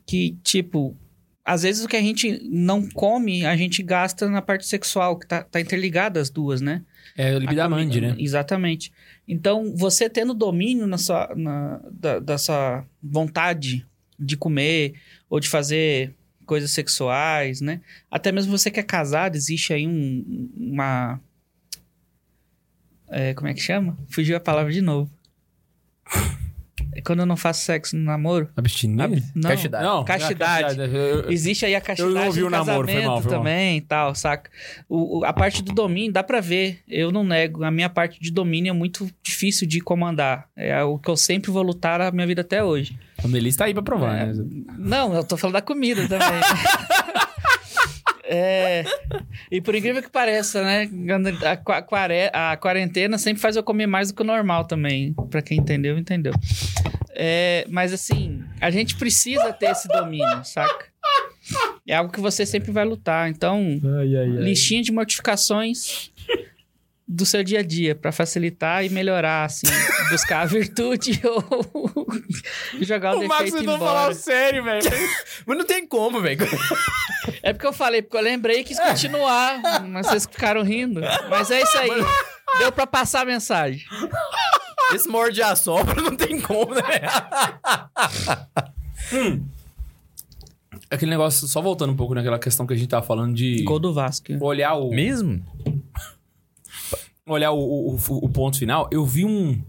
que, 0.06 0.36
tipo, 0.42 0.96
às 1.44 1.62
vezes 1.62 1.84
o 1.84 1.88
que 1.88 1.96
a 1.96 2.00
gente 2.00 2.40
não 2.48 2.88
come, 2.88 3.44
a 3.44 3.56
gente 3.56 3.82
gasta 3.82 4.28
na 4.28 4.42
parte 4.42 4.66
sexual, 4.66 5.18
que 5.18 5.26
tá, 5.26 5.42
tá 5.42 5.60
interligada 5.60 6.20
as 6.20 6.30
duas, 6.30 6.60
né? 6.60 6.82
É 7.16 7.34
o 7.34 7.38
libido 7.38 7.60
A 7.60 7.64
amante, 7.64 7.98
comida, 7.98 8.14
né? 8.14 8.22
Exatamente. 8.22 8.92
Então, 9.26 9.74
você 9.76 10.08
tendo 10.08 10.32
domínio 10.34 10.86
na 10.86 10.98
sua, 10.98 11.32
na, 11.36 11.80
da, 12.20 12.38
sua 12.38 12.84
vontade 13.02 13.86
de 14.18 14.36
comer 14.36 14.94
ou 15.28 15.40
de 15.40 15.48
fazer 15.48 16.14
coisas 16.46 16.70
sexuais, 16.70 17.60
né? 17.60 17.80
Até 18.10 18.30
mesmo 18.30 18.56
você 18.56 18.70
que 18.70 18.80
é 18.80 18.84
casado, 18.84 19.34
existe 19.34 19.72
aí 19.72 19.86
um, 19.86 20.50
uma... 20.56 21.20
é, 23.08 23.34
como 23.34 23.48
é 23.48 23.54
que 23.54 23.60
chama? 23.60 23.98
Fugiu 24.08 24.36
a 24.36 24.40
palavra 24.40 24.72
de 24.72 24.80
novo. 24.80 25.10
É 26.92 27.00
quando 27.00 27.20
eu 27.20 27.26
não 27.26 27.36
faço 27.36 27.62
sexo 27.64 27.96
no 27.96 28.02
namoro. 28.04 28.48
Abstinência? 28.56 29.04
Ab- 29.04 29.22
Não, 29.34 29.50
Castidade. 29.50 29.84
Não, 29.84 30.04
Castidade. 30.04 30.78
Eu- 30.80 30.86
eu- 30.86 31.30
Existe 31.30 31.64
aí 31.64 31.74
a 31.74 31.80
castidade 31.80 32.14
não 32.14 32.26
ouvi 32.26 32.42
o 32.42 32.50
namoro, 32.50 32.88
foi 32.88 33.04
mal, 33.04 33.20
foi 33.22 33.30
mal. 33.30 33.38
também 33.40 33.76
e 33.78 33.80
tal, 33.80 34.14
saca? 34.14 34.50
O, 34.88 35.20
o- 35.20 35.24
a 35.24 35.32
parte 35.32 35.62
do 35.62 35.72
domínio, 35.72 36.12
dá 36.12 36.22
pra 36.22 36.40
ver, 36.40 36.80
eu 36.88 37.12
não 37.12 37.22
nego. 37.24 37.62
A 37.64 37.70
minha 37.70 37.88
parte 37.88 38.20
de 38.20 38.30
domínio 38.32 38.70
é 38.70 38.74
muito 38.74 39.08
difícil 39.22 39.68
de 39.68 39.80
comandar. 39.80 40.46
É 40.56 40.82
o 40.82 40.98
que 40.98 41.08
eu 41.08 41.16
sempre 41.16 41.50
vou 41.50 41.62
lutar 41.62 42.00
a 42.00 42.10
minha 42.10 42.26
vida 42.26 42.40
até 42.40 42.62
hoje. 42.64 42.98
O 43.22 43.28
Melis 43.28 43.54
tá 43.54 43.66
aí 43.66 43.74
pra 43.74 43.82
provar, 43.82 44.16
É. 44.18 44.26
né? 44.32 44.44
Não, 44.78 45.14
eu 45.14 45.22
tô 45.22 45.36
falando 45.36 45.54
da 45.54 45.62
comida 45.62 46.08
também. 46.08 46.40
É, 48.32 48.84
e 49.50 49.60
por 49.60 49.74
incrível 49.74 50.00
que 50.00 50.08
pareça, 50.08 50.62
né? 50.62 50.88
A, 51.44 51.56
qua- 51.56 51.82
quare- 51.82 52.30
a 52.32 52.56
quarentena 52.56 53.18
sempre 53.18 53.42
faz 53.42 53.56
eu 53.56 53.62
comer 53.64 53.88
mais 53.88 54.08
do 54.08 54.14
que 54.14 54.22
o 54.22 54.24
normal 54.24 54.64
também. 54.66 55.12
Pra 55.28 55.42
quem 55.42 55.58
entendeu, 55.58 55.98
entendeu. 55.98 56.32
É, 57.12 57.66
mas 57.68 57.92
assim, 57.92 58.40
a 58.60 58.70
gente 58.70 58.94
precisa 58.94 59.52
ter 59.52 59.66
esse 59.72 59.88
domínio, 59.88 60.44
saca? 60.44 60.86
É 61.86 61.96
algo 61.96 62.12
que 62.12 62.20
você 62.20 62.46
sempre 62.46 62.70
vai 62.70 62.84
lutar. 62.84 63.28
Então, 63.28 63.80
listinha 64.44 64.80
de 64.82 64.92
mortificações 64.92 66.12
do 67.12 67.26
seu 67.26 67.42
dia 67.42 67.58
a 67.58 67.62
dia 67.62 67.92
pra 67.92 68.12
facilitar 68.12 68.84
e 68.84 68.88
melhorar, 68.88 69.44
assim, 69.44 69.66
buscar 70.10 70.42
a 70.42 70.44
virtude 70.44 71.20
ou 71.26 72.06
jogar 72.80 73.16
o, 73.16 73.22
O 73.22 73.26
Max 73.26 73.46
defeito 73.46 73.64
embora. 73.64 73.78
falar 73.80 74.14
sério, 74.14 74.62
velho. 74.62 74.88
Mas 75.44 75.58
não 75.58 75.66
tem 75.66 75.84
como, 75.84 76.20
velho. 76.20 76.46
É 77.42 77.52
porque 77.52 77.66
eu 77.66 77.72
falei, 77.72 78.00
porque 78.00 78.16
eu 78.16 78.22
lembrei 78.22 78.60
e 78.60 78.64
quis 78.64 78.78
continuar, 78.78 79.60
mas 79.88 80.06
vocês 80.06 80.26
ficaram 80.26 80.62
rindo. 80.62 81.00
Mas 81.28 81.50
é 81.50 81.60
isso 81.60 81.76
aí. 81.78 81.90
Deu 82.58 82.70
pra 82.70 82.86
passar 82.86 83.22
a 83.22 83.24
mensagem. 83.24 83.84
Esse 84.94 85.08
morde 85.08 85.42
a 85.42 85.56
sopra 85.56 86.00
não 86.00 86.16
tem 86.16 86.40
como, 86.40 86.74
né? 86.74 86.82
Aquele 90.90 91.10
negócio, 91.10 91.46
só 91.46 91.60
voltando 91.60 91.92
um 91.92 91.96
pouco 91.96 92.14
naquela 92.14 92.38
questão 92.38 92.66
que 92.66 92.74
a 92.74 92.76
gente 92.76 92.88
tava 92.88 93.04
falando 93.04 93.34
de 93.34 93.62
Gol 93.62 93.78
do 93.78 93.92
Vasco. 93.92 94.26
olhar 94.40 94.74
o, 94.74 94.90
Mesmo? 94.90 95.44
Olhar 97.32 97.52
o, 97.52 97.58
o, 97.58 97.94
o- 97.96 98.24
o 98.24 98.28
ponto 98.28 98.58
final, 98.58 98.88
eu 98.92 99.04
vi 99.04 99.24
um, 99.24 99.62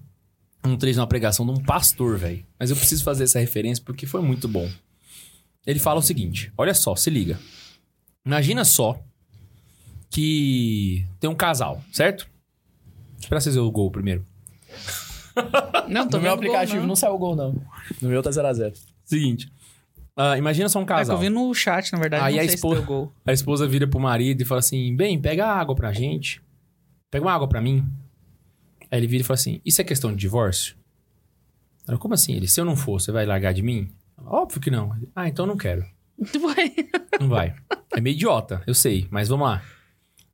um 0.64 0.76
trecho 0.78 0.96
de 0.96 1.00
uma 1.00 1.08
pregação 1.08 1.46
de 1.46 1.52
um 1.52 1.64
pastor, 1.64 2.18
velho. 2.18 2.46
Mas 2.60 2.70
eu 2.70 2.76
preciso 2.76 3.04
fazer 3.04 3.24
essa 3.26 3.40
referência 3.40 3.84
porque 3.84 4.06
foi 4.06 4.22
muito 4.22 4.48
bom. 4.48 4.70
Ele 5.66 5.80
fala 5.80 6.00
o 6.00 6.04
seguinte: 6.04 6.52
olha 6.58 6.74
só, 6.74 6.96
se 6.96 7.10
liga. 7.10 7.40
Imagina 8.26 8.64
só 8.66 9.00
que 10.10 11.06
tem 11.20 11.30
um 11.30 11.36
casal, 11.36 11.82
certo? 11.92 12.28
Espera 13.20 13.40
vocês 13.40 13.56
verem 13.56 13.68
o 13.68 13.72
gol 13.72 13.90
primeiro. 13.92 14.26
Não, 15.88 16.08
tô 16.08 16.18
No 16.18 16.24
meu 16.24 16.32
vendo 16.32 16.46
gol, 16.48 16.56
aplicativo 16.56 16.80
não. 16.82 16.88
não. 16.88 16.96
saiu 16.96 17.18
gol, 17.18 17.36
não. 17.36 17.54
No 18.02 18.10
meu 18.10 18.22
tá 18.22 18.30
0x0. 18.30 18.74
Seguinte. 19.06 19.52
ah, 20.16 20.38
imagina 20.38 20.68
só 20.70 20.80
um 20.80 20.84
É 20.84 20.86
que 20.86 20.90
casal. 20.94 21.16
eu 21.16 21.22
vi 21.22 21.30
no 21.30 21.54
chat, 21.54 21.92
na 21.94 22.00
verdade. 22.00 22.24
Aí 22.24 22.36
não 22.36 22.42
a 22.42 22.46
sei 22.46 22.56
esposa- 22.56 22.76
se 22.82 22.82
deu 22.82 22.88
gol. 22.88 23.14
A 23.26 23.32
esposa 23.34 23.68
vira 23.68 23.88
pro 23.88 24.00
marido 24.00 24.42
e 24.42 24.46
fala 24.46 24.60
assim: 24.60 24.94
Bem, 24.96 25.20
pega 25.20 25.46
água 25.48 25.76
pra 25.76 25.94
gente. 25.94 26.42
Pega 27.12 27.26
uma 27.26 27.34
água 27.34 27.48
pra 27.48 27.62
mim. 27.62 27.86
Aí 28.90 29.00
ele 29.00 29.08
vira 29.08 29.22
e 29.22 29.26
fala 29.26 29.36
assim: 29.36 29.62
Isso 29.66 29.82
é 29.82 29.84
questão 29.84 30.12
de 30.12 30.18
divórcio? 30.18 30.76
Ela, 31.88 31.98
como 31.98 32.14
assim? 32.14 32.34
Ele, 32.34 32.48
se 32.48 32.60
eu 32.60 32.66
não 32.66 32.76
for, 32.76 33.00
você 33.00 33.12
vai 33.12 33.26
largar 33.26 33.54
de 33.54 33.62
mim? 33.62 33.92
Óbvio 34.18 34.62
que 34.62 34.72
não. 34.72 34.96
Ele, 34.96 35.10
ah, 35.16 35.28
então 35.28 35.44
eu 35.44 35.50
não 35.50 35.58
quero. 35.58 35.86
Vai. 36.40 36.76
Não 37.20 37.30
vai. 37.30 37.56
É 37.96 38.00
meio 38.00 38.14
idiota, 38.14 38.62
eu 38.68 38.76
sei, 38.76 39.08
mas 39.10 39.28
vamos 39.28 39.48
lá. 39.48 39.64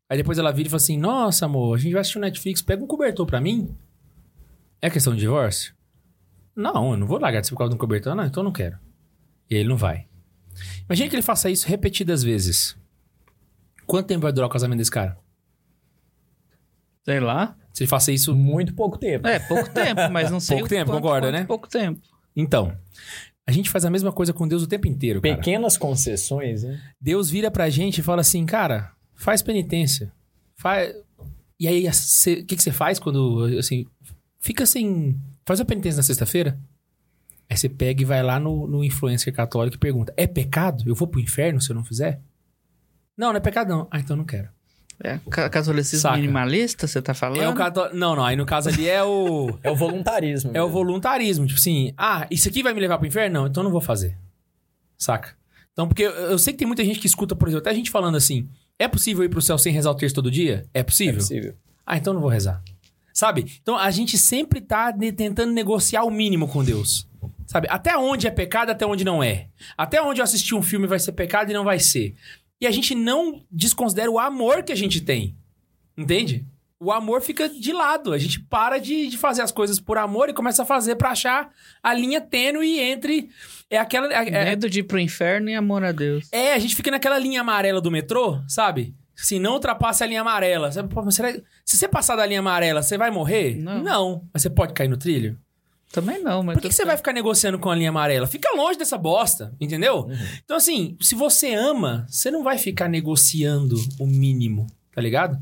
Aí 0.09 0.17
depois 0.17 0.37
ela 0.37 0.51
vira 0.51 0.67
e 0.67 0.69
fala 0.69 0.81
assim: 0.81 0.97
Nossa, 0.97 1.45
amor, 1.45 1.75
a 1.75 1.79
gente 1.79 1.93
vai 1.93 2.01
assistir 2.01 2.17
o 2.17 2.21
Netflix, 2.21 2.61
pega 2.61 2.83
um 2.83 2.87
cobertor 2.87 3.25
pra 3.25 3.41
mim. 3.41 3.75
É 4.81 4.89
questão 4.89 5.13
de 5.13 5.21
divórcio? 5.21 5.73
Não, 6.55 6.91
eu 6.91 6.97
não 6.97 7.07
vou 7.07 7.19
largar 7.19 7.41
de 7.41 7.47
você 7.47 7.51
por 7.51 7.59
causa 7.59 7.71
de 7.71 7.75
um 7.75 7.79
cobertor, 7.79 8.15
não, 8.15 8.25
então 8.25 8.41
eu 8.41 8.45
não 8.45 8.51
quero. 8.51 8.77
E 9.49 9.55
aí 9.55 9.61
ele 9.61 9.69
não 9.69 9.77
vai. 9.77 10.07
Imagina 10.85 11.09
que 11.09 11.15
ele 11.15 11.21
faça 11.23 11.49
isso 11.49 11.67
repetidas 11.67 12.23
vezes. 12.23 12.77
Quanto 13.85 14.07
tempo 14.07 14.21
vai 14.21 14.33
durar 14.33 14.49
o 14.49 14.51
casamento 14.51 14.79
desse 14.79 14.91
cara? 14.91 15.17
Sei 17.07 17.19
lá. 17.19 17.55
Se 17.73 17.83
ele 17.83 17.89
faça 17.89 18.11
isso. 18.11 18.35
Muito 18.35 18.73
pouco 18.73 18.97
tempo. 18.97 19.27
É, 19.27 19.39
pouco 19.39 19.69
tempo, 19.69 20.01
mas 20.11 20.29
não 20.31 20.39
sei 20.41 20.57
Pouco 20.57 20.65
o 20.65 20.69
tempo, 20.69 20.91
quanto- 20.91 21.01
concorda, 21.01 21.27
quanto 21.27 21.39
né? 21.39 21.45
Pouco 21.45 21.67
tempo. 21.69 22.01
Então, 22.35 22.75
a 23.47 23.51
gente 23.51 23.69
faz 23.69 23.85
a 23.85 23.89
mesma 23.89 24.11
coisa 24.11 24.33
com 24.33 24.47
Deus 24.47 24.63
o 24.63 24.67
tempo 24.67 24.87
inteiro, 24.87 25.21
cara. 25.21 25.35
Pequenas 25.37 25.77
concessões, 25.77 26.63
né? 26.63 26.81
Deus 26.99 27.29
vira 27.29 27.49
pra 27.49 27.69
gente 27.69 27.99
e 27.99 28.03
fala 28.03 28.21
assim, 28.21 28.45
cara, 28.45 28.91
faz 29.15 29.41
penitência. 29.41 30.11
Faz... 30.57 30.93
E 31.59 31.67
aí, 31.67 31.87
o 31.87 31.91
que, 32.45 32.55
que 32.55 32.61
você 32.63 32.71
faz 32.71 32.99
quando, 32.99 33.45
assim, 33.57 33.85
fica 34.39 34.65
sem... 34.65 35.19
Faz 35.45 35.61
a 35.61 35.65
penitência 35.65 35.97
na 35.97 36.03
sexta-feira? 36.03 36.59
Aí 37.49 37.55
você 37.55 37.69
pega 37.69 38.01
e 38.01 38.05
vai 38.05 38.21
lá 38.21 38.39
no, 38.39 38.67
no 38.67 38.83
influencer 38.83 39.33
católico 39.33 39.77
e 39.77 39.79
pergunta, 39.79 40.13
é 40.17 40.27
pecado? 40.27 40.83
Eu 40.85 40.93
vou 40.93 41.07
pro 41.07 41.21
inferno 41.21 41.61
se 41.61 41.69
eu 41.71 41.75
não 41.75 41.83
fizer? 41.85 42.19
Não, 43.17 43.29
não 43.29 43.37
é 43.37 43.39
pecado 43.39 43.69
não. 43.69 43.87
Ah, 43.89 43.99
então 43.99 44.15
eu 44.15 44.17
não 44.17 44.25
quero. 44.25 44.49
É, 45.03 45.19
ca- 45.29 45.49
catolicismo 45.49 46.01
Saca. 46.01 46.15
minimalista, 46.17 46.87
você 46.87 47.01
tá 47.01 47.13
falando? 47.13 47.41
É 47.41 47.47
o 47.47 47.53
cató... 47.53 47.89
Não, 47.93 48.15
não, 48.15 48.25
aí 48.25 48.35
no 48.35 48.45
caso 48.45 48.69
ali 48.69 48.89
é 48.89 49.03
o... 49.03 49.57
É 49.63 49.69
o 49.69 49.75
voluntarismo. 49.75 50.51
É 50.53 50.61
o 50.63 50.69
voluntarismo. 50.69 51.45
Tipo 51.45 51.59
assim, 51.59 51.93
ah, 51.97 52.25
isso 52.31 52.47
aqui 52.49 52.63
vai 52.63 52.73
me 52.73 52.79
levar 52.79 52.97
pro 52.97 53.07
inferno? 53.07 53.41
Não, 53.41 53.47
então 53.47 53.61
eu 53.61 53.65
não 53.65 53.71
vou 53.71 53.81
fazer. 53.81 54.17
Saca? 54.97 55.35
Então, 55.73 55.87
porque 55.87 56.01
eu, 56.03 56.11
eu 56.11 56.39
sei 56.39 56.53
que 56.53 56.59
tem 56.59 56.67
muita 56.67 56.83
gente 56.83 56.99
que 56.99 57.05
escuta, 57.05 57.35
por 57.35 57.47
exemplo, 57.47 57.61
até 57.61 57.69
a 57.69 57.73
gente 57.73 57.91
falando 57.91 58.17
assim: 58.17 58.49
é 58.79 58.87
possível 58.87 59.23
ir 59.23 59.29
pro 59.29 59.41
céu 59.41 59.57
sem 59.59 59.71
rezar 59.71 59.91
o 59.91 59.95
texto 59.95 60.15
todo 60.15 60.31
dia? 60.31 60.65
É 60.73 60.79
É 60.79 60.83
possível? 60.83 61.15
possível. 61.19 61.53
Ah, 61.85 61.97
então 61.97 62.11
eu 62.11 62.15
não 62.15 62.21
vou 62.21 62.31
rezar. 62.31 62.63
Sabe? 63.13 63.45
Então 63.61 63.77
a 63.77 63.91
gente 63.91 64.17
sempre 64.17 64.59
tá 64.61 64.91
tentando 64.91 65.51
negociar 65.53 66.03
o 66.03 66.09
mínimo 66.09 66.47
com 66.47 66.63
Deus. 66.63 67.07
Sabe? 67.45 67.67
Até 67.69 67.95
onde 67.95 68.27
é 68.27 68.31
pecado, 68.31 68.71
até 68.71 68.85
onde 68.85 69.03
não 69.05 69.23
é. 69.23 69.47
Até 69.77 70.01
onde 70.01 70.19
eu 70.19 70.23
assistir 70.23 70.55
um 70.55 70.61
filme 70.63 70.87
vai 70.87 70.99
ser 70.99 71.11
pecado 71.13 71.49
e 71.51 71.53
não 71.53 71.63
vai 71.63 71.79
ser. 71.79 72.15
E 72.59 72.65
a 72.67 72.71
gente 72.71 72.95
não 72.95 73.43
desconsidera 73.51 74.09
o 74.09 74.19
amor 74.19 74.63
que 74.63 74.71
a 74.71 74.75
gente 74.75 75.01
tem. 75.01 75.35
Entende? 75.97 76.45
O 76.79 76.91
amor 76.91 77.21
fica 77.21 77.49
de 77.49 77.71
lado. 77.73 78.13
A 78.13 78.17
gente 78.19 78.39
para 78.39 78.77
de, 78.77 79.07
de 79.07 79.17
fazer 79.17 79.41
as 79.41 79.51
coisas 79.51 79.79
por 79.79 79.97
amor 79.97 80.29
e 80.29 80.33
começa 80.33 80.61
a 80.61 80.65
fazer 80.65 80.95
pra 80.95 81.09
achar 81.11 81.49
a 81.81 81.93
linha 81.93 82.21
tênue 82.21 82.79
entre. 82.79 83.29
É 83.69 83.77
aquela. 83.79 84.11
É, 84.13 84.27
é- 84.29 84.45
Medo 84.45 84.69
de 84.69 84.79
ir 84.81 84.83
pro 84.83 84.99
inferno 84.99 85.49
e 85.49 85.55
amor 85.55 85.83
a 85.83 85.91
Deus. 85.91 86.27
é, 86.31 86.53
a 86.53 86.59
gente 86.59 86.75
fica 86.75 86.91
naquela 86.91 87.17
linha 87.17 87.41
amarela 87.41 87.81
do 87.81 87.89
metrô, 87.91 88.39
sabe? 88.47 88.93
Assim, 89.19 89.39
não 89.39 89.53
ultrapasse 89.53 90.03
a 90.03 90.07
linha 90.07 90.21
amarela. 90.21 90.71
Sabe? 90.71 90.93
Pô, 90.93 91.09
será- 91.09 91.33
Se 91.65 91.75
você 91.77 91.87
passar 91.87 92.15
da 92.15 92.25
linha 92.27 92.39
amarela, 92.41 92.83
você 92.83 92.95
vai 92.95 93.09
morrer? 93.09 93.55
Não. 93.57 94.23
Mas 94.31 94.43
você 94.43 94.49
pode 94.49 94.73
cair 94.73 94.87
no 94.87 94.97
trilho? 94.97 95.35
Também 95.91 96.21
não, 96.21 96.43
mas... 96.43 96.55
Por 96.55 96.61
que, 96.61 96.69
que 96.69 96.75
você 96.75 96.85
vai 96.85 96.97
ficar 96.97 97.13
negociando 97.13 97.57
com 97.57 97.69
a 97.69 97.75
linha 97.75 97.89
amarela? 97.89 98.27
Fica 98.27 98.49
longe 98.55 98.77
dessa 98.77 98.97
bosta, 98.97 99.55
entendeu? 99.59 100.07
Então, 100.43 100.57
assim, 100.57 100.97
se 101.01 101.15
você 101.15 101.53
ama, 101.53 102.05
você 102.09 102.29
não 102.29 102.43
vai 102.43 102.57
ficar 102.57 102.87
negociando 102.89 103.75
o 103.99 104.05
mínimo, 104.05 104.67
tá 104.93 105.01
ligado? 105.01 105.39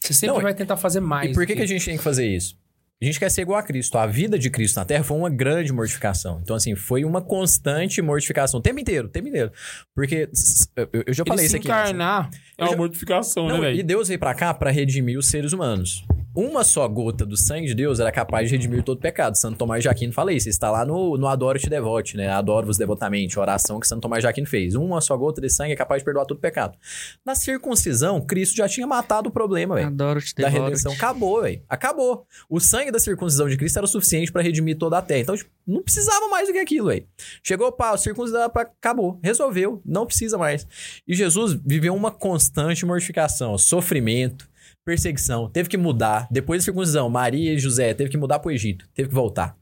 Você 0.00 0.12
sempre 0.12 0.34
Não, 0.36 0.42
vai 0.42 0.52
tentar 0.54 0.76
fazer 0.76 1.00
mais. 1.00 1.30
E 1.30 1.34
por 1.34 1.46
que, 1.46 1.54
que 1.56 1.62
a 1.62 1.66
gente 1.66 1.84
tem 1.84 1.96
que 1.96 2.02
fazer 2.02 2.26
isso? 2.26 2.56
A 3.02 3.04
gente 3.06 3.18
quer 3.18 3.30
ser 3.30 3.42
igual 3.42 3.58
a 3.58 3.62
Cristo. 3.62 3.98
A 3.98 4.06
vida 4.06 4.38
de 4.38 4.48
Cristo 4.50 4.76
na 4.76 4.84
Terra 4.84 5.02
foi 5.04 5.16
uma 5.16 5.28
grande 5.30 5.72
mortificação. 5.72 6.40
Então, 6.42 6.56
assim, 6.56 6.74
foi 6.74 7.04
uma 7.04 7.20
constante 7.20 8.00
mortificação. 8.00 8.60
O 8.60 8.62
tempo 8.62 8.80
inteiro, 8.80 9.08
o 9.08 9.10
tempo 9.10 9.28
inteiro. 9.28 9.50
Porque, 9.94 10.28
eu, 10.76 10.88
eu 11.06 11.12
já 11.14 11.22
Ele 11.22 11.28
falei 11.28 11.44
se 11.44 11.46
isso 11.48 11.56
aqui. 11.56 11.68
né? 11.68 11.74
encarnar 11.82 12.30
é 12.56 12.62
Eu 12.62 12.66
uma 12.66 12.70
já- 12.72 12.76
mortificação, 12.76 13.46
Não, 13.48 13.60
né, 13.60 13.70
e 13.72 13.74
velho? 13.76 13.84
Deus 13.84 14.08
veio 14.08 14.18
pra 14.20 14.34
cá 14.34 14.54
pra 14.54 14.70
redimir 14.70 15.18
os 15.18 15.26
seres 15.28 15.52
humanos. 15.52 16.04
Uma 16.34 16.64
só 16.64 16.86
gota 16.88 17.24
do 17.24 17.36
sangue 17.36 17.68
de 17.68 17.74
Deus 17.74 18.00
era 18.00 18.10
capaz 18.10 18.48
de 18.50 18.56
redimir 18.56 18.82
todo 18.82 18.98
pecado. 19.00 19.36
Santo 19.36 19.56
Tomás 19.56 19.82
de 19.82 19.88
Aquino 19.88 20.12
fala 20.12 20.32
isso. 20.32 20.48
Está 20.48 20.70
lá 20.70 20.84
no, 20.84 21.16
no 21.16 21.28
Adoro-te 21.28 21.70
Devote, 21.70 22.16
né? 22.16 22.28
Adoro-vos 22.28 22.76
devotamente, 22.76 23.38
oração 23.38 23.78
que 23.78 23.86
Santo 23.86 24.02
Tomás 24.02 24.22
de 24.22 24.26
Aquino 24.26 24.46
fez. 24.46 24.74
Uma 24.74 25.00
só 25.00 25.16
gota 25.16 25.40
de 25.40 25.48
sangue 25.48 25.72
é 25.72 25.76
capaz 25.76 26.00
de 26.00 26.04
perdoar 26.04 26.26
todo 26.26 26.40
pecado. 26.40 26.76
Na 27.24 27.34
circuncisão, 27.36 28.20
Cristo 28.20 28.56
já 28.56 28.68
tinha 28.68 28.86
matado 28.86 29.28
o 29.28 29.32
problema, 29.32 29.76
velho. 29.76 29.86
Adoro 29.86 30.20
te 30.20 30.34
Da 30.34 30.48
redenção. 30.48 30.92
Acabou, 30.92 31.42
velho. 31.42 31.62
Acabou. 31.68 32.26
O 32.50 32.58
sangue 32.58 32.90
da 32.90 32.98
circuncisão 32.98 33.48
de 33.48 33.56
Cristo 33.56 33.76
era 33.76 33.84
o 33.84 33.88
suficiente 33.88 34.32
pra 34.32 34.42
redimir 34.42 34.76
toda 34.76 34.98
a 34.98 35.02
terra. 35.02 35.20
Então, 35.20 35.36
tipo, 35.36 35.50
não 35.66 35.82
precisava 35.82 36.26
mais 36.28 36.48
do 36.48 36.52
que 36.52 36.58
aquilo, 36.58 36.88
velho. 36.88 37.06
Chegou 37.44 37.68
o 37.68 37.72
pau, 37.72 37.96
circuncidar, 37.96 38.50
pra- 38.50 38.62
acabou. 38.62 39.20
Resolveu. 39.22 39.80
Não 39.86 40.04
precisa 40.04 40.36
mais. 40.36 40.66
E 41.06 41.14
Jesus 41.14 41.54
viveu 41.64 41.94
uma 41.94 42.10
constante 42.10 42.84
mortificação, 42.84 43.56
sofrimento, 43.56 44.48
perseguição. 44.84 45.48
Teve 45.48 45.68
que 45.68 45.76
mudar. 45.76 46.28
Depois 46.30 46.60
da 46.60 46.64
circuncisão, 46.64 47.08
Maria 47.08 47.54
e 47.54 47.58
José 47.58 47.94
teve 47.94 48.10
que 48.10 48.16
mudar 48.16 48.38
pro 48.38 48.50
Egito. 48.50 48.86
Teve 48.94 49.08
que 49.08 49.14
voltar. 49.14 49.56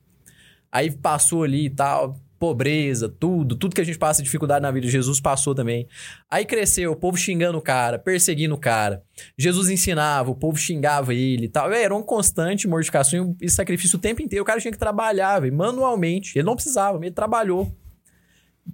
Aí 0.70 0.90
passou 0.90 1.44
ali 1.44 1.66
e 1.66 1.70
tal, 1.70 2.18
pobreza, 2.38 3.08
tudo, 3.08 3.54
tudo 3.54 3.74
que 3.74 3.80
a 3.80 3.84
gente 3.84 3.98
passa 3.98 4.22
dificuldade 4.22 4.62
na 4.62 4.70
vida, 4.70 4.88
Jesus 4.88 5.20
passou 5.20 5.54
também. 5.54 5.86
Aí 6.28 6.44
cresceu, 6.44 6.90
o 6.90 6.96
povo 6.96 7.16
xingando 7.16 7.58
o 7.58 7.62
cara, 7.62 7.98
perseguindo 7.98 8.54
o 8.54 8.58
cara. 8.58 9.02
Jesus 9.38 9.68
ensinava, 9.68 10.30
o 10.30 10.34
povo 10.34 10.56
xingava 10.58 11.14
ele 11.14 11.44
e 11.44 11.48
tal. 11.48 11.68
Véi, 11.68 11.84
Era 11.84 11.94
uma 11.94 12.02
constante 12.02 12.66
mortificação 12.66 13.36
e 13.40 13.48
sacrifício 13.48 13.96
o 13.96 14.00
tempo 14.00 14.22
inteiro. 14.22 14.42
O 14.42 14.46
cara 14.46 14.60
tinha 14.60 14.72
que 14.72 14.78
trabalhar, 14.78 15.40
véi, 15.40 15.50
manualmente. 15.50 16.36
Ele 16.36 16.46
não 16.46 16.56
precisava, 16.56 16.98
ele 16.98 17.12
trabalhou. 17.12 17.72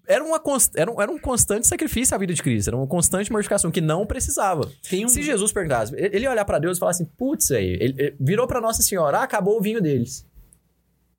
Era, 0.07 0.25
uma 0.25 0.39
const... 0.39 0.73
era, 0.77 0.91
um, 0.91 1.01
era 1.01 1.11
um 1.11 1.19
constante 1.19 1.67
sacrifício 1.67 2.15
a 2.15 2.19
vida 2.19 2.33
de 2.35 2.43
Cristo. 2.43 2.69
Era 2.69 2.77
uma 2.77 2.87
constante 2.87 3.31
mortificação 3.31 3.71
que 3.71 3.81
não 3.81 4.07
precisava. 4.07 4.71
Tem 4.89 5.05
um... 5.05 5.09
Se 5.09 5.23
Jesus 5.23 5.53
perguntasse, 5.53 5.95
ele 5.95 6.17
ele 6.17 6.25
ia 6.25 6.31
olhar 6.31 6.45
pra 6.45 6.59
Deus 6.59 6.77
e 6.77 6.81
falar 6.81 6.91
assim: 6.91 7.05
putz, 7.05 7.51
aí, 7.51 7.67
ele, 7.81 7.95
ele 7.99 8.17
virou 8.19 8.47
pra 8.47 8.61
Nossa 8.61 8.83
Senhora, 8.83 9.19
ah, 9.19 9.23
acabou 9.23 9.59
o 9.59 9.61
vinho 9.61 9.81
deles. 9.81 10.27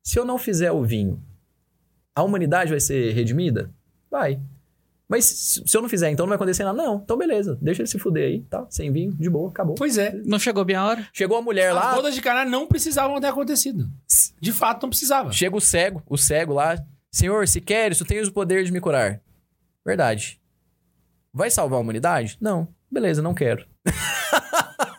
Se 0.02 0.18
eu 0.18 0.24
não 0.24 0.38
fizer 0.38 0.72
o 0.72 0.82
vinho, 0.82 1.22
a 2.14 2.22
humanidade 2.22 2.70
vai 2.70 2.80
ser 2.80 3.12
redimida? 3.12 3.70
Vai. 4.10 4.40
Mas 5.08 5.24
se 5.24 5.76
eu 5.76 5.82
não 5.82 5.88
fizer, 5.88 6.08
então 6.08 6.24
não 6.24 6.28
vai 6.28 6.36
acontecer 6.36 6.62
nada? 6.62 6.80
Não, 6.80 7.00
então 7.02 7.16
beleza, 7.16 7.58
deixa 7.60 7.82
ele 7.82 7.88
se 7.88 7.98
fuder 7.98 8.28
aí, 8.28 8.42
tá? 8.42 8.64
Sem 8.70 8.92
vinho, 8.92 9.12
de 9.12 9.28
boa, 9.28 9.50
acabou. 9.50 9.74
Pois 9.74 9.98
é. 9.98 10.14
Não 10.24 10.38
chegou 10.38 10.64
bem 10.64 10.76
a 10.76 10.86
hora? 10.86 11.08
Chegou 11.12 11.36
a 11.36 11.42
mulher 11.42 11.70
As 11.70 11.74
lá, 11.74 11.94
bodas 11.96 12.14
de 12.14 12.22
Caná 12.22 12.44
não 12.44 12.64
precisavam 12.64 13.20
ter 13.20 13.26
acontecido. 13.26 13.90
De 14.40 14.52
fato, 14.52 14.82
não 14.82 14.88
precisava. 14.88 15.32
chega 15.32 15.56
o 15.56 15.60
cego, 15.60 16.00
o 16.06 16.16
cego 16.16 16.54
lá, 16.54 16.78
Senhor, 17.10 17.46
se 17.48 17.60
queres, 17.60 17.98
tu 17.98 18.04
tens 18.04 18.28
o 18.28 18.32
poder 18.32 18.64
de 18.64 18.72
me 18.72 18.80
curar. 18.80 19.20
Verdade. 19.84 20.40
Vai 21.32 21.50
salvar 21.50 21.78
a 21.78 21.82
humanidade? 21.82 22.36
Não. 22.40 22.68
Beleza, 22.90 23.22
não 23.22 23.34
quero. 23.34 23.66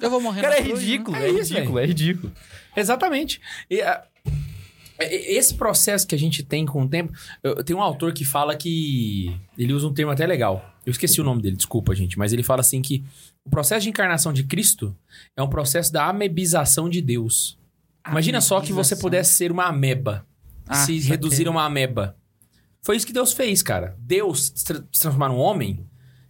Eu 0.02 0.10
vou 0.10 0.20
morrer 0.22 0.42
Cara, 0.42 0.56
na 0.56 0.62
é 0.62 0.64
cruz, 0.64 0.80
né? 0.80 0.86
ridículo, 0.86 1.18
É 1.18 1.26
é, 1.26 1.30
isso, 1.30 1.54
ridículo, 1.54 1.80
é 1.80 1.86
ridículo. 1.86 2.34
Exatamente. 2.76 3.40
E, 3.70 3.82
a- 3.82 4.04
e- 5.00 5.38
esse 5.38 5.54
processo 5.54 6.08
que 6.08 6.16
a 6.16 6.18
gente 6.18 6.42
tem 6.44 6.66
com 6.66 6.82
o 6.84 6.90
tempo. 6.90 7.14
eu- 7.44 7.64
Tem 7.64 7.76
um 7.76 7.82
autor 7.82 8.14
que 8.14 8.26
fala 8.26 8.56
que. 8.56 9.36
Ele 9.58 9.74
usa 9.74 9.88
um 9.88 9.94
termo 9.94 10.12
até 10.12 10.26
legal. 10.26 10.66
Eu 10.86 10.92
esqueci 10.92 11.22
o 11.22 11.24
nome 11.24 11.42
dele, 11.42 11.56
desculpa, 11.56 11.94
gente. 11.94 12.18
Mas 12.18 12.34
ele 12.34 12.42
fala 12.44 12.62
assim 12.62 12.82
que 12.82 13.04
o 13.46 13.50
processo 13.50 13.84
de 13.84 13.90
encarnação 13.90 14.34
de 14.34 14.44
Cristo 14.46 14.98
é 15.38 15.44
um 15.44 15.50
processo 15.50 15.92
da 15.94 16.08
amebização 16.08 16.90
de 16.90 17.02
Deus. 17.02 17.58
Imagina 18.08 18.42
só 18.42 18.60
que 18.60 18.68
você 18.74 18.94
Amebização. 18.96 19.02
pudesse 19.02 19.34
ser 19.36 19.52
uma 19.52 19.66
ameba. 19.66 20.26
Ah, 20.72 20.76
se 20.86 21.00
reduzir 21.00 21.48
a 21.48 21.52
uma 21.52 21.64
ameba. 21.66 22.16
Foi 22.82 22.96
isso 22.96 23.06
que 23.06 23.14
Deus 23.14 23.32
fez, 23.34 23.62
cara. 23.62 23.96
Deus 24.00 24.52
se 24.56 24.66
tra- 24.66 24.84
se 24.92 25.02
transformar 25.02 25.30
num 25.30 25.38
homem 25.38 25.86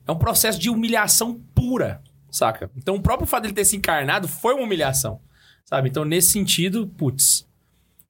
é 0.08 0.12
um 0.12 0.18
processo 0.18 0.60
de 0.60 0.70
humilhação 0.70 1.40
pura, 1.56 2.02
saca? 2.30 2.70
Então 2.76 2.96
o 2.96 3.02
próprio 3.02 3.28
fato 3.28 3.44
dele 3.44 3.54
ter 3.54 3.66
se 3.66 3.76
encarnado 3.78 4.28
foi 4.28 4.54
uma 4.54 4.64
humilhação, 4.64 5.22
sabe? 5.66 5.90
Então 5.90 6.04
nesse 6.04 6.30
sentido, 6.32 6.88
putz. 6.98 7.48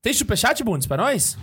Tem 0.02 0.12
superchat, 0.14 0.64
Bundes, 0.64 0.88
pra 0.88 0.98
nós? 0.98 1.38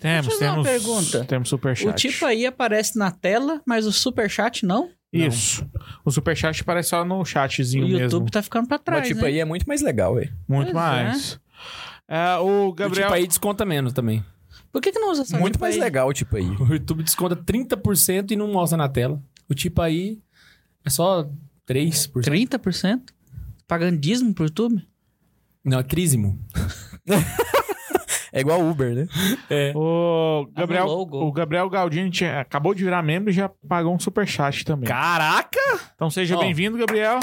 Deixa 0.00 0.18
eu 0.18 0.22
fazer 0.30 0.48
uma 0.48 0.64
temos. 0.64 0.66
pergunta. 0.68 1.24
Temos 1.26 1.48
superchat. 1.48 1.88
O 1.90 1.92
tipo 1.92 2.26
aí 2.26 2.44
aparece 2.44 2.98
na 2.98 3.12
tela, 3.12 3.62
mas 3.64 3.86
o 3.86 3.92
superchat 3.92 4.66
não. 4.66 4.90
Isso. 5.12 5.64
O 6.04 6.10
superchat 6.10 6.60
aparece 6.60 6.88
só 6.88 7.04
no 7.04 7.24
chatzinho 7.24 7.84
o 7.84 7.88
YouTube 7.88 8.22
mesmo. 8.24 8.30
tá 8.32 8.42
ficando 8.42 8.66
pra 8.66 8.80
trás, 8.80 9.06
tipo 9.06 9.20
né? 9.20 9.28
aí 9.28 9.38
é 9.38 9.44
muito 9.44 9.64
mais 9.64 9.80
legal, 9.80 10.16
velho. 10.16 10.34
Muito 10.48 10.72
Pois 10.72 10.74
mais. 10.74 11.34
É, 11.34 11.38
o 12.40 12.68
O 12.68 12.72
Gabriel. 12.72 13.06
tipo 13.06 13.14
aí 13.14 13.26
desconta 13.26 13.64
menos 13.64 13.92
também. 13.92 14.24
Por 14.72 14.80
que, 14.80 14.92
que 14.92 14.98
não 14.98 15.10
usa 15.12 15.24
só 15.24 15.38
Muito 15.38 15.54
tipo 15.54 15.62
mais 15.64 15.74
aí? 15.74 15.80
legal, 15.80 16.12
tipo 16.12 16.36
aí. 16.36 16.44
O 16.44 16.66
YouTube 16.72 17.02
desconta 17.02 17.36
30% 17.36 18.32
e 18.32 18.36
não 18.36 18.48
mostra 18.52 18.76
na 18.76 18.88
tela. 18.88 19.22
O 19.48 19.54
tipo 19.54 19.80
aí 19.80 20.20
é 20.84 20.90
só 20.90 21.28
3%. 21.68 22.10
30%? 22.22 23.00
Pagando 23.66 23.98
dízimo 23.98 24.34
pro 24.34 24.44
YouTube? 24.44 24.86
Não, 25.64 25.78
é 25.78 25.82
trízimo. 25.82 26.38
É 28.36 28.40
igual 28.40 28.60
Uber, 28.68 28.92
né? 28.96 29.06
É. 29.48 29.72
O 29.76 30.48
Gabriel, 30.52 30.86
o 30.88 31.30
Gabriel 31.32 31.70
Galdini 31.70 32.10
tinha- 32.10 32.40
acabou 32.40 32.74
de 32.74 32.82
virar 32.82 33.00
membro 33.00 33.30
e 33.30 33.32
já 33.32 33.48
pagou 33.68 33.94
um 33.94 33.98
superchat 34.00 34.64
também. 34.64 34.88
Caraca! 34.88 35.60
Então 35.94 36.10
seja 36.10 36.36
Ó. 36.36 36.40
bem-vindo, 36.40 36.76
Gabriel. 36.76 37.20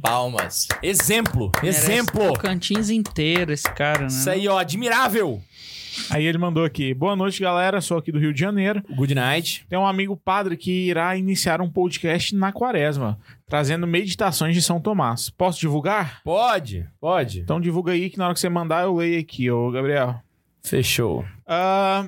Palmas. 0.00 0.68
Exemplo. 0.82 1.50
Merece 1.62 1.92
Exemplo. 1.92 2.28
Tocantins 2.28 2.90
inteiro 2.90 3.52
esse 3.52 3.70
cara, 3.74 4.02
né? 4.02 4.06
Isso 4.06 4.30
aí, 4.30 4.48
ó, 4.48 4.58
admirável. 4.58 5.42
Aí 6.10 6.24
ele 6.24 6.38
mandou 6.38 6.64
aqui: 6.64 6.94
Boa 6.94 7.14
noite, 7.14 7.40
galera. 7.40 7.80
Sou 7.80 7.98
aqui 7.98 8.10
do 8.10 8.18
Rio 8.18 8.32
de 8.32 8.40
Janeiro. 8.40 8.82
Good 8.94 9.14
night. 9.14 9.66
Tem 9.68 9.78
um 9.78 9.86
amigo 9.86 10.16
padre 10.16 10.56
que 10.56 10.88
irá 10.88 11.16
iniciar 11.16 11.60
um 11.60 11.70
podcast 11.70 12.34
na 12.34 12.52
quaresma, 12.52 13.18
trazendo 13.46 13.86
meditações 13.86 14.54
de 14.54 14.62
São 14.62 14.80
Tomás. 14.80 15.30
Posso 15.30 15.60
divulgar? 15.60 16.22
Pode, 16.24 16.88
pode. 17.00 17.40
Então 17.40 17.60
divulga 17.60 17.92
aí 17.92 18.08
que 18.08 18.18
na 18.18 18.26
hora 18.26 18.34
que 18.34 18.40
você 18.40 18.48
mandar 18.48 18.84
eu 18.84 18.96
leio 18.96 19.20
aqui, 19.20 19.50
ô 19.50 19.70
Gabriel. 19.70 20.20
Fechou. 20.62 21.24
Ah, 21.46 22.06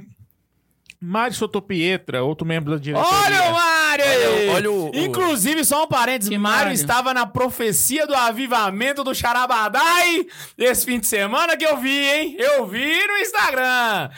Mário 1.00 1.36
Sotopietra, 1.36 2.22
outro 2.22 2.46
membro 2.46 2.72
da 2.72 2.78
diretoria. 2.78 3.10
Olha 3.12 3.50
o 3.50 3.52
Mário 3.52 3.73
aí! 4.02 4.48
Olha 4.48 4.54
olha 4.54 4.70
o- 4.72 4.90
o- 4.90 4.96
Inclusive, 4.96 5.64
só 5.64 5.84
um 5.84 5.86
parênteses, 5.86 6.30
Mário 6.36 6.40
Mário? 6.40 6.72
estava 6.72 7.14
na 7.14 7.26
profecia 7.26 8.06
do 8.06 8.14
avivamento 8.14 9.04
do 9.04 9.14
Charabadai 9.14 10.26
esse 10.58 10.84
fim 10.84 10.98
de 10.98 11.06
semana 11.06 11.56
que 11.56 11.64
eu 11.64 11.76
vi, 11.78 11.90
hein? 12.06 12.36
Eu 12.38 12.66
vi 12.66 13.06
no 13.06 13.16
Instagram. 13.18 14.10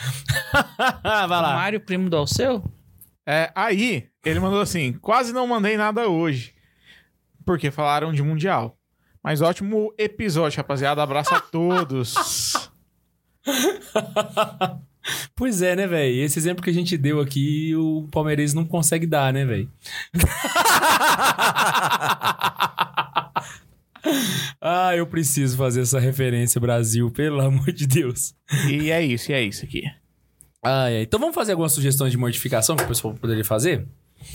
Vai 1.03 1.24
O 1.27 1.29
lá. 1.29 1.55
Mário, 1.55 1.81
primo 1.81 2.09
do 2.09 2.16
Alceu? 2.16 2.64
É, 3.27 3.51
aí, 3.55 4.09
ele 4.24 4.41
mandou 4.41 4.61
assim: 4.61 4.93
quase 4.95 5.33
não 5.33 5.47
mandei 5.47 5.77
nada 5.77 6.09
hoje. 6.09 6.55
Porque 7.45 7.70
falaram 7.70 8.12
de 8.12 8.22
Mundial. 8.22 8.77
Mas 9.22 9.41
ótimo 9.41 9.93
episódio, 9.99 10.57
rapaziada. 10.59 11.03
Abraço 11.03 11.35
a 11.35 11.41
todos. 11.41 12.14
Pois 15.34 15.62
é, 15.62 15.76
né, 15.76 15.86
velho? 15.86 16.22
Esse 16.22 16.38
exemplo 16.38 16.62
que 16.62 16.70
a 16.70 16.72
gente 16.72 16.96
deu 16.96 17.20
aqui, 17.20 17.74
o 17.76 18.09
palmeirense 18.11 18.54
não 18.54 18.64
consegue 18.64 19.07
dar, 19.07 19.32
né, 19.32 19.44
velho? 19.44 19.70
ah, 24.61 24.96
eu 24.96 25.07
preciso 25.07 25.57
fazer 25.57 25.82
essa 25.82 26.00
referência, 26.00 26.61
Brasil, 26.61 27.11
pelo 27.11 27.40
amor 27.40 27.72
de 27.72 27.86
Deus. 27.86 28.34
e 28.68 28.90
é 28.90 29.04
isso, 29.04 29.30
e 29.30 29.34
é 29.34 29.42
isso 29.42 29.64
aqui. 29.64 29.84
Ah, 30.62 30.90
é. 30.90 31.02
Então 31.02 31.20
vamos 31.20 31.34
fazer 31.34 31.52
algumas 31.52 31.72
sugestões 31.72 32.11
de 32.11 32.18
mortificação 32.18 32.76
que 32.76 32.84
o 32.84 32.88
pessoal 32.88 33.14
poderia 33.14 33.44
fazer? 33.44 33.86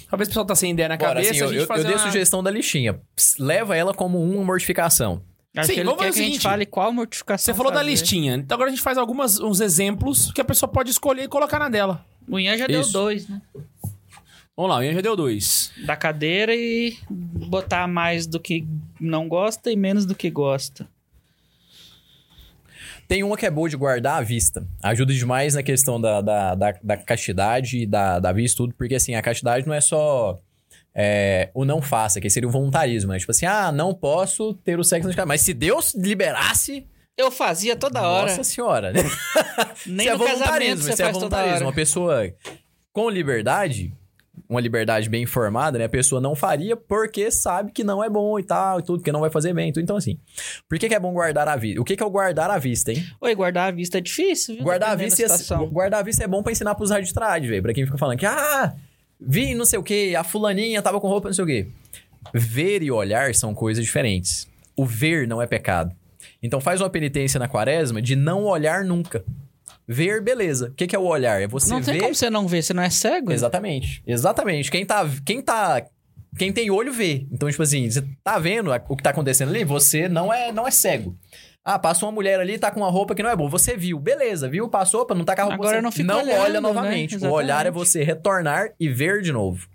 Talvez 0.10 0.28
o 0.28 0.32
pessoal 0.32 0.46
tá 0.46 0.56
sem 0.56 0.72
ideia 0.72 0.88
na 0.88 0.98
Bora, 0.98 1.16
cabeça, 1.16 1.32
assim, 1.32 1.42
a 1.42 1.44
eu, 1.44 1.50
gente 1.50 1.70
eu, 1.70 1.76
eu 1.76 1.84
dei 1.84 1.94
uma... 1.94 2.00
sugestão 2.00 2.42
da 2.42 2.50
listinha. 2.50 2.94
Pss, 3.16 3.42
Leva 3.42 3.76
ela 3.76 3.94
como 3.94 4.24
uma 4.24 4.44
mortificação. 4.44 5.24
Acho 5.56 5.68
Sim, 5.68 5.74
que 5.74 5.80
ele 5.82 5.86
vamos 5.86 6.02
quer 6.02 6.08
fazer 6.08 6.20
que 6.20 6.22
o 6.22 6.24
a 6.24 6.26
gente 6.28 6.34
seguinte. 6.36 6.44
fale 6.44 6.66
qual 6.66 6.94
mortificação 6.94 7.54
Você 7.54 7.58
falou 7.58 7.72
da 7.72 7.80
fazer. 7.80 7.90
listinha, 7.92 8.36
então 8.36 8.56
agora 8.56 8.70
a 8.70 8.74
gente 8.74 8.82
faz 8.82 8.98
algumas, 8.98 9.40
uns 9.40 9.60
exemplos 9.60 10.32
que 10.32 10.40
a 10.40 10.46
pessoa 10.46 10.72
pode 10.72 10.90
escolher 10.92 11.24
e 11.24 11.28
colocar 11.28 11.60
na 11.60 11.68
dela. 11.68 12.06
O 12.28 12.40
Ian 12.40 12.58
já 12.58 12.68
deu 12.68 12.82
Isso. 12.82 12.94
dois, 12.94 13.28
né? 13.28 13.42
Vamos 14.56 14.72
lá, 14.72 14.78
o 14.78 14.84
Ian 14.84 14.94
já 14.94 15.02
deu 15.02 15.16
dois. 15.16 15.72
Da 15.86 15.96
cadeira 15.98 16.56
e 16.56 16.98
botar 17.10 17.86
mais 17.88 18.26
do 18.28 18.40
que 18.40 18.66
não 19.00 19.28
gosta 19.28 19.70
e 19.72 19.76
menos 19.76 20.06
do 20.06 20.16
que 20.16 20.30
gosta. 20.30 20.88
Tem 23.08 23.24
uma 23.24 23.36
que 23.36 23.46
é 23.46 23.52
boa 23.52 23.68
de 23.70 23.76
guardar 23.76 24.20
à 24.20 24.22
vista. 24.22 24.66
Ajuda 24.82 25.14
demais 25.14 25.54
na 25.56 25.62
questão 25.64 26.00
da, 26.00 26.22
da, 26.22 26.56
da, 26.56 26.72
da 26.82 26.98
castidade 26.98 27.80
e 27.80 27.86
da, 27.86 28.20
da 28.20 28.32
vista 28.32 28.56
e 28.56 28.58
tudo, 28.58 28.74
porque 28.76 28.96
assim, 28.96 29.16
a 29.16 29.22
castidade 29.22 29.68
não 29.68 29.74
é 29.74 29.82
só 29.82 30.40
é, 30.94 31.50
o 31.54 31.64
não 31.64 31.82
faça, 31.82 32.20
que 32.20 32.30
seria 32.30 32.48
o 32.48 32.52
voluntarismo, 32.52 33.12
né? 33.12 33.20
Tipo 33.20 33.32
assim, 33.32 33.46
ah, 33.46 33.72
não 33.72 33.94
posso 33.94 34.54
ter 34.56 34.80
o 34.80 34.84
sexo 34.84 35.10
na 35.10 35.26
Mas 35.26 35.42
se 35.42 35.54
Deus 35.54 35.94
liberasse, 35.96 36.86
Eu 37.18 37.32
fazia 37.32 37.76
toda 37.76 38.02
hora. 38.02 38.28
nossa 38.30 38.44
senhora, 38.44 38.92
né? 38.92 39.02
Nem 39.86 40.08
Isso 40.08 40.16
é 40.16 40.18
voluntarismo, 40.18 40.84
você 40.84 40.94
isso 40.94 41.04
é 41.04 41.12
voluntarismo. 41.12 41.68
Uma 41.68 41.74
pessoa 41.74 42.34
com 42.92 43.10
liberdade, 43.10 43.94
uma 44.50 44.60
liberdade 44.60 45.10
bem 45.10 45.24
informada, 45.24 45.78
né? 45.78 45.86
A 45.86 45.90
pessoa 45.90 46.20
não 46.20 46.36
faria 46.36 46.76
porque 46.76 47.32
sabe 47.32 47.72
que 47.72 47.86
não 47.86 48.04
é 48.04 48.10
bom 48.10 48.38
e 48.38 48.44
tal, 48.44 48.80
e 48.80 48.84
tudo, 48.84 49.02
que 49.02 49.12
não 49.12 49.22
vai 49.22 49.30
fazer 49.30 49.54
bem. 49.54 49.72
tudo. 49.72 49.84
Então, 49.84 49.96
assim, 49.96 50.20
por 50.68 50.78
que, 50.78 50.90
que 50.90 50.96
é 50.96 51.00
bom 51.00 51.14
guardar 51.14 51.48
a 51.48 51.56
vista? 51.56 51.80
O 51.80 51.86
que, 51.86 51.96
que 51.96 52.04
é 52.04 52.06
o 52.06 52.10
guardar 52.10 52.52
a 52.52 52.58
vista, 52.58 52.92
hein? 52.92 53.06
Oi, 53.22 53.34
guardar 53.34 53.70
a 53.70 53.72
vista 53.72 53.98
é 53.98 54.02
difícil, 54.02 54.56
viu? 54.56 54.64
Guardar 54.66 54.90
a 54.92 54.96
vista, 54.96 55.24
é, 55.24 55.68
guardar 55.68 56.02
a 56.02 56.04
vista 56.04 56.24
é 56.26 56.28
bom 56.28 56.44
pra 56.44 56.52
ensinar 56.52 56.76
pros 56.76 56.90
rádios 56.90 57.10
de 57.10 57.14
trade, 57.14 57.48
velho. 57.48 57.62
Pra 57.62 57.74
quem 57.74 57.86
fica 57.86 57.98
falando 57.98 58.18
que, 58.18 58.26
ah, 58.26 58.76
vi 59.22 59.54
não 59.54 59.66
sei 59.66 59.78
o 59.78 59.84
que, 59.84 60.16
a 60.16 60.24
fulaninha 60.24 60.82
tava 60.82 61.00
com 61.00 61.08
roupa 61.08 61.30
não 61.30 61.34
sei 61.34 61.44
o 61.44 61.48
quê. 61.48 61.68
Ver 62.34 62.82
e 62.82 62.92
olhar 62.92 63.34
são 63.36 63.54
coisas 63.54 63.84
diferentes. 63.84 64.48
O 64.76 64.86
ver 64.86 65.28
não 65.28 65.42
é 65.42 65.48
pecado. 65.48 65.96
Então 66.42 66.60
faz 66.60 66.82
uma 66.82 66.90
penitência 66.90 67.40
na 67.40 67.48
quaresma 67.48 68.02
de 68.02 68.16
não 68.16 68.46
olhar 68.46 68.84
nunca. 68.84 69.24
Ver, 69.88 70.22
beleza. 70.22 70.70
O 70.70 70.74
que, 70.74 70.88
que 70.88 70.96
é 70.96 71.00
o 71.00 71.04
olhar? 71.04 71.42
É 71.42 71.48
você 71.48 71.70
Não 71.70 71.82
tem 71.82 71.96
ver... 71.96 72.00
como 72.02 72.16
você 72.16 72.30
não 72.30 72.48
ver, 72.48 72.64
você 72.64 72.74
não 72.74 72.84
é 72.84 72.90
cego? 72.90 73.32
Exatamente. 73.32 74.02
Exatamente. 74.08 74.72
Quem 74.72 74.86
tá, 74.86 75.08
quem 75.26 75.42
tá, 75.42 75.86
quem 76.38 76.54
tem 76.54 76.72
olho 76.72 76.94
vê. 76.94 77.28
Então, 77.32 77.50
tipo 77.50 77.62
assim, 77.62 77.90
você 77.90 78.04
tá 78.24 78.40
vendo 78.40 78.72
o 78.88 78.96
que 78.96 79.04
tá 79.04 79.10
acontecendo 79.10 79.50
ali, 79.50 79.64
você 79.64 80.08
não 80.08 80.32
é, 80.32 80.52
não 80.52 80.68
é 80.68 80.72
cego. 80.72 81.18
Ah, 81.64 81.78
passou 81.78 82.10
uma 82.10 82.16
mulher 82.16 82.40
ali, 82.40 82.58
tá 82.58 82.72
com 82.72 82.80
uma 82.80 82.90
roupa 82.90 83.14
que 83.14 83.22
não 83.22 83.30
é 83.30 83.36
boa. 83.36 83.48
Você 83.50 83.78
viu, 83.78 84.00
beleza, 84.00 84.50
viu? 84.50 84.68
Passou, 84.68 85.06
pra 85.06 85.16
não 85.16 85.24
tá 85.24 85.36
com 85.36 85.42
a 85.42 85.46
roupa. 85.46 85.58
Agora 85.58 85.78
você 85.78 85.82
não 85.82 85.92
fico 85.92 86.08
não 86.08 86.24
olhando, 86.24 86.42
olha 86.42 86.54
né? 86.54 86.60
novamente. 86.60 87.14
O 87.14 87.18
Exatamente. 87.18 87.36
olhar 87.36 87.66
é 87.68 87.72
você 87.72 88.04
retornar 88.04 88.70
e 88.80 88.90
ver 88.90 89.22
de 89.22 89.32
novo. 89.32 89.68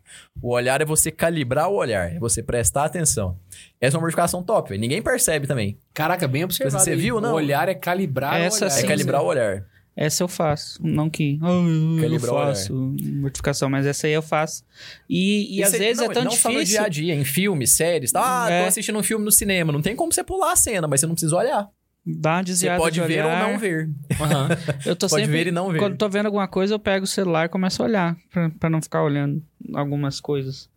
O 0.43 0.53
olhar 0.53 0.81
é 0.81 0.85
você 0.85 1.13
calibrar 1.13 1.69
o 1.71 1.75
olhar, 1.75 2.13
é 2.15 2.19
você 2.19 2.43
prestar 2.43 2.85
atenção. 2.85 3.39
Essa 3.81 3.97
é 3.97 3.99
uma 3.99 4.03
modificação 4.03 4.43
top. 4.43 4.77
Ninguém 4.77 5.01
percebe 5.01 5.47
também. 5.47 5.79
Caraca, 5.95 6.27
bem 6.27 6.43
observado. 6.43 6.83
Você 6.83 6.91
aí. 6.91 6.97
viu, 6.97 7.21
não? 7.21 7.31
O 7.33 7.35
olhar 7.35 7.69
é 7.69 7.75
calibrar 7.75 8.35
Essa 8.41 8.65
o 8.65 8.69
olhar. 8.69 8.71
sim. 8.71 8.85
é 8.85 8.89
calibrar 8.89 9.23
o 9.23 9.27
olhar. 9.27 9.65
Essa 9.97 10.23
eu 10.23 10.29
faço. 10.29 10.79
Não 10.87 11.09
que. 11.09 11.39
"Ah, 11.43 11.49
eu 11.53 11.63
não 12.11 12.19
faço 12.21 12.75
mortificação, 13.15 13.71
mas 13.71 13.87
essa 13.87 14.07
aí 14.07 14.13
eu 14.13 14.21
faço. 14.21 14.63
E, 15.09 15.57
e 15.59 15.63
às 15.65 15.73
vezes 15.73 15.97
não, 15.99 16.05
é 16.05 16.09
tão 16.15 16.25
não 16.25 16.31
só 16.33 16.51
no 16.51 16.55
difícil. 16.57 16.77
dia 16.79 16.87
a 16.87 16.89
dia, 16.89 17.15
em 17.15 17.25
filmes, 17.25 17.71
séries. 17.73 18.13
Tá? 18.13 18.45
Ah, 18.45 18.51
É. 18.51 18.63
tô 18.63 18.69
assistindo 18.69 18.99
um 18.99 19.03
filme 19.03 19.25
no 19.25 19.33
cinema. 19.33 19.73
Não 19.73 19.81
tem 19.81 19.97
como 19.97 20.13
você 20.13 20.23
pular 20.23 20.53
a 20.53 20.57
cena, 20.57 20.87
mas 20.87 21.01
você 21.01 21.07
não 21.07 21.15
precisa 21.15 21.35
olhar. 21.37 21.67
Dá 22.09 22.35
uma 22.35 22.39
Você 22.41 22.45
desviada 22.45 22.79
pode 22.79 23.01
de 23.01 23.07
ver 23.07 23.25
ou 23.25 23.31
não 23.33 23.59
ver. 23.59 23.91
Aham. 24.21 24.49
Eu 24.87 24.95
tô 24.95 25.09
Pode 25.09 25.23
sempre, 25.25 25.39
ver 25.39 25.47
e 25.49 25.51
não 25.51 25.73
ver. 25.73 25.79
Quando 25.79 25.97
tô 25.97 26.09
vendo 26.09 26.27
alguma 26.27 26.47
coisa, 26.47 26.75
eu 26.75 26.79
pego 26.79 27.05
o 27.05 27.09
celular 27.09 27.47
e 27.47 27.49
começo 27.49 27.83
a 27.83 27.87
olhar. 27.87 28.17
Pra, 28.31 28.51
pra 28.51 28.71
não 28.71 28.81
ficar 28.81 29.03
olhando 29.03 29.43
algumas 29.75 30.21
coisas. 30.21 30.69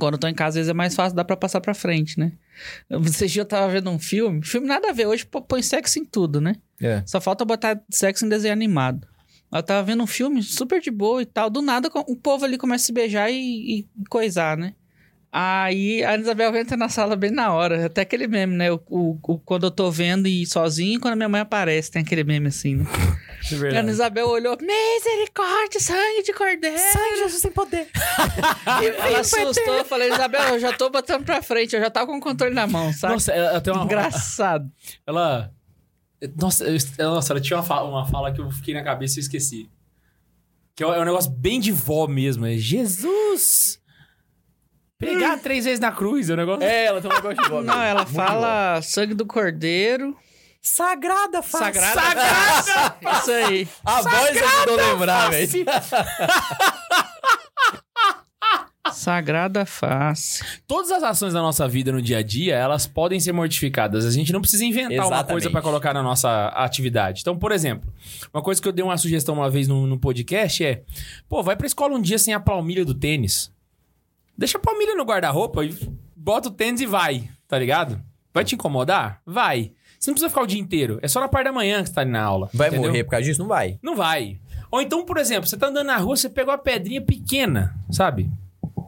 Quando 0.00 0.14
eu 0.14 0.18
tô 0.18 0.26
em 0.26 0.34
casa, 0.34 0.48
às 0.50 0.54
vezes 0.56 0.70
é 0.70 0.74
mais 0.74 0.94
fácil, 0.96 1.14
dá 1.14 1.24
pra 1.24 1.36
passar 1.36 1.60
pra 1.60 1.74
frente, 1.74 2.18
né? 2.18 2.32
Esse 3.06 3.26
dia 3.28 3.42
eu 3.42 3.46
tava 3.46 3.70
vendo 3.70 3.88
um 3.88 3.98
filme. 4.00 4.42
Filme 4.44 4.66
nada 4.66 4.90
a 4.90 4.92
ver. 4.92 5.06
Hoje 5.06 5.24
põe 5.26 5.62
sexo 5.62 5.98
em 5.98 6.04
tudo, 6.04 6.40
né? 6.40 6.56
É. 6.80 7.02
Só 7.06 7.20
falta 7.20 7.44
botar 7.44 7.80
sexo 7.90 8.24
em 8.26 8.28
desenho 8.28 8.52
animado. 8.52 9.06
Eu 9.52 9.62
tava 9.62 9.82
vendo 9.84 10.02
um 10.02 10.06
filme 10.06 10.42
super 10.42 10.80
de 10.80 10.90
boa 10.90 11.22
e 11.22 11.26
tal. 11.26 11.48
Do 11.48 11.62
nada, 11.62 11.88
o 12.06 12.16
povo 12.16 12.44
ali 12.44 12.58
começa 12.58 12.84
a 12.84 12.86
se 12.86 12.92
beijar 12.92 13.30
e, 13.30 13.80
e 13.80 13.86
coisar, 14.10 14.56
né? 14.56 14.74
Aí 15.32 16.02
a 16.04 16.16
Isabel 16.16 16.54
entra 16.56 16.76
na 16.76 16.88
sala 16.88 17.14
bem 17.14 17.30
na 17.30 17.52
hora. 17.52 17.86
Até 17.86 18.00
aquele 18.02 18.26
meme, 18.26 18.54
né? 18.56 18.72
O, 18.72 18.80
o- 18.88 19.18
o- 19.22 19.38
quando 19.38 19.64
eu 19.66 19.70
tô 19.70 19.90
vendo 19.90 20.26
e 20.26 20.46
sozinho, 20.46 20.96
e 20.96 20.98
quando 21.00 21.12
a 21.12 21.16
minha 21.16 21.28
mãe 21.28 21.40
aparece, 21.42 21.90
tem 21.90 22.02
aquele 22.02 22.24
meme 22.24 22.48
assim, 22.48 22.76
né? 22.76 22.84
E 23.48 23.76
a 23.76 23.80
Ana 23.80 23.90
Isabel 23.92 24.26
olhou, 24.26 24.56
misericórdia, 24.60 25.78
sangue 25.78 26.22
de 26.24 26.32
cordeiro. 26.32 26.76
Sangue, 26.78 27.16
Jesus 27.18 27.42
tem 27.42 27.52
poder. 27.52 27.86
Ela 29.06 29.20
assustou, 29.20 29.74
eu 29.74 29.84
falei, 29.84 30.10
Isabel, 30.12 30.54
eu 30.54 30.58
já 30.58 30.72
tô 30.72 30.90
botando 30.90 31.24
pra 31.24 31.40
frente, 31.42 31.76
eu 31.76 31.80
já 31.80 31.88
tava 31.90 32.06
com 32.06 32.16
o 32.16 32.20
controle 32.20 32.52
na 32.54 32.66
mão, 32.66 32.92
sabe? 32.92 33.12
Nossa, 33.12 33.32
ela, 33.32 33.50
ela 33.50 33.60
tem 33.60 33.72
uma... 33.72 33.84
Engraçado. 33.84 34.68
Ela... 35.06 35.52
Nossa, 36.40 36.64
eu- 36.64 36.76
ela- 36.98 37.14
nossa, 37.16 37.32
ela 37.32 37.40
tinha 37.40 37.56
uma 37.56 37.62
fala, 37.62 37.88
uma 37.88 38.06
fala 38.06 38.32
que 38.32 38.40
eu 38.40 38.50
fiquei 38.50 38.72
na 38.74 38.82
cabeça 38.82 39.16
e 39.16 39.18
eu 39.18 39.22
esqueci. 39.22 39.70
Que 40.74 40.82
é 40.82 40.86
um 40.86 40.92
é 40.94 41.00
um 41.00 41.04
negócio 41.04 41.30
bem 41.30 41.58
de 41.60 41.72
vó 41.72 42.06
mesmo. 42.06 42.46
É 42.46 42.56
Jesus, 42.56 43.78
Pegar 44.98 45.36
três 45.38 45.64
vezes 45.66 45.78
na 45.78 45.92
cruz, 45.92 46.30
é 46.30 46.32
um 46.32 46.36
negócio. 46.36 46.62
É, 46.62 46.86
ela 46.86 47.02
tem 47.02 47.10
um 47.10 47.14
negócio 47.14 47.42
de 47.42 47.66
Não, 47.66 47.82
ela 47.82 48.06
fala 48.06 48.80
sangue 48.80 49.12
do 49.12 49.26
cordeiro. 49.26 50.16
Sagrada 50.62 51.42
face. 51.42 51.64
Sagrada. 51.64 52.00
Sagrada. 52.62 53.18
Isso 53.20 53.30
aí. 53.30 53.68
A 53.84 54.02
voz 54.02 54.36
ajudou 54.36 54.80
a 54.80 54.92
lembrar, 54.92 55.30
velho. 55.30 55.50
Sagrada 59.06 59.64
face. 59.64 60.42
Todas 60.66 60.90
as 60.90 61.00
ações 61.00 61.32
da 61.32 61.40
nossa 61.40 61.68
vida 61.68 61.92
no 61.92 62.02
dia 62.02 62.18
a 62.18 62.22
dia, 62.22 62.56
elas 62.56 62.88
podem 62.88 63.20
ser 63.20 63.30
mortificadas. 63.30 64.04
A 64.04 64.10
gente 64.10 64.32
não 64.32 64.40
precisa 64.40 64.64
inventar 64.64 64.98
uma 64.98 65.06
Exatamente. 65.06 65.30
coisa 65.30 65.48
pra 65.48 65.62
colocar 65.62 65.94
na 65.94 66.02
nossa 66.02 66.48
atividade. 66.48 67.20
Então, 67.20 67.38
por 67.38 67.52
exemplo, 67.52 67.88
uma 68.34 68.42
coisa 68.42 68.60
que 68.60 68.66
eu 68.66 68.72
dei 68.72 68.84
uma 68.84 68.98
sugestão 68.98 69.36
uma 69.36 69.48
vez 69.48 69.68
no, 69.68 69.86
no 69.86 69.96
podcast 69.96 70.64
é: 70.64 70.82
pô, 71.28 71.40
vai 71.40 71.54
pra 71.54 71.68
escola 71.68 71.94
um 71.94 72.02
dia 72.02 72.18
sem 72.18 72.34
a 72.34 72.40
palmilha 72.40 72.84
do 72.84 72.94
tênis. 72.94 73.52
Deixa 74.36 74.58
a 74.58 74.60
palmilha 74.60 74.96
no 74.96 75.04
guarda-roupa 75.04 75.64
e 75.64 75.72
bota 76.16 76.48
o 76.48 76.50
tênis 76.50 76.80
e 76.80 76.86
vai, 76.86 77.30
tá 77.46 77.56
ligado? 77.56 78.02
Vai 78.34 78.42
te 78.42 78.56
incomodar? 78.56 79.22
Vai. 79.24 79.70
Você 80.00 80.10
não 80.10 80.14
precisa 80.14 80.30
ficar 80.30 80.42
o 80.42 80.48
dia 80.48 80.60
inteiro. 80.60 80.98
É 81.00 81.06
só 81.06 81.20
na 81.20 81.28
parte 81.28 81.44
da 81.44 81.52
manhã 81.52 81.80
que 81.80 81.90
você 81.90 81.94
tá 81.94 82.00
ali 82.00 82.10
na 82.10 82.24
aula. 82.24 82.50
Vai 82.52 82.70
entendeu? 82.70 82.88
morrer 82.88 83.04
por 83.04 83.10
causa 83.12 83.24
disso? 83.24 83.38
Não 83.38 83.46
vai. 83.46 83.78
Não 83.80 83.94
vai. 83.94 84.40
Ou 84.68 84.82
então, 84.82 85.04
por 85.04 85.16
exemplo, 85.16 85.48
você 85.48 85.56
tá 85.56 85.68
andando 85.68 85.86
na 85.86 85.96
rua, 85.96 86.16
você 86.16 86.28
pegou 86.28 86.52
uma 86.52 86.58
pedrinha 86.58 87.00
pequena, 87.00 87.72
sabe? 87.88 88.28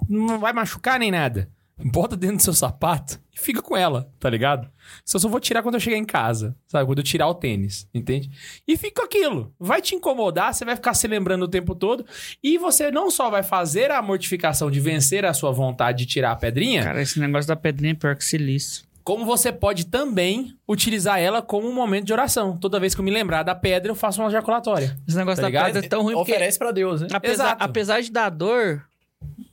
Não 0.08 0.38
vai 0.38 0.52
machucar 0.52 0.98
nem 0.98 1.10
nada. 1.10 1.48
Bota 1.80 2.16
dentro 2.16 2.38
do 2.38 2.42
seu 2.42 2.52
sapato 2.54 3.20
e 3.32 3.38
fica 3.38 3.62
com 3.62 3.76
ela, 3.76 4.10
tá 4.18 4.28
ligado? 4.28 4.68
Só 5.04 5.16
só 5.16 5.28
vou 5.28 5.38
tirar 5.38 5.62
quando 5.62 5.74
eu 5.76 5.80
chegar 5.80 5.96
em 5.96 6.04
casa, 6.04 6.56
sabe? 6.66 6.84
Quando 6.86 6.98
eu 6.98 7.04
tirar 7.04 7.28
o 7.28 7.34
tênis, 7.34 7.86
entende? 7.94 8.28
E 8.66 8.76
fica 8.76 9.00
com 9.02 9.06
aquilo. 9.06 9.54
Vai 9.60 9.80
te 9.80 9.94
incomodar, 9.94 10.52
você 10.52 10.64
vai 10.64 10.74
ficar 10.74 10.92
se 10.94 11.06
lembrando 11.06 11.44
o 11.44 11.48
tempo 11.48 11.76
todo. 11.76 12.04
E 12.42 12.58
você 12.58 12.90
não 12.90 13.12
só 13.12 13.30
vai 13.30 13.44
fazer 13.44 13.92
a 13.92 14.02
mortificação 14.02 14.72
de 14.72 14.80
vencer 14.80 15.24
a 15.24 15.32
sua 15.32 15.52
vontade 15.52 15.98
de 15.98 16.06
tirar 16.06 16.32
a 16.32 16.36
pedrinha, 16.36 16.82
Cara, 16.82 17.00
esse 17.00 17.20
negócio 17.20 17.46
da 17.46 17.54
pedrinha 17.54 17.92
é 17.92 17.94
pior 17.94 18.16
que 18.16 18.24
silício. 18.24 18.82
como 19.04 19.24
você 19.24 19.52
pode 19.52 19.86
também 19.86 20.56
utilizar 20.68 21.20
ela 21.20 21.40
como 21.40 21.68
um 21.68 21.72
momento 21.72 22.06
de 22.06 22.12
oração. 22.12 22.56
Toda 22.58 22.80
vez 22.80 22.92
que 22.92 23.00
eu 23.00 23.04
me 23.04 23.12
lembrar 23.12 23.44
da 23.44 23.54
pedra, 23.54 23.92
eu 23.92 23.94
faço 23.94 24.20
uma 24.20 24.26
ejaculatória. 24.28 24.98
Esse 25.06 25.16
negócio 25.16 25.36
Tá 25.36 25.42
da 25.42 25.48
ligado? 25.48 25.66
pedra 25.66 25.86
é 25.86 25.88
tão 25.88 26.02
ruim 26.02 26.14
porque 26.14 26.32
Oferece 26.32 26.58
pra 26.58 26.72
Deus, 26.72 27.02
né? 27.02 27.06
apesar, 27.12 27.44
Exato. 27.44 27.64
apesar 27.64 28.00
de 28.02 28.10
dar 28.10 28.30
dor, 28.30 28.82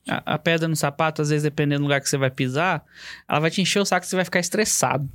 a, 0.08 0.34
a 0.36 0.38
pedra 0.38 0.68
no 0.68 0.76
sapato, 0.76 1.22
às 1.22 1.30
vezes 1.30 1.44
dependendo 1.44 1.80
do 1.80 1.84
lugar 1.84 2.02
que 2.02 2.10
você 2.10 2.18
vai 2.18 2.30
pisar, 2.30 2.84
ela 3.28 3.40
vai 3.40 3.52
te 3.52 3.62
encher 3.62 3.80
o 3.80 3.86
saco 3.86 4.06
e 4.06 4.10
você 4.10 4.16
vai 4.16 4.26
ficar 4.26 4.40
estressado. 4.40 5.10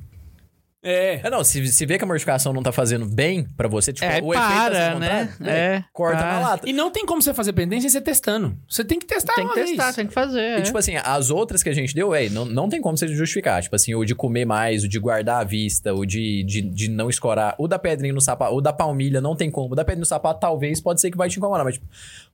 É. 0.83 1.21
É, 1.23 1.29
não, 1.29 1.45
se, 1.45 1.67
se 1.69 1.85
vê 1.85 1.99
que 1.99 2.05
a 2.05 2.07
mortificação 2.07 2.55
não 2.55 2.63
tá 2.63 2.73
fazendo 2.73 3.05
bem 3.05 3.45
pra 3.55 3.69
você, 3.69 3.93
tipo, 3.93 4.07
É, 4.07 4.19
o 4.23 4.33
efeito 4.33 4.41
para, 4.41 4.99
né? 4.99 5.27
contrário, 5.27 5.51
É, 5.55 5.85
corta 5.93 6.17
para. 6.23 6.33
na 6.33 6.41
lata. 6.41 6.67
E 6.71 6.73
não 6.73 6.91
tem 6.91 7.05
como 7.05 7.21
você 7.21 7.35
fazer 7.35 7.53
pendência 7.53 7.83
sem 7.91 7.99
você 7.99 8.01
testando. 8.03 8.57
Você 8.67 8.83
tem 8.83 8.99
que 8.99 9.05
testar 9.05 9.35
tem 9.35 9.45
uma 9.45 9.53
que 9.53 9.61
testar, 9.63 9.85
vez. 9.85 9.97
tem 9.97 10.07
que 10.07 10.15
fazer. 10.15 10.41
E, 10.41 10.61
é. 10.61 10.63
tipo 10.63 10.79
assim, 10.79 10.97
as 10.97 11.29
outras 11.29 11.63
que 11.63 11.69
a 11.69 11.75
gente 11.75 11.95
deu, 11.95 12.15
é, 12.15 12.31
não, 12.31 12.47
não 12.47 12.67
tem 12.67 12.81
como 12.81 12.97
você 12.97 13.07
justificar. 13.09 13.63
Tipo 13.63 13.77
assim, 13.77 13.95
o 13.95 14.07
de 14.07 14.15
comer 14.15 14.47
mais, 14.47 14.83
o 14.83 14.89
de 14.89 14.99
guardar 14.99 15.43
a 15.43 15.45
vista, 15.45 15.93
o 15.93 16.07
de, 16.07 16.43
de, 16.45 16.63
de 16.63 16.89
não 16.89 17.11
escorar. 17.11 17.55
O 17.59 17.69
da 17.69 17.79
pedrinha 17.79 18.15
no 18.15 18.21
sapato, 18.23 18.55
o 18.55 18.61
da 18.63 18.73
palmilha, 18.73 19.21
não 19.21 19.37
tem 19.37 19.51
como. 19.51 19.75
O 19.75 19.77
da 19.77 19.85
pedrinha 19.85 20.01
no 20.01 20.07
sapato, 20.07 20.41
talvez, 20.41 20.81
pode 20.81 20.99
ser 21.03 21.11
que 21.11 21.17
vai 21.19 21.29
te 21.29 21.37
incomodar, 21.37 21.63
mas, 21.63 21.75
tipo, 21.75 21.87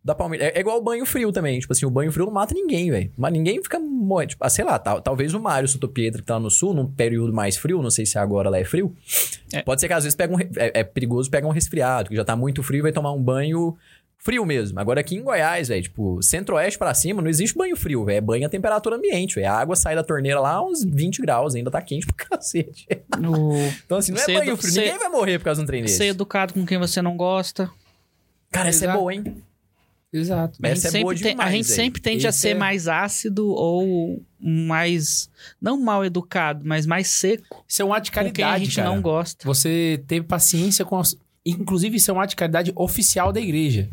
da 0.07 0.15
palmilha. 0.15 0.45
É, 0.45 0.57
é 0.57 0.61
igual 0.61 0.79
o 0.79 0.83
banho 0.83 1.05
frio 1.05 1.33
também. 1.33 1.59
Tipo 1.59 1.73
assim, 1.73 1.85
o 1.85 1.91
banho 1.91 2.13
frio 2.13 2.27
não 2.27 2.33
mata 2.33 2.55
ninguém, 2.55 2.91
velho. 2.91 3.11
Mas 3.17 3.33
ninguém 3.33 3.61
fica 3.63 3.79
morrendo. 3.79 4.31
Tipo, 4.31 4.45
ah, 4.45 4.49
sei 4.49 4.65
lá, 4.65 4.79
tal- 4.79 5.01
talvez 5.03 5.35
o 5.35 5.41
Mário 5.41 5.69
Soto 5.69 5.89
Pietro, 5.89 6.23
que 6.23 6.27
tá 6.29 6.39
no 6.39 6.51
sul, 6.51 6.73
num 6.73 6.87
período 6.87 7.33
mais 7.33 7.57
frio, 7.57 7.83
não 7.83 7.91
sei 7.91 8.07
se 8.07 8.17
agora 8.19 8.49
lá 8.49 8.59
é 8.59 8.65
frio. 8.65 8.95
É. 9.53 9.63
Pode 9.63 9.81
ser 9.81 9.89
que 9.89 9.95
às 9.95 10.05
vezes 10.05 10.15
pega 10.17 10.35
um, 10.35 10.41
é, 10.41 10.47
é 10.81 10.85
perigoso 10.85 11.29
pegar 11.31 11.49
um 11.49 11.51
resfriado, 11.53 12.09
que 12.09 12.17
já 12.17 12.25
tá 12.25 12.37
muito 12.37 12.63
frio 12.63 12.79
e 12.79 12.83
vai 12.83 12.93
tomar 12.93 13.13
um 13.13 13.21
banho 13.23 13.77
frio 14.19 14.45
mesmo. 14.47 14.79
Agora 14.81 15.01
aqui 15.01 15.15
em 15.17 15.23
Goiás, 15.23 15.69
velho, 15.69 15.83
tipo, 15.83 16.23
centro-oeste 16.23 16.79
pra 16.79 16.93
cima, 16.95 17.21
não 17.23 17.29
existe 17.29 17.57
banho 17.57 17.77
frio, 17.77 18.05
velho. 18.05 18.19
É 18.19 18.21
banho 18.21 18.47
a 18.47 18.49
temperatura 18.49 18.97
ambiente, 18.97 19.35
velho. 19.37 19.49
A 19.49 19.53
água 19.59 19.77
sai 19.77 19.95
da 19.95 20.03
torneira 20.05 20.41
lá 20.41 20.61
uns 20.65 20.83
20 20.85 21.21
graus, 21.23 21.55
ainda 21.55 21.71
tá 21.71 21.81
quente 21.83 22.07
pra 22.13 22.15
cacete. 22.29 22.87
O- 23.19 23.57
Então, 23.85 23.99
assim, 23.99 24.13
não 24.13 24.21
é 24.21 24.27
banho 24.27 24.43
edu- 24.53 24.57
frio. 24.57 24.73
ser- 24.73 24.81
Ninguém 24.83 24.99
vai 24.99 25.09
morrer 25.09 25.39
por 25.39 25.45
causa 25.47 25.61
de 25.61 25.65
um 25.65 25.67
trem 25.67 25.83
desse. 25.83 25.97
ser 25.97 26.07
educado 26.07 26.55
com 26.55 26.65
quem 26.65 26.79
você 26.79 27.03
não 27.03 27.17
gosta. 27.17 27.69
Cara, 28.53 28.69
essa 28.69 28.85
é 28.87 28.93
boa, 28.93 29.13
hein? 29.13 29.43
Exato. 30.13 30.59
A 30.63 30.69
gente, 30.69 30.77
Essa 30.79 30.89
é 30.89 30.91
sempre, 30.91 31.03
boa 31.05 31.15
tem- 31.15 31.27
a 31.27 31.31
demais, 31.31 31.53
gente 31.53 31.65
velho. 31.67 31.77
sempre 31.77 32.01
tende 32.01 32.27
a 32.27 32.31
Esse 32.31 32.39
ser 32.41 32.49
é- 32.51 32.55
mais 32.55 32.89
ácido 32.89 33.49
ou 33.49 34.23
mais. 34.41 35.29
Não 35.61 35.79
mal 35.81 36.05
educado, 36.05 36.63
mas 36.65 36.87
mais 36.87 37.09
seco 37.09 37.65
Isso 37.69 37.83
é 37.83 37.85
um 37.85 37.93
ato 37.93 38.05
de 38.05 38.11
com 38.11 38.15
quem 38.15 38.23
a 38.23 38.33
caridade, 38.33 38.65
gente 38.65 38.77
cara. 38.77 38.89
não 38.89 39.03
gosta. 39.03 39.45
Você 39.47 40.03
ter 40.07 40.23
paciência 40.23 40.85
com 40.85 40.99
as... 40.99 41.17
Inclusive, 41.45 41.97
isso 41.97 42.11
é 42.11 42.15
um 42.15 42.21
ato 42.21 42.31
de 42.31 42.37
caridade 42.37 42.73
oficial 42.75 43.33
da 43.33 43.41
igreja. 43.41 43.91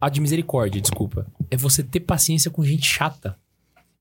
A 0.00 0.08
de 0.08 0.20
misericórdia, 0.20 0.80
desculpa. 0.80 1.26
É 1.50 1.56
você 1.56 1.82
ter 1.82 2.00
paciência 2.00 2.50
com 2.50 2.62
gente 2.64 2.86
chata. 2.86 3.36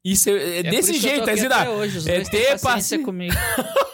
Isso 0.06 0.30
é, 0.30 0.34
é 0.34 0.60
É 0.60 0.64
desse 0.64 0.92
isso 0.92 1.02
que 1.02 1.08
eu 1.08 1.10
jeito, 1.12 1.24
tô 1.26 1.30
é 1.32 1.34
os 1.34 2.08
É 2.08 2.22
ter 2.22 2.60
paciência 2.60 2.60
paci- 2.60 3.00
comigo. 3.00 3.34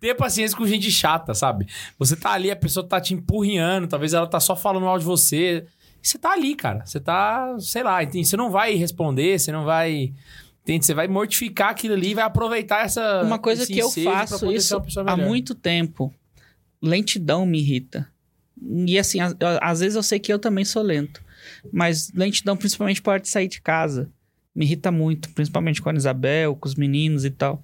Ter 0.00 0.14
paciência 0.14 0.56
com 0.56 0.66
gente 0.66 0.90
chata, 0.90 1.32
sabe? 1.34 1.66
Você 1.98 2.16
tá 2.16 2.32
ali, 2.32 2.50
a 2.50 2.56
pessoa 2.56 2.86
tá 2.86 3.00
te 3.00 3.14
empurrinhando, 3.14 3.86
talvez 3.86 4.14
ela 4.14 4.26
tá 4.26 4.40
só 4.40 4.56
falando 4.56 4.84
mal 4.84 4.98
de 4.98 5.04
você. 5.04 5.64
Você 6.06 6.18
tá 6.18 6.32
ali, 6.32 6.54
cara. 6.54 6.86
Você 6.86 7.00
tá, 7.00 7.56
sei 7.58 7.82
lá, 7.82 7.98
você 8.04 8.36
não 8.36 8.48
vai 8.48 8.74
responder, 8.74 9.38
você 9.38 9.50
não 9.50 9.64
vai. 9.64 10.14
Entende? 10.62 10.86
Você 10.86 10.94
vai 10.94 11.08
mortificar 11.08 11.70
aquilo 11.70 11.94
ali 11.94 12.10
e 12.10 12.14
vai 12.14 12.24
aproveitar 12.24 12.84
essa. 12.84 13.22
Uma 13.22 13.40
coisa 13.40 13.66
que 13.66 13.78
eu 13.78 13.90
faço 13.90 14.52
isso 14.52 14.80
há 15.04 15.16
muito 15.16 15.52
tempo. 15.52 16.14
Lentidão 16.80 17.44
me 17.44 17.58
irrita. 17.58 18.08
E 18.62 18.96
assim, 18.98 19.18
às, 19.60 19.80
vezes 19.80 19.96
eu 19.96 20.02
sei 20.02 20.20
que 20.20 20.32
eu 20.32 20.38
também 20.38 20.64
sou 20.64 20.82
lento. 20.82 21.22
Mas 21.72 22.12
lentidão, 22.12 22.56
principalmente 22.56 23.02
pode 23.02 23.24
de 23.24 23.28
sair 23.28 23.48
de 23.48 23.60
casa. 23.60 24.08
Me 24.54 24.64
irrita 24.64 24.92
muito, 24.92 25.28
principalmente 25.30 25.82
com 25.82 25.90
a 25.90 25.94
Isabel, 25.94 26.54
com 26.54 26.68
os 26.68 26.76
meninos 26.76 27.24
e 27.24 27.30
tal. 27.30 27.62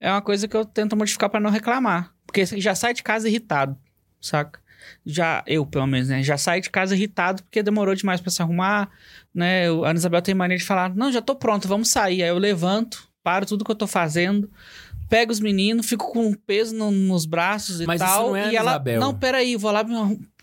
É 0.00 0.10
uma 0.10 0.22
coisa 0.22 0.48
que 0.48 0.56
eu 0.56 0.64
tento 0.64 0.96
modificar 0.96 1.28
pra 1.28 1.38
não 1.38 1.50
reclamar. 1.50 2.14
Porque 2.26 2.44
você 2.44 2.58
já 2.60 2.74
sai 2.74 2.94
de 2.94 3.02
casa 3.02 3.28
irritado, 3.28 3.76
saca? 4.20 4.63
Já, 5.04 5.42
eu 5.46 5.64
pelo 5.66 5.86
menos, 5.86 6.08
né? 6.08 6.22
Já 6.22 6.36
saio 6.36 6.62
de 6.62 6.70
casa 6.70 6.94
irritado 6.94 7.42
porque 7.42 7.62
demorou 7.62 7.94
demais 7.94 8.20
pra 8.20 8.30
se 8.30 8.40
arrumar, 8.42 8.90
né? 9.34 9.66
Eu- 9.68 9.84
A 9.84 9.90
Ana 9.90 9.98
Isabel 9.98 10.22
tem 10.22 10.34
mania 10.34 10.56
de 10.56 10.64
falar: 10.64 10.94
Não, 10.94 11.10
já 11.12 11.20
tô 11.22 11.34
pronto, 11.34 11.66
vamos 11.68 11.88
sair. 11.90 12.22
Aí 12.22 12.28
eu 12.28 12.38
levanto, 12.38 13.06
paro 13.22 13.46
tudo 13.46 13.64
que 13.64 13.70
eu 13.70 13.74
tô 13.76 13.86
fazendo, 13.86 14.50
pego 15.08 15.30
os 15.32 15.40
meninos, 15.40 15.86
fico 15.86 16.12
com 16.12 16.26
um 16.28 16.34
peso 16.34 16.74
no- 16.74 16.90
nos 16.90 17.26
braços 17.26 17.80
e 17.80 17.86
Mas 17.86 18.00
isso 18.00 18.10
tal. 18.10 18.28
não 18.28 18.36
é 18.36 18.52
e 18.52 18.56
ela, 18.56 18.70
Isabel. 18.72 19.00
não, 19.00 19.14
peraí, 19.14 19.56
vou 19.56 19.70
lá, 19.70 19.84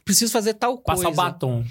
preciso 0.05 0.31
fazer 0.31 0.53
tal 0.55 0.77
coisa. 0.77 1.03
Passa 1.03 1.15
batom. 1.15 1.63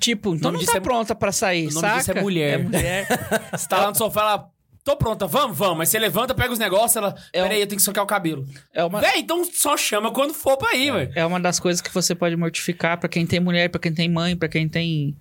Tipo, 0.00 0.34
então 0.34 0.50
não 0.50 0.64
tá 0.64 0.76
é- 0.78 0.80
pronta 0.80 1.14
pra 1.14 1.30
sair, 1.30 1.66
o 1.68 1.70
nome 1.74 1.80
saca? 1.80 1.98
disso 1.98 2.10
é 2.12 2.22
mulher. 2.22 2.60
É 2.60 2.62
mulher. 2.62 3.06
Você 3.52 3.68
tá 3.68 3.78
lá 3.78 3.88
no 3.90 3.94
sofá, 3.94 4.20
ela. 4.22 4.50
Tô 4.86 4.96
pronta, 4.96 5.26
vamos, 5.26 5.58
vamos. 5.58 5.78
Mas 5.78 5.88
você 5.88 5.98
levanta, 5.98 6.32
pega 6.32 6.52
os 6.52 6.58
negócios, 6.60 6.94
ela. 6.96 7.14
É 7.32 7.40
um- 7.42 7.48
Peraí, 7.48 7.60
eu 7.60 7.66
tenho 7.66 7.76
que 7.78 7.82
socar 7.82 8.04
o 8.04 8.06
cabelo. 8.06 8.46
É 8.72 8.84
uma, 8.84 9.00
Véi, 9.00 9.18
então 9.18 9.44
só 9.44 9.76
chama 9.76 10.12
quando 10.12 10.32
for 10.32 10.56
pra 10.56 10.76
ir, 10.76 10.92
velho. 10.92 11.12
é 11.16 11.26
uma 11.26 11.40
das 11.40 11.58
coisas 11.58 11.80
que 11.82 11.92
você 11.92 12.14
pode 12.14 12.36
mortificar 12.36 12.96
pra 12.98 13.08
quem 13.08 13.26
tem 13.26 13.40
mulher, 13.40 13.68
pra 13.68 13.80
quem 13.80 13.92
tem 13.92 14.08
mãe, 14.08 14.36
pra 14.36 14.48
quem 14.48 14.68
tem 14.68 15.16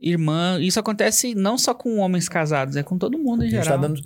irmã. 0.00 0.58
Isso 0.60 0.78
acontece 0.78 1.34
não 1.34 1.58
só 1.58 1.74
com 1.74 1.98
homens 1.98 2.28
casados, 2.28 2.76
é 2.76 2.82
com 2.84 2.96
todo 2.96 3.18
mundo 3.18 3.42
em 3.42 3.48
A 3.48 3.50
gente 3.50 3.64
geral. 3.64 3.80
tá 3.80 3.86
dando 3.88 4.00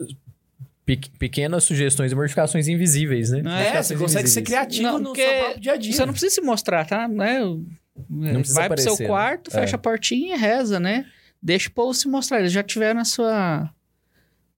pe- 0.86 1.01
pequenas 1.18 1.64
sugestões 1.64 2.10
e 2.10 2.14
mortificações 2.14 2.66
invisíveis, 2.66 3.31
né? 3.31 3.43
Não 3.43 3.51
É, 3.52 3.82
você 3.82 3.94
consegue 3.97 4.26
ser 4.28 4.40
criativo 4.40 4.82
Não, 4.85 4.98
no 4.98 5.05
porque 5.10 5.22
seu 5.28 5.39
próprio 5.39 5.60
dia 5.60 5.72
a 5.72 5.76
dia. 5.76 5.93
Você 5.93 6.06
não 6.06 6.12
precisa 6.14 6.35
se 6.35 6.40
mostrar, 6.40 6.86
tá? 6.86 7.06
Né? 7.06 7.40
precisa 8.32 8.55
Vai 8.55 8.68
pro 8.70 8.81
seu 8.81 8.93
aparecer, 8.94 9.02
né? 9.02 9.06
quarto, 9.06 9.51
fecha 9.51 9.74
É. 9.74 9.76
a 9.76 9.78
portinha 9.78 10.35
e 10.35 10.39
reza, 10.39 10.81
né? 10.81 11.05
Deixa 11.43 11.68
o 11.68 11.72
povo 11.72 11.93
se 11.94 12.09
mostrar. 12.09 12.40
Eles 12.40 12.52
já 12.52 12.62
tiveram 12.62 13.01
a 13.01 13.05
sua 13.05 13.70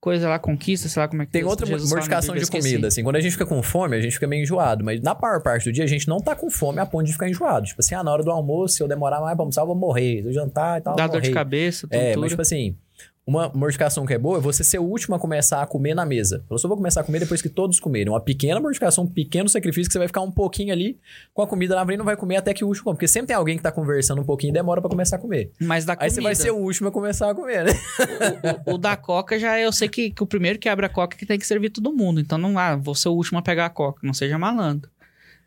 coisa 0.06 0.28
lá, 0.28 0.38
conquista, 0.38 0.88
sei 0.88 1.02
lá 1.02 1.08
como 1.08 1.20
é 1.22 1.26
que 1.26 1.32
Tem 1.32 1.40
Jesus 1.42 1.50
outra 1.50 1.66
na 1.66 1.88
mortificação 1.88 2.36
de 2.36 2.46
comida, 2.46 2.86
assim. 2.86 3.02
Quando 3.02 3.16
a 3.16 3.20
gente 3.20 3.32
fica 3.32 3.44
com 3.44 3.60
fome, 3.60 3.96
a 3.96 4.00
gente 4.00 4.12
fica 4.12 4.28
meio 4.28 4.44
enjoado. 4.44 4.84
Mas 4.84 5.00
na 5.00 5.16
maior 5.20 5.42
parte 5.42 5.64
do 5.64 5.72
dia, 5.72 5.82
a 5.82 5.86
gente 5.88 6.06
não 6.06 6.18
tá 6.20 6.36
com 6.36 6.48
fome 6.48 6.78
a 6.78 6.86
ponto 6.86 7.04
de 7.06 7.12
ficar 7.12 7.28
enjoado. 7.28 7.66
Tipo 7.66 7.80
assim, 7.80 7.96
ah, 7.96 8.04
na 8.04 8.12
hora 8.12 8.22
do 8.22 8.30
almoço, 8.30 8.76
se 8.76 8.82
eu 8.84 8.86
demorar 8.86 9.20
mais 9.20 9.34
pra 9.34 9.42
almoçar, 9.42 9.62
eu 9.62 9.66
vou 9.66 9.74
morrer. 9.74 10.24
Eu 10.24 10.32
jantar 10.32 10.78
e 10.78 10.82
tal, 10.82 10.94
Dá 10.94 11.08
dor 11.08 11.20
de 11.20 11.32
cabeça, 11.32 11.88
É, 11.90 12.10
tontura. 12.10 12.20
mas 12.20 12.30
tipo 12.30 12.42
assim, 12.42 12.76
uma 13.26 13.50
mortificação 13.52 14.06
que 14.06 14.14
é 14.14 14.18
boa 14.18 14.38
é 14.38 14.40
você 14.40 14.62
ser 14.62 14.78
o 14.78 14.84
último 14.84 15.16
a 15.16 15.18
começar 15.18 15.60
a 15.60 15.66
comer 15.66 15.94
na 15.94 16.06
mesa. 16.06 16.44
Eu 16.48 16.56
só 16.58 16.68
vou 16.68 16.76
começar 16.76 17.00
a 17.00 17.04
comer 17.04 17.18
depois 17.18 17.42
que 17.42 17.48
todos 17.48 17.80
comerem. 17.80 18.12
Uma 18.12 18.20
pequena 18.20 18.60
mortificação, 18.60 19.02
um 19.02 19.08
pequeno 19.08 19.48
sacrifício 19.48 19.88
que 19.88 19.92
você 19.92 19.98
vai 19.98 20.06
ficar 20.06 20.20
um 20.20 20.30
pouquinho 20.30 20.72
ali 20.72 20.96
com 21.34 21.42
a 21.42 21.46
comida 21.46 21.74
na 21.74 21.84
frente 21.84 21.96
e 21.96 21.98
não 21.98 22.04
vai 22.04 22.16
comer 22.16 22.36
até 22.36 22.54
que 22.54 22.64
o 22.64 22.68
último 22.68 22.84
come. 22.84 22.96
Porque 22.96 23.08
sempre 23.08 23.28
tem 23.28 23.36
alguém 23.36 23.56
que 23.56 23.62
tá 23.64 23.72
conversando 23.72 24.22
um 24.22 24.24
pouquinho 24.24 24.50
e 24.50 24.54
demora 24.54 24.80
pra 24.80 24.88
começar 24.88 25.16
a 25.16 25.18
comer. 25.18 25.50
Mas 25.60 25.84
da 25.84 25.94
Aí 25.94 25.96
comida. 25.96 26.14
você 26.14 26.20
vai 26.20 26.34
ser 26.36 26.50
o 26.52 26.56
último 26.56 26.88
a 26.88 26.92
começar 26.92 27.28
a 27.28 27.34
comer, 27.34 27.64
né? 27.64 27.72
o, 28.64 28.74
o 28.74 28.78
da 28.78 28.96
Coca 28.96 29.36
já 29.40 29.58
eu 29.58 29.72
sei 29.72 29.88
que, 29.88 30.10
que 30.10 30.22
o 30.22 30.26
primeiro 30.26 30.60
que 30.60 30.68
abre 30.68 30.86
a 30.86 30.88
Coca 30.88 31.16
é 31.16 31.18
que 31.18 31.26
tem 31.26 31.38
que 31.38 31.46
servir 31.46 31.70
todo 31.70 31.92
mundo. 31.92 32.20
Então 32.20 32.38
não 32.38 32.56
ah, 32.56 32.76
vou 32.76 32.94
ser 32.94 33.08
o 33.08 33.12
último 33.12 33.40
a 33.40 33.42
pegar 33.42 33.66
a 33.66 33.70
Coca, 33.70 33.98
não 34.04 34.14
seja 34.14 34.38
malandro. 34.38 34.88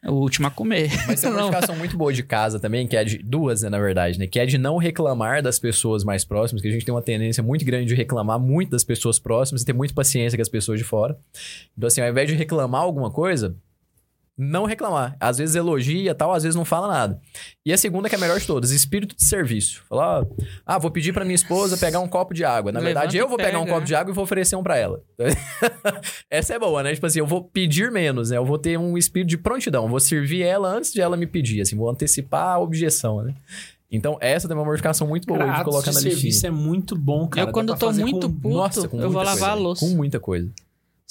É 0.02 0.10
o 0.10 0.14
último 0.14 0.48
a 0.48 0.52
comer. 0.52 0.90
Mas 1.08 1.20
tem 1.20 1.30
uma 1.30 1.42
mortificação 1.42 1.76
muito 1.78 1.98
boa 1.98 2.14
de 2.14 2.24
casa 2.24 2.60
também, 2.60 2.88
que 2.88 2.96
é 2.96 3.04
de 3.04 3.18
duas, 3.18 3.62
né, 3.62 3.70
na 3.70 3.80
verdade, 3.80 4.18
né? 4.18 4.28
Que 4.28 4.40
é 4.40 4.46
de 4.46 4.58
não 4.58 4.78
reclamar 4.78 5.44
das 5.44 5.60
pessoas 5.60 6.04
mais 6.04 6.24
próximas, 6.24 6.62
que 6.62 6.68
a 6.68 6.72
gente 6.72 6.86
tem 6.86 6.94
uma 6.94 7.02
tendência 7.02 7.44
muito 7.44 7.66
grande 7.66 7.86
de 7.86 7.96
reclamar 7.96 8.40
muito 8.40 8.72
das 8.72 8.84
pessoas 8.84 9.20
próximas 9.20 9.62
e 9.62 9.66
ter 9.66 9.74
muita 9.74 9.94
paciência 9.94 10.38
com 10.38 10.42
as 10.42 10.50
pessoas 10.50 10.80
de 10.80 10.86
fora. 10.86 11.18
Então, 11.78 11.88
assim, 11.88 12.02
ao 12.02 12.10
invés 12.10 12.30
de 12.30 12.36
reclamar 12.36 12.82
alguma 12.82 13.12
coisa, 13.12 13.56
não 14.42 14.64
reclamar. 14.66 15.18
Às 15.20 15.38
vezes 15.38 15.56
elogia 15.56 16.16
tal, 16.16 16.34
às 16.34 16.44
vezes 16.44 16.56
não 16.56 16.64
fala 16.64 16.88
nada. 16.88 17.20
E 17.66 17.74
a 17.74 17.78
segunda, 17.78 18.08
que 18.08 18.16
é 18.16 18.18
a 18.18 18.22
melhor 18.22 18.40
de 18.40 18.48
todas, 18.48 18.72
espírito 18.72 19.16
de 19.16 19.24
serviço. 19.26 19.84
Falar, 19.90 20.26
ah, 20.66 20.78
vou 20.80 20.90
pedir 20.90 21.14
pra 21.14 21.26
minha 21.26 21.36
esposa 21.36 21.78
pegar 21.78 22.00
um 22.00 22.08
copo 22.08 22.34
de 22.34 22.46
água. 22.46 22.72
Na 22.72 22.80
Levanta 22.80 23.00
verdade, 23.02 23.18
eu 23.18 23.28
vou 23.28 23.38
pegar 23.38 23.60
um 23.60 23.64
pega, 23.64 23.74
copo 23.76 23.86
de 23.86 23.94
água 23.96 24.12
e 24.12 24.16
vou 24.16 24.24
oferecer 24.24 24.56
um 24.56 24.64
pra 24.64 24.78
ela. 24.78 25.02
Essa 26.30 26.54
é 26.56 26.60
boa, 26.60 26.82
né? 26.84 26.94
Tipo 26.94 27.06
assim, 27.06 27.20
eu 27.20 27.28
vou 27.28 27.44
pedir 27.44 27.92
menos, 27.92 28.30
né? 28.30 28.38
Eu 28.38 28.46
vou 28.46 28.58
ter 28.58 28.78
um 28.78 28.98
espírito 28.98 29.30
de 29.30 29.38
prontidão. 29.38 29.84
Eu 29.84 29.90
vou 29.90 30.00
servir 30.00 30.44
ela 30.44 30.70
antes 30.70 30.94
de 30.94 31.02
ela 31.02 31.18
me 31.18 31.28
pedir, 31.28 31.62
assim. 31.62 31.76
Vou 31.76 31.90
antecipar 31.90 32.56
a 32.56 32.60
objeção, 32.60 33.22
né? 33.22 33.36
Então, 33.92 34.18
essa 34.22 34.48
tem 34.48 34.56
uma 34.56 34.64
modificação 34.66 35.08
muito 35.08 35.26
boa 35.26 35.40
de 35.40 35.46
Cara, 35.46 35.64
colocar 35.64 35.90
atos 35.90 35.96
na 35.96 36.00
de 36.10 36.16
serviço 36.16 36.26
listinha. 36.46 36.50
é 36.50 36.52
muito 36.52 36.96
bom, 36.96 37.28
cara. 37.28 37.50
eu, 37.50 37.52
quando 37.52 37.70
pra 37.70 37.78
tô 37.78 37.92
muito 37.94 38.30
com- 38.30 38.36
puto, 38.36 38.56
Nossa, 38.56 38.80
eu 38.94 39.10
vou 39.12 39.24
lavar 39.24 39.34
a 39.34 39.36
coisa. 39.36 39.54
louça. 39.56 39.86
Com 39.86 39.92
muita 39.96 40.20
coisa. 40.20 40.48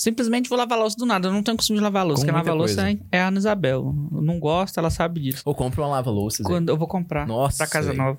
Simplesmente 0.01 0.49
vou 0.49 0.57
lavar 0.57 0.79
a 0.79 0.83
louça 0.83 0.97
do 0.97 1.05
nada. 1.05 1.27
Eu 1.27 1.33
não 1.33 1.43
tenho 1.43 1.57
costume 1.57 1.77
de 1.81 1.83
lavar 1.83 2.03
a 2.03 2.05
louça. 2.05 2.23
Com 2.23 2.27
Quem 2.29 2.33
lava 2.37 2.53
louça 2.55 2.89
é 2.89 2.97
é 3.11 3.21
a 3.21 3.27
Ana 3.27 3.39
Isabel. 3.39 3.93
Eu 4.13 4.23
não 4.23 4.39
gosto, 4.39 4.79
ela 4.79 4.91
sabe 4.91 5.19
disso. 5.21 5.43
Ou 5.45 5.53
compra 5.57 5.83
uma 5.83 5.89
lava-louça. 5.89 6.37
Zé. 6.37 6.45
Quando 6.45 6.69
eu 6.69 6.77
vou 6.77 6.87
comprar 6.87 7.27
Nossa, 7.27 7.57
pra 7.59 7.67
casa 7.67 7.93
nova. 7.93 8.17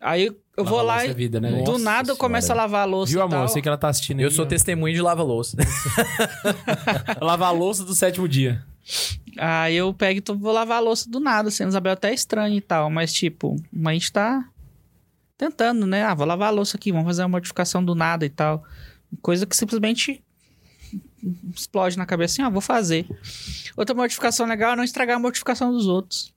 Aí 0.00 0.24
eu 0.26 0.34
Lavar 0.58 0.72
vou 0.72 0.82
lá 0.82 0.94
louça 0.94 1.06
e 1.06 1.10
é 1.10 1.14
vida, 1.14 1.40
né, 1.40 1.62
do 1.62 1.70
Nossa 1.72 1.84
nada 1.84 2.10
eu 2.10 2.16
começo 2.16 2.50
a 2.50 2.54
lavar 2.56 2.82
a 2.82 2.84
louça 2.84 3.12
Viu, 3.12 3.20
amor? 3.22 3.30
tal. 3.30 3.42
Eu 3.42 3.48
sei 3.48 3.62
que 3.62 3.68
ela 3.68 3.78
tá 3.78 3.88
assistindo 3.88 4.18
Eu 4.18 4.28
aí, 4.28 4.34
sou 4.34 4.44
ó. 4.44 4.48
testemunho 4.48 4.92
de 4.92 5.00
lava-louça. 5.00 5.56
Lavar 7.20 7.50
a 7.50 7.52
louça 7.52 7.84
do 7.84 7.94
sétimo 7.94 8.28
dia. 8.28 8.64
Aí 9.38 9.76
eu 9.76 9.94
pego 9.94 10.18
e 10.18 10.20
tô- 10.20 10.34
vou 10.36 10.52
lavar 10.52 10.78
a 10.78 10.80
louça 10.80 11.08
do 11.08 11.20
nada, 11.20 11.48
assim, 11.48 11.62
a 11.62 11.68
Isabel 11.68 11.92
até 11.92 12.10
é 12.10 12.14
estranho 12.14 12.56
e 12.56 12.60
tal, 12.60 12.90
mas 12.90 13.12
tipo, 13.12 13.54
a 13.86 13.92
gente 13.92 14.10
tá 14.12 14.44
tentando, 15.38 15.86
né? 15.86 16.02
Ah, 16.02 16.14
vou 16.14 16.26
lavar 16.26 16.48
a 16.48 16.50
louça 16.50 16.76
aqui, 16.76 16.90
vamos 16.90 17.06
fazer 17.06 17.22
uma 17.22 17.28
modificação 17.28 17.84
do 17.84 17.94
nada 17.94 18.26
e 18.26 18.30
tal. 18.30 18.64
Coisa 19.22 19.46
que 19.46 19.56
simplesmente 19.56 20.22
explode 21.54 21.96
na 21.98 22.06
cabeça 22.06 22.34
assim, 22.34 22.42
ah, 22.42 22.48
vou 22.50 22.60
fazer. 22.60 23.06
Outra 23.76 23.94
modificação 23.94 24.46
legal 24.46 24.72
é 24.72 24.76
não 24.76 24.84
estragar 24.84 25.16
a 25.16 25.20
modificação 25.20 25.72
dos 25.72 25.86
outros. 25.86 26.32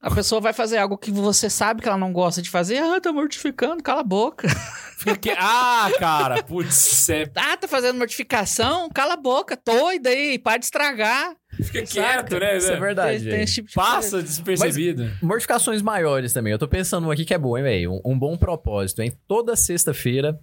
A 0.00 0.12
pessoa 0.12 0.40
vai 0.40 0.52
fazer 0.52 0.78
algo 0.78 0.96
que 0.96 1.10
você 1.10 1.50
sabe 1.50 1.82
que 1.82 1.88
ela 1.88 1.98
não 1.98 2.12
gosta 2.12 2.40
de 2.40 2.48
fazer, 2.48 2.78
ah, 2.78 3.00
tá 3.00 3.12
mortificando, 3.12 3.82
cala 3.82 4.00
a 4.02 4.04
boca. 4.04 4.48
Fica 4.96 5.16
que- 5.16 5.30
Ah, 5.36 5.90
cara, 5.98 6.40
putz, 6.42 7.08
é... 7.10 7.28
Ah, 7.34 7.56
tá 7.56 7.66
fazendo 7.66 7.98
mortificação, 7.98 8.88
cala 8.90 9.14
a 9.14 9.16
boca, 9.16 9.58
doida 9.64 10.10
aí, 10.10 10.38
para 10.38 10.58
de 10.58 10.66
estragar. 10.66 11.34
fica 11.52 11.82
quieto, 11.82 12.38
né? 12.38 12.56
Isso 12.58 12.70
é 12.70 12.76
verdade. 12.78 13.24
Tem, 13.24 13.38
tem 13.38 13.44
tipo 13.44 13.68
de 13.68 13.74
coisa. 13.74 13.90
Passa 13.90 14.22
despercebido. 14.22 15.10
Mortificações 15.20 15.82
maiores 15.82 16.32
também. 16.32 16.52
Eu 16.52 16.58
tô 16.60 16.68
pensando 16.68 17.10
aqui 17.10 17.24
que 17.24 17.34
é 17.34 17.38
bom, 17.38 17.58
hein, 17.58 17.64
velho? 17.64 17.92
Um, 18.04 18.12
um 18.12 18.18
bom 18.18 18.36
propósito, 18.36 19.02
hein? 19.02 19.12
Toda 19.26 19.56
sexta-feira 19.56 20.38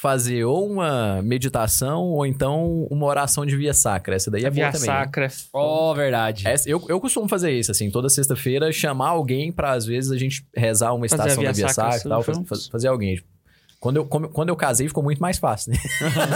fazer 0.00 0.44
ou 0.44 0.66
uma 0.66 1.20
meditação 1.22 2.02
ou 2.04 2.24
então 2.26 2.86
uma 2.90 3.06
oração 3.06 3.44
de 3.44 3.56
via 3.56 3.74
sacra. 3.74 4.16
Essa 4.16 4.30
daí 4.30 4.44
é 4.44 4.46
A 4.46 4.50
boa 4.50 4.54
via 4.70 4.72
também. 4.72 4.88
né? 4.88 4.94
sacra. 5.04 5.28
Ó, 5.52 5.92
verdade. 5.94 6.48
Essa- 6.48 6.68
eu, 6.68 6.82
eu 6.88 7.00
costumo 7.00 7.28
fazer 7.28 7.50
isso, 7.52 7.70
assim, 7.70 7.90
toda 7.90 8.08
sexta-feira, 8.08 8.72
chamar 8.72 9.08
alguém 9.10 9.52
pra, 9.52 9.72
às 9.72 9.84
vezes, 9.84 10.10
a 10.10 10.16
gente 10.16 10.44
rezar 10.56 10.92
uma 10.94 11.08
Fazer 11.08 11.22
estação 11.22 11.40
via 11.42 11.48
da 11.50 11.56
Via 11.56 11.68
sacra 11.68 11.92
Sacra 11.92 12.06
e 12.06 12.10
tal, 12.10 12.22
faz- 12.22 12.36
juntos. 12.38 12.48
faz- 12.48 12.68
fazer 12.68 12.88
alguém. 12.88 13.22
Quando 13.80 13.96
eu, 13.96 14.04
quando 14.04 14.50
eu 14.50 14.56
casei, 14.56 14.86
ficou 14.86 15.02
muito 15.02 15.20
mais 15.20 15.38
fácil, 15.38 15.72
né? 15.72 15.78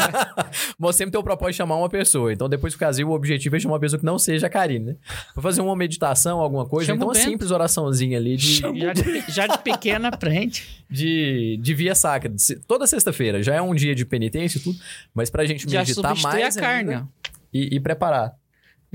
Mas 0.78 0.96
sempre 0.96 1.12
tem 1.12 1.20
o 1.20 1.22
propósito 1.22 1.52
de 1.52 1.56
chamar 1.58 1.76
uma 1.76 1.90
pessoa. 1.90 2.32
Então, 2.32 2.48
depois 2.48 2.74
que 2.74 2.82
eu 2.82 2.88
casei, 2.88 3.04
o 3.04 3.10
objetivo 3.10 3.54
é 3.54 3.60
chamar 3.60 3.74
uma 3.74 3.80
pessoa 3.80 4.00
que 4.00 4.06
não 4.06 4.18
seja 4.18 4.46
a 4.46 4.50
Karine, 4.50 4.86
né? 4.86 4.96
Vou 5.34 5.42
fazer 5.42 5.60
uma 5.60 5.76
meditação, 5.76 6.40
alguma 6.40 6.64
coisa. 6.64 6.86
Chama 6.86 6.96
então, 6.96 7.08
uma 7.08 7.14
simples 7.14 7.50
oraçãozinha 7.50 8.16
ali 8.16 8.38
de, 8.38 8.54
Já 8.60 8.92
de, 8.94 9.24
já 9.30 9.46
de 9.46 9.58
pequena 9.58 10.08
aprende. 10.08 10.84
de, 10.90 11.58
de 11.60 11.74
via 11.74 11.94
sacra. 11.94 12.32
Toda 12.66 12.86
sexta-feira. 12.86 13.42
Já 13.42 13.56
é 13.56 13.60
um 13.60 13.74
dia 13.74 13.94
de 13.94 14.06
penitência 14.06 14.56
e 14.56 14.62
tudo. 14.62 14.78
Mas 15.14 15.28
pra 15.28 15.44
gente 15.44 15.70
Já 15.70 15.80
meditar 15.80 16.16
mais 16.22 16.56
a 16.56 16.60
carne. 16.60 16.94
ainda 16.94 17.08
e, 17.54 17.76
e 17.76 17.80
preparar. 17.80 18.34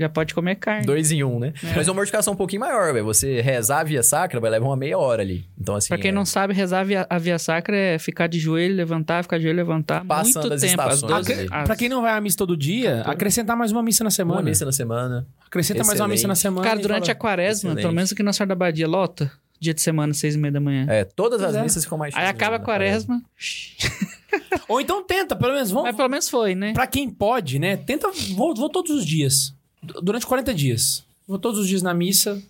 Já 0.00 0.08
pode 0.08 0.32
comer 0.34 0.54
carne. 0.56 0.86
Dois 0.86 1.12
em 1.12 1.22
um, 1.22 1.38
né? 1.38 1.52
Mas 1.76 1.86
é 1.86 1.90
uma 1.90 1.96
mortificação 1.96 2.32
um 2.32 2.36
pouquinho 2.36 2.60
maior, 2.60 2.92
velho. 2.92 3.04
Você 3.04 3.40
rezar 3.42 3.80
a 3.80 3.84
via 3.84 4.02
sacra 4.02 4.40
vai 4.40 4.50
levar 4.50 4.66
uma 4.66 4.76
meia 4.76 4.96
hora 4.98 5.20
ali. 5.22 5.44
Então, 5.60 5.74
assim. 5.76 5.88
Pra 5.88 5.98
quem 5.98 6.08
é- 6.10 6.12
não 6.12 6.24
sabe, 6.24 6.54
rezar 6.54 6.80
a 6.80 6.84
via, 6.84 7.06
a 7.08 7.18
via 7.18 7.38
sacra 7.38 7.76
é 7.76 7.98
ficar 7.98 8.26
de 8.26 8.38
joelho, 8.38 8.74
levantar, 8.74 9.22
ficar 9.22 9.36
de 9.36 9.42
joelho, 9.44 9.58
levantar. 9.58 10.04
Passando 10.06 10.42
muito 10.48 10.54
as 10.54 10.60
tempo. 10.62 10.80
As 10.80 10.94
estações 10.94 11.26
12, 11.26 11.32
ali. 11.34 11.48
as- 11.52 11.64
Pra 11.66 11.76
quem 11.76 11.88
não 11.88 12.00
vai 12.00 12.12
à 12.12 12.20
missa 12.20 12.36
todo 12.38 12.56
dia, 12.56 13.02
acrescentar 13.02 13.56
mais 13.56 13.70
uma 13.70 13.82
missa 13.82 14.02
na 14.02 14.10
semana. 14.10 14.40
Uma 14.40 14.48
missa 14.48 14.64
na 14.64 14.72
semana. 14.72 15.26
Acrescenta 15.46 15.84
mais 15.84 16.00
uma 16.00 16.08
missa 16.08 16.26
na 16.26 16.32
Excelente. 16.32 16.42
semana. 16.56 16.66
Cara, 16.68 16.80
durante 16.80 17.00
fala- 17.06 17.12
a 17.12 17.14
quaresma, 17.16 17.68
Excelente. 17.70 17.82
pelo 17.82 17.92
menos 17.94 18.12
aqui 18.12 18.22
na 18.22 18.32
Senhora 18.32 18.48
da 18.48 18.54
Badia, 18.54 18.88
lota. 18.88 19.30
Dia 19.62 19.74
de 19.74 19.82
semana, 19.82 20.14
seis 20.14 20.36
e 20.36 20.38
meia 20.38 20.52
da 20.52 20.60
manhã. 20.60 20.86
É, 20.88 21.04
todas 21.04 21.38
Pois 21.42 21.50
as 21.50 21.60
é. 21.60 21.62
missas 21.62 21.84
ficam 21.84 21.98
mais 21.98 22.14
Aí 22.16 22.24
acaba 22.26 22.56
a 22.56 22.58
quaresma. 22.58 23.20
Ou 24.68 24.80
então 24.80 25.04
tenta, 25.04 25.34
pelo 25.36 25.52
menos. 25.52 25.70
Vamos, 25.70 25.88
Mas 25.88 25.96
pelo 25.96 26.08
menos 26.08 26.28
foi, 26.30 26.54
né? 26.54 26.72
Pra 26.72 26.86
quem 26.86 27.10
pode, 27.10 27.58
né? 27.58 27.76
Tenta. 27.76 28.08
Vou, 28.34 28.54
vou 28.54 28.70
todos 28.70 28.90
os 28.90 29.04
dias. 29.04 29.54
Du- 29.82 30.00
Durante 30.00 30.26
40 30.26 30.52
dias. 30.54 31.04
Vou 31.26 31.38
todos 31.38 31.58
os 31.60 31.68
dias 31.68 31.82
na 31.82 31.94
missa. 31.94 32.40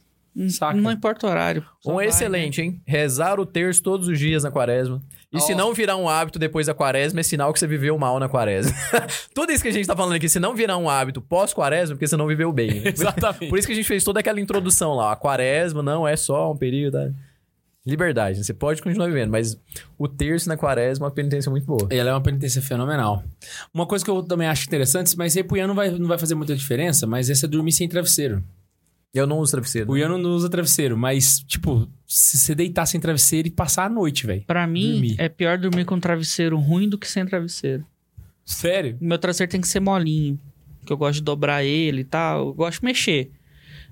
Saca. 0.48 0.77
Não 0.81 0.93
importa 0.93 1.27
o 1.27 1.31
horário. 1.31 1.65
Um 1.85 1.94
vai, 1.94 2.05
né? 2.05 2.09
excelente, 2.11 2.62
hein? 2.62 2.81
Rezar 2.86 3.40
o 3.40 3.44
terço 3.44 3.82
todos 3.82 4.07
os 4.09 4.19
dias 4.19 4.44
na 4.44 4.51
quaresma. 4.51 5.02
E 5.32 5.40
se 5.40 5.52
Ó. 5.52 5.57
não 5.57 5.74
virar 5.74 5.97
um 5.97 6.09
hábito 6.09 6.39
depois 6.39 6.66
da 6.69 6.74
quaresma, 6.74 7.20
é 7.20 7.23
sinal 7.23 7.52
que 7.52 7.59
você 7.59 7.66
viveu 7.66 7.97
mal 7.98 8.19
na 8.19 8.28
quaresma. 8.28 8.73
Tudo 9.35 9.52
isso 9.52 9.62
que 9.62 9.69
a 9.69 9.73
gente 9.73 9.86
tá 9.86 9.94
falando 9.97 10.15
aqui, 10.15 10.28
se 10.28 10.40
não 10.40 10.55
virar 10.55 10.77
um 10.77 10.89
hábito 10.89 11.20
pós-quaresma, 11.20 11.93
é 11.93 11.94
porque 11.97 12.07
você 12.07 12.16
não 12.16 12.27
viveu 12.27 12.52
bem. 12.52 12.81
né? 12.81 12.90
Exatamente. 12.94 13.48
Por 13.48 13.59
isso 13.59 13.66
que 13.66 13.73
a 13.73 13.77
gente 13.77 13.86
fez 13.86 14.02
toda 14.05 14.20
aquela 14.20 14.40
introdução 14.40 14.94
lá. 14.94 15.12
A 15.12 15.16
quaresma 15.16 15.82
não 15.82 16.07
é 16.07 16.16
só 16.16 16.51
um 16.52 16.57
período. 16.57 16.93
da 16.94 17.11
Liberdade, 17.86 18.39
né? 18.39 18.44
você 18.44 18.52
pode 18.52 18.82
continuar 18.82 19.07
vivendo, 19.07 19.31
mas 19.31 19.59
o 19.98 20.07
terço 20.07 20.48
na 20.48 20.57
quaresma 20.57 21.07
é 21.07 21.09
uma 21.09 21.15
penitência 21.15 21.51
muito 21.51 21.65
boa. 21.65 21.89
Ela 21.90 22.11
é 22.11 22.12
uma 22.12 22.20
penitência 22.20 22.61
fenomenal. 22.61 23.24
Uma 23.73 23.86
coisa 23.86 24.05
que 24.05 24.11
eu 24.11 24.23
também 24.23 24.47
acho 24.47 24.66
interessante, 24.66 25.16
mas 25.16 25.35
aí 25.36 25.43
pro 25.43 25.57
Ian 25.57 25.66
não 25.69 25.74
vai, 25.74 25.90
não 25.90 26.07
vai 26.07 26.19
fazer 26.19 26.35
muita 26.35 26.55
diferença, 26.55 27.07
mas 27.07 27.31
essa 27.31 27.47
é 27.47 27.48
dormir 27.48 27.73
sem 27.73 27.89
travesseiro. 27.89 28.44
Eu 29.12 29.27
não 29.27 29.39
uso 29.39 29.52
travesseiro. 29.52 29.90
O 29.90 29.97
Ian 29.97 30.19
não 30.19 30.31
usa 30.31 30.48
travesseiro, 30.48 30.97
mas, 30.97 31.40
tipo, 31.40 31.89
se 32.07 32.39
você 32.39 32.55
deitar 32.55 32.86
sem 32.86 33.01
travesseiro 33.01 33.48
e 33.48 33.51
passar 33.51 33.86
a 33.86 33.89
noite, 33.89 34.27
velho. 34.27 34.43
Pra 34.47 34.66
mim, 34.66 34.93
Dormir. 34.93 35.15
é 35.19 35.28
pior 35.28 35.59
dormir 35.59 35.85
com 35.85 35.97
um 35.97 36.01
travesseiro 36.01 36.57
ruim 36.59 36.89
do 36.89 36.97
que 36.98 37.09
sem 37.09 37.27
travesseiro. 37.27 37.85
Sério? 38.44 38.97
O 39.01 39.05
meu 39.05 39.19
travesseiro 39.19 39.51
tem 39.51 39.61
que 39.61 39.66
ser 39.66 39.81
molinho. 39.81 40.39
Que 40.85 40.93
eu 40.93 40.97
gosto 40.97 41.15
de 41.15 41.23
dobrar 41.23 41.65
ele 41.65 42.02
e 42.02 42.05
tal. 42.05 42.48
Eu 42.48 42.55
gosto 42.55 42.81
de 42.81 42.85
mexer. 42.85 43.31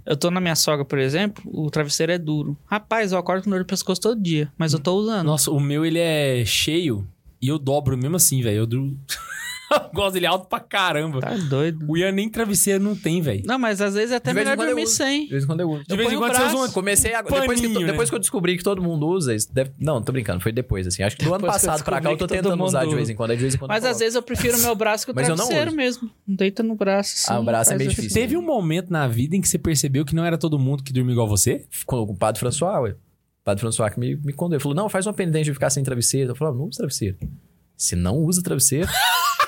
Eu 0.09 0.17
tô 0.17 0.31
na 0.31 0.41
minha 0.41 0.57
sogra, 0.57 0.87
por 0.87 0.99
exemplo, 0.99 1.45
o 1.45 1.71
travesseiro 1.71 2.11
é 2.11 2.17
duro. 2.17 2.57
Rapaz, 2.65 3.13
eu 3.13 3.19
acordo 3.19 3.45
com 3.45 3.51
dor 3.51 3.59
de 3.59 3.67
pescoço 3.67 4.01
todo 4.01 4.19
dia, 4.19 4.51
mas 4.57 4.73
eu 4.73 4.79
tô 4.79 4.95
usando. 4.95 5.27
Nossa, 5.27 5.51
o 5.51 5.61
meu, 5.61 5.85
ele 5.85 5.99
é 5.99 6.47
cheio 6.47 7.07
e 7.43 7.49
eu 7.49 7.59
dobro 7.59 7.95
mesmo 7.95 8.17
assim, 8.17 8.41
velho. 8.41 8.57
Eu 8.57 8.67
durmo... 8.67 8.99
eu 9.85 9.91
gosto 9.93 10.15
dele 10.15 10.27
alto 10.27 10.47
pra 10.49 10.61
caramba. 10.61 11.21
Tá 11.21 11.35
doido. 11.37 11.85
O 11.89 11.97
Ian 11.97 12.13
nem 12.13 12.29
travesseiro 12.29 12.83
não 12.83 12.95
tem, 12.97 13.21
velho. 13.21 13.43
Não, 13.47 13.59
mas 13.59 13.81
às 13.81 13.95
vezes 13.95 14.13
é 14.13 14.17
até 14.17 14.31
De 14.31 14.35
vez 14.35 14.47
em 14.47 14.51
melhor 14.51 14.57
quando 14.57 14.69
eu 14.69 14.75
dormir 14.75 14.87
uso. 14.87 14.95
sem. 14.97 15.25
De 15.25 15.31
vez 15.31 15.45
em 15.45 15.47
quando 15.47 15.61
eu 15.61 15.71
uso. 15.71 15.85
De 15.87 15.97
vez 15.97 16.13
em 16.13 16.17
quando 16.17 16.35
você 16.37 16.43
usa 16.45 16.57
um... 16.57 16.73
Comecei 16.73 17.15
agora. 17.15 17.41
Depois 17.43 17.61
que, 17.61 17.67
Paninho, 17.67 17.81
né? 17.87 17.93
depois 17.93 18.09
que 18.11 18.15
eu 18.15 18.19
descobri 18.21 18.57
que 18.57 18.63
todo 18.65 18.83
mundo 18.83 19.07
usa. 19.07 19.35
isso 19.35 19.53
deve- 19.53 19.73
Não, 19.79 20.01
tô 20.03 20.13
brincando, 20.13 20.41
foi 20.43 20.53
depois, 20.53 20.87
assim. 20.87 21.03
Acho 21.03 21.17
que 21.17 21.25
do 21.25 21.31
ano 21.35 21.43
Depois 21.45 21.63
passado 21.63 21.85
pra 21.85 22.01
cá 22.01 22.11
eu 22.11 22.17
tô 22.17 22.27
tentando 22.27 22.63
usar 22.65 22.85
de 22.87 22.95
vez 22.95 23.11
em 23.11 23.15
quando. 23.15 23.31
De 23.35 23.43
vez 23.43 23.55
em 23.55 23.59
quando 23.59 23.71
Mas 23.71 23.85
às 23.85 23.99
vezes 23.99 24.15
eu 24.15 24.23
prefiro 24.23 24.57
o 24.57 24.61
meu 24.61 24.75
braço 24.75 25.05
que 25.05 25.13
o 25.13 25.15
Mas 25.15 25.29
eu 25.29 25.37
não 25.37 25.47
travesseiro 25.47 25.71
uso. 25.71 25.77
mesmo. 25.77 26.11
Deita 26.27 26.63
no 26.63 26.75
braço 26.75 27.15
assim. 27.17 27.33
Ah, 27.33 27.41
o 27.41 27.45
braço 27.45 27.73
é 27.73 27.77
meio 27.77 27.91
difícil. 27.91 28.13
Teve 28.15 28.37
um 28.37 28.43
momento 28.43 28.91
na 28.91 29.07
vida 29.09 29.37
em 29.37 29.41
que 29.41 29.49
você 29.49 29.59
percebeu 29.59 30.05
que 30.05 30.15
não 30.15 30.25
era 30.25 30.39
todo 30.39 30.59
mundo 30.59 30.83
que 30.83 30.93
dormia 30.93 31.13
igual 31.13 31.29
você? 31.29 31.65
com 31.87 31.97
o 32.03 32.17
padre 32.17 32.39
François, 32.41 32.81
ué. 32.83 32.91
O 32.91 33.45
padre 33.45 33.61
François 33.61 33.91
que 33.93 33.99
me, 33.99 34.15
me 34.17 34.33
contou. 34.33 34.55
Ele 34.57 34.63
falou: 34.63 34.75
não, 34.77 34.89
faz 34.89 35.07
uma 35.07 35.13
penitência 35.15 35.45
de 35.47 35.55
ficar 35.55 35.71
sem 35.71 35.83
travesseiro. 35.83 36.33
Eu 36.33 36.35
falei: 36.37 36.55
não 36.55 36.65
usa 36.67 36.79
travesseiro. 36.79 37.17
Se 37.77 37.97
não 37.97 38.17
usa 38.17 38.43
travesseiro. 38.43 38.89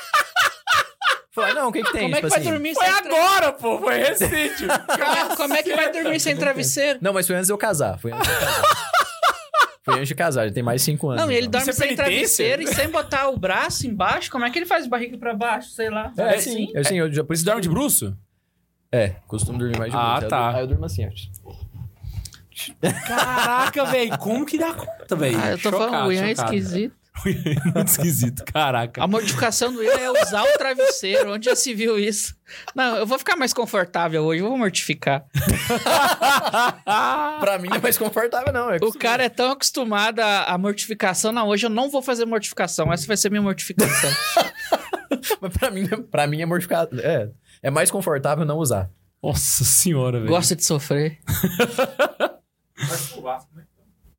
Falei, 1.32 1.54
não, 1.54 1.68
o 1.68 1.72
que, 1.72 1.82
que 1.82 1.92
tem? 1.92 2.02
Como 2.02 2.16
é 2.16 2.20
que 2.20 2.26
Tipo 2.26 2.28
vai 2.30 2.40
assim, 2.40 2.50
dormir 2.50 2.74
Foi 2.74 2.84
sem 2.86 2.94
agora, 2.94 3.52
pô. 3.52 3.78
Foi 3.78 3.98
recente. 3.98 4.64
Como- 4.66 5.36
Como 5.36 5.54
é 5.54 5.62
que 5.62 5.74
vai 5.76 5.92
dormir 5.92 6.18
sem 6.20 6.36
travesseiro? 6.36 6.98
Não, 7.00 7.12
mas 7.12 7.26
foi 7.26 7.36
antes 7.36 7.46
de 7.46 7.52
eu 7.52 7.58
casar. 7.58 7.98
Foi 8.00 8.12
antes 8.12 8.26
de 8.28 8.34
eu 8.34 8.40
casar. 8.40 8.64
foi 9.84 9.94
antes 9.94 10.08
de 10.08 10.14
casar, 10.16 10.48
já 10.48 10.52
tem 10.54 10.62
mais 10.62 10.80
de 10.80 10.84
cinco 10.86 11.08
anos. 11.08 11.22
Não, 11.22 11.30
e 11.30 11.36
ele 11.36 11.46
então. 11.46 11.60
dorme 11.60 11.70
Isso 11.70 11.82
é 11.82 11.86
sem 11.86 11.96
penitência? 11.96 12.44
travesseiro 12.44 12.62
e 12.62 12.66
sem 12.74 12.88
botar 12.90 13.28
o 13.28 13.38
braço 13.38 13.86
embaixo. 13.86 14.28
Como 14.30 14.44
é 14.44 14.50
que 14.50 14.58
ele 14.58 14.66
faz 14.66 14.86
barriga 14.88 15.16
pra 15.18 15.32
baixo? 15.32 15.70
Sei 15.70 15.88
lá. 15.88 16.12
É, 16.18 16.34
assim? 16.34 16.50
sim. 16.66 16.72
Eu, 16.74 16.84
sim, 16.84 16.98
eu 16.98 17.12
já, 17.12 17.22
por 17.22 17.32
isso 17.34 17.44
dorme 17.44 17.60
de 17.62 17.68
bruço? 17.68 18.16
É, 18.92 19.10
costumo 19.28 19.56
dormir 19.56 19.78
mais 19.78 19.92
de 19.92 19.96
Ah, 19.96 20.18
eu 20.20 20.28
tá. 20.28 20.50
Aí 20.56 20.62
eu 20.62 20.66
durmo 20.66 20.84
assim, 20.84 21.06
ó. 21.06 21.10
Caraca, 23.06 23.84
velho. 23.86 24.18
Como 24.18 24.44
que 24.44 24.58
dá 24.58 24.74
conta, 24.74 25.16
velho? 25.16 25.38
Ah, 25.40 25.50
eu 25.52 25.58
tô 25.58 25.70
Chocado, 25.70 25.90
falando, 25.90 26.08
o 26.08 26.12
Ian 26.12 26.26
é 26.26 26.34
chocado. 26.34 26.54
esquisito. 26.54 26.99
Muito 27.24 27.88
esquisito. 27.88 28.44
Caraca. 28.44 29.02
A 29.02 29.06
modificação 29.06 29.72
do 29.72 29.82
Ian 29.82 29.98
é 29.98 30.10
usar 30.10 30.42
o 30.42 30.58
travesseiro. 30.58 31.32
Onde 31.32 31.46
já 31.46 31.56
se 31.56 31.74
viu 31.74 31.98
isso? 31.98 32.34
Não, 32.74 32.96
eu 32.96 33.06
vou 33.06 33.18
ficar 33.18 33.36
mais 33.36 33.52
confortável 33.52 34.22
hoje, 34.24 34.42
eu 34.42 34.48
vou 34.48 34.58
mortificar. 34.58 35.24
Pra 37.40 37.58
mim 37.58 37.68
não 37.68 37.76
é 37.76 37.80
mais 37.80 37.96
confortável, 37.98 38.52
não. 38.52 38.70
É 38.70 38.78
O 38.82 38.92
cara 38.92 39.24
é 39.24 39.28
tão 39.28 39.52
acostumado 39.52 40.20
à, 40.20 40.56
mortificação. 40.58 41.32
Não, 41.32 41.48
hoje 41.48 41.66
eu 41.66 41.70
não 41.70 41.90
vou 41.90 42.02
fazer 42.02 42.24
mortificação. 42.24 42.92
Essa 42.92 43.06
vai 43.06 43.16
ser 43.16 43.30
minha 43.30 43.42
mortificação. 43.42 44.10
Mas 45.40 45.56
pra 45.56 45.70
mim, 45.70 45.86
pra 46.10 46.26
mim 46.26 46.42
é 46.42 46.46
mortificado. 46.46 47.00
É, 47.00 47.30
é 47.62 47.70
mais 47.70 47.90
confortável 47.90 48.44
não 48.44 48.58
usar. 48.58 48.90
Nossa 49.22 49.64
senhora, 49.64 50.18
velho. 50.18 50.30
Gosta 50.30 50.56
de 50.56 50.64
sofrer. 50.64 51.18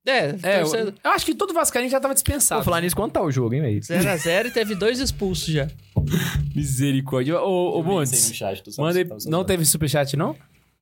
É, 0.06 0.36
É, 0.42 0.56
eu, 0.62 0.62
torcedor- 0.66 0.94
eu 1.04 1.12
acho 1.12 1.26
que 1.26 1.36
todo 1.36 1.54
Vascaíno 1.54 1.90
já 1.90 2.00
tava 2.00 2.14
dispensado. 2.14 2.60
Vou 2.62 2.66
falar 2.66 2.82
nisso, 2.82 2.96
quanto 2.96 3.14
tá 3.14 3.22
o 3.22 3.30
jogo, 3.32 3.54
hein, 3.54 3.62
velho? 3.62 3.80
0x0 3.80 4.48
e 4.48 4.52
teve 4.52 4.74
dois 4.76 5.00
expulsos 5.00 5.46
já. 5.54 5.68
Misericórdia. 6.56 7.40
Ô, 7.40 7.80
ô 7.80 7.84
Bundes, 7.84 8.40
manda 8.78 9.00
aí- 9.00 9.08
não 9.28 9.44
teve 9.44 9.66
superchat, 9.66 10.16
não? 10.18 10.36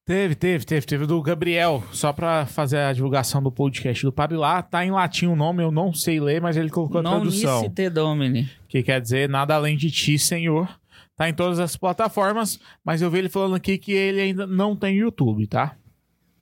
Teve, 0.06 0.34
teve, 0.34 0.66
teve. 0.66 0.86
Teve 0.88 1.06
do 1.06 1.22
Gabriel, 1.22 1.84
só 1.92 2.12
pra 2.12 2.46
fazer 2.48 2.78
a 2.80 2.94
divulgação 2.94 3.44
do 3.44 3.52
podcast 3.52 4.04
do 4.04 4.12
Padre 4.12 4.38
lá. 4.38 4.62
Tá 4.64 4.84
em 4.84 4.90
latim 4.90 5.28
o 5.28 5.36
nome, 5.36 5.62
eu 5.62 5.72
não 5.72 5.94
sei 5.94 6.20
ler, 6.20 6.42
mas 6.42 6.58
ele 6.58 6.70
colocou 6.70 7.00
a 7.00 7.04
Non 7.04 7.12
tradução. 7.22 7.62
nisi 7.62 7.74
te 7.76 7.90
domini. 7.92 8.50
Que 8.68 8.82
quer 8.82 9.00
dizer 9.00 9.30
nada 9.30 9.54
além 9.54 9.78
de 9.78 9.92
ti, 9.92 10.18
Senhor. 10.18 10.68
Tá 11.16 11.30
em 11.30 11.34
todas 11.34 11.60
as 11.60 11.76
plataformas, 11.76 12.60
mas 12.84 13.02
eu 13.02 13.12
vi 13.12 13.20
ele 13.20 13.30
falando 13.30 13.54
aqui 13.56 13.78
que 13.78 13.92
ele 13.92 14.20
ainda 14.22 14.48
não 14.48 14.76
tem 14.76 14.96
YouTube, 14.96 15.46
tá? 15.46 15.76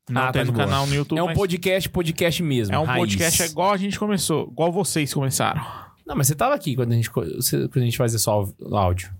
Não 0.09 0.21
Ah, 0.21 0.31
tem 0.31 0.39
tá 0.41 0.43
de 0.43 0.51
no 0.51 0.53
boa. 0.53 0.65
canal 0.65 0.87
no 0.87 0.95
YouTube. 0.95 1.17
É 1.19 1.23
um 1.23 1.27
mas 1.27 1.37
podcast, 1.37 1.89
podcast 1.89 2.43
mesmo. 2.43 2.75
é 2.75 2.79
um 2.79 2.83
raiz. 2.83 2.99
podcast 2.99 3.43
igual 3.43 3.71
a 3.73 3.77
gente 3.77 3.99
começou, 3.99 4.47
igual 4.51 4.71
vocês 4.71 5.13
começaram. 5.13 5.61
Não, 6.05 6.15
mas 6.15 6.27
você 6.27 6.35
tava 6.35 6.55
aqui 6.55 6.75
quando 6.75 6.93
a 6.93 6.95
gente, 6.95 7.09
quando 7.11 7.27
a 7.75 7.79
gente 7.79 7.97
fazia 7.97 8.17
só 8.19 8.43
o 8.59 8.75
áudio. 8.77 9.11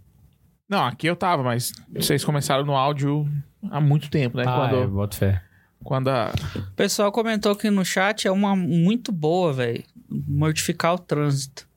Não, 0.69 0.85
aqui 0.85 1.07
eu 1.07 1.15
tava, 1.15 1.43
mas 1.43 1.71
vocês 1.93 2.23
começaram 2.23 2.65
no 2.65 2.75
áudio 2.75 3.27
há 3.69 3.79
muito 3.81 4.09
tempo, 4.09 4.37
né? 4.37 4.43
Ah, 4.47 4.69
eu 4.71 4.79
quando, 4.81 4.91
boto 4.93 5.15
fé. 5.17 5.41
quando 5.83 6.07
a... 6.09 6.31
O 6.55 6.71
pessoal 6.75 7.11
comentou 7.11 7.51
aqui 7.51 7.69
no 7.69 7.83
chat, 7.85 8.27
é 8.27 8.31
uma 8.31 8.55
muito 8.55 9.11
boa, 9.11 9.51
velho. 9.53 9.83
Mortificar 10.09 10.93
o 10.93 10.99
trânsito. 10.99 11.67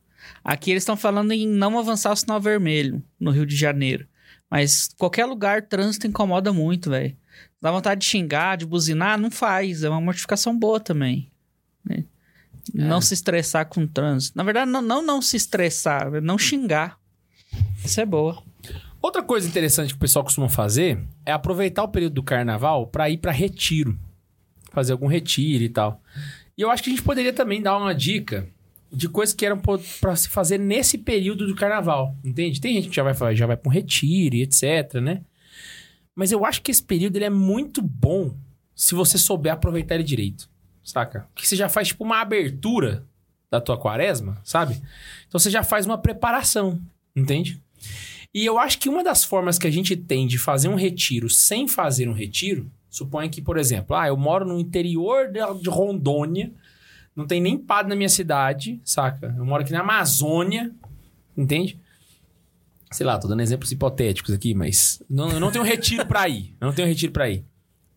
Aqui 0.44 0.70
eles 0.70 0.82
estão 0.82 0.96
falando 0.96 1.32
em 1.32 1.46
não 1.46 1.78
avançar 1.78 2.12
o 2.12 2.16
sinal 2.16 2.40
vermelho 2.40 3.02
no 3.18 3.30
Rio 3.32 3.44
de 3.46 3.56
Janeiro. 3.56 4.06
Mas 4.50 4.90
qualquer 4.98 5.24
lugar, 5.26 5.62
trânsito 5.62 6.06
incomoda 6.06 6.52
muito, 6.52 6.90
velho. 6.90 7.16
Dá 7.60 7.70
vontade 7.70 8.00
de 8.00 8.06
xingar, 8.06 8.56
de 8.56 8.64
buzinar, 8.66 9.18
não 9.18 9.30
faz. 9.30 9.82
É 9.82 9.90
uma 9.90 10.00
mortificação 10.00 10.58
boa 10.58 10.80
também. 10.80 11.30
né? 11.84 12.04
Não 12.72 13.00
se 13.00 13.14
estressar 13.14 13.66
com 13.66 13.82
o 13.82 13.88
trânsito. 13.88 14.36
Na 14.36 14.42
verdade, 14.44 14.70
não, 14.70 14.80
não, 14.80 15.02
não 15.02 15.20
se 15.20 15.36
estressar, 15.36 16.14
é 16.14 16.20
não 16.20 16.38
xingar. 16.38 16.98
Isso 17.84 18.00
é 18.00 18.06
boa. 18.06 18.42
Outra 19.02 19.22
coisa 19.22 19.48
interessante 19.48 19.90
que 19.90 19.96
o 19.96 20.00
pessoal 20.00 20.24
costuma 20.24 20.48
fazer 20.48 21.00
é 21.24 21.32
aproveitar 21.32 21.82
o 21.82 21.88
período 21.88 22.14
do 22.14 22.22
carnaval 22.22 22.86
pra 22.86 23.08
ir 23.10 23.16
pra 23.18 23.32
retiro. 23.32 23.98
Fazer 24.72 24.92
algum 24.92 25.06
retiro 25.06 25.64
e 25.64 25.68
tal. 25.68 26.00
E 26.56 26.62
eu 26.62 26.70
acho 26.70 26.82
que 26.82 26.90
a 26.90 26.92
gente 26.92 27.02
poderia 27.02 27.32
também 27.32 27.60
dar 27.62 27.76
uma 27.76 27.94
dica 27.94 28.46
de 28.92 29.08
coisas 29.08 29.34
que 29.34 29.46
eram 29.46 29.60
pra 30.00 30.16
se 30.16 30.28
fazer 30.28 30.58
nesse 30.58 30.98
período 30.98 31.46
do 31.46 31.54
carnaval, 31.54 32.14
entende? 32.24 32.60
Tem 32.60 32.74
gente 32.74 32.88
que 32.88 32.94
já 32.96 33.02
vai, 33.02 33.34
já 33.34 33.46
vai 33.46 33.56
pra 33.56 33.68
um 33.68 33.72
retiro 33.72 34.34
e 34.36 34.42
etc, 34.42 34.94
né? 35.00 35.22
Mas 36.20 36.30
eu 36.30 36.44
acho 36.44 36.60
que 36.60 36.70
esse 36.70 36.82
período 36.82 37.16
ele 37.16 37.24
é 37.24 37.30
muito 37.30 37.80
bom 37.80 38.34
se 38.74 38.94
você 38.94 39.16
souber 39.16 39.54
aproveitar 39.54 39.94
ele 39.94 40.04
direito, 40.04 40.50
saca? 40.84 41.26
Que 41.34 41.48
você 41.48 41.56
já 41.56 41.66
faz 41.66 41.88
tipo 41.88 42.04
uma 42.04 42.20
abertura 42.20 43.06
da 43.50 43.58
tua 43.58 43.78
quaresma, 43.78 44.38
sabe? 44.44 44.82
Então 45.26 45.40
você 45.40 45.48
já 45.48 45.62
faz 45.62 45.86
uma 45.86 45.96
preparação, 45.96 46.78
entende? 47.16 47.58
E 48.34 48.44
eu 48.44 48.58
acho 48.58 48.78
que 48.80 48.86
uma 48.86 49.02
das 49.02 49.24
formas 49.24 49.58
que 49.58 49.66
a 49.66 49.70
gente 49.70 49.96
tem 49.96 50.26
de 50.26 50.36
fazer 50.36 50.68
um 50.68 50.74
retiro 50.74 51.30
sem 51.30 51.66
fazer 51.66 52.06
um 52.06 52.12
retiro, 52.12 52.70
suponha 52.90 53.30
que, 53.30 53.40
por 53.40 53.56
exemplo, 53.56 53.96
ah, 53.96 54.06
eu 54.06 54.16
moro 54.18 54.44
no 54.44 54.60
interior 54.60 55.32
de 55.32 55.70
Rondônia, 55.70 56.52
não 57.16 57.26
tem 57.26 57.40
nem 57.40 57.56
padre 57.56 57.88
na 57.88 57.96
minha 57.96 58.10
cidade, 58.10 58.78
saca? 58.84 59.34
Eu 59.38 59.46
moro 59.46 59.62
aqui 59.62 59.72
na 59.72 59.80
Amazônia, 59.80 60.70
entende? 61.34 61.79
Sei 62.92 63.06
lá, 63.06 63.18
tô 63.18 63.28
dando 63.28 63.40
exemplos 63.40 63.70
hipotéticos 63.70 64.34
aqui, 64.34 64.54
mas 64.54 65.00
não, 65.08 65.30
eu 65.30 65.38
não 65.38 65.52
tenho 65.52 65.64
retiro 65.64 66.04
pra 66.06 66.28
ir. 66.28 66.56
Eu 66.60 66.66
não 66.66 66.74
tenho 66.74 66.88
retiro 66.88 67.12
pra 67.12 67.30
ir. 67.30 67.44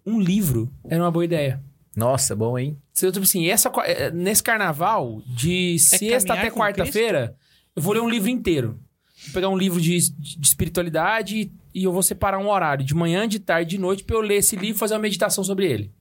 Um 0.05 0.19
livro 0.19 0.71
era 0.87 1.01
uma 1.01 1.11
boa 1.11 1.25
ideia. 1.25 1.63
Nossa, 1.95 2.35
bom, 2.35 2.57
hein? 2.57 2.77
Se 2.91 3.05
eu, 3.05 3.11
tipo 3.11 3.23
assim, 3.23 3.47
essa, 3.47 3.71
eh, 3.85 4.11
nesse 4.11 4.43
carnaval, 4.43 5.21
de 5.25 5.77
sexta 5.79 6.29
caminhar 6.29 6.47
até 6.47 6.51
quarta-feira, 6.51 7.35
eu 7.75 7.81
vou 7.81 7.93
ler 7.93 8.01
um 8.01 8.09
livro 8.09 8.29
inteiro. 8.29 8.79
Vou 9.25 9.33
pegar 9.33 9.49
um 9.49 9.57
livro 9.57 9.79
de, 9.79 9.97
de 10.11 10.45
espiritualidade 10.45 11.51
e, 11.73 11.83
eu 11.83 11.91
vou 11.91 12.03
separar 12.03 12.37
um 12.39 12.49
horário, 12.49 12.85
de 12.85 12.93
manhã, 12.93 13.27
de 13.27 13.39
tarde, 13.39 13.71
de 13.71 13.77
noite, 13.77 14.03
pra 14.03 14.15
eu 14.15 14.21
ler 14.21 14.37
esse 14.37 14.55
livro 14.55 14.75
e 14.75 14.79
fazer 14.79 14.95
uma 14.95 14.99
meditação 14.99 15.43
sobre 15.43 15.65
ele. 15.71 15.91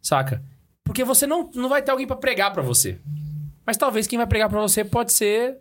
Saca? 0.00 0.42
Porque 0.82 1.04
você 1.04 1.26
não, 1.26 1.50
não 1.54 1.68
vai 1.68 1.82
ter 1.82 1.90
alguém 1.90 2.06
pra 2.06 2.16
pregar 2.16 2.52
pra 2.52 2.62
você. 2.62 2.98
Mas 3.66 3.76
talvez 3.76 4.06
quem 4.06 4.16
vai 4.16 4.26
pregar 4.26 4.48
pra 4.48 4.60
você 4.60 4.84
pode 4.84 5.12
ser 5.12 5.58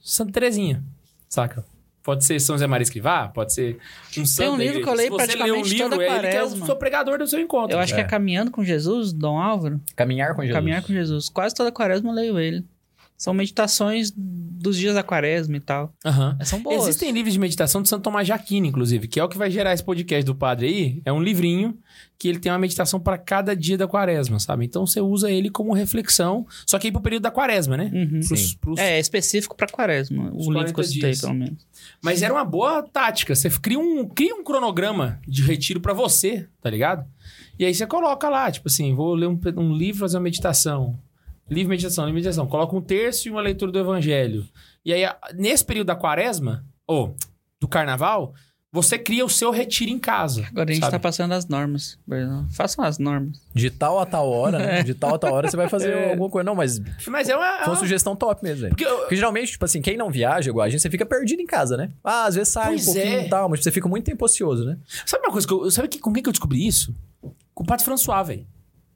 Santa 0.00 0.32
Terezinha. 0.32 0.82
Saca? 1.28 1.64
Pode 2.04 2.22
ser 2.22 2.38
São 2.38 2.54
José 2.54 2.66
Maria 2.66 2.82
Escrivá, 2.82 3.28
pode 3.28 3.54
ser 3.54 3.78
um 4.18 4.26
santo 4.26 4.52
um 4.52 4.58
da 4.58 4.64
livro 4.64 4.82
que 4.82 4.88
eu 4.88 4.92
leio 4.92 5.08
ler 5.08 5.12
um 5.14 5.16
praticamente 5.16 5.68
livro, 5.70 5.90
toda 5.90 6.04
ele 6.04 6.04
que 6.04 6.12
é 6.12 6.18
o 6.18 6.20
quaresma. 6.20 6.66
seu 6.66 6.76
pregador 6.76 7.18
do 7.18 7.26
seu 7.26 7.40
encontro. 7.40 7.74
Eu 7.74 7.80
acho 7.80 7.94
que 7.94 8.00
é 8.00 8.04
É. 8.04 8.06
Caminhando 8.06 8.50
com 8.50 8.62
Jesus, 8.62 9.10
Dom 9.10 9.38
Álvaro. 9.38 9.80
Caminhar 9.96 10.34
com 10.34 10.42
Jesus. 10.42 10.54
Caminhar 10.54 10.82
com 10.82 10.92
Jesus. 10.92 11.28
Quase 11.30 11.54
toda 11.54 11.72
quaresma 11.72 12.10
eu 12.10 12.14
leio 12.14 12.38
ele. 12.38 12.64
São 13.24 13.32
meditações 13.32 14.12
dos 14.14 14.76
dias 14.76 14.94
da 14.94 15.02
quaresma 15.02 15.56
e 15.56 15.60
tal. 15.60 15.94
Aham. 16.04 16.36
São 16.44 16.62
boas. 16.62 16.82
Existem 16.82 17.10
livros 17.10 17.32
de 17.32 17.38
meditação 17.40 17.80
de 17.82 17.88
Santo 17.88 18.02
Tomás 18.02 18.26
de 18.26 18.32
Aquino, 18.32 18.66
inclusive, 18.66 19.08
que 19.08 19.18
é 19.18 19.24
o 19.24 19.28
que 19.30 19.38
vai 19.38 19.50
gerar 19.50 19.72
esse 19.72 19.82
podcast 19.82 20.24
do 20.26 20.34
padre 20.34 20.66
aí. 20.66 21.02
É 21.06 21.12
um 21.12 21.22
livrinho 21.22 21.78
que 22.18 22.28
ele 22.28 22.38
tem 22.38 22.52
uma 22.52 22.58
meditação 22.58 23.00
para 23.00 23.16
cada 23.16 23.56
dia 23.56 23.78
da 23.78 23.86
quaresma, 23.88 24.38
sabe? 24.38 24.66
Então 24.66 24.86
você 24.86 25.00
usa 25.00 25.30
ele 25.30 25.48
como 25.48 25.72
reflexão, 25.72 26.46
só 26.66 26.78
que 26.78 26.88
aí 26.88 26.92
pro 26.92 27.00
período 27.00 27.22
da 27.22 27.30
quaresma, 27.30 27.76
né? 27.78 27.90
Uhum. 27.94 28.20
Pros- 28.26 28.40
Sim. 28.50 28.56
pros- 28.60 28.78
É, 28.78 28.96
é 28.96 29.00
específico 29.00 29.56
pra 29.56 29.66
quaresma. 29.68 30.30
Os 30.34 30.46
O 30.46 30.52
livro 30.52 30.66
que 30.66 30.72
40 30.74 30.80
eu 30.80 30.84
citei, 30.84 31.00
dias. 31.10 31.20
pelo 31.22 31.34
menos. 31.34 31.66
Mas 32.02 32.20
era 32.22 32.32
uma 32.34 32.44
boa 32.44 32.82
tática. 32.82 33.34
Você 33.34 33.48
cria 33.48 33.78
um, 33.78 34.06
cria 34.06 34.34
um 34.34 34.44
cronograma 34.44 35.18
de 35.26 35.42
retiro 35.42 35.80
para 35.80 35.94
você, 35.94 36.46
tá 36.60 36.68
ligado? 36.68 37.06
E 37.58 37.64
aí 37.64 37.74
você 37.74 37.86
coloca 37.86 38.28
lá, 38.28 38.50
tipo 38.50 38.68
assim, 38.68 38.94
vou 38.94 39.14
ler 39.14 39.28
um, 39.28 39.38
um 39.56 39.72
livro, 39.74 40.00
fazer 40.00 40.16
uma 40.18 40.22
meditação. 40.24 40.98
Livro, 41.50 41.70
meditação, 41.70 42.04
livro, 42.04 42.14
meditação. 42.16 42.46
Coloca 42.46 42.74
um 42.76 42.80
terço 42.80 43.28
e 43.28 43.30
uma 43.30 43.40
leitura 43.40 43.70
do 43.70 43.78
evangelho. 43.78 44.46
E 44.84 44.92
aí, 44.92 45.02
nesse 45.34 45.64
período 45.64 45.86
da 45.88 45.96
quaresma, 45.96 46.64
ou 46.86 47.14
do 47.60 47.68
carnaval, 47.68 48.34
você 48.72 48.98
cria 48.98 49.24
o 49.24 49.28
seu 49.30 49.50
retiro 49.52 49.90
em 49.90 49.98
casa. 49.98 50.44
Agora 50.48 50.68
a 50.68 50.72
gente 50.72 50.82
sabe? 50.82 50.90
tá 50.92 50.98
passando 50.98 51.32
as 51.32 51.46
normas. 51.46 51.96
Façam 52.50 52.84
as 52.84 52.98
normas. 52.98 53.40
De 53.54 53.70
tal 53.70 54.00
a 54.00 54.04
tal 54.06 54.28
hora, 54.28 54.58
né? 54.58 54.82
De 54.84 54.94
tal 54.94 55.14
a 55.14 55.18
tal 55.18 55.32
hora 55.32 55.48
você 55.48 55.56
vai 55.56 55.68
fazer 55.68 55.90
É. 55.94 56.10
alguma 56.10 56.28
coisa. 56.28 56.44
Não, 56.44 56.54
mas 56.56 56.80
Mas 57.06 57.28
é 57.28 57.36
uma. 57.36 57.46
é 57.46 57.64
foi 57.64 57.72
uma 57.74 57.78
sugestão 57.78 58.16
top 58.16 58.42
mesmo, 58.42 58.62
velho. 58.62 58.70
Porque 58.70 58.84
eu- 58.84 58.98
Porque 58.98 59.14
geralmente, 59.16 59.52
tipo 59.52 59.64
assim, 59.64 59.80
quem 59.80 59.96
não 59.96 60.10
viaja 60.10 60.50
igual 60.50 60.66
a 60.66 60.68
gente, 60.68 60.80
você 60.80 60.90
fica 60.90 61.06
perdido 61.06 61.40
em 61.40 61.46
casa, 61.46 61.76
né? 61.76 61.90
Ah, 62.02 62.24
às 62.24 62.34
vezes 62.34 62.52
sai 62.52 62.68
Pois 62.70 62.82
um 62.88 62.92
pouquinho 62.94 63.18
é. 63.20 63.26
e 63.26 63.28
tal, 63.28 63.48
mas 63.48 63.62
você 63.62 63.70
fica 63.70 63.88
muito 63.88 64.04
tempo 64.06 64.24
ocioso, 64.24 64.64
né? 64.64 64.76
Sabe 65.06 65.24
uma 65.24 65.32
coisa 65.32 65.46
que 65.46 65.52
eu. 65.54 65.70
Sabe 65.70 65.86
que, 65.88 65.98
com 66.00 66.12
quem 66.12 66.22
que 66.22 66.28
eu 66.28 66.32
descobri 66.32 66.66
isso? 66.66 66.92
Com 67.54 67.62
o 67.62 67.66
Pato 67.66 67.84
François, 67.84 68.26
velho. 68.26 68.46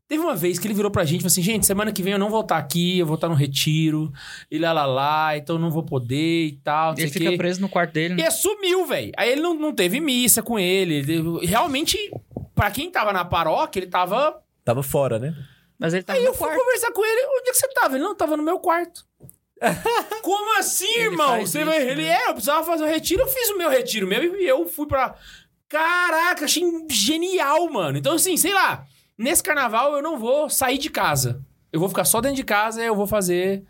Teve 0.09 0.22
uma 0.22 0.35
vez 0.35 0.59
que 0.59 0.66
ele 0.66 0.72
virou 0.74 0.90
pra 0.90 1.05
gente 1.05 1.16
e 1.18 1.22
falou 1.22 1.26
assim: 1.28 1.43
gente, 1.43 1.66
semana 1.66 1.93
que 1.93 2.02
vem 2.02 2.14
eu 2.14 2.18
não 2.18 2.30
vou 2.30 2.40
estar 2.40 2.56
aqui, 2.56 2.98
eu 2.98 3.05
vou 3.06 3.16
estar 3.16 3.28
no 3.28 3.35
retiro, 3.35 4.10
e 4.51 4.59
lá 4.59 4.72
lá 4.72 4.86
lá, 4.86 5.36
então 5.36 5.56
eu 5.56 5.60
não 5.60 5.70
vou 5.70 5.82
poder 5.82 6.47
e 6.47 6.52
tal. 6.64 6.93
Não 6.93 6.98
Ele 6.98 7.10
fica 7.10 7.30
quê. 7.30 7.36
preso 7.36 7.60
no 7.60 7.68
quarto 7.68 7.93
dele. 7.93 8.14
E 8.14 8.16
Né? 8.16 8.24
aí 8.24 8.30
sumiu, 8.30 8.86
velho. 8.86 9.12
Aí 9.18 9.32
ele 9.32 9.43
não, 9.43 9.52
não 9.55 9.72
teve 9.74 10.01
missa 10.01 10.43
com 10.43 10.59
ele. 10.59 10.94
Ele- 10.94 11.47
Realmente, 11.47 11.98
pra 12.55 12.70
quem 12.70 12.90
tava 12.90 13.12
na 13.12 13.22
paróquia, 13.24 13.80
ele 13.80 13.86
tava. 13.89 14.40
Tava 14.64 14.82
fora, 14.82 15.18
né? 15.18 15.35
Mas 15.78 15.93
ele 15.93 16.02
tá 16.02 16.14
Aí 16.14 16.20
no 16.22 16.28
eu 16.28 16.35
fui 16.35 16.47
quarto. 16.48 16.59
conversar 16.59 16.90
com 16.93 17.05
ele. 17.05 17.26
Onde 17.26 17.51
é 17.51 17.52
que 17.52 17.59
você 17.59 17.68
tava? 17.68 17.94
Ele 17.97 18.05
não 18.05 18.14
tava 18.16 18.36
no 18.36 18.43
meu 18.43 18.59
quarto. 18.59 19.05
Como 20.22 20.59
assim, 20.59 20.86
Ele 20.94 21.05
irmão? 21.05 21.28
faz 21.30 21.51
Você 21.51 21.59
isso, 21.59 21.66
vai... 21.70 21.85
né? 21.85 21.90
Ele 21.93 22.05
é, 22.05 22.28
eu 22.28 22.32
precisava 22.32 22.64
fazer 22.64 22.85
um 22.85 22.89
retiro, 22.89 23.22
eu 23.22 23.28
fiz 23.28 23.51
o 23.51 23.59
meu 23.59 23.68
retiro 23.68 24.06
mesmo 24.06 24.36
e 24.36 24.47
eu 24.47 24.66
fui 24.66 24.86
pra. 24.86 25.14
Caraca, 25.68 26.47
achei 26.47 26.64
genial, 26.90 27.70
mano. 27.70 27.98
Então, 27.98 28.14
assim, 28.14 28.36
sei 28.36 28.55
lá, 28.55 28.85
nesse 29.19 29.43
carnaval 29.43 29.95
eu 29.95 30.03
não 30.03 30.19
vou 30.19 30.49
sair 30.49 30.78
de 30.78 30.89
casa. 30.89 31.45
Eu 31.73 31.81
vou 31.81 31.89
ficar 31.89 32.05
só 32.05 32.20
dentro 32.20 32.36
de 32.36 32.45
casa 32.45 32.82
e 32.82 32.86
eu 32.86 32.95
vou 32.95 33.07
fazer. 33.07 33.65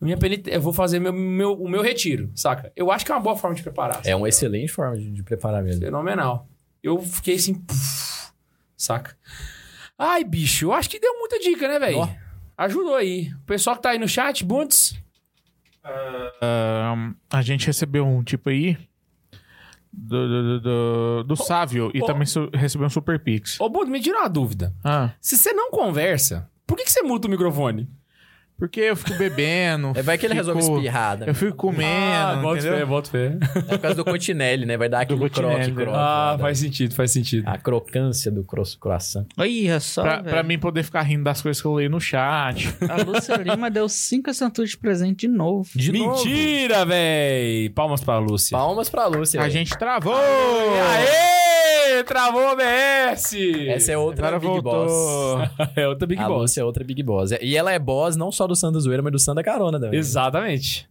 Minha 0.00 0.16
penit... 0.16 0.48
Eu 0.48 0.60
vou 0.60 0.72
fazer 0.72 1.00
meu, 1.00 1.12
meu, 1.12 1.52
o 1.54 1.68
meu 1.68 1.82
retiro, 1.82 2.30
saca? 2.34 2.72
Eu 2.76 2.90
acho 2.90 3.04
que 3.04 3.12
é 3.12 3.14
uma 3.14 3.20
boa 3.20 3.36
forma 3.36 3.56
de 3.56 3.62
preparar. 3.62 4.00
É 4.04 4.14
uma 4.14 4.28
excelente 4.28 4.70
forma 4.72 4.96
de, 4.96 5.10
de 5.10 5.22
preparar 5.22 5.62
mesmo. 5.62 5.82
Fenomenal. 5.82 6.48
Eu 6.82 7.00
fiquei 7.00 7.34
assim, 7.34 7.54
puf, 7.54 8.30
saca? 8.76 9.16
Ai, 9.98 10.22
bicho, 10.22 10.66
eu 10.66 10.72
acho 10.72 10.88
que 10.88 11.00
deu 11.00 11.18
muita 11.18 11.38
dica, 11.38 11.66
né, 11.66 11.78
velho? 11.78 11.98
Ó. 11.98 12.08
Ajudou 12.58 12.94
aí. 12.94 13.32
O 13.32 13.46
pessoal 13.46 13.76
que 13.76 13.82
tá 13.82 13.90
aí 13.90 13.98
no 13.98 14.08
chat, 14.08 14.44
Bundes. 14.44 14.94
Ahn, 16.42 17.14
a 17.30 17.42
gente 17.42 17.66
recebeu 17.66 18.06
um 18.06 18.22
tipo 18.22 18.50
aí 18.50 18.76
do, 19.96 20.28
do, 20.28 20.60
do, 20.60 21.24
do, 21.24 21.36
Sávio 21.36 21.90
e 21.94 22.04
também 22.04 22.26
su- 22.26 22.50
recebeu 22.52 22.86
um 22.86 22.90
Super 22.90 23.18
Pix. 23.18 23.58
Ô, 23.60 23.68
Bundes, 23.68 23.90
me 23.90 24.00
tira 24.00 24.18
uma 24.18 24.28
dúvida. 24.28 24.74
Ah, 24.84 25.10
Se 25.20 25.36
você 25.38 25.52
não 25.52 25.70
conversa, 25.70 26.48
por 26.66 26.76
que, 26.76 26.84
que 26.84 26.90
você 26.92 27.02
muta 27.02 27.26
o 27.26 27.30
microfone? 27.30 27.88
Porque 28.58 28.80
eu 28.80 28.96
fico 28.96 29.14
bebendo. 29.18 29.92
É, 29.94 30.02
vai 30.02 30.16
que 30.18 30.26
ele 30.26 30.34
fico- 30.34 30.46
resolve 30.46 30.76
espirrar, 30.76 31.18
né? 31.18 31.26
Eu 31.28 31.34
fico 31.34 31.56
comendo, 31.56 32.42
bota 32.42 32.58
entendeu? 32.58 32.78
fé, 32.78 32.84
bota 32.84 33.10
fé. 33.10 33.36
É 33.54 33.60
por 33.62 33.78
causa 33.78 33.94
do 33.96 34.04
continelli, 34.04 34.64
né? 34.66 34.76
Vai 34.76 34.88
dar 34.88 35.00
aquele 35.00 35.18
Cotinelli, 35.20 35.54
croque, 35.56 35.70
né? 35.70 35.82
croque. 35.84 35.98
Ah, 35.98 36.36
faz 36.40 36.58
sentido, 36.58 36.94
faz 36.94 37.10
sentido. 37.12 37.46
A 37.48 37.58
crocância 37.58 38.30
do 38.30 38.42
cro 38.44 38.62
coração. 38.80 39.26
Olha 39.36 39.78
só, 39.80 40.02
Pra, 40.02 40.16
velho. 40.16 40.28
pra 40.30 40.42
mim 40.42 40.58
poder 40.58 40.82
ficar 40.82 41.02
rindo 41.02 41.24
das 41.24 41.40
coisas 41.42 41.60
que 41.60 41.66
eu 41.66 41.74
leio 41.74 41.90
no 41.90 42.00
chat. 42.00 42.68
A 42.88 43.02
Lúcia 43.02 43.36
Lima 43.36 43.70
deu 43.70 43.88
cinco 43.88 44.30
assinaturas 44.30 44.70
de 44.70 44.76
presente 44.78 45.26
de 45.26 45.28
novo. 45.28 45.68
De 45.74 45.92
novo. 45.92 46.24
Mentira, 46.24 46.84
véi! 46.84 47.68
Palmas 47.70 48.02
pra 48.02 48.18
Lúcia. 48.18 48.56
Palmas 48.56 48.88
pra 48.88 49.06
Lúcia. 49.06 49.38
A 49.40 49.42
velho. 49.44 49.52
gente 49.52 49.76
travou! 49.78 50.14
Aê! 50.14 51.75
Travou 52.04 52.40
o 52.42 52.52
OBS! 52.52 53.34
Essa 53.68 53.92
é 53.92 53.98
outra 53.98 54.28
Agora 54.28 54.40
Big 54.40 54.52
voltou. 54.52 54.86
Boss. 54.86 55.50
é 55.76 55.88
outra 55.88 56.06
Big 56.06 56.20
a 56.22 56.28
Boss. 56.28 56.40
Lúcia 56.40 56.60
é 56.60 56.64
outra 56.64 56.84
Big 56.84 57.02
Boss. 57.02 57.30
E 57.40 57.56
ela 57.56 57.72
é 57.72 57.78
boss 57.78 58.16
não 58.16 58.30
só 58.32 58.46
do 58.46 58.54
Santa 58.56 58.78
Zoeira, 58.80 59.02
mas 59.02 59.12
do 59.12 59.18
Santa 59.18 59.42
Carona 59.42 59.78
também. 59.80 59.98
Exatamente. 59.98 60.88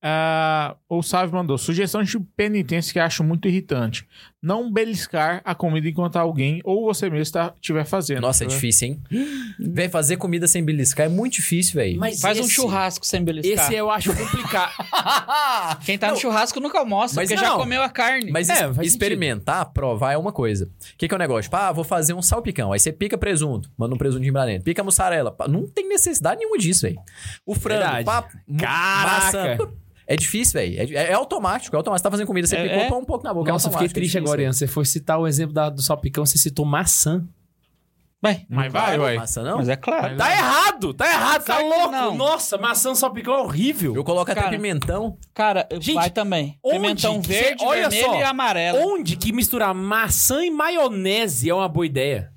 Ah, 0.00 0.76
o 0.88 1.02
Sávio 1.02 1.34
mandou 1.34 1.58
sugestão 1.58 2.02
de 2.02 2.18
penitência 2.36 2.92
que 2.92 3.00
acho 3.00 3.24
muito 3.24 3.48
irritante. 3.48 4.06
Não 4.40 4.72
beliscar 4.72 5.42
a 5.44 5.52
comida 5.52 5.88
enquanto 5.88 6.14
alguém 6.16 6.60
ou 6.62 6.84
você 6.84 7.10
mesmo 7.10 7.32
tá- 7.32 7.52
estiver 7.56 7.84
fazendo. 7.84 8.20
Nossa, 8.20 8.44
é 8.44 8.46
difícil, 8.46 8.86
hein? 8.88 9.02
Véi, 9.58 9.88
fazer 9.88 10.16
comida 10.16 10.46
sem 10.46 10.64
beliscar 10.64 11.06
é 11.06 11.08
muito 11.08 11.32
difícil, 11.34 11.74
velho. 11.74 11.98
Mas 11.98 12.20
Faz 12.20 12.38
um 12.38 12.42
esse- 12.42 12.52
churrasco 12.52 13.04
sem 13.04 13.24
beliscar. 13.24 13.66
Esse 13.66 13.74
eu 13.74 13.90
acho 13.90 14.14
complicado. 14.16 14.72
Quem 15.84 15.98
tá 15.98 16.12
no 16.12 16.16
churrasco 16.16 16.60
nunca 16.60 16.78
almoça, 16.78 17.16
Mas 17.16 17.28
porque 17.28 17.42
já 17.42 17.50
não. 17.50 17.58
comeu 17.58 17.82
a 17.82 17.88
carne. 17.88 18.30
Mas 18.30 18.48
É, 18.48 18.54
faz 18.54 18.66
sentido. 18.68 18.84
experimentar, 18.84 19.72
provar 19.72 20.12
é 20.12 20.16
uma 20.16 20.30
coisa. 20.30 20.66
O 20.66 20.96
que, 20.96 21.08
que 21.08 21.14
é 21.14 21.16
o 21.16 21.18
negócio? 21.18 21.42
Tipo, 21.42 21.56
ah, 21.56 21.72
vou 21.72 21.82
fazer 21.82 22.14
um 22.14 22.22
salpicão. 22.22 22.72
Aí 22.72 22.78
você 22.78 22.92
pica 22.92 23.18
presunto, 23.18 23.68
manda 23.76 23.92
um 23.94 23.98
presuntinho 23.98 24.32
pra 24.32 24.46
dentro. 24.46 24.62
Pica 24.62 24.84
mussarela. 24.84 25.34
Não 25.48 25.66
tem 25.66 25.88
necessidade 25.88 26.38
nenhuma 26.38 26.58
disso, 26.58 26.82
velho. 26.82 27.00
O 27.44 27.56
frango, 27.56 27.80
Verdade. 27.82 28.04
pá, 28.04 28.28
Caraca. 28.56 29.24
maçã, 29.56 29.68
É 30.10 30.16
difícil, 30.16 30.54
velho. 30.58 30.80
É, 30.80 30.84
é- 30.84 31.10
é 31.10 31.12
automático, 31.12 31.76
é 31.76 31.78
automático. 31.78 31.98
Você 32.00 32.02
tá 32.04 32.10
fazendo 32.10 32.26
comida, 32.26 32.46
você 32.46 32.56
É, 32.56 32.62
picou, 32.62 32.78
é. 32.78 32.88
põe 32.88 32.98
um 32.98 33.04
pouco 33.04 33.24
na 33.24 33.34
boca. 33.34 33.50
é 33.50 33.52
Nossa, 33.52 33.68
eu 33.68 33.72
fiquei 33.72 33.86
é 33.86 33.90
triste 33.90 34.12
difícil, 34.12 34.26
agora, 34.26 34.42
Ian. 34.42 34.52
Você 34.54 34.66
foi 34.66 34.84
citar 34.86 35.18
o 35.20 35.26
exemplo 35.26 35.52
da- 35.52 35.68
do 35.68 35.82
salpicão, 35.82 36.24
você 36.24 36.38
citou 36.38 36.64
maçã. 36.64 37.24
Vai. 38.20 38.44
Mas 38.48 38.72
vai, 38.72 38.98
ué. 38.98 39.14
Maçã, 39.16 39.44
não? 39.44 39.58
Mas 39.58 39.68
é 39.68 39.76
claro. 39.76 40.16
Tá 40.16 40.32
errado, 40.32 40.92
tá 40.92 41.06
errado, 41.08 41.44
tá 41.44 41.58
louco. 41.60 41.90
não. 41.92 42.16
Nossa, 42.16 42.58
maçã 42.58 42.92
salpicão 42.94 43.32
é 43.34 43.38
horrível. 43.42 43.94
Eu 43.94 44.02
coloco 44.02 44.28
até 44.30 44.40
Cara, 44.40 44.50
pimentão. 44.56 45.16
Cara, 45.32 45.68
Gente, 45.74 45.94
vai 45.94 46.10
também. 46.10 46.58
Pimentão 46.68 47.20
verde, 47.22 47.62
olha 47.64 47.88
vermelho 47.88 48.12
só, 48.14 48.18
e 48.18 48.22
amarelo. 48.24 48.78
Onde 48.80 49.14
que 49.14 49.30
misturar 49.32 49.72
maçã 49.72 50.42
e 50.44 50.50
maionese 50.50 51.48
é 51.48 51.54
uma 51.54 51.68
boa 51.68 51.86
ideia? 51.86 52.32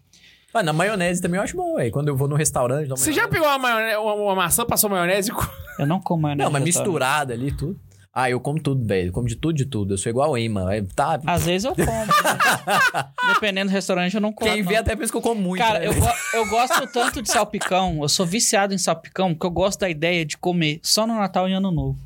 Mas 0.54 0.66
na 0.66 0.74
maionese 0.74 1.22
também 1.22 1.38
eu 1.38 1.44
acho 1.44 1.56
bom, 1.56 1.76
velho. 1.76 1.92
Quando 1.92 2.08
eu 2.10 2.16
vou 2.18 2.28
no 2.28 2.36
restaurante... 2.36 2.88
Você 2.90 3.14
já 3.14 3.28
pegou 3.28 3.48
uma, 3.48 3.58
maionese, 3.58 3.98
uma, 3.98 4.14
uma 4.14 4.36
maçã, 4.36 4.66
passou 4.66 4.90
maionese? 4.90 5.32
Eu 5.80 5.86
não 5.88 6.02
como 6.02 6.24
maionese. 6.24 6.44
Não, 6.46 6.52
mas 6.52 6.64
misturada 6.64 7.34
ali, 7.34 7.52
tudo. 7.52 7.80
Ah, 8.14 8.30
eu 8.30 8.42
como 8.42 8.60
tudo, 8.62 8.86
velho. 8.86 9.08
Eu 9.08 9.14
como 9.14 9.26
de 9.26 9.38
tudo, 9.38 9.54
de 9.56 9.66
tudo. 9.66 9.94
Eu 9.94 9.98
sou 9.98 10.10
igual 10.10 10.32
o 10.32 10.38
Eman. 10.38 10.70
É, 10.70 10.82
Tá... 10.94 11.18
Às 11.26 11.46
vezes 11.46 11.64
eu 11.64 11.74
como. 11.74 11.88
Dependendo 13.34 13.72
do 13.72 13.74
restaurante, 13.74 14.14
eu 14.16 14.20
não 14.20 14.34
como. 14.34 14.52
Quem 14.52 14.62
não. 14.62 14.70
vê 14.70 14.76
até 14.76 14.96
pensa 14.98 15.12
que 15.12 15.18
eu 15.18 15.22
como 15.22 15.40
muito. 15.42 15.62
Cara, 15.62 15.80
né? 15.80 15.88
eu, 15.88 15.94
go- 15.94 16.10
eu 16.34 16.50
gosto 16.50 16.86
tanto 16.88 17.22
de 17.22 17.32
salpicão, 17.32 18.00
eu 18.02 18.10
sou 18.10 18.26
viciado 18.26 18.74
em 18.74 18.78
salpicão, 18.78 19.34
que 19.34 19.46
eu 19.46 19.50
gosto 19.50 19.80
da 19.80 19.90
ideia 19.90 20.26
de 20.26 20.38
comer 20.38 20.82
só 20.84 21.08
no 21.08 21.16
Natal 21.16 21.48
e 21.48 21.54
Ano 21.54 21.72
Novo. 21.72 21.98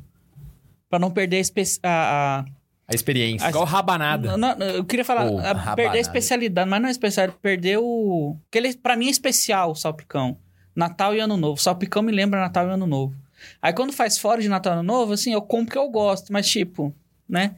Pra 0.88 1.00
não 1.00 1.10
perder 1.10 1.38
a, 1.38 1.40
espe- 1.40 1.80
a, 2.88 2.92
a- 2.92 2.92
A 2.92 2.94
experiência. 2.94 3.48
Igual 3.48 3.64
rabanada. 3.64 4.36
Não, 4.36 4.56
não, 4.56 4.66
eu 4.66 4.84
queria 4.84 5.04
falar, 5.04 5.30
Ô, 5.30 5.38
a- 5.38 5.42
rabanada. 5.42 5.76
perder 5.76 5.98
a 5.98 6.00
especialidade, 6.00 6.68
mas 6.70 6.80
não 6.80 6.88
é 6.88 6.92
especial, 6.92 7.32
perder 7.42 7.78
o. 7.78 8.36
Que 8.50 8.58
ele, 8.58 8.74
pra 8.76 8.96
mim 8.96 9.06
é 9.08 9.10
especial 9.10 9.72
o 9.72 9.74
salpicão. 9.74 10.38
Natal 10.74 11.14
e 11.14 11.20
Ano 11.20 11.36
Novo. 11.36 11.60
Salpicão 11.60 12.02
me 12.02 12.12
lembra 12.12 12.38
Natal 12.40 12.66
e 12.68 12.70
Ano 12.72 12.86
Novo. 12.86 13.14
Aí 13.62 13.72
quando 13.72 13.92
faz 13.92 14.18
fora 14.18 14.40
de 14.42 14.48
Natal 14.48 14.72
e 14.72 14.76
Ano 14.76 14.82
Novo, 14.82 15.12
assim, 15.14 15.32
eu 15.32 15.40
como 15.42 15.64
porque 15.64 15.78
eu 15.78 15.88
gosto, 15.88 16.32
mas 16.32 16.48
tipo, 16.48 16.94
né? 17.28 17.54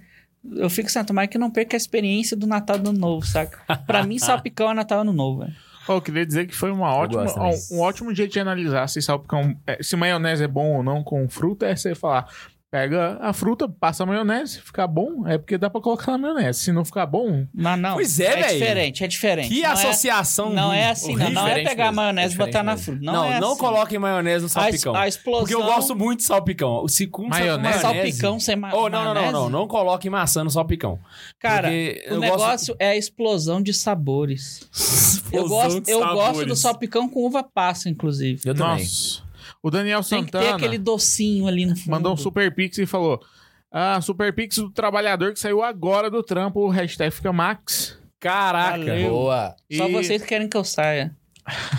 Eu 0.54 0.70
fico 0.70 0.86
assim, 0.86 1.02
tomara 1.04 1.26
que 1.26 1.36
não 1.36 1.50
perca 1.50 1.76
a 1.76 1.78
experiência 1.78 2.36
do 2.36 2.46
Natal 2.46 2.76
e 2.76 2.78
do 2.80 2.90
Ano 2.90 2.98
Novo, 2.98 3.26
saca? 3.26 3.58
Pra 3.86 4.04
mim, 4.04 4.18
salpicão 4.18 4.70
é 4.70 4.74
Natal 4.74 4.98
e 4.98 5.00
Ano 5.02 5.12
Novo, 5.12 5.40
velho. 5.40 5.52
Ô, 5.88 5.92
Eu 5.94 6.02
queria 6.02 6.24
dizer 6.24 6.46
que 6.46 6.54
foi 6.54 6.70
uma 6.70 6.94
ótima, 6.94 7.22
gosto 7.22 7.34
também. 7.34 7.58
um, 7.72 7.76
um 7.76 7.80
ótimo 7.80 8.14
jeito 8.14 8.32
de 8.34 8.40
analisar 8.40 8.86
se 8.88 9.02
salpicão, 9.02 9.56
é, 9.66 9.82
se 9.82 9.96
maionese 9.96 10.44
é 10.44 10.48
bom 10.48 10.76
ou 10.76 10.82
não 10.82 11.02
com 11.02 11.28
fruta, 11.28 11.66
é 11.66 11.74
você 11.74 11.94
falar, 11.94 12.28
pega 12.70 13.16
a 13.20 13.32
fruta, 13.32 13.66
passa 13.68 14.02
a 14.02 14.06
maionese, 14.06 14.60
ficar 14.60 14.86
bom, 14.86 15.26
é 15.26 15.38
porque 15.38 15.56
dá 15.56 15.70
pra 15.70 15.80
colocar 15.80 16.12
na 16.12 16.18
maionese. 16.18 16.60
Se 16.60 16.72
não 16.72 16.84
ficar 16.84 17.06
bom, 17.06 17.46
Mas 17.54 17.78
não. 17.78 17.94
Pois 17.94 18.20
é, 18.20 18.24
É 18.26 18.36
velho. 18.42 18.58
diferente, 18.58 19.04
é 19.04 19.06
diferente. 19.08 19.48
Que 19.48 19.62
Não 19.62 19.68
é- 19.70 19.72
associação 19.72 20.50
Não 20.52 20.72
é 20.72 20.90
assim, 20.90 21.16
não. 21.16 21.30
Não 21.30 21.46
é 21.48 21.62
pegar 21.64 21.84
a 21.84 21.86
mesmo, 21.86 21.96
maionese 21.96 22.32
é 22.32 22.34
e 22.34 22.38
botar 22.38 22.62
na 22.62 22.76
fruta. 22.76 23.00
Não, 23.02 23.12
Não, 23.12 23.24
é 23.24 23.40
não 23.40 23.50
assim. 23.52 23.60
coloquem 23.60 23.98
maionese 23.98 24.40
no 24.42 24.46
A, 24.46 24.50
salpicão. 24.50 24.94
a 24.94 25.08
explosão... 25.08 25.40
Porque 25.40 25.54
eu 25.54 25.62
gosto 25.64 25.96
muito 25.96 26.18
de 26.20 26.24
salpicão. 26.26 26.86
Se 26.88 27.06
com 27.06 27.26
Maionese? 27.26 27.58
maionese... 27.62 27.80
Salpicão 27.80 28.40
sem 28.40 28.56
ma 28.56 28.70
Oh, 28.74 28.88
não, 28.88 28.90
não, 28.90 29.04
não, 29.06 29.14
maionese? 29.14 29.32
não. 29.32 29.50
Não 29.50 29.66
coloquem 29.68 30.10
maçã 30.10 30.44
no 30.44 30.50
salpicão. 30.50 30.98
Cara, 31.38 31.68
o 31.68 31.72
eu 31.72 32.20
negócio 32.20 32.76
é 32.78 32.90
a 32.90 32.96
explosão 32.96 33.62
de 33.62 33.72
sabores. 33.72 34.68
Eu 35.30 35.42
Explosão 35.42 35.68
gosto, 35.68 35.80
de 35.82 35.90
eu 35.90 35.98
gosto 36.00 36.16
do 36.16 36.34
sabores. 36.36 36.58
salpicão 36.58 37.06
com 37.08 37.26
uva 37.26 37.42
passa, 37.42 37.90
inclusive. 37.90 38.40
Eu 38.46 38.54
também. 38.54 38.78
nossa. 38.82 39.22
O 39.68 39.70
Daniel 39.70 40.02
Tem 40.02 40.24
que 40.24 40.32
ter 40.32 40.38
Santana 40.38 40.56
aquele 40.56 40.78
docinho 40.78 41.46
ali 41.46 41.64
no 41.66 41.76
fundo. 41.76 41.90
mandou 41.90 42.12
um 42.14 42.16
super 42.16 42.54
pix 42.54 42.78
e 42.78 42.86
falou: 42.86 43.20
Ah, 43.70 44.00
super 44.00 44.32
pix 44.34 44.56
do 44.56 44.70
trabalhador 44.70 45.32
que 45.32 45.38
saiu 45.38 45.62
agora 45.62 46.10
do 46.10 46.22
trampo, 46.22 46.60
o 46.60 46.68
hashtag 46.68 47.10
fica 47.14 47.32
Max. 47.32 47.98
Caraca. 48.20 48.78
Valeu. 48.78 49.10
Boa. 49.10 49.54
Só 49.72 49.88
E- 49.88 49.92
vocês 49.92 50.22
querem 50.22 50.48
que 50.48 50.56
eu 50.56 50.64
saia. 50.64 51.14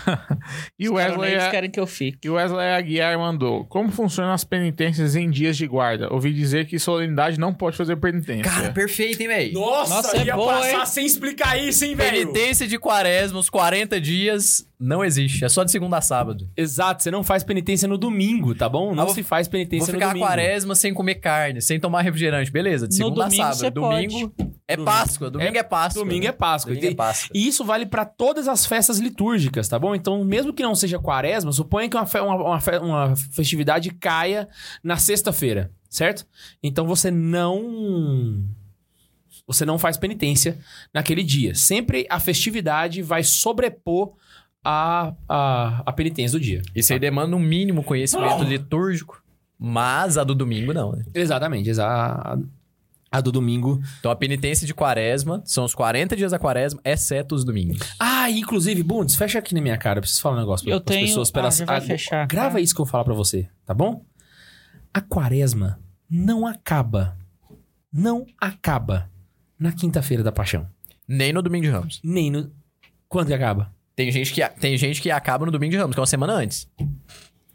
E 0.80 0.88
o 0.90 0.94
Os 0.94 0.98
Wesley, 0.98 1.11
caroneiros 1.18 1.44
é- 1.44 1.52
querem 1.52 1.70
que 1.70 1.80
eu 1.80 1.86
fique. 1.86 2.20
e 2.28 2.30
o 2.30 2.34
Wesley 2.36 2.72
Aguiar 2.74 3.18
mandou: 3.20 3.66
Como 3.66 3.91
funcionam 3.91 4.34
as 4.34 4.44
penitências 4.44 5.16
em 5.16 5.30
dias 5.30 5.57
de 5.57 5.68
guarda? 5.68 6.11
Ouvi 6.11 6.34
dizer 6.34 6.66
que 6.66 6.80
solenidade 6.80 7.40
não 7.40 7.53
pode 7.53 7.78
fazer 7.78 7.95
penitência. 7.98 8.49
Cara, 8.52 8.72
perfeito, 8.72 9.22
hein, 9.22 9.28
velho? 9.28 9.53
Nossa, 9.53 9.94
Nossa, 9.95 10.18
é 10.18 10.26
ia 10.26 10.36
boa, 10.36 10.53
passar 10.53 10.80
hein? 10.80 10.86
sem 10.88 11.06
explicar 11.06 11.56
isso, 11.61 11.86
hein, 11.86 11.94
velho? 11.95 12.32
Penitência 12.32 12.68
de 12.68 12.80
quaresma, 12.80 13.38
os 13.40 13.49
40 13.49 13.99
dias, 14.02 14.66
não 14.80 15.03
existe. 15.03 15.43
É 15.43 15.49
só 15.49 15.64
de 15.64 15.72
segunda 15.72 15.97
a 15.97 16.01
sábado. 16.01 16.49
Exato, 16.56 17.03
você 17.03 17.11
não 17.11 17.23
faz 17.23 17.43
penitência 17.43 17.88
no 17.88 17.97
domingo, 17.97 18.56
tá 18.56 18.69
bom? 18.69 18.95
Não 18.95 19.03
Ah, 19.03 19.06
vou- 19.07 19.14
se 19.15 19.23
faz 19.23 19.47
Vou 19.47 19.51
penitência 19.51 19.91
no 19.91 19.99
ficar 19.99 20.06
a 20.06 20.10
domingo. 20.10 20.26
quaresma 20.26 20.73
sem 20.76 20.93
comer 20.93 21.15
carne, 21.15 21.61
sem 21.61 21.80
tomar 21.80 22.01
refrigerante. 22.01 22.49
Beleza, 22.51 22.88
de 22.88 22.95
segunda 22.95 23.26
a 23.26 23.27
domingo 23.27 23.43
sábado. 23.43 23.57
você 23.57 23.69
Domingo 23.72 24.34
é 24.68 24.76
Domingo. 24.77 24.85
Páscoa. 24.85 25.30
Domingo 25.30 25.57
é, 25.57 25.64
Páscoa. 25.64 26.03
Domingo 26.03 26.27
é 26.27 26.31
Páscoa. 26.31 26.69
Domingo 26.72 26.88
é 26.88 26.91
E- 26.91 26.95
Páscoa. 26.95 27.31
E 27.35 27.47
isso 27.47 27.65
vale 27.65 27.85
pra 27.85 28.06
todas 28.06 28.47
as 28.47 28.65
festas 28.65 28.99
litúrgicas, 28.99 29.68
tá 29.68 29.77
bom? 29.77 29.93
Então, 29.95 30.23
mesmo 30.23 30.53
que 30.53 30.64
não 30.64 30.73
seja 30.76 30.97
quaresma, 30.99 31.51
suponha 31.51 31.89
que 31.89 31.97
uma, 31.97 32.06
fe- 32.06 32.19
uma- 32.22 32.35
uma 32.35 32.60
fe- 32.61 32.77
uma 32.77 33.15
festividade 33.31 33.89
caia 33.91 34.47
na 34.84 34.95
sexta-feira, 34.95 35.72
certo? 35.89 36.26
Então 36.64 36.85
você 36.88 37.11
não. 37.11 38.43
Você 39.47 39.65
não 39.65 39.80
faz 39.80 39.97
penitência 39.97 40.60
naquele 40.93 41.23
dia. 41.23 41.56
Sempre 41.56 42.06
a 42.10 42.19
festividade 42.19 43.01
vai 43.01 43.23
sobrepor 43.23 44.14
a, 44.64 45.14
a, 45.27 45.84
a 45.86 45.94
penitência 45.94 46.38
do 46.38 46.44
dia. 46.44 46.61
Isso 46.76 46.91
aí 46.94 46.99
demanda 46.99 47.36
um 47.36 47.40
mínimo 47.40 47.84
conhecimento 47.84 48.44
litúrgico, 48.44 49.23
mas 49.57 50.18
a 50.18 50.23
do 50.23 50.36
domingo 50.36 50.73
não, 50.73 50.91
né? 50.91 51.03
Exatamente. 51.14 51.69
exa- 51.69 51.88
A, 51.88 52.38
a 53.11 53.22
do 53.22 53.31
domingo. 53.31 53.81
Então 53.99 54.11
a 54.11 54.15
penitência 54.15 54.68
de 54.68 54.73
quaresma 54.73 55.41
são 55.45 55.65
os 55.65 55.73
40 55.73 56.15
dias 56.15 56.31
da 56.31 56.38
quaresma, 56.40 56.80
exceto 56.84 57.34
os 57.36 57.44
domingos. 57.44 57.80
Ah, 57.99 58.30
inclusive, 58.30 58.84
Bundes, 58.84 59.15
fecha 59.15 59.40
aqui 59.40 59.56
na 59.56 59.61
minha 59.61 59.77
cara. 59.77 59.98
Eu 59.98 60.02
preciso 60.02 60.22
falar 60.22 60.36
um 60.36 60.40
negócio 60.40 60.65
pra, 60.65 60.73
Eu 60.76 60.80
tenho- 60.80 61.07
pessoas. 61.07 61.31
ah, 61.34 61.49
já 61.49 61.65
vai 61.65 61.81
fechar, 61.81 62.27
Grava 62.27 62.53
tá? 62.56 62.60
isso 62.61 62.76
que 62.76 62.81
eu 62.81 62.86
vou 62.86 62.91
falar 62.91 63.03
pra 63.06 63.14
você, 63.15 63.49
tá 63.65 63.73
bom? 63.73 64.03
A 64.94 65.02
quaresma 65.02 65.80
não 66.10 66.45
acaba. 66.45 67.18
Não 67.91 68.26
acaba 68.40 69.10
na 69.57 69.72
quinta-feira 69.72 70.22
da 70.22 70.31
paixão. 70.31 70.68
Nem 71.07 71.34
no 71.34 71.41
domingo 71.41 71.65
de 71.65 71.72
Ramos. 71.72 71.99
Nem 72.03 72.30
no... 72.30 72.52
Quando 73.07 73.27
que 73.27 73.34
acaba? 73.34 73.73
Tem 73.99 74.09
gente 74.13 74.31
que, 74.31 74.49
tem 74.61 74.77
gente 74.77 75.01
que 75.01 75.11
acaba 75.11 75.45
no 75.45 75.51
domingo 75.51 75.71
de 75.71 75.77
Ramos, 75.77 75.93
que 75.93 75.99
é 75.99 76.01
uma 76.01 76.07
semana 76.07 76.31
antes. 76.31 76.69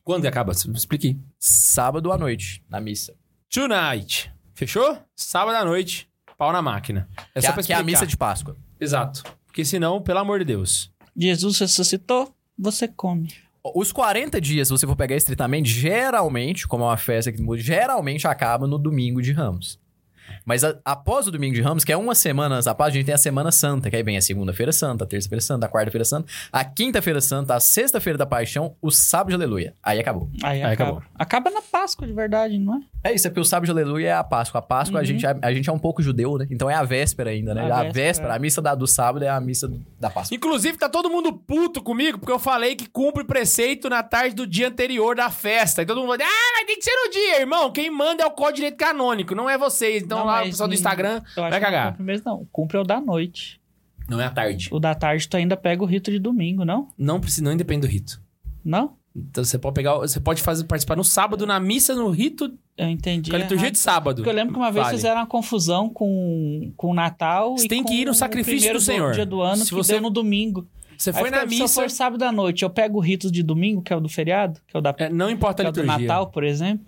Quando 0.02 0.20
que 0.20 0.28
acaba? 0.28 0.52
Explique. 0.52 1.18
Sábado 1.38 2.12
à 2.12 2.18
noite, 2.18 2.62
na 2.68 2.82
missa. 2.82 3.14
Tonight. 3.50 4.30
Fechou? 4.52 4.98
Sábado 5.16 5.56
à 5.56 5.64
noite, 5.64 6.06
pau 6.36 6.52
na 6.52 6.60
máquina. 6.60 7.08
É 7.34 7.40
que, 7.40 7.46
só 7.46 7.48
é, 7.48 7.52
pra 7.54 7.62
que 7.62 7.72
é 7.72 7.76
a 7.76 7.78
explicar. 7.78 7.82
missa 7.84 8.06
de 8.06 8.14
Páscoa. 8.14 8.58
Exato. 8.78 9.22
Porque 9.46 9.64
senão, 9.64 10.02
pelo 10.02 10.18
amor 10.18 10.38
de 10.38 10.44
Deus. 10.44 10.92
Jesus 11.16 11.58
ressuscitou, 11.60 12.30
você 12.58 12.88
come. 12.88 13.32
Os 13.74 13.90
40 13.90 14.38
dias, 14.38 14.68
se 14.68 14.72
você 14.72 14.86
for 14.86 14.96
pegar 14.96 15.16
estritamente, 15.16 15.70
geralmente, 15.70 16.68
como 16.68 16.84
é 16.84 16.88
uma 16.88 16.98
festa 16.98 17.32
que 17.32 17.40
muda, 17.40 17.62
geralmente 17.62 18.28
acaba 18.28 18.66
no 18.66 18.76
domingo 18.76 19.22
de 19.22 19.32
Ramos. 19.32 19.80
Mas 20.44 20.62
a- 20.64 20.76
após 20.84 21.26
o 21.26 21.30
domingo 21.30 21.54
de 21.54 21.60
Ramos, 21.60 21.84
que 21.84 21.92
é 21.92 21.96
uma 21.96 22.14
semana 22.14 22.54
antes 22.56 22.66
da 22.66 22.74
paz, 22.74 22.90
a 22.90 22.96
gente 22.96 23.06
tem 23.06 23.14
a 23.14 23.18
Semana 23.18 23.50
Santa, 23.50 23.88
que 23.90 23.96
aí 23.96 24.02
vem 24.02 24.16
a 24.16 24.20
segunda-feira 24.20 24.72
santa, 24.72 25.04
a 25.04 25.06
terça-feira 25.06 25.40
santa, 25.40 25.66
a 25.66 25.68
quarta-feira 25.68 26.04
santa, 26.04 26.30
a 26.52 26.64
quinta-feira 26.64 27.20
santa, 27.20 27.54
a 27.54 27.60
sexta-feira 27.60 28.18
da 28.18 28.26
paixão, 28.26 28.76
o 28.82 28.90
sábado 28.90 29.28
de 29.30 29.34
aleluia. 29.34 29.74
Aí 29.82 29.98
acabou. 30.00 30.28
Aí, 30.42 30.62
Aí 30.62 30.72
acaba. 30.72 30.90
acabou. 30.90 31.02
Acaba 31.18 31.50
na 31.50 31.62
Páscoa, 31.62 32.06
de 32.06 32.12
verdade, 32.12 32.58
não 32.58 32.76
é? 32.76 32.80
É 33.10 33.14
isso, 33.14 33.26
é 33.26 33.30
porque 33.30 33.40
o 33.40 33.44
sábado 33.44 33.66
de 33.66 33.70
aleluia 33.72 34.08
é 34.08 34.12
a 34.12 34.24
Páscoa. 34.24 34.58
A 34.58 34.62
Páscoa, 34.62 34.98
a, 34.98 35.00
Uhum. 35.00 35.06
gente, 35.06 35.26
é- 35.26 35.36
a, 35.42 35.52
gente 35.52 35.68
é 35.68 35.72
um 35.72 35.78
pouco 35.78 36.02
judeu, 36.02 36.36
né? 36.38 36.46
Então 36.50 36.70
é 36.70 36.74
a 36.74 36.82
véspera 36.82 37.30
ainda, 37.30 37.54
né? 37.54 37.62
A 37.62 37.64
A, 37.64 37.68
véspera, 37.84 37.92
véspera, 37.92 38.32
é. 38.32 38.36
a 38.36 38.38
missa 38.38 38.62
da- 38.62 38.74
do 38.74 38.86
sábado 38.86 39.24
é 39.24 39.28
a 39.28 39.40
missa 39.40 39.70
da 40.00 40.08
Páscoa. 40.10 40.34
Inclusive, 40.36 40.78
tá 40.78 40.88
todo 40.88 41.10
mundo 41.10 41.32
puto 41.32 41.82
comigo, 41.82 42.18
porque 42.18 42.32
eu 42.32 42.38
falei 42.38 42.74
que 42.76 42.88
cumpre 42.88 43.24
preceito 43.24 43.88
na 43.90 44.02
tarde 44.02 44.34
do 44.34 44.46
dia 44.46 44.68
anterior 44.68 45.14
da 45.16 45.30
festa. 45.30 45.82
E 45.82 45.86
todo 45.86 46.00
mundo 46.00 46.16
fala, 46.18 46.24
ah, 46.24 46.52
mas 46.58 46.66
tem 46.66 46.76
que 46.78 46.84
ser 46.84 46.94
no 46.94 47.10
dia, 47.10 47.40
irmão. 47.40 47.70
Quem 47.72 47.90
manda 47.90 48.22
é 48.22 48.26
o 48.26 48.30
Código 48.30 48.54
Direito 48.56 48.76
Canônico, 48.76 49.34
não 49.34 49.48
é 49.50 49.58
vocês. 49.58 50.02
Então 50.02 50.13
Não, 50.18 50.26
lá, 50.26 50.42
o 50.42 50.44
pessoal 50.44 50.68
do 50.68 50.72
não- 50.72 50.74
Instagram 50.76 51.20
vai 51.36 51.50
que 51.50 51.56
não 51.56 51.60
cagar. 51.60 51.90
cumpre 51.92 52.02
mesmo, 52.04 52.24
não. 52.30 52.40
O 52.42 52.46
cumpre 52.46 52.76
é 52.76 52.80
o 52.80 52.84
da 52.84 53.00
noite. 53.00 53.60
Não 54.08 54.20
é 54.20 54.26
à 54.26 54.30
tarde. 54.30 54.68
O 54.70 54.78
da 54.78 54.94
tarde 54.94 55.26
tu 55.28 55.36
ainda 55.36 55.56
pega 55.56 55.82
o 55.82 55.86
rito 55.86 56.10
de 56.10 56.18
domingo, 56.18 56.64
não? 56.64 56.88
Não 56.98 57.18
precisa, 57.20 57.42
não 57.44 57.52
independe 57.52 57.86
do 57.86 57.90
rito. 57.90 58.20
Não? 58.64 58.96
Então 59.16 59.44
você 59.44 59.56
pode 59.58 59.74
pegar, 59.74 59.94
você 59.94 60.18
pode 60.20 60.42
fazer, 60.42 60.64
participar 60.64 60.96
no 60.96 61.04
sábado, 61.04 61.46
na 61.46 61.60
missa, 61.60 61.94
no 61.94 62.10
rito, 62.10 62.52
Eu 62.76 62.88
entendi. 62.88 63.30
com 63.30 63.36
a 63.36 63.38
liturgia 63.38 63.66
errado. 63.66 63.72
de 63.74 63.78
sábado. 63.78 64.16
Porque 64.16 64.28
eu 64.28 64.34
lembro 64.34 64.52
que 64.52 64.58
uma 64.58 64.72
vez 64.72 64.86
Vale. 64.86 64.96
fizeram 64.96 65.20
uma 65.20 65.26
confusão 65.26 65.88
com, 65.88 66.72
com 66.76 66.90
o 66.90 66.94
Natal 66.94 67.56
Você 67.56 67.68
tem 67.68 67.84
que 67.84 67.94
ir 67.94 68.06
no 68.06 68.12
sacrifício 68.14 68.72
do 68.72 68.80
Senhor. 68.80 69.12
dia 69.12 69.24
do 69.24 69.40
ano 69.40 69.58
Se 69.62 69.68
que 69.68 69.74
você- 69.74 70.00
no 70.00 70.10
domingo. 70.10 70.66
Você 70.98 71.10
Aí 71.10 71.16
foi 71.16 71.30
na 71.30 71.38
fica, 71.38 71.48
Se 71.50 71.54
eu 71.56 71.62
missa, 71.64 71.80
for 71.82 71.90
sábado 71.90 72.22
à 72.24 72.32
noite, 72.32 72.62
eu 72.64 72.70
pego 72.70 72.98
o 72.98 73.00
rito 73.00 73.30
de 73.30 73.42
domingo, 73.42 73.82
que 73.82 73.92
é 73.92 73.96
o 73.96 74.00
do 74.00 74.08
feriado, 74.08 74.60
que 74.66 74.76
é 74.76 74.78
o 74.78 74.82
da 74.82 74.94
é, 74.98 75.08
não 75.08 75.30
importa 75.30 75.62
a 75.62 75.66
é 75.66 75.68
o 75.68 75.72
do 75.72 75.80
liturgia. 75.80 76.06
Natal, 76.08 76.30
por 76.30 76.42
exemplo. 76.44 76.86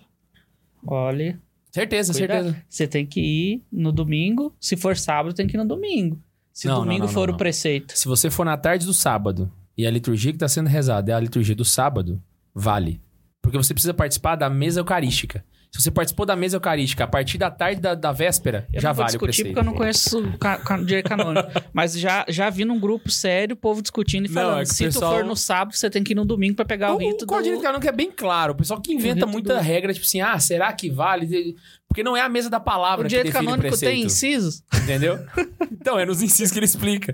Olha, 0.85 1.39
Certeza, 1.71 2.13
Cuidado. 2.13 2.43
certeza. 2.45 2.65
Você 2.69 2.87
tem 2.87 3.05
que 3.05 3.19
ir 3.19 3.63
no 3.71 3.91
domingo. 3.91 4.55
Se 4.59 4.75
for 4.75 4.95
sábado, 4.97 5.33
tem 5.35 5.45
que 5.47 5.55
ir 5.55 5.59
no 5.59 5.67
domingo. 5.67 6.19
Se 6.53 6.67
Não, 6.67 6.79
domingo 6.79 7.05
não, 7.05 7.07
for 7.07 7.27
não, 7.27 7.29
o 7.29 7.31
não. 7.33 7.37
preceito. 7.37 7.97
Se 7.97 8.07
você 8.07 8.29
for 8.31 8.45
na 8.45 8.57
tarde 8.57 8.85
do 8.85 8.93
sábado 8.93 9.51
e 9.77 9.85
a 9.85 9.91
liturgia 9.91 10.31
que 10.31 10.37
está 10.37 10.47
sendo 10.47 10.67
rezada 10.67 11.11
é 11.11 11.15
a 11.15 11.19
liturgia 11.19 11.53
do 11.55 11.65
sábado, 11.65 12.21
vale. 12.53 12.99
Porque 13.41 13.57
você 13.57 13.73
precisa 13.73 13.93
participar 13.93 14.35
da 14.35 14.49
mesa 14.49 14.79
eucarística. 14.79 15.45
Se 15.77 15.83
você 15.83 15.91
participou 15.91 16.25
da 16.25 16.35
mesa 16.35 16.57
eucarística 16.57 17.03
a 17.03 17.07
partir 17.07 17.37
da 17.37 17.51
tarde 17.51 17.79
da, 17.79 17.93
da 17.93 18.11
véspera, 18.11 18.67
Eu 18.73 18.81
já 18.81 18.89
não 18.89 18.95
vale 18.95 19.15
o 19.15 19.19
preceito. 19.19 19.47
porque 19.49 19.59
eu 19.59 19.63
não 19.63 19.73
conheço 19.73 20.19
o 20.19 20.37
ca- 20.39 20.57
ca- 20.57 20.77
direito 20.77 21.07
canônico. 21.07 21.47
Mas 21.71 21.93
já, 21.99 22.25
já 22.27 22.49
vi 22.49 22.65
num 22.65 22.79
grupo 22.79 23.11
sério 23.11 23.53
o 23.53 23.57
povo 23.57 23.81
discutindo 23.81 24.25
e 24.25 24.29
Não, 24.29 24.41
falando: 24.41 24.61
é 24.61 24.63
que 24.63 24.71
o 24.71 24.73
se 24.73 24.83
pessoal- 24.85 25.13
tu 25.13 25.17
for 25.19 25.25
no 25.25 25.35
sábado, 25.35 25.75
você 25.77 25.87
tem 25.89 26.03
que 26.03 26.13
ir 26.13 26.15
no 26.15 26.25
domingo 26.25 26.55
pra 26.55 26.65
pegar 26.65 26.93
o, 26.93 26.95
O, 26.95 26.97
rito 26.97 27.25
o 27.25 27.27
código 27.27 27.57
do... 27.57 27.61
canônico 27.61 27.87
é 27.87 27.91
bem 27.91 28.09
claro. 28.11 28.53
O 28.53 28.55
pessoal 28.55 28.81
que 28.81 28.91
inventa 28.91 29.27
muita 29.27 29.53
do- 29.53 29.61
regra, 29.61 29.93
tipo 29.93 30.03
assim, 30.05 30.19
ah, 30.19 30.39
será 30.39 30.73
que 30.73 30.89
vale? 30.89 31.55
Porque 31.87 32.01
não 32.03 32.17
é 32.17 32.21
a 32.21 32.27
mesa 32.29 32.49
da 32.49 32.57
O 32.57 32.61
palavra 32.61 33.03
que 33.05 33.09
direito 33.09 33.27
define 33.27 33.43
o 33.43 33.45
canônico 33.51 33.67
preceito. 33.69 33.91
tem 33.93 34.03
incisos? 34.03 34.63
Entendeu? 34.83 35.19
então, 35.71 35.99
é 35.99 36.05
nos 36.07 36.23
incisos 36.23 36.51
que 36.51 36.57
ele 36.57 36.65
explica. 36.65 37.13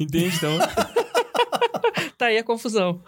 Entende? 0.00 0.34
Então, 0.34 0.56
Tá 2.16 2.26
aí 2.26 2.38
a 2.38 2.42
confusão. 2.42 3.00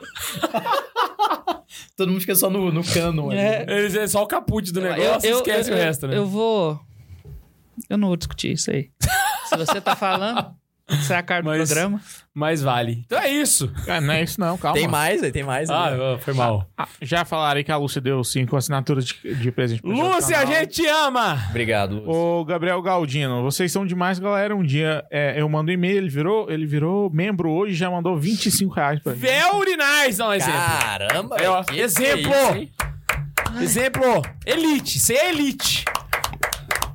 Todo 1.97 2.09
mundo 2.11 2.21
fica 2.21 2.35
só 2.35 2.51
no, 2.51 2.73
no 2.73 2.83
cano. 2.85 3.33
É. 3.33 3.65
eles 3.69 3.95
é 3.95 4.07
só 4.07 4.23
o 4.23 4.27
caput 4.27 4.73
do 4.73 4.81
negócio 4.81 5.29
e 5.29 5.33
esquece 5.33 5.71
eu- 5.71 5.75
o 5.75 5.79
resto, 5.79 6.07
né? 6.07 6.17
Eu 6.17 6.27
vou. 6.27 6.81
Eu 7.89 7.97
não 7.99 8.09
vou 8.09 8.17
discutir 8.17 8.53
isso 8.53 8.71
aí. 8.71 8.91
Se 9.47 9.57
você 9.57 9.81
tá 9.81 9.97
falando, 9.97 10.55
isso 10.93 11.13
é 11.13 11.17
a 11.17 11.23
cara 11.23 11.43
do 11.43 11.47
Mas- 11.49 11.69
programa. 11.69 12.01
Mas 12.33 12.63
vale. 12.63 13.03
Então 13.07 13.19
é 13.19 13.29
isso. 13.29 13.71
Ah, 13.89 14.01
não 14.01 14.15
é 14.15 14.23
isso 14.23 14.41
não, 14.41 14.57
calma. 14.57 14.79
Tem 14.79 14.87
mais, 14.87 15.21
aí 15.23 15.33
tem 15.33 15.43
mais. 15.43 15.69
Ah, 15.69 15.91
né? 15.91 16.19
foi 16.21 16.33
mal. 16.33 16.65
Ah, 16.79 16.87
já 17.03 17.25
falaram 17.25 17.63
que 17.65 17.73
a 17.73 17.77
Lúcia 17.77 18.01
deu 18.01 18.23
cinco 18.23 18.57
assinaturas 18.57 19.05
de, 19.07 19.35
de 19.35 19.51
presente 19.51 19.83
pro 19.83 19.91
Lúcia, 19.91 20.39
a 20.39 20.45
gente 20.45 20.69
te 20.69 20.87
ama! 20.87 21.45
Obrigado, 21.51 21.97
Lúcio. 21.97 22.11
Ô, 22.11 22.45
Gabriel 22.45 22.81
Galdino, 22.83 23.43
vocês 23.43 23.73
são 23.73 23.85
demais, 23.85 24.19
galera. 24.21 24.55
Um 24.55 24.63
dia 24.63 25.05
é, 25.11 25.41
eu 25.41 25.49
mando 25.49 25.71
um 25.71 25.75
e-mail, 25.75 25.99
ele 25.99 26.09
virou, 26.09 26.49
ele 26.51 26.67
virou 26.67 27.11
membro 27.11 27.51
hoje 27.51 27.73
e 27.73 27.77
já 27.77 27.91
mandou 27.91 28.17
25 28.17 28.73
reais 28.73 29.01
pra 29.01 29.13
gente. 29.13 29.23
Very 29.23 29.77
nice, 29.77 30.19
não, 30.19 30.33
exemplo. 30.33 30.61
Caramba, 30.81 31.37
ó, 31.49 31.65
que 31.65 31.75
que 31.75 31.81
exemplo. 31.81 32.33
é 32.33 32.59
isso? 32.63 32.73
Exemplo, 33.61 34.23
elite, 34.47 35.01
você 35.01 35.15
é 35.15 35.31
elite. 35.31 35.85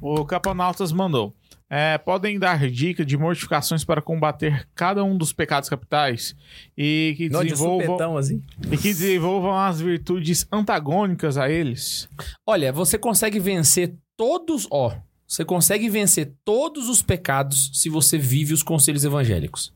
O 0.01 0.23
Caponautas 0.25 0.91
mandou. 0.93 1.35
É, 1.69 1.97
podem 1.97 2.37
dar 2.37 2.69
dica 2.69 3.03
de 3.03 3.17
mortificações 3.17 3.83
para 3.83 3.99
combater 4.01 4.67
cada 4.75 5.03
um 5.03 5.17
dos 5.17 5.33
pecados 5.33 5.67
capitais 5.67 6.35
e 6.77 7.15
que 7.17 7.27
de 7.27 7.35
desenvolvam, 7.37 7.85
supetão, 7.87 8.17
assim. 8.17 8.43
e 8.71 8.77
que 8.77 8.89
desenvolvam 8.93 9.57
as 9.57 9.81
virtudes 9.81 10.45
antagônicas 10.51 11.37
a 11.37 11.49
eles. 11.49 12.07
Olha, 12.45 12.71
você 12.71 12.99
consegue 12.99 13.39
vencer 13.39 13.95
todos, 14.15 14.67
ó, 14.71 14.95
você 15.27 15.43
consegue 15.43 15.89
vencer 15.89 16.33
todos 16.45 16.87
os 16.87 17.01
pecados 17.01 17.71
se 17.73 17.89
você 17.89 18.15
vive 18.17 18.53
os 18.53 18.61
conselhos 18.61 19.03
evangélicos. 19.03 19.73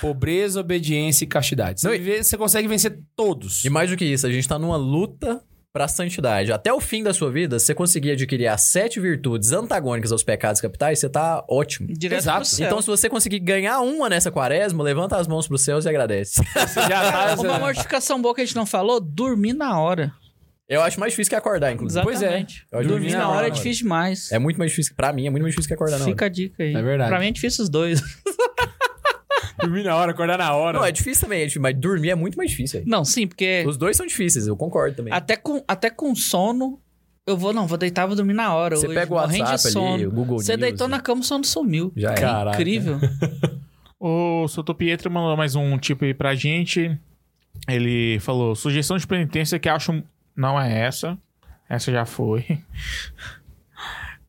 Pobreza, 0.00 0.60
obediência 0.60 1.24
e 1.24 1.28
castidade. 1.28 1.80
Você, 1.80 1.86
Não, 1.88 1.92
vive- 1.94 2.22
você 2.24 2.36
consegue 2.38 2.66
vencer 2.68 2.98
todos. 3.16 3.62
E 3.64 3.70
mais 3.70 3.90
do 3.90 3.96
que 3.96 4.04
isso, 4.06 4.26
a 4.26 4.32
gente 4.32 4.48
tá 4.48 4.58
numa 4.58 4.76
luta 4.76 5.42
pra 5.72 5.88
santidade. 5.88 6.52
Até 6.52 6.72
o 6.72 6.80
fim 6.80 7.02
da 7.02 7.14
sua 7.14 7.30
vida, 7.30 7.58
se 7.58 7.66
você 7.66 7.74
conseguir 7.74 8.10
adquirir 8.12 8.46
as 8.46 8.62
sete 8.64 9.00
virtudes 9.00 9.52
antagônicas 9.52 10.12
aos 10.12 10.22
pecados 10.22 10.60
capitais, 10.60 10.98
você 10.98 11.08
tá 11.08 11.42
ótimo. 11.48 11.88
Direto 11.90 12.20
Exato. 12.20 12.38
pro 12.40 12.46
céu. 12.46 12.66
Então, 12.66 12.82
se 12.82 12.86
você 12.88 13.08
conseguir 13.08 13.38
ganhar 13.38 13.80
uma 13.80 14.08
nessa 14.08 14.30
quaresma, 14.30 14.84
levanta 14.84 15.16
as 15.16 15.26
mãos 15.26 15.48
pros 15.48 15.62
céus 15.62 15.84
e 15.84 15.88
agradece. 15.88 16.42
Você 16.54 16.80
já 16.82 17.10
tá- 17.10 17.34
Uma 17.40 17.58
mortificação 17.58 18.20
boa 18.20 18.34
que 18.34 18.42
a 18.42 18.44
gente 18.44 18.56
não 18.56 18.66
falou, 18.66 19.00
dormir 19.00 19.54
na 19.54 19.80
hora. 19.80 20.12
Eu 20.68 20.80
acho 20.82 20.98
mais 21.00 21.12
difícil 21.12 21.30
que 21.30 21.36
acordar, 21.36 21.72
inclusive. 21.72 22.02
Pois 22.02 22.22
é. 22.22 22.26
Exatamente. 22.26 22.66
Eu 22.70 22.78
acho 22.78 22.88
Dormir 22.88 23.02
difícil 23.06 23.20
na 23.20 23.26
na 23.28 23.36
hora 23.38 23.46
é 23.46 23.50
difícil 23.50 23.82
demais. 23.82 24.32
É 24.32 24.38
muito 24.38 24.56
mais 24.58 24.70
difícil. 24.70 24.94
Pra 24.96 25.12
mim, 25.12 25.26
é 25.26 25.30
muito 25.30 25.42
mais 25.42 25.52
difícil 25.54 25.68
que 25.68 25.74
acordar, 25.74 25.98
não. 25.98 26.06
Fica 26.06 26.26
a 26.26 26.28
dica 26.28 26.62
aí. 26.62 26.74
É 26.74 26.82
verdade. 26.82 27.10
Pra 27.10 27.18
mim 27.20 27.26
é 27.26 27.30
difícil 27.30 27.64
os 27.64 27.70
dois. 27.70 28.00
Dormir 29.60 29.84
na 29.84 29.96
hora, 29.96 30.12
acordar 30.12 30.38
na 30.38 30.54
hora. 30.54 30.78
Não, 30.78 30.84
é 30.84 30.92
difícil 30.92 31.22
também, 31.22 31.40
é 31.40 31.42
difícil, 31.42 31.62
mas 31.62 31.76
dormir 31.76 32.10
é 32.10 32.14
muito 32.14 32.36
mais 32.36 32.50
difícil. 32.50 32.80
aí. 32.80 32.86
Não, 32.86 33.04
sim, 33.04 33.26
porque 33.26 33.64
Os 33.66 33.76
dois 33.76 33.96
são 33.96 34.06
difíceis, 34.06 34.46
eu 34.46 34.56
concordo 34.56 34.96
também. 34.96 35.12
até 35.12 35.36
com, 35.36 35.62
até 35.66 35.90
com 35.90 36.14
sono, 36.14 36.80
eu 37.26 37.36
vou, 37.36 37.52
não, 37.52 37.66
vou 37.66 37.78
deitar, 37.78 38.06
vou 38.06 38.16
dormir 38.16 38.34
na 38.34 38.54
hora. 38.54 38.76
Você 38.76 38.88
pega 38.88 39.12
o 39.12 39.16
WhatsApp 39.16 39.78
ali, 39.78 40.06
o 40.06 40.10
Google 40.10 40.38
Você 40.38 40.52
News, 40.52 40.60
deitou 40.60 40.88
né? 40.88 40.96
na 40.96 41.02
cama, 41.02 41.20
o 41.20 41.24
sono 41.24 41.44
sumiu. 41.44 41.92
Já 41.96 42.12
é. 42.12 42.14
Caraca. 42.14 42.56
Incrível. 42.56 42.98
O 44.04 44.48
Soto 44.48 44.74
Pietro 44.74 45.08
mandou 45.08 45.36
mais 45.36 45.54
um 45.54 45.78
tipo 45.78 46.04
aí 46.04 46.12
pra 46.12 46.34
gente. 46.34 46.98
Ele 47.68 48.18
falou: 48.18 48.56
sugestão 48.56 48.96
de 48.96 49.06
penitência 49.06 49.60
que 49.60 49.68
acho. 49.68 50.02
Não 50.34 50.60
é 50.60 50.80
essa. 50.80 51.16
Essa 51.68 51.92
já 51.92 52.04
foi. 52.04 52.44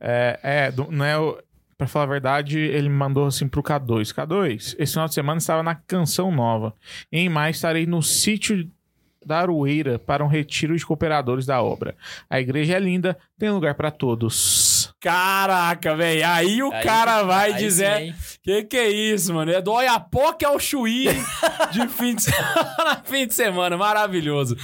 É, 0.05 0.39
é 0.43 0.73
não 0.91 1.05
é 1.05 1.17
o. 1.17 1.41
Pra 1.83 1.87
falar 1.91 2.05
a 2.05 2.09
verdade, 2.09 2.57
ele 2.59 2.89
me 2.89 2.95
mandou 2.95 3.25
assim 3.27 3.47
pro 3.47 3.61
K2. 3.63 4.13
K2, 4.13 4.75
esse 4.79 4.93
final 4.93 5.07
de 5.07 5.13
semana 5.13 5.37
estava 5.37 5.61
na 5.63 5.75
Canção 5.75 6.31
Nova. 6.31 6.73
Em 7.11 7.27
maio 7.29 7.51
estarei 7.51 7.85
no 7.85 8.01
sítio 8.01 8.69
da 9.25 9.39
Aroeira 9.39 9.97
para 9.99 10.23
um 10.23 10.27
retiro 10.27 10.75
de 10.75 10.85
cooperadores 10.85 11.45
da 11.45 11.61
obra. 11.61 11.95
A 12.29 12.39
igreja 12.41 12.75
é 12.75 12.79
linda, 12.79 13.17
tem 13.37 13.49
lugar 13.49 13.73
para 13.75 13.89
todos. 13.89 14.93
Caraca, 14.99 15.95
velho. 15.95 16.25
Aí 16.27 16.61
o 16.63 16.71
Aí- 16.73 16.83
cara 16.83 17.23
vai 17.23 17.51
aí 17.53 17.57
dizer. 17.57 18.13
sim, 18.13 18.37
que 18.43 18.63
que 18.63 18.77
é 18.77 18.89
isso, 18.89 19.33
mano? 19.33 19.51
É 19.51 19.61
do 19.61 19.71
Oiapoque 19.71 20.45
ao 20.45 20.59
Chuí 20.59 21.05
de 21.71 21.87
fim 21.89 22.15
de 22.15 22.23
semana. 22.23 23.01
fim 23.05 23.27
de 23.27 23.33
semana. 23.33 23.77
Maravilhoso. 23.77 24.55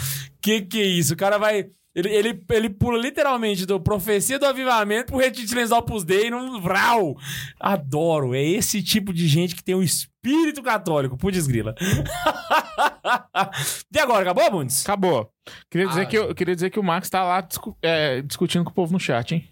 Que 0.42 0.62
que 0.62 0.82
é 0.82 0.86
isso? 0.86 1.14
O 1.14 1.18
cara 1.18 1.38
vai. 1.38 1.68
Ele, 1.96 2.10
ele, 2.10 2.44
ele 2.52 2.70
pula 2.70 2.98
literalmente 3.00 3.66
do 3.66 3.80
Profecia 3.80 4.38
do 4.38 4.46
Avivamento 4.46 5.08
pro 5.08 5.18
Retiro 5.18 5.44
de 5.44 5.50
Silêncio 5.50 5.76
do 5.76 5.80
Opus 5.80 6.04
Dei 6.04 6.30
num 6.30 6.62
vral. 6.62 7.16
Adoro. 7.60 8.36
É 8.36 8.42
esse 8.44 8.84
tipo 8.84 9.12
de 9.12 9.28
gente 9.28 9.56
que 9.56 9.64
tem 9.64 9.74
o 9.76 9.82
espírito 9.82 10.62
católico. 10.62 11.18
Putz 11.18 11.48
grila. 11.48 11.74
e 13.94 14.00
agora, 14.00 14.22
acabou, 14.22 14.52
Bundes? 14.52 14.84
Acabou. 14.84 15.32
Queria 15.70 15.88
dizer, 15.88 16.02
Ah. 16.02 16.06
que, 16.06 16.18
eu, 16.18 16.36
queria 16.36 16.56
dizer 16.56 16.70
que 16.70 16.80
o 16.80 16.84
Max 16.84 17.10
tá 17.10 17.24
lá 17.24 17.42
discu- 17.42 17.76
é, 17.82 18.22
discutindo 18.22 18.64
com 18.64 18.72
o 18.72 18.74
povo 18.74 18.94
no 18.94 19.00
chat, 19.00 19.34
hein? 19.34 19.48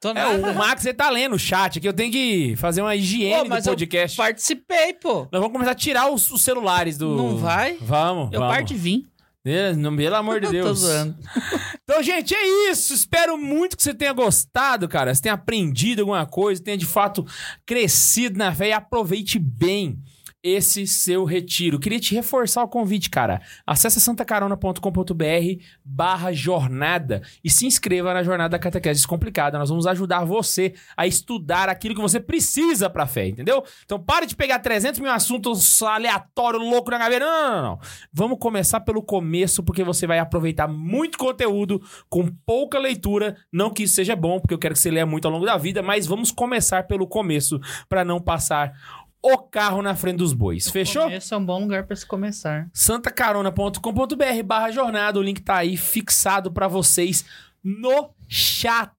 Tô 0.00 0.10
É, 0.10 0.26
o 0.26 0.54
Max, 0.54 0.84
ele 0.84 0.94
tá 0.94 1.08
lendo 1.10 1.36
o 1.36 1.38
chat 1.38 1.78
aqui. 1.78 1.86
Eu 1.86 1.92
tenho 1.92 2.10
que 2.10 2.56
fazer 2.56 2.82
uma 2.82 2.96
higiene 2.96 3.42
Pô, 3.44 3.48
mas 3.50 3.64
do 3.64 3.70
eu 3.70 3.74
podcast. 3.74 4.16
Participei, 4.16 4.94
pô. 4.94 5.28
Nós 5.30 5.40
vamos 5.40 5.52
começar 5.52 5.70
a 5.70 5.74
tirar 5.76 6.10
os, 6.10 6.28
os 6.28 6.42
celulares 6.42 6.98
do. 6.98 7.14
Não 7.14 7.36
vai? 7.36 7.76
Vamos. 7.80 8.32
Eu 8.32 8.40
vamos. 8.40 8.52
parto 8.54 8.72
e 8.72 8.76
vim. 8.76 9.06
Pelo 9.44 10.16
amor 10.16 10.40
de 10.40 10.48
Deus. 10.52 10.82
Então, 11.84 12.00
gente, 12.02 12.32
é 12.32 12.70
isso. 12.70 12.94
Espero 12.94 13.36
muito 13.36 13.76
que 13.76 13.82
você 13.82 13.92
tenha 13.92 14.12
gostado, 14.12 14.88
cara. 14.88 15.12
Você 15.12 15.20
tenha 15.20 15.34
aprendido 15.34 16.00
alguma 16.00 16.24
coisa, 16.24 16.62
tenha 16.62 16.78
de 16.78 16.86
fato 16.86 17.26
crescido 17.66 18.38
na 18.38 18.54
fé 18.54 18.68
e 18.68 18.72
aproveite 18.72 19.38
bem 19.38 19.98
esse 20.42 20.86
seu 20.86 21.24
retiro. 21.24 21.78
Queria 21.78 22.00
te 22.00 22.14
reforçar 22.14 22.62
o 22.62 22.68
convite, 22.68 23.08
cara. 23.08 23.40
Acesse 23.66 24.00
santacarona.com.br 24.00 25.62
barra 25.84 26.32
jornada 26.32 27.22
e 27.44 27.50
se 27.50 27.66
inscreva 27.66 28.12
na 28.12 28.22
Jornada 28.22 28.50
da 28.50 28.58
Catequese 28.58 29.00
Descomplicada. 29.00 29.58
Nós 29.58 29.68
vamos 29.68 29.86
ajudar 29.86 30.24
você 30.24 30.74
a 30.96 31.06
estudar 31.06 31.68
aquilo 31.68 31.94
que 31.94 32.00
você 32.00 32.18
precisa 32.18 32.90
pra 32.90 33.06
fé, 33.06 33.28
entendeu? 33.28 33.62
Então 33.84 34.00
pare 34.00 34.26
de 34.26 34.34
pegar 34.34 34.58
300 34.58 35.00
mil 35.00 35.10
assuntos 35.10 35.82
aleatórios, 35.82 36.62
louco 36.62 36.90
na. 36.90 36.98
Não, 36.98 37.18
não, 37.20 37.52
não, 37.52 37.62
não. 37.62 37.78
Vamos 38.12 38.38
começar 38.38 38.80
pelo 38.80 39.02
começo, 39.02 39.62
porque 39.62 39.84
você 39.84 40.06
vai 40.06 40.18
aproveitar 40.18 40.66
muito 40.66 41.18
conteúdo 41.18 41.80
com 42.08 42.26
pouca 42.44 42.78
leitura. 42.78 43.36
Não 43.52 43.70
que 43.70 43.84
isso 43.84 43.94
seja 43.94 44.16
bom, 44.16 44.40
porque 44.40 44.54
eu 44.54 44.58
quero 44.58 44.74
que 44.74 44.80
você 44.80 44.90
leia 44.90 45.06
muito 45.06 45.26
ao 45.26 45.32
longo 45.32 45.46
da 45.46 45.56
vida, 45.56 45.82
mas 45.82 46.06
vamos 46.06 46.30
começar 46.30 46.86
pelo 46.86 47.06
começo 47.06 47.60
para 47.88 48.04
não 48.04 48.20
passar 48.20 48.72
o 49.22 49.38
carro 49.38 49.80
na 49.82 49.94
frente 49.94 50.16
dos 50.16 50.32
bois. 50.32 50.68
Fechou? 50.68 51.08
Esse 51.10 51.32
é 51.32 51.36
um 51.36 51.44
bom 51.44 51.60
lugar 51.60 51.84
pra 51.86 51.94
se 51.94 52.04
começar. 52.04 52.68
santacarona.com.br 52.72 54.42
barra 54.44 54.70
jornada. 54.70 55.18
O 55.18 55.22
link 55.22 55.40
tá 55.40 55.56
aí 55.58 55.76
fixado 55.76 56.50
pra 56.52 56.68
vocês 56.68 57.24
no 57.62 58.10
chat. 58.28 58.90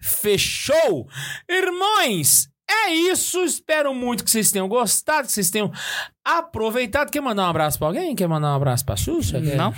Fechou? 0.00 1.06
Irmãos, 1.48 2.48
é 2.68 2.90
isso. 2.90 3.42
Espero 3.44 3.94
muito 3.94 4.24
que 4.24 4.30
vocês 4.30 4.50
tenham 4.50 4.68
gostado, 4.68 5.26
que 5.28 5.32
vocês 5.32 5.50
tenham 5.50 5.70
aproveitado. 6.24 7.10
Quer 7.10 7.20
mandar 7.20 7.46
um 7.46 7.50
abraço 7.50 7.78
pra 7.78 7.86
alguém? 7.88 8.14
Quer 8.14 8.26
mandar 8.28 8.52
um 8.52 8.56
abraço 8.56 8.84
pra 8.84 8.96
Xuxa? 8.96 9.40
Quer- 9.40 9.56
Não. 9.56 9.72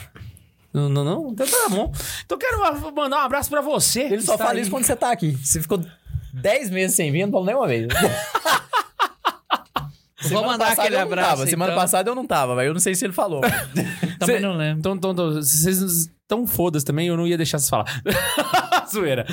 Não, 0.72 0.88
não, 0.88 1.04
não? 1.04 1.28
Então 1.30 1.46
tá 1.46 1.68
bom. 1.68 1.92
Então 2.24 2.36
quero 2.36 2.58
mandar 2.92 3.18
um 3.18 3.20
abraço 3.26 3.48
pra 3.48 3.60
você. 3.60 4.00
Ele 4.04 4.22
só 4.22 4.36
fala 4.36 4.52
aí. 4.54 4.62
isso 4.62 4.70
quando 4.70 4.84
você 4.84 4.96
tá 4.96 5.12
aqui. 5.12 5.30
Você 5.32 5.60
ficou 5.62 5.80
10 6.32 6.70
meses 6.70 6.96
sem 6.96 7.12
vir, 7.12 7.24
não 7.26 7.30
falou 7.30 7.46
nenhuma 7.46 7.68
vez. 7.68 7.86
Vou 10.28 10.44
mandar 10.44 10.72
aquele 10.72 10.96
abraço. 10.96 11.28
Tava. 11.30 11.46
Semana 11.46 11.72
então. 11.72 11.82
passada 11.82 12.10
eu 12.10 12.14
não 12.14 12.26
tava, 12.26 12.54
mas 12.54 12.66
eu 12.66 12.72
não 12.72 12.80
sei 12.80 12.94
se 12.94 13.04
ele 13.04 13.12
falou. 13.12 13.40
Também 14.18 14.36
Cê- 14.36 14.40
não 14.40 14.56
lembro. 14.56 14.78
Então, 14.80 14.94
então, 14.94 15.10
então, 15.12 15.34
vocês 15.34 15.80
estão 15.80 16.46
fodas 16.46 16.82
também, 16.84 17.08
eu 17.08 17.16
não 17.16 17.26
ia 17.26 17.36
deixar 17.36 17.58
vocês 17.58 17.68
falar. 17.68 17.86
Zoeira. 18.90 19.26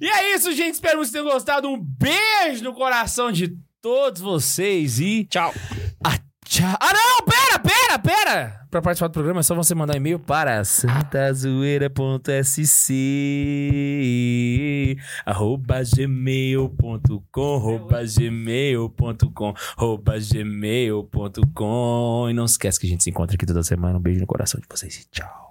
E 0.00 0.08
é 0.08 0.34
isso, 0.34 0.52
gente. 0.52 0.74
Espero 0.74 0.98
que 0.98 1.04
vocês 1.06 1.12
tenham 1.12 1.26
gostado. 1.26 1.68
Um 1.68 1.78
beijo 1.78 2.64
no 2.64 2.72
coração 2.72 3.30
de 3.30 3.56
todos 3.82 4.20
vocês 4.20 4.98
e. 5.00 5.24
Tchau. 5.24 5.52
Ah, 6.04 6.18
tchau. 6.46 6.76
Ah, 6.80 6.92
não! 6.92 7.24
Pera, 7.26 7.58
pera, 7.58 7.98
pera! 7.98 8.57
Pra 8.70 8.82
participar 8.82 9.08
do 9.08 9.12
programa 9.12 9.40
é 9.40 9.42
só 9.42 9.54
você 9.54 9.74
mandar 9.74 9.94
um 9.94 9.96
e-mail 9.96 10.18
para 10.18 10.62
santazoeira.sc 10.62 12.92
arroba 15.24 15.80
gmail.com 15.82 17.56
arroba 17.56 18.04
gmail.com 18.04 19.54
arroba 19.76 20.18
gmail.com 20.18 22.26
e 22.28 22.34
não 22.34 22.44
esquece 22.44 22.78
que 22.78 22.86
a 22.86 22.90
gente 22.90 23.04
se 23.04 23.10
encontra 23.10 23.36
aqui 23.36 23.46
toda 23.46 23.62
semana. 23.62 23.98
Um 23.98 24.02
beijo 24.02 24.20
no 24.20 24.26
coração 24.26 24.60
de 24.60 24.66
vocês 24.68 24.96
e 24.96 25.08
tchau. 25.10 25.47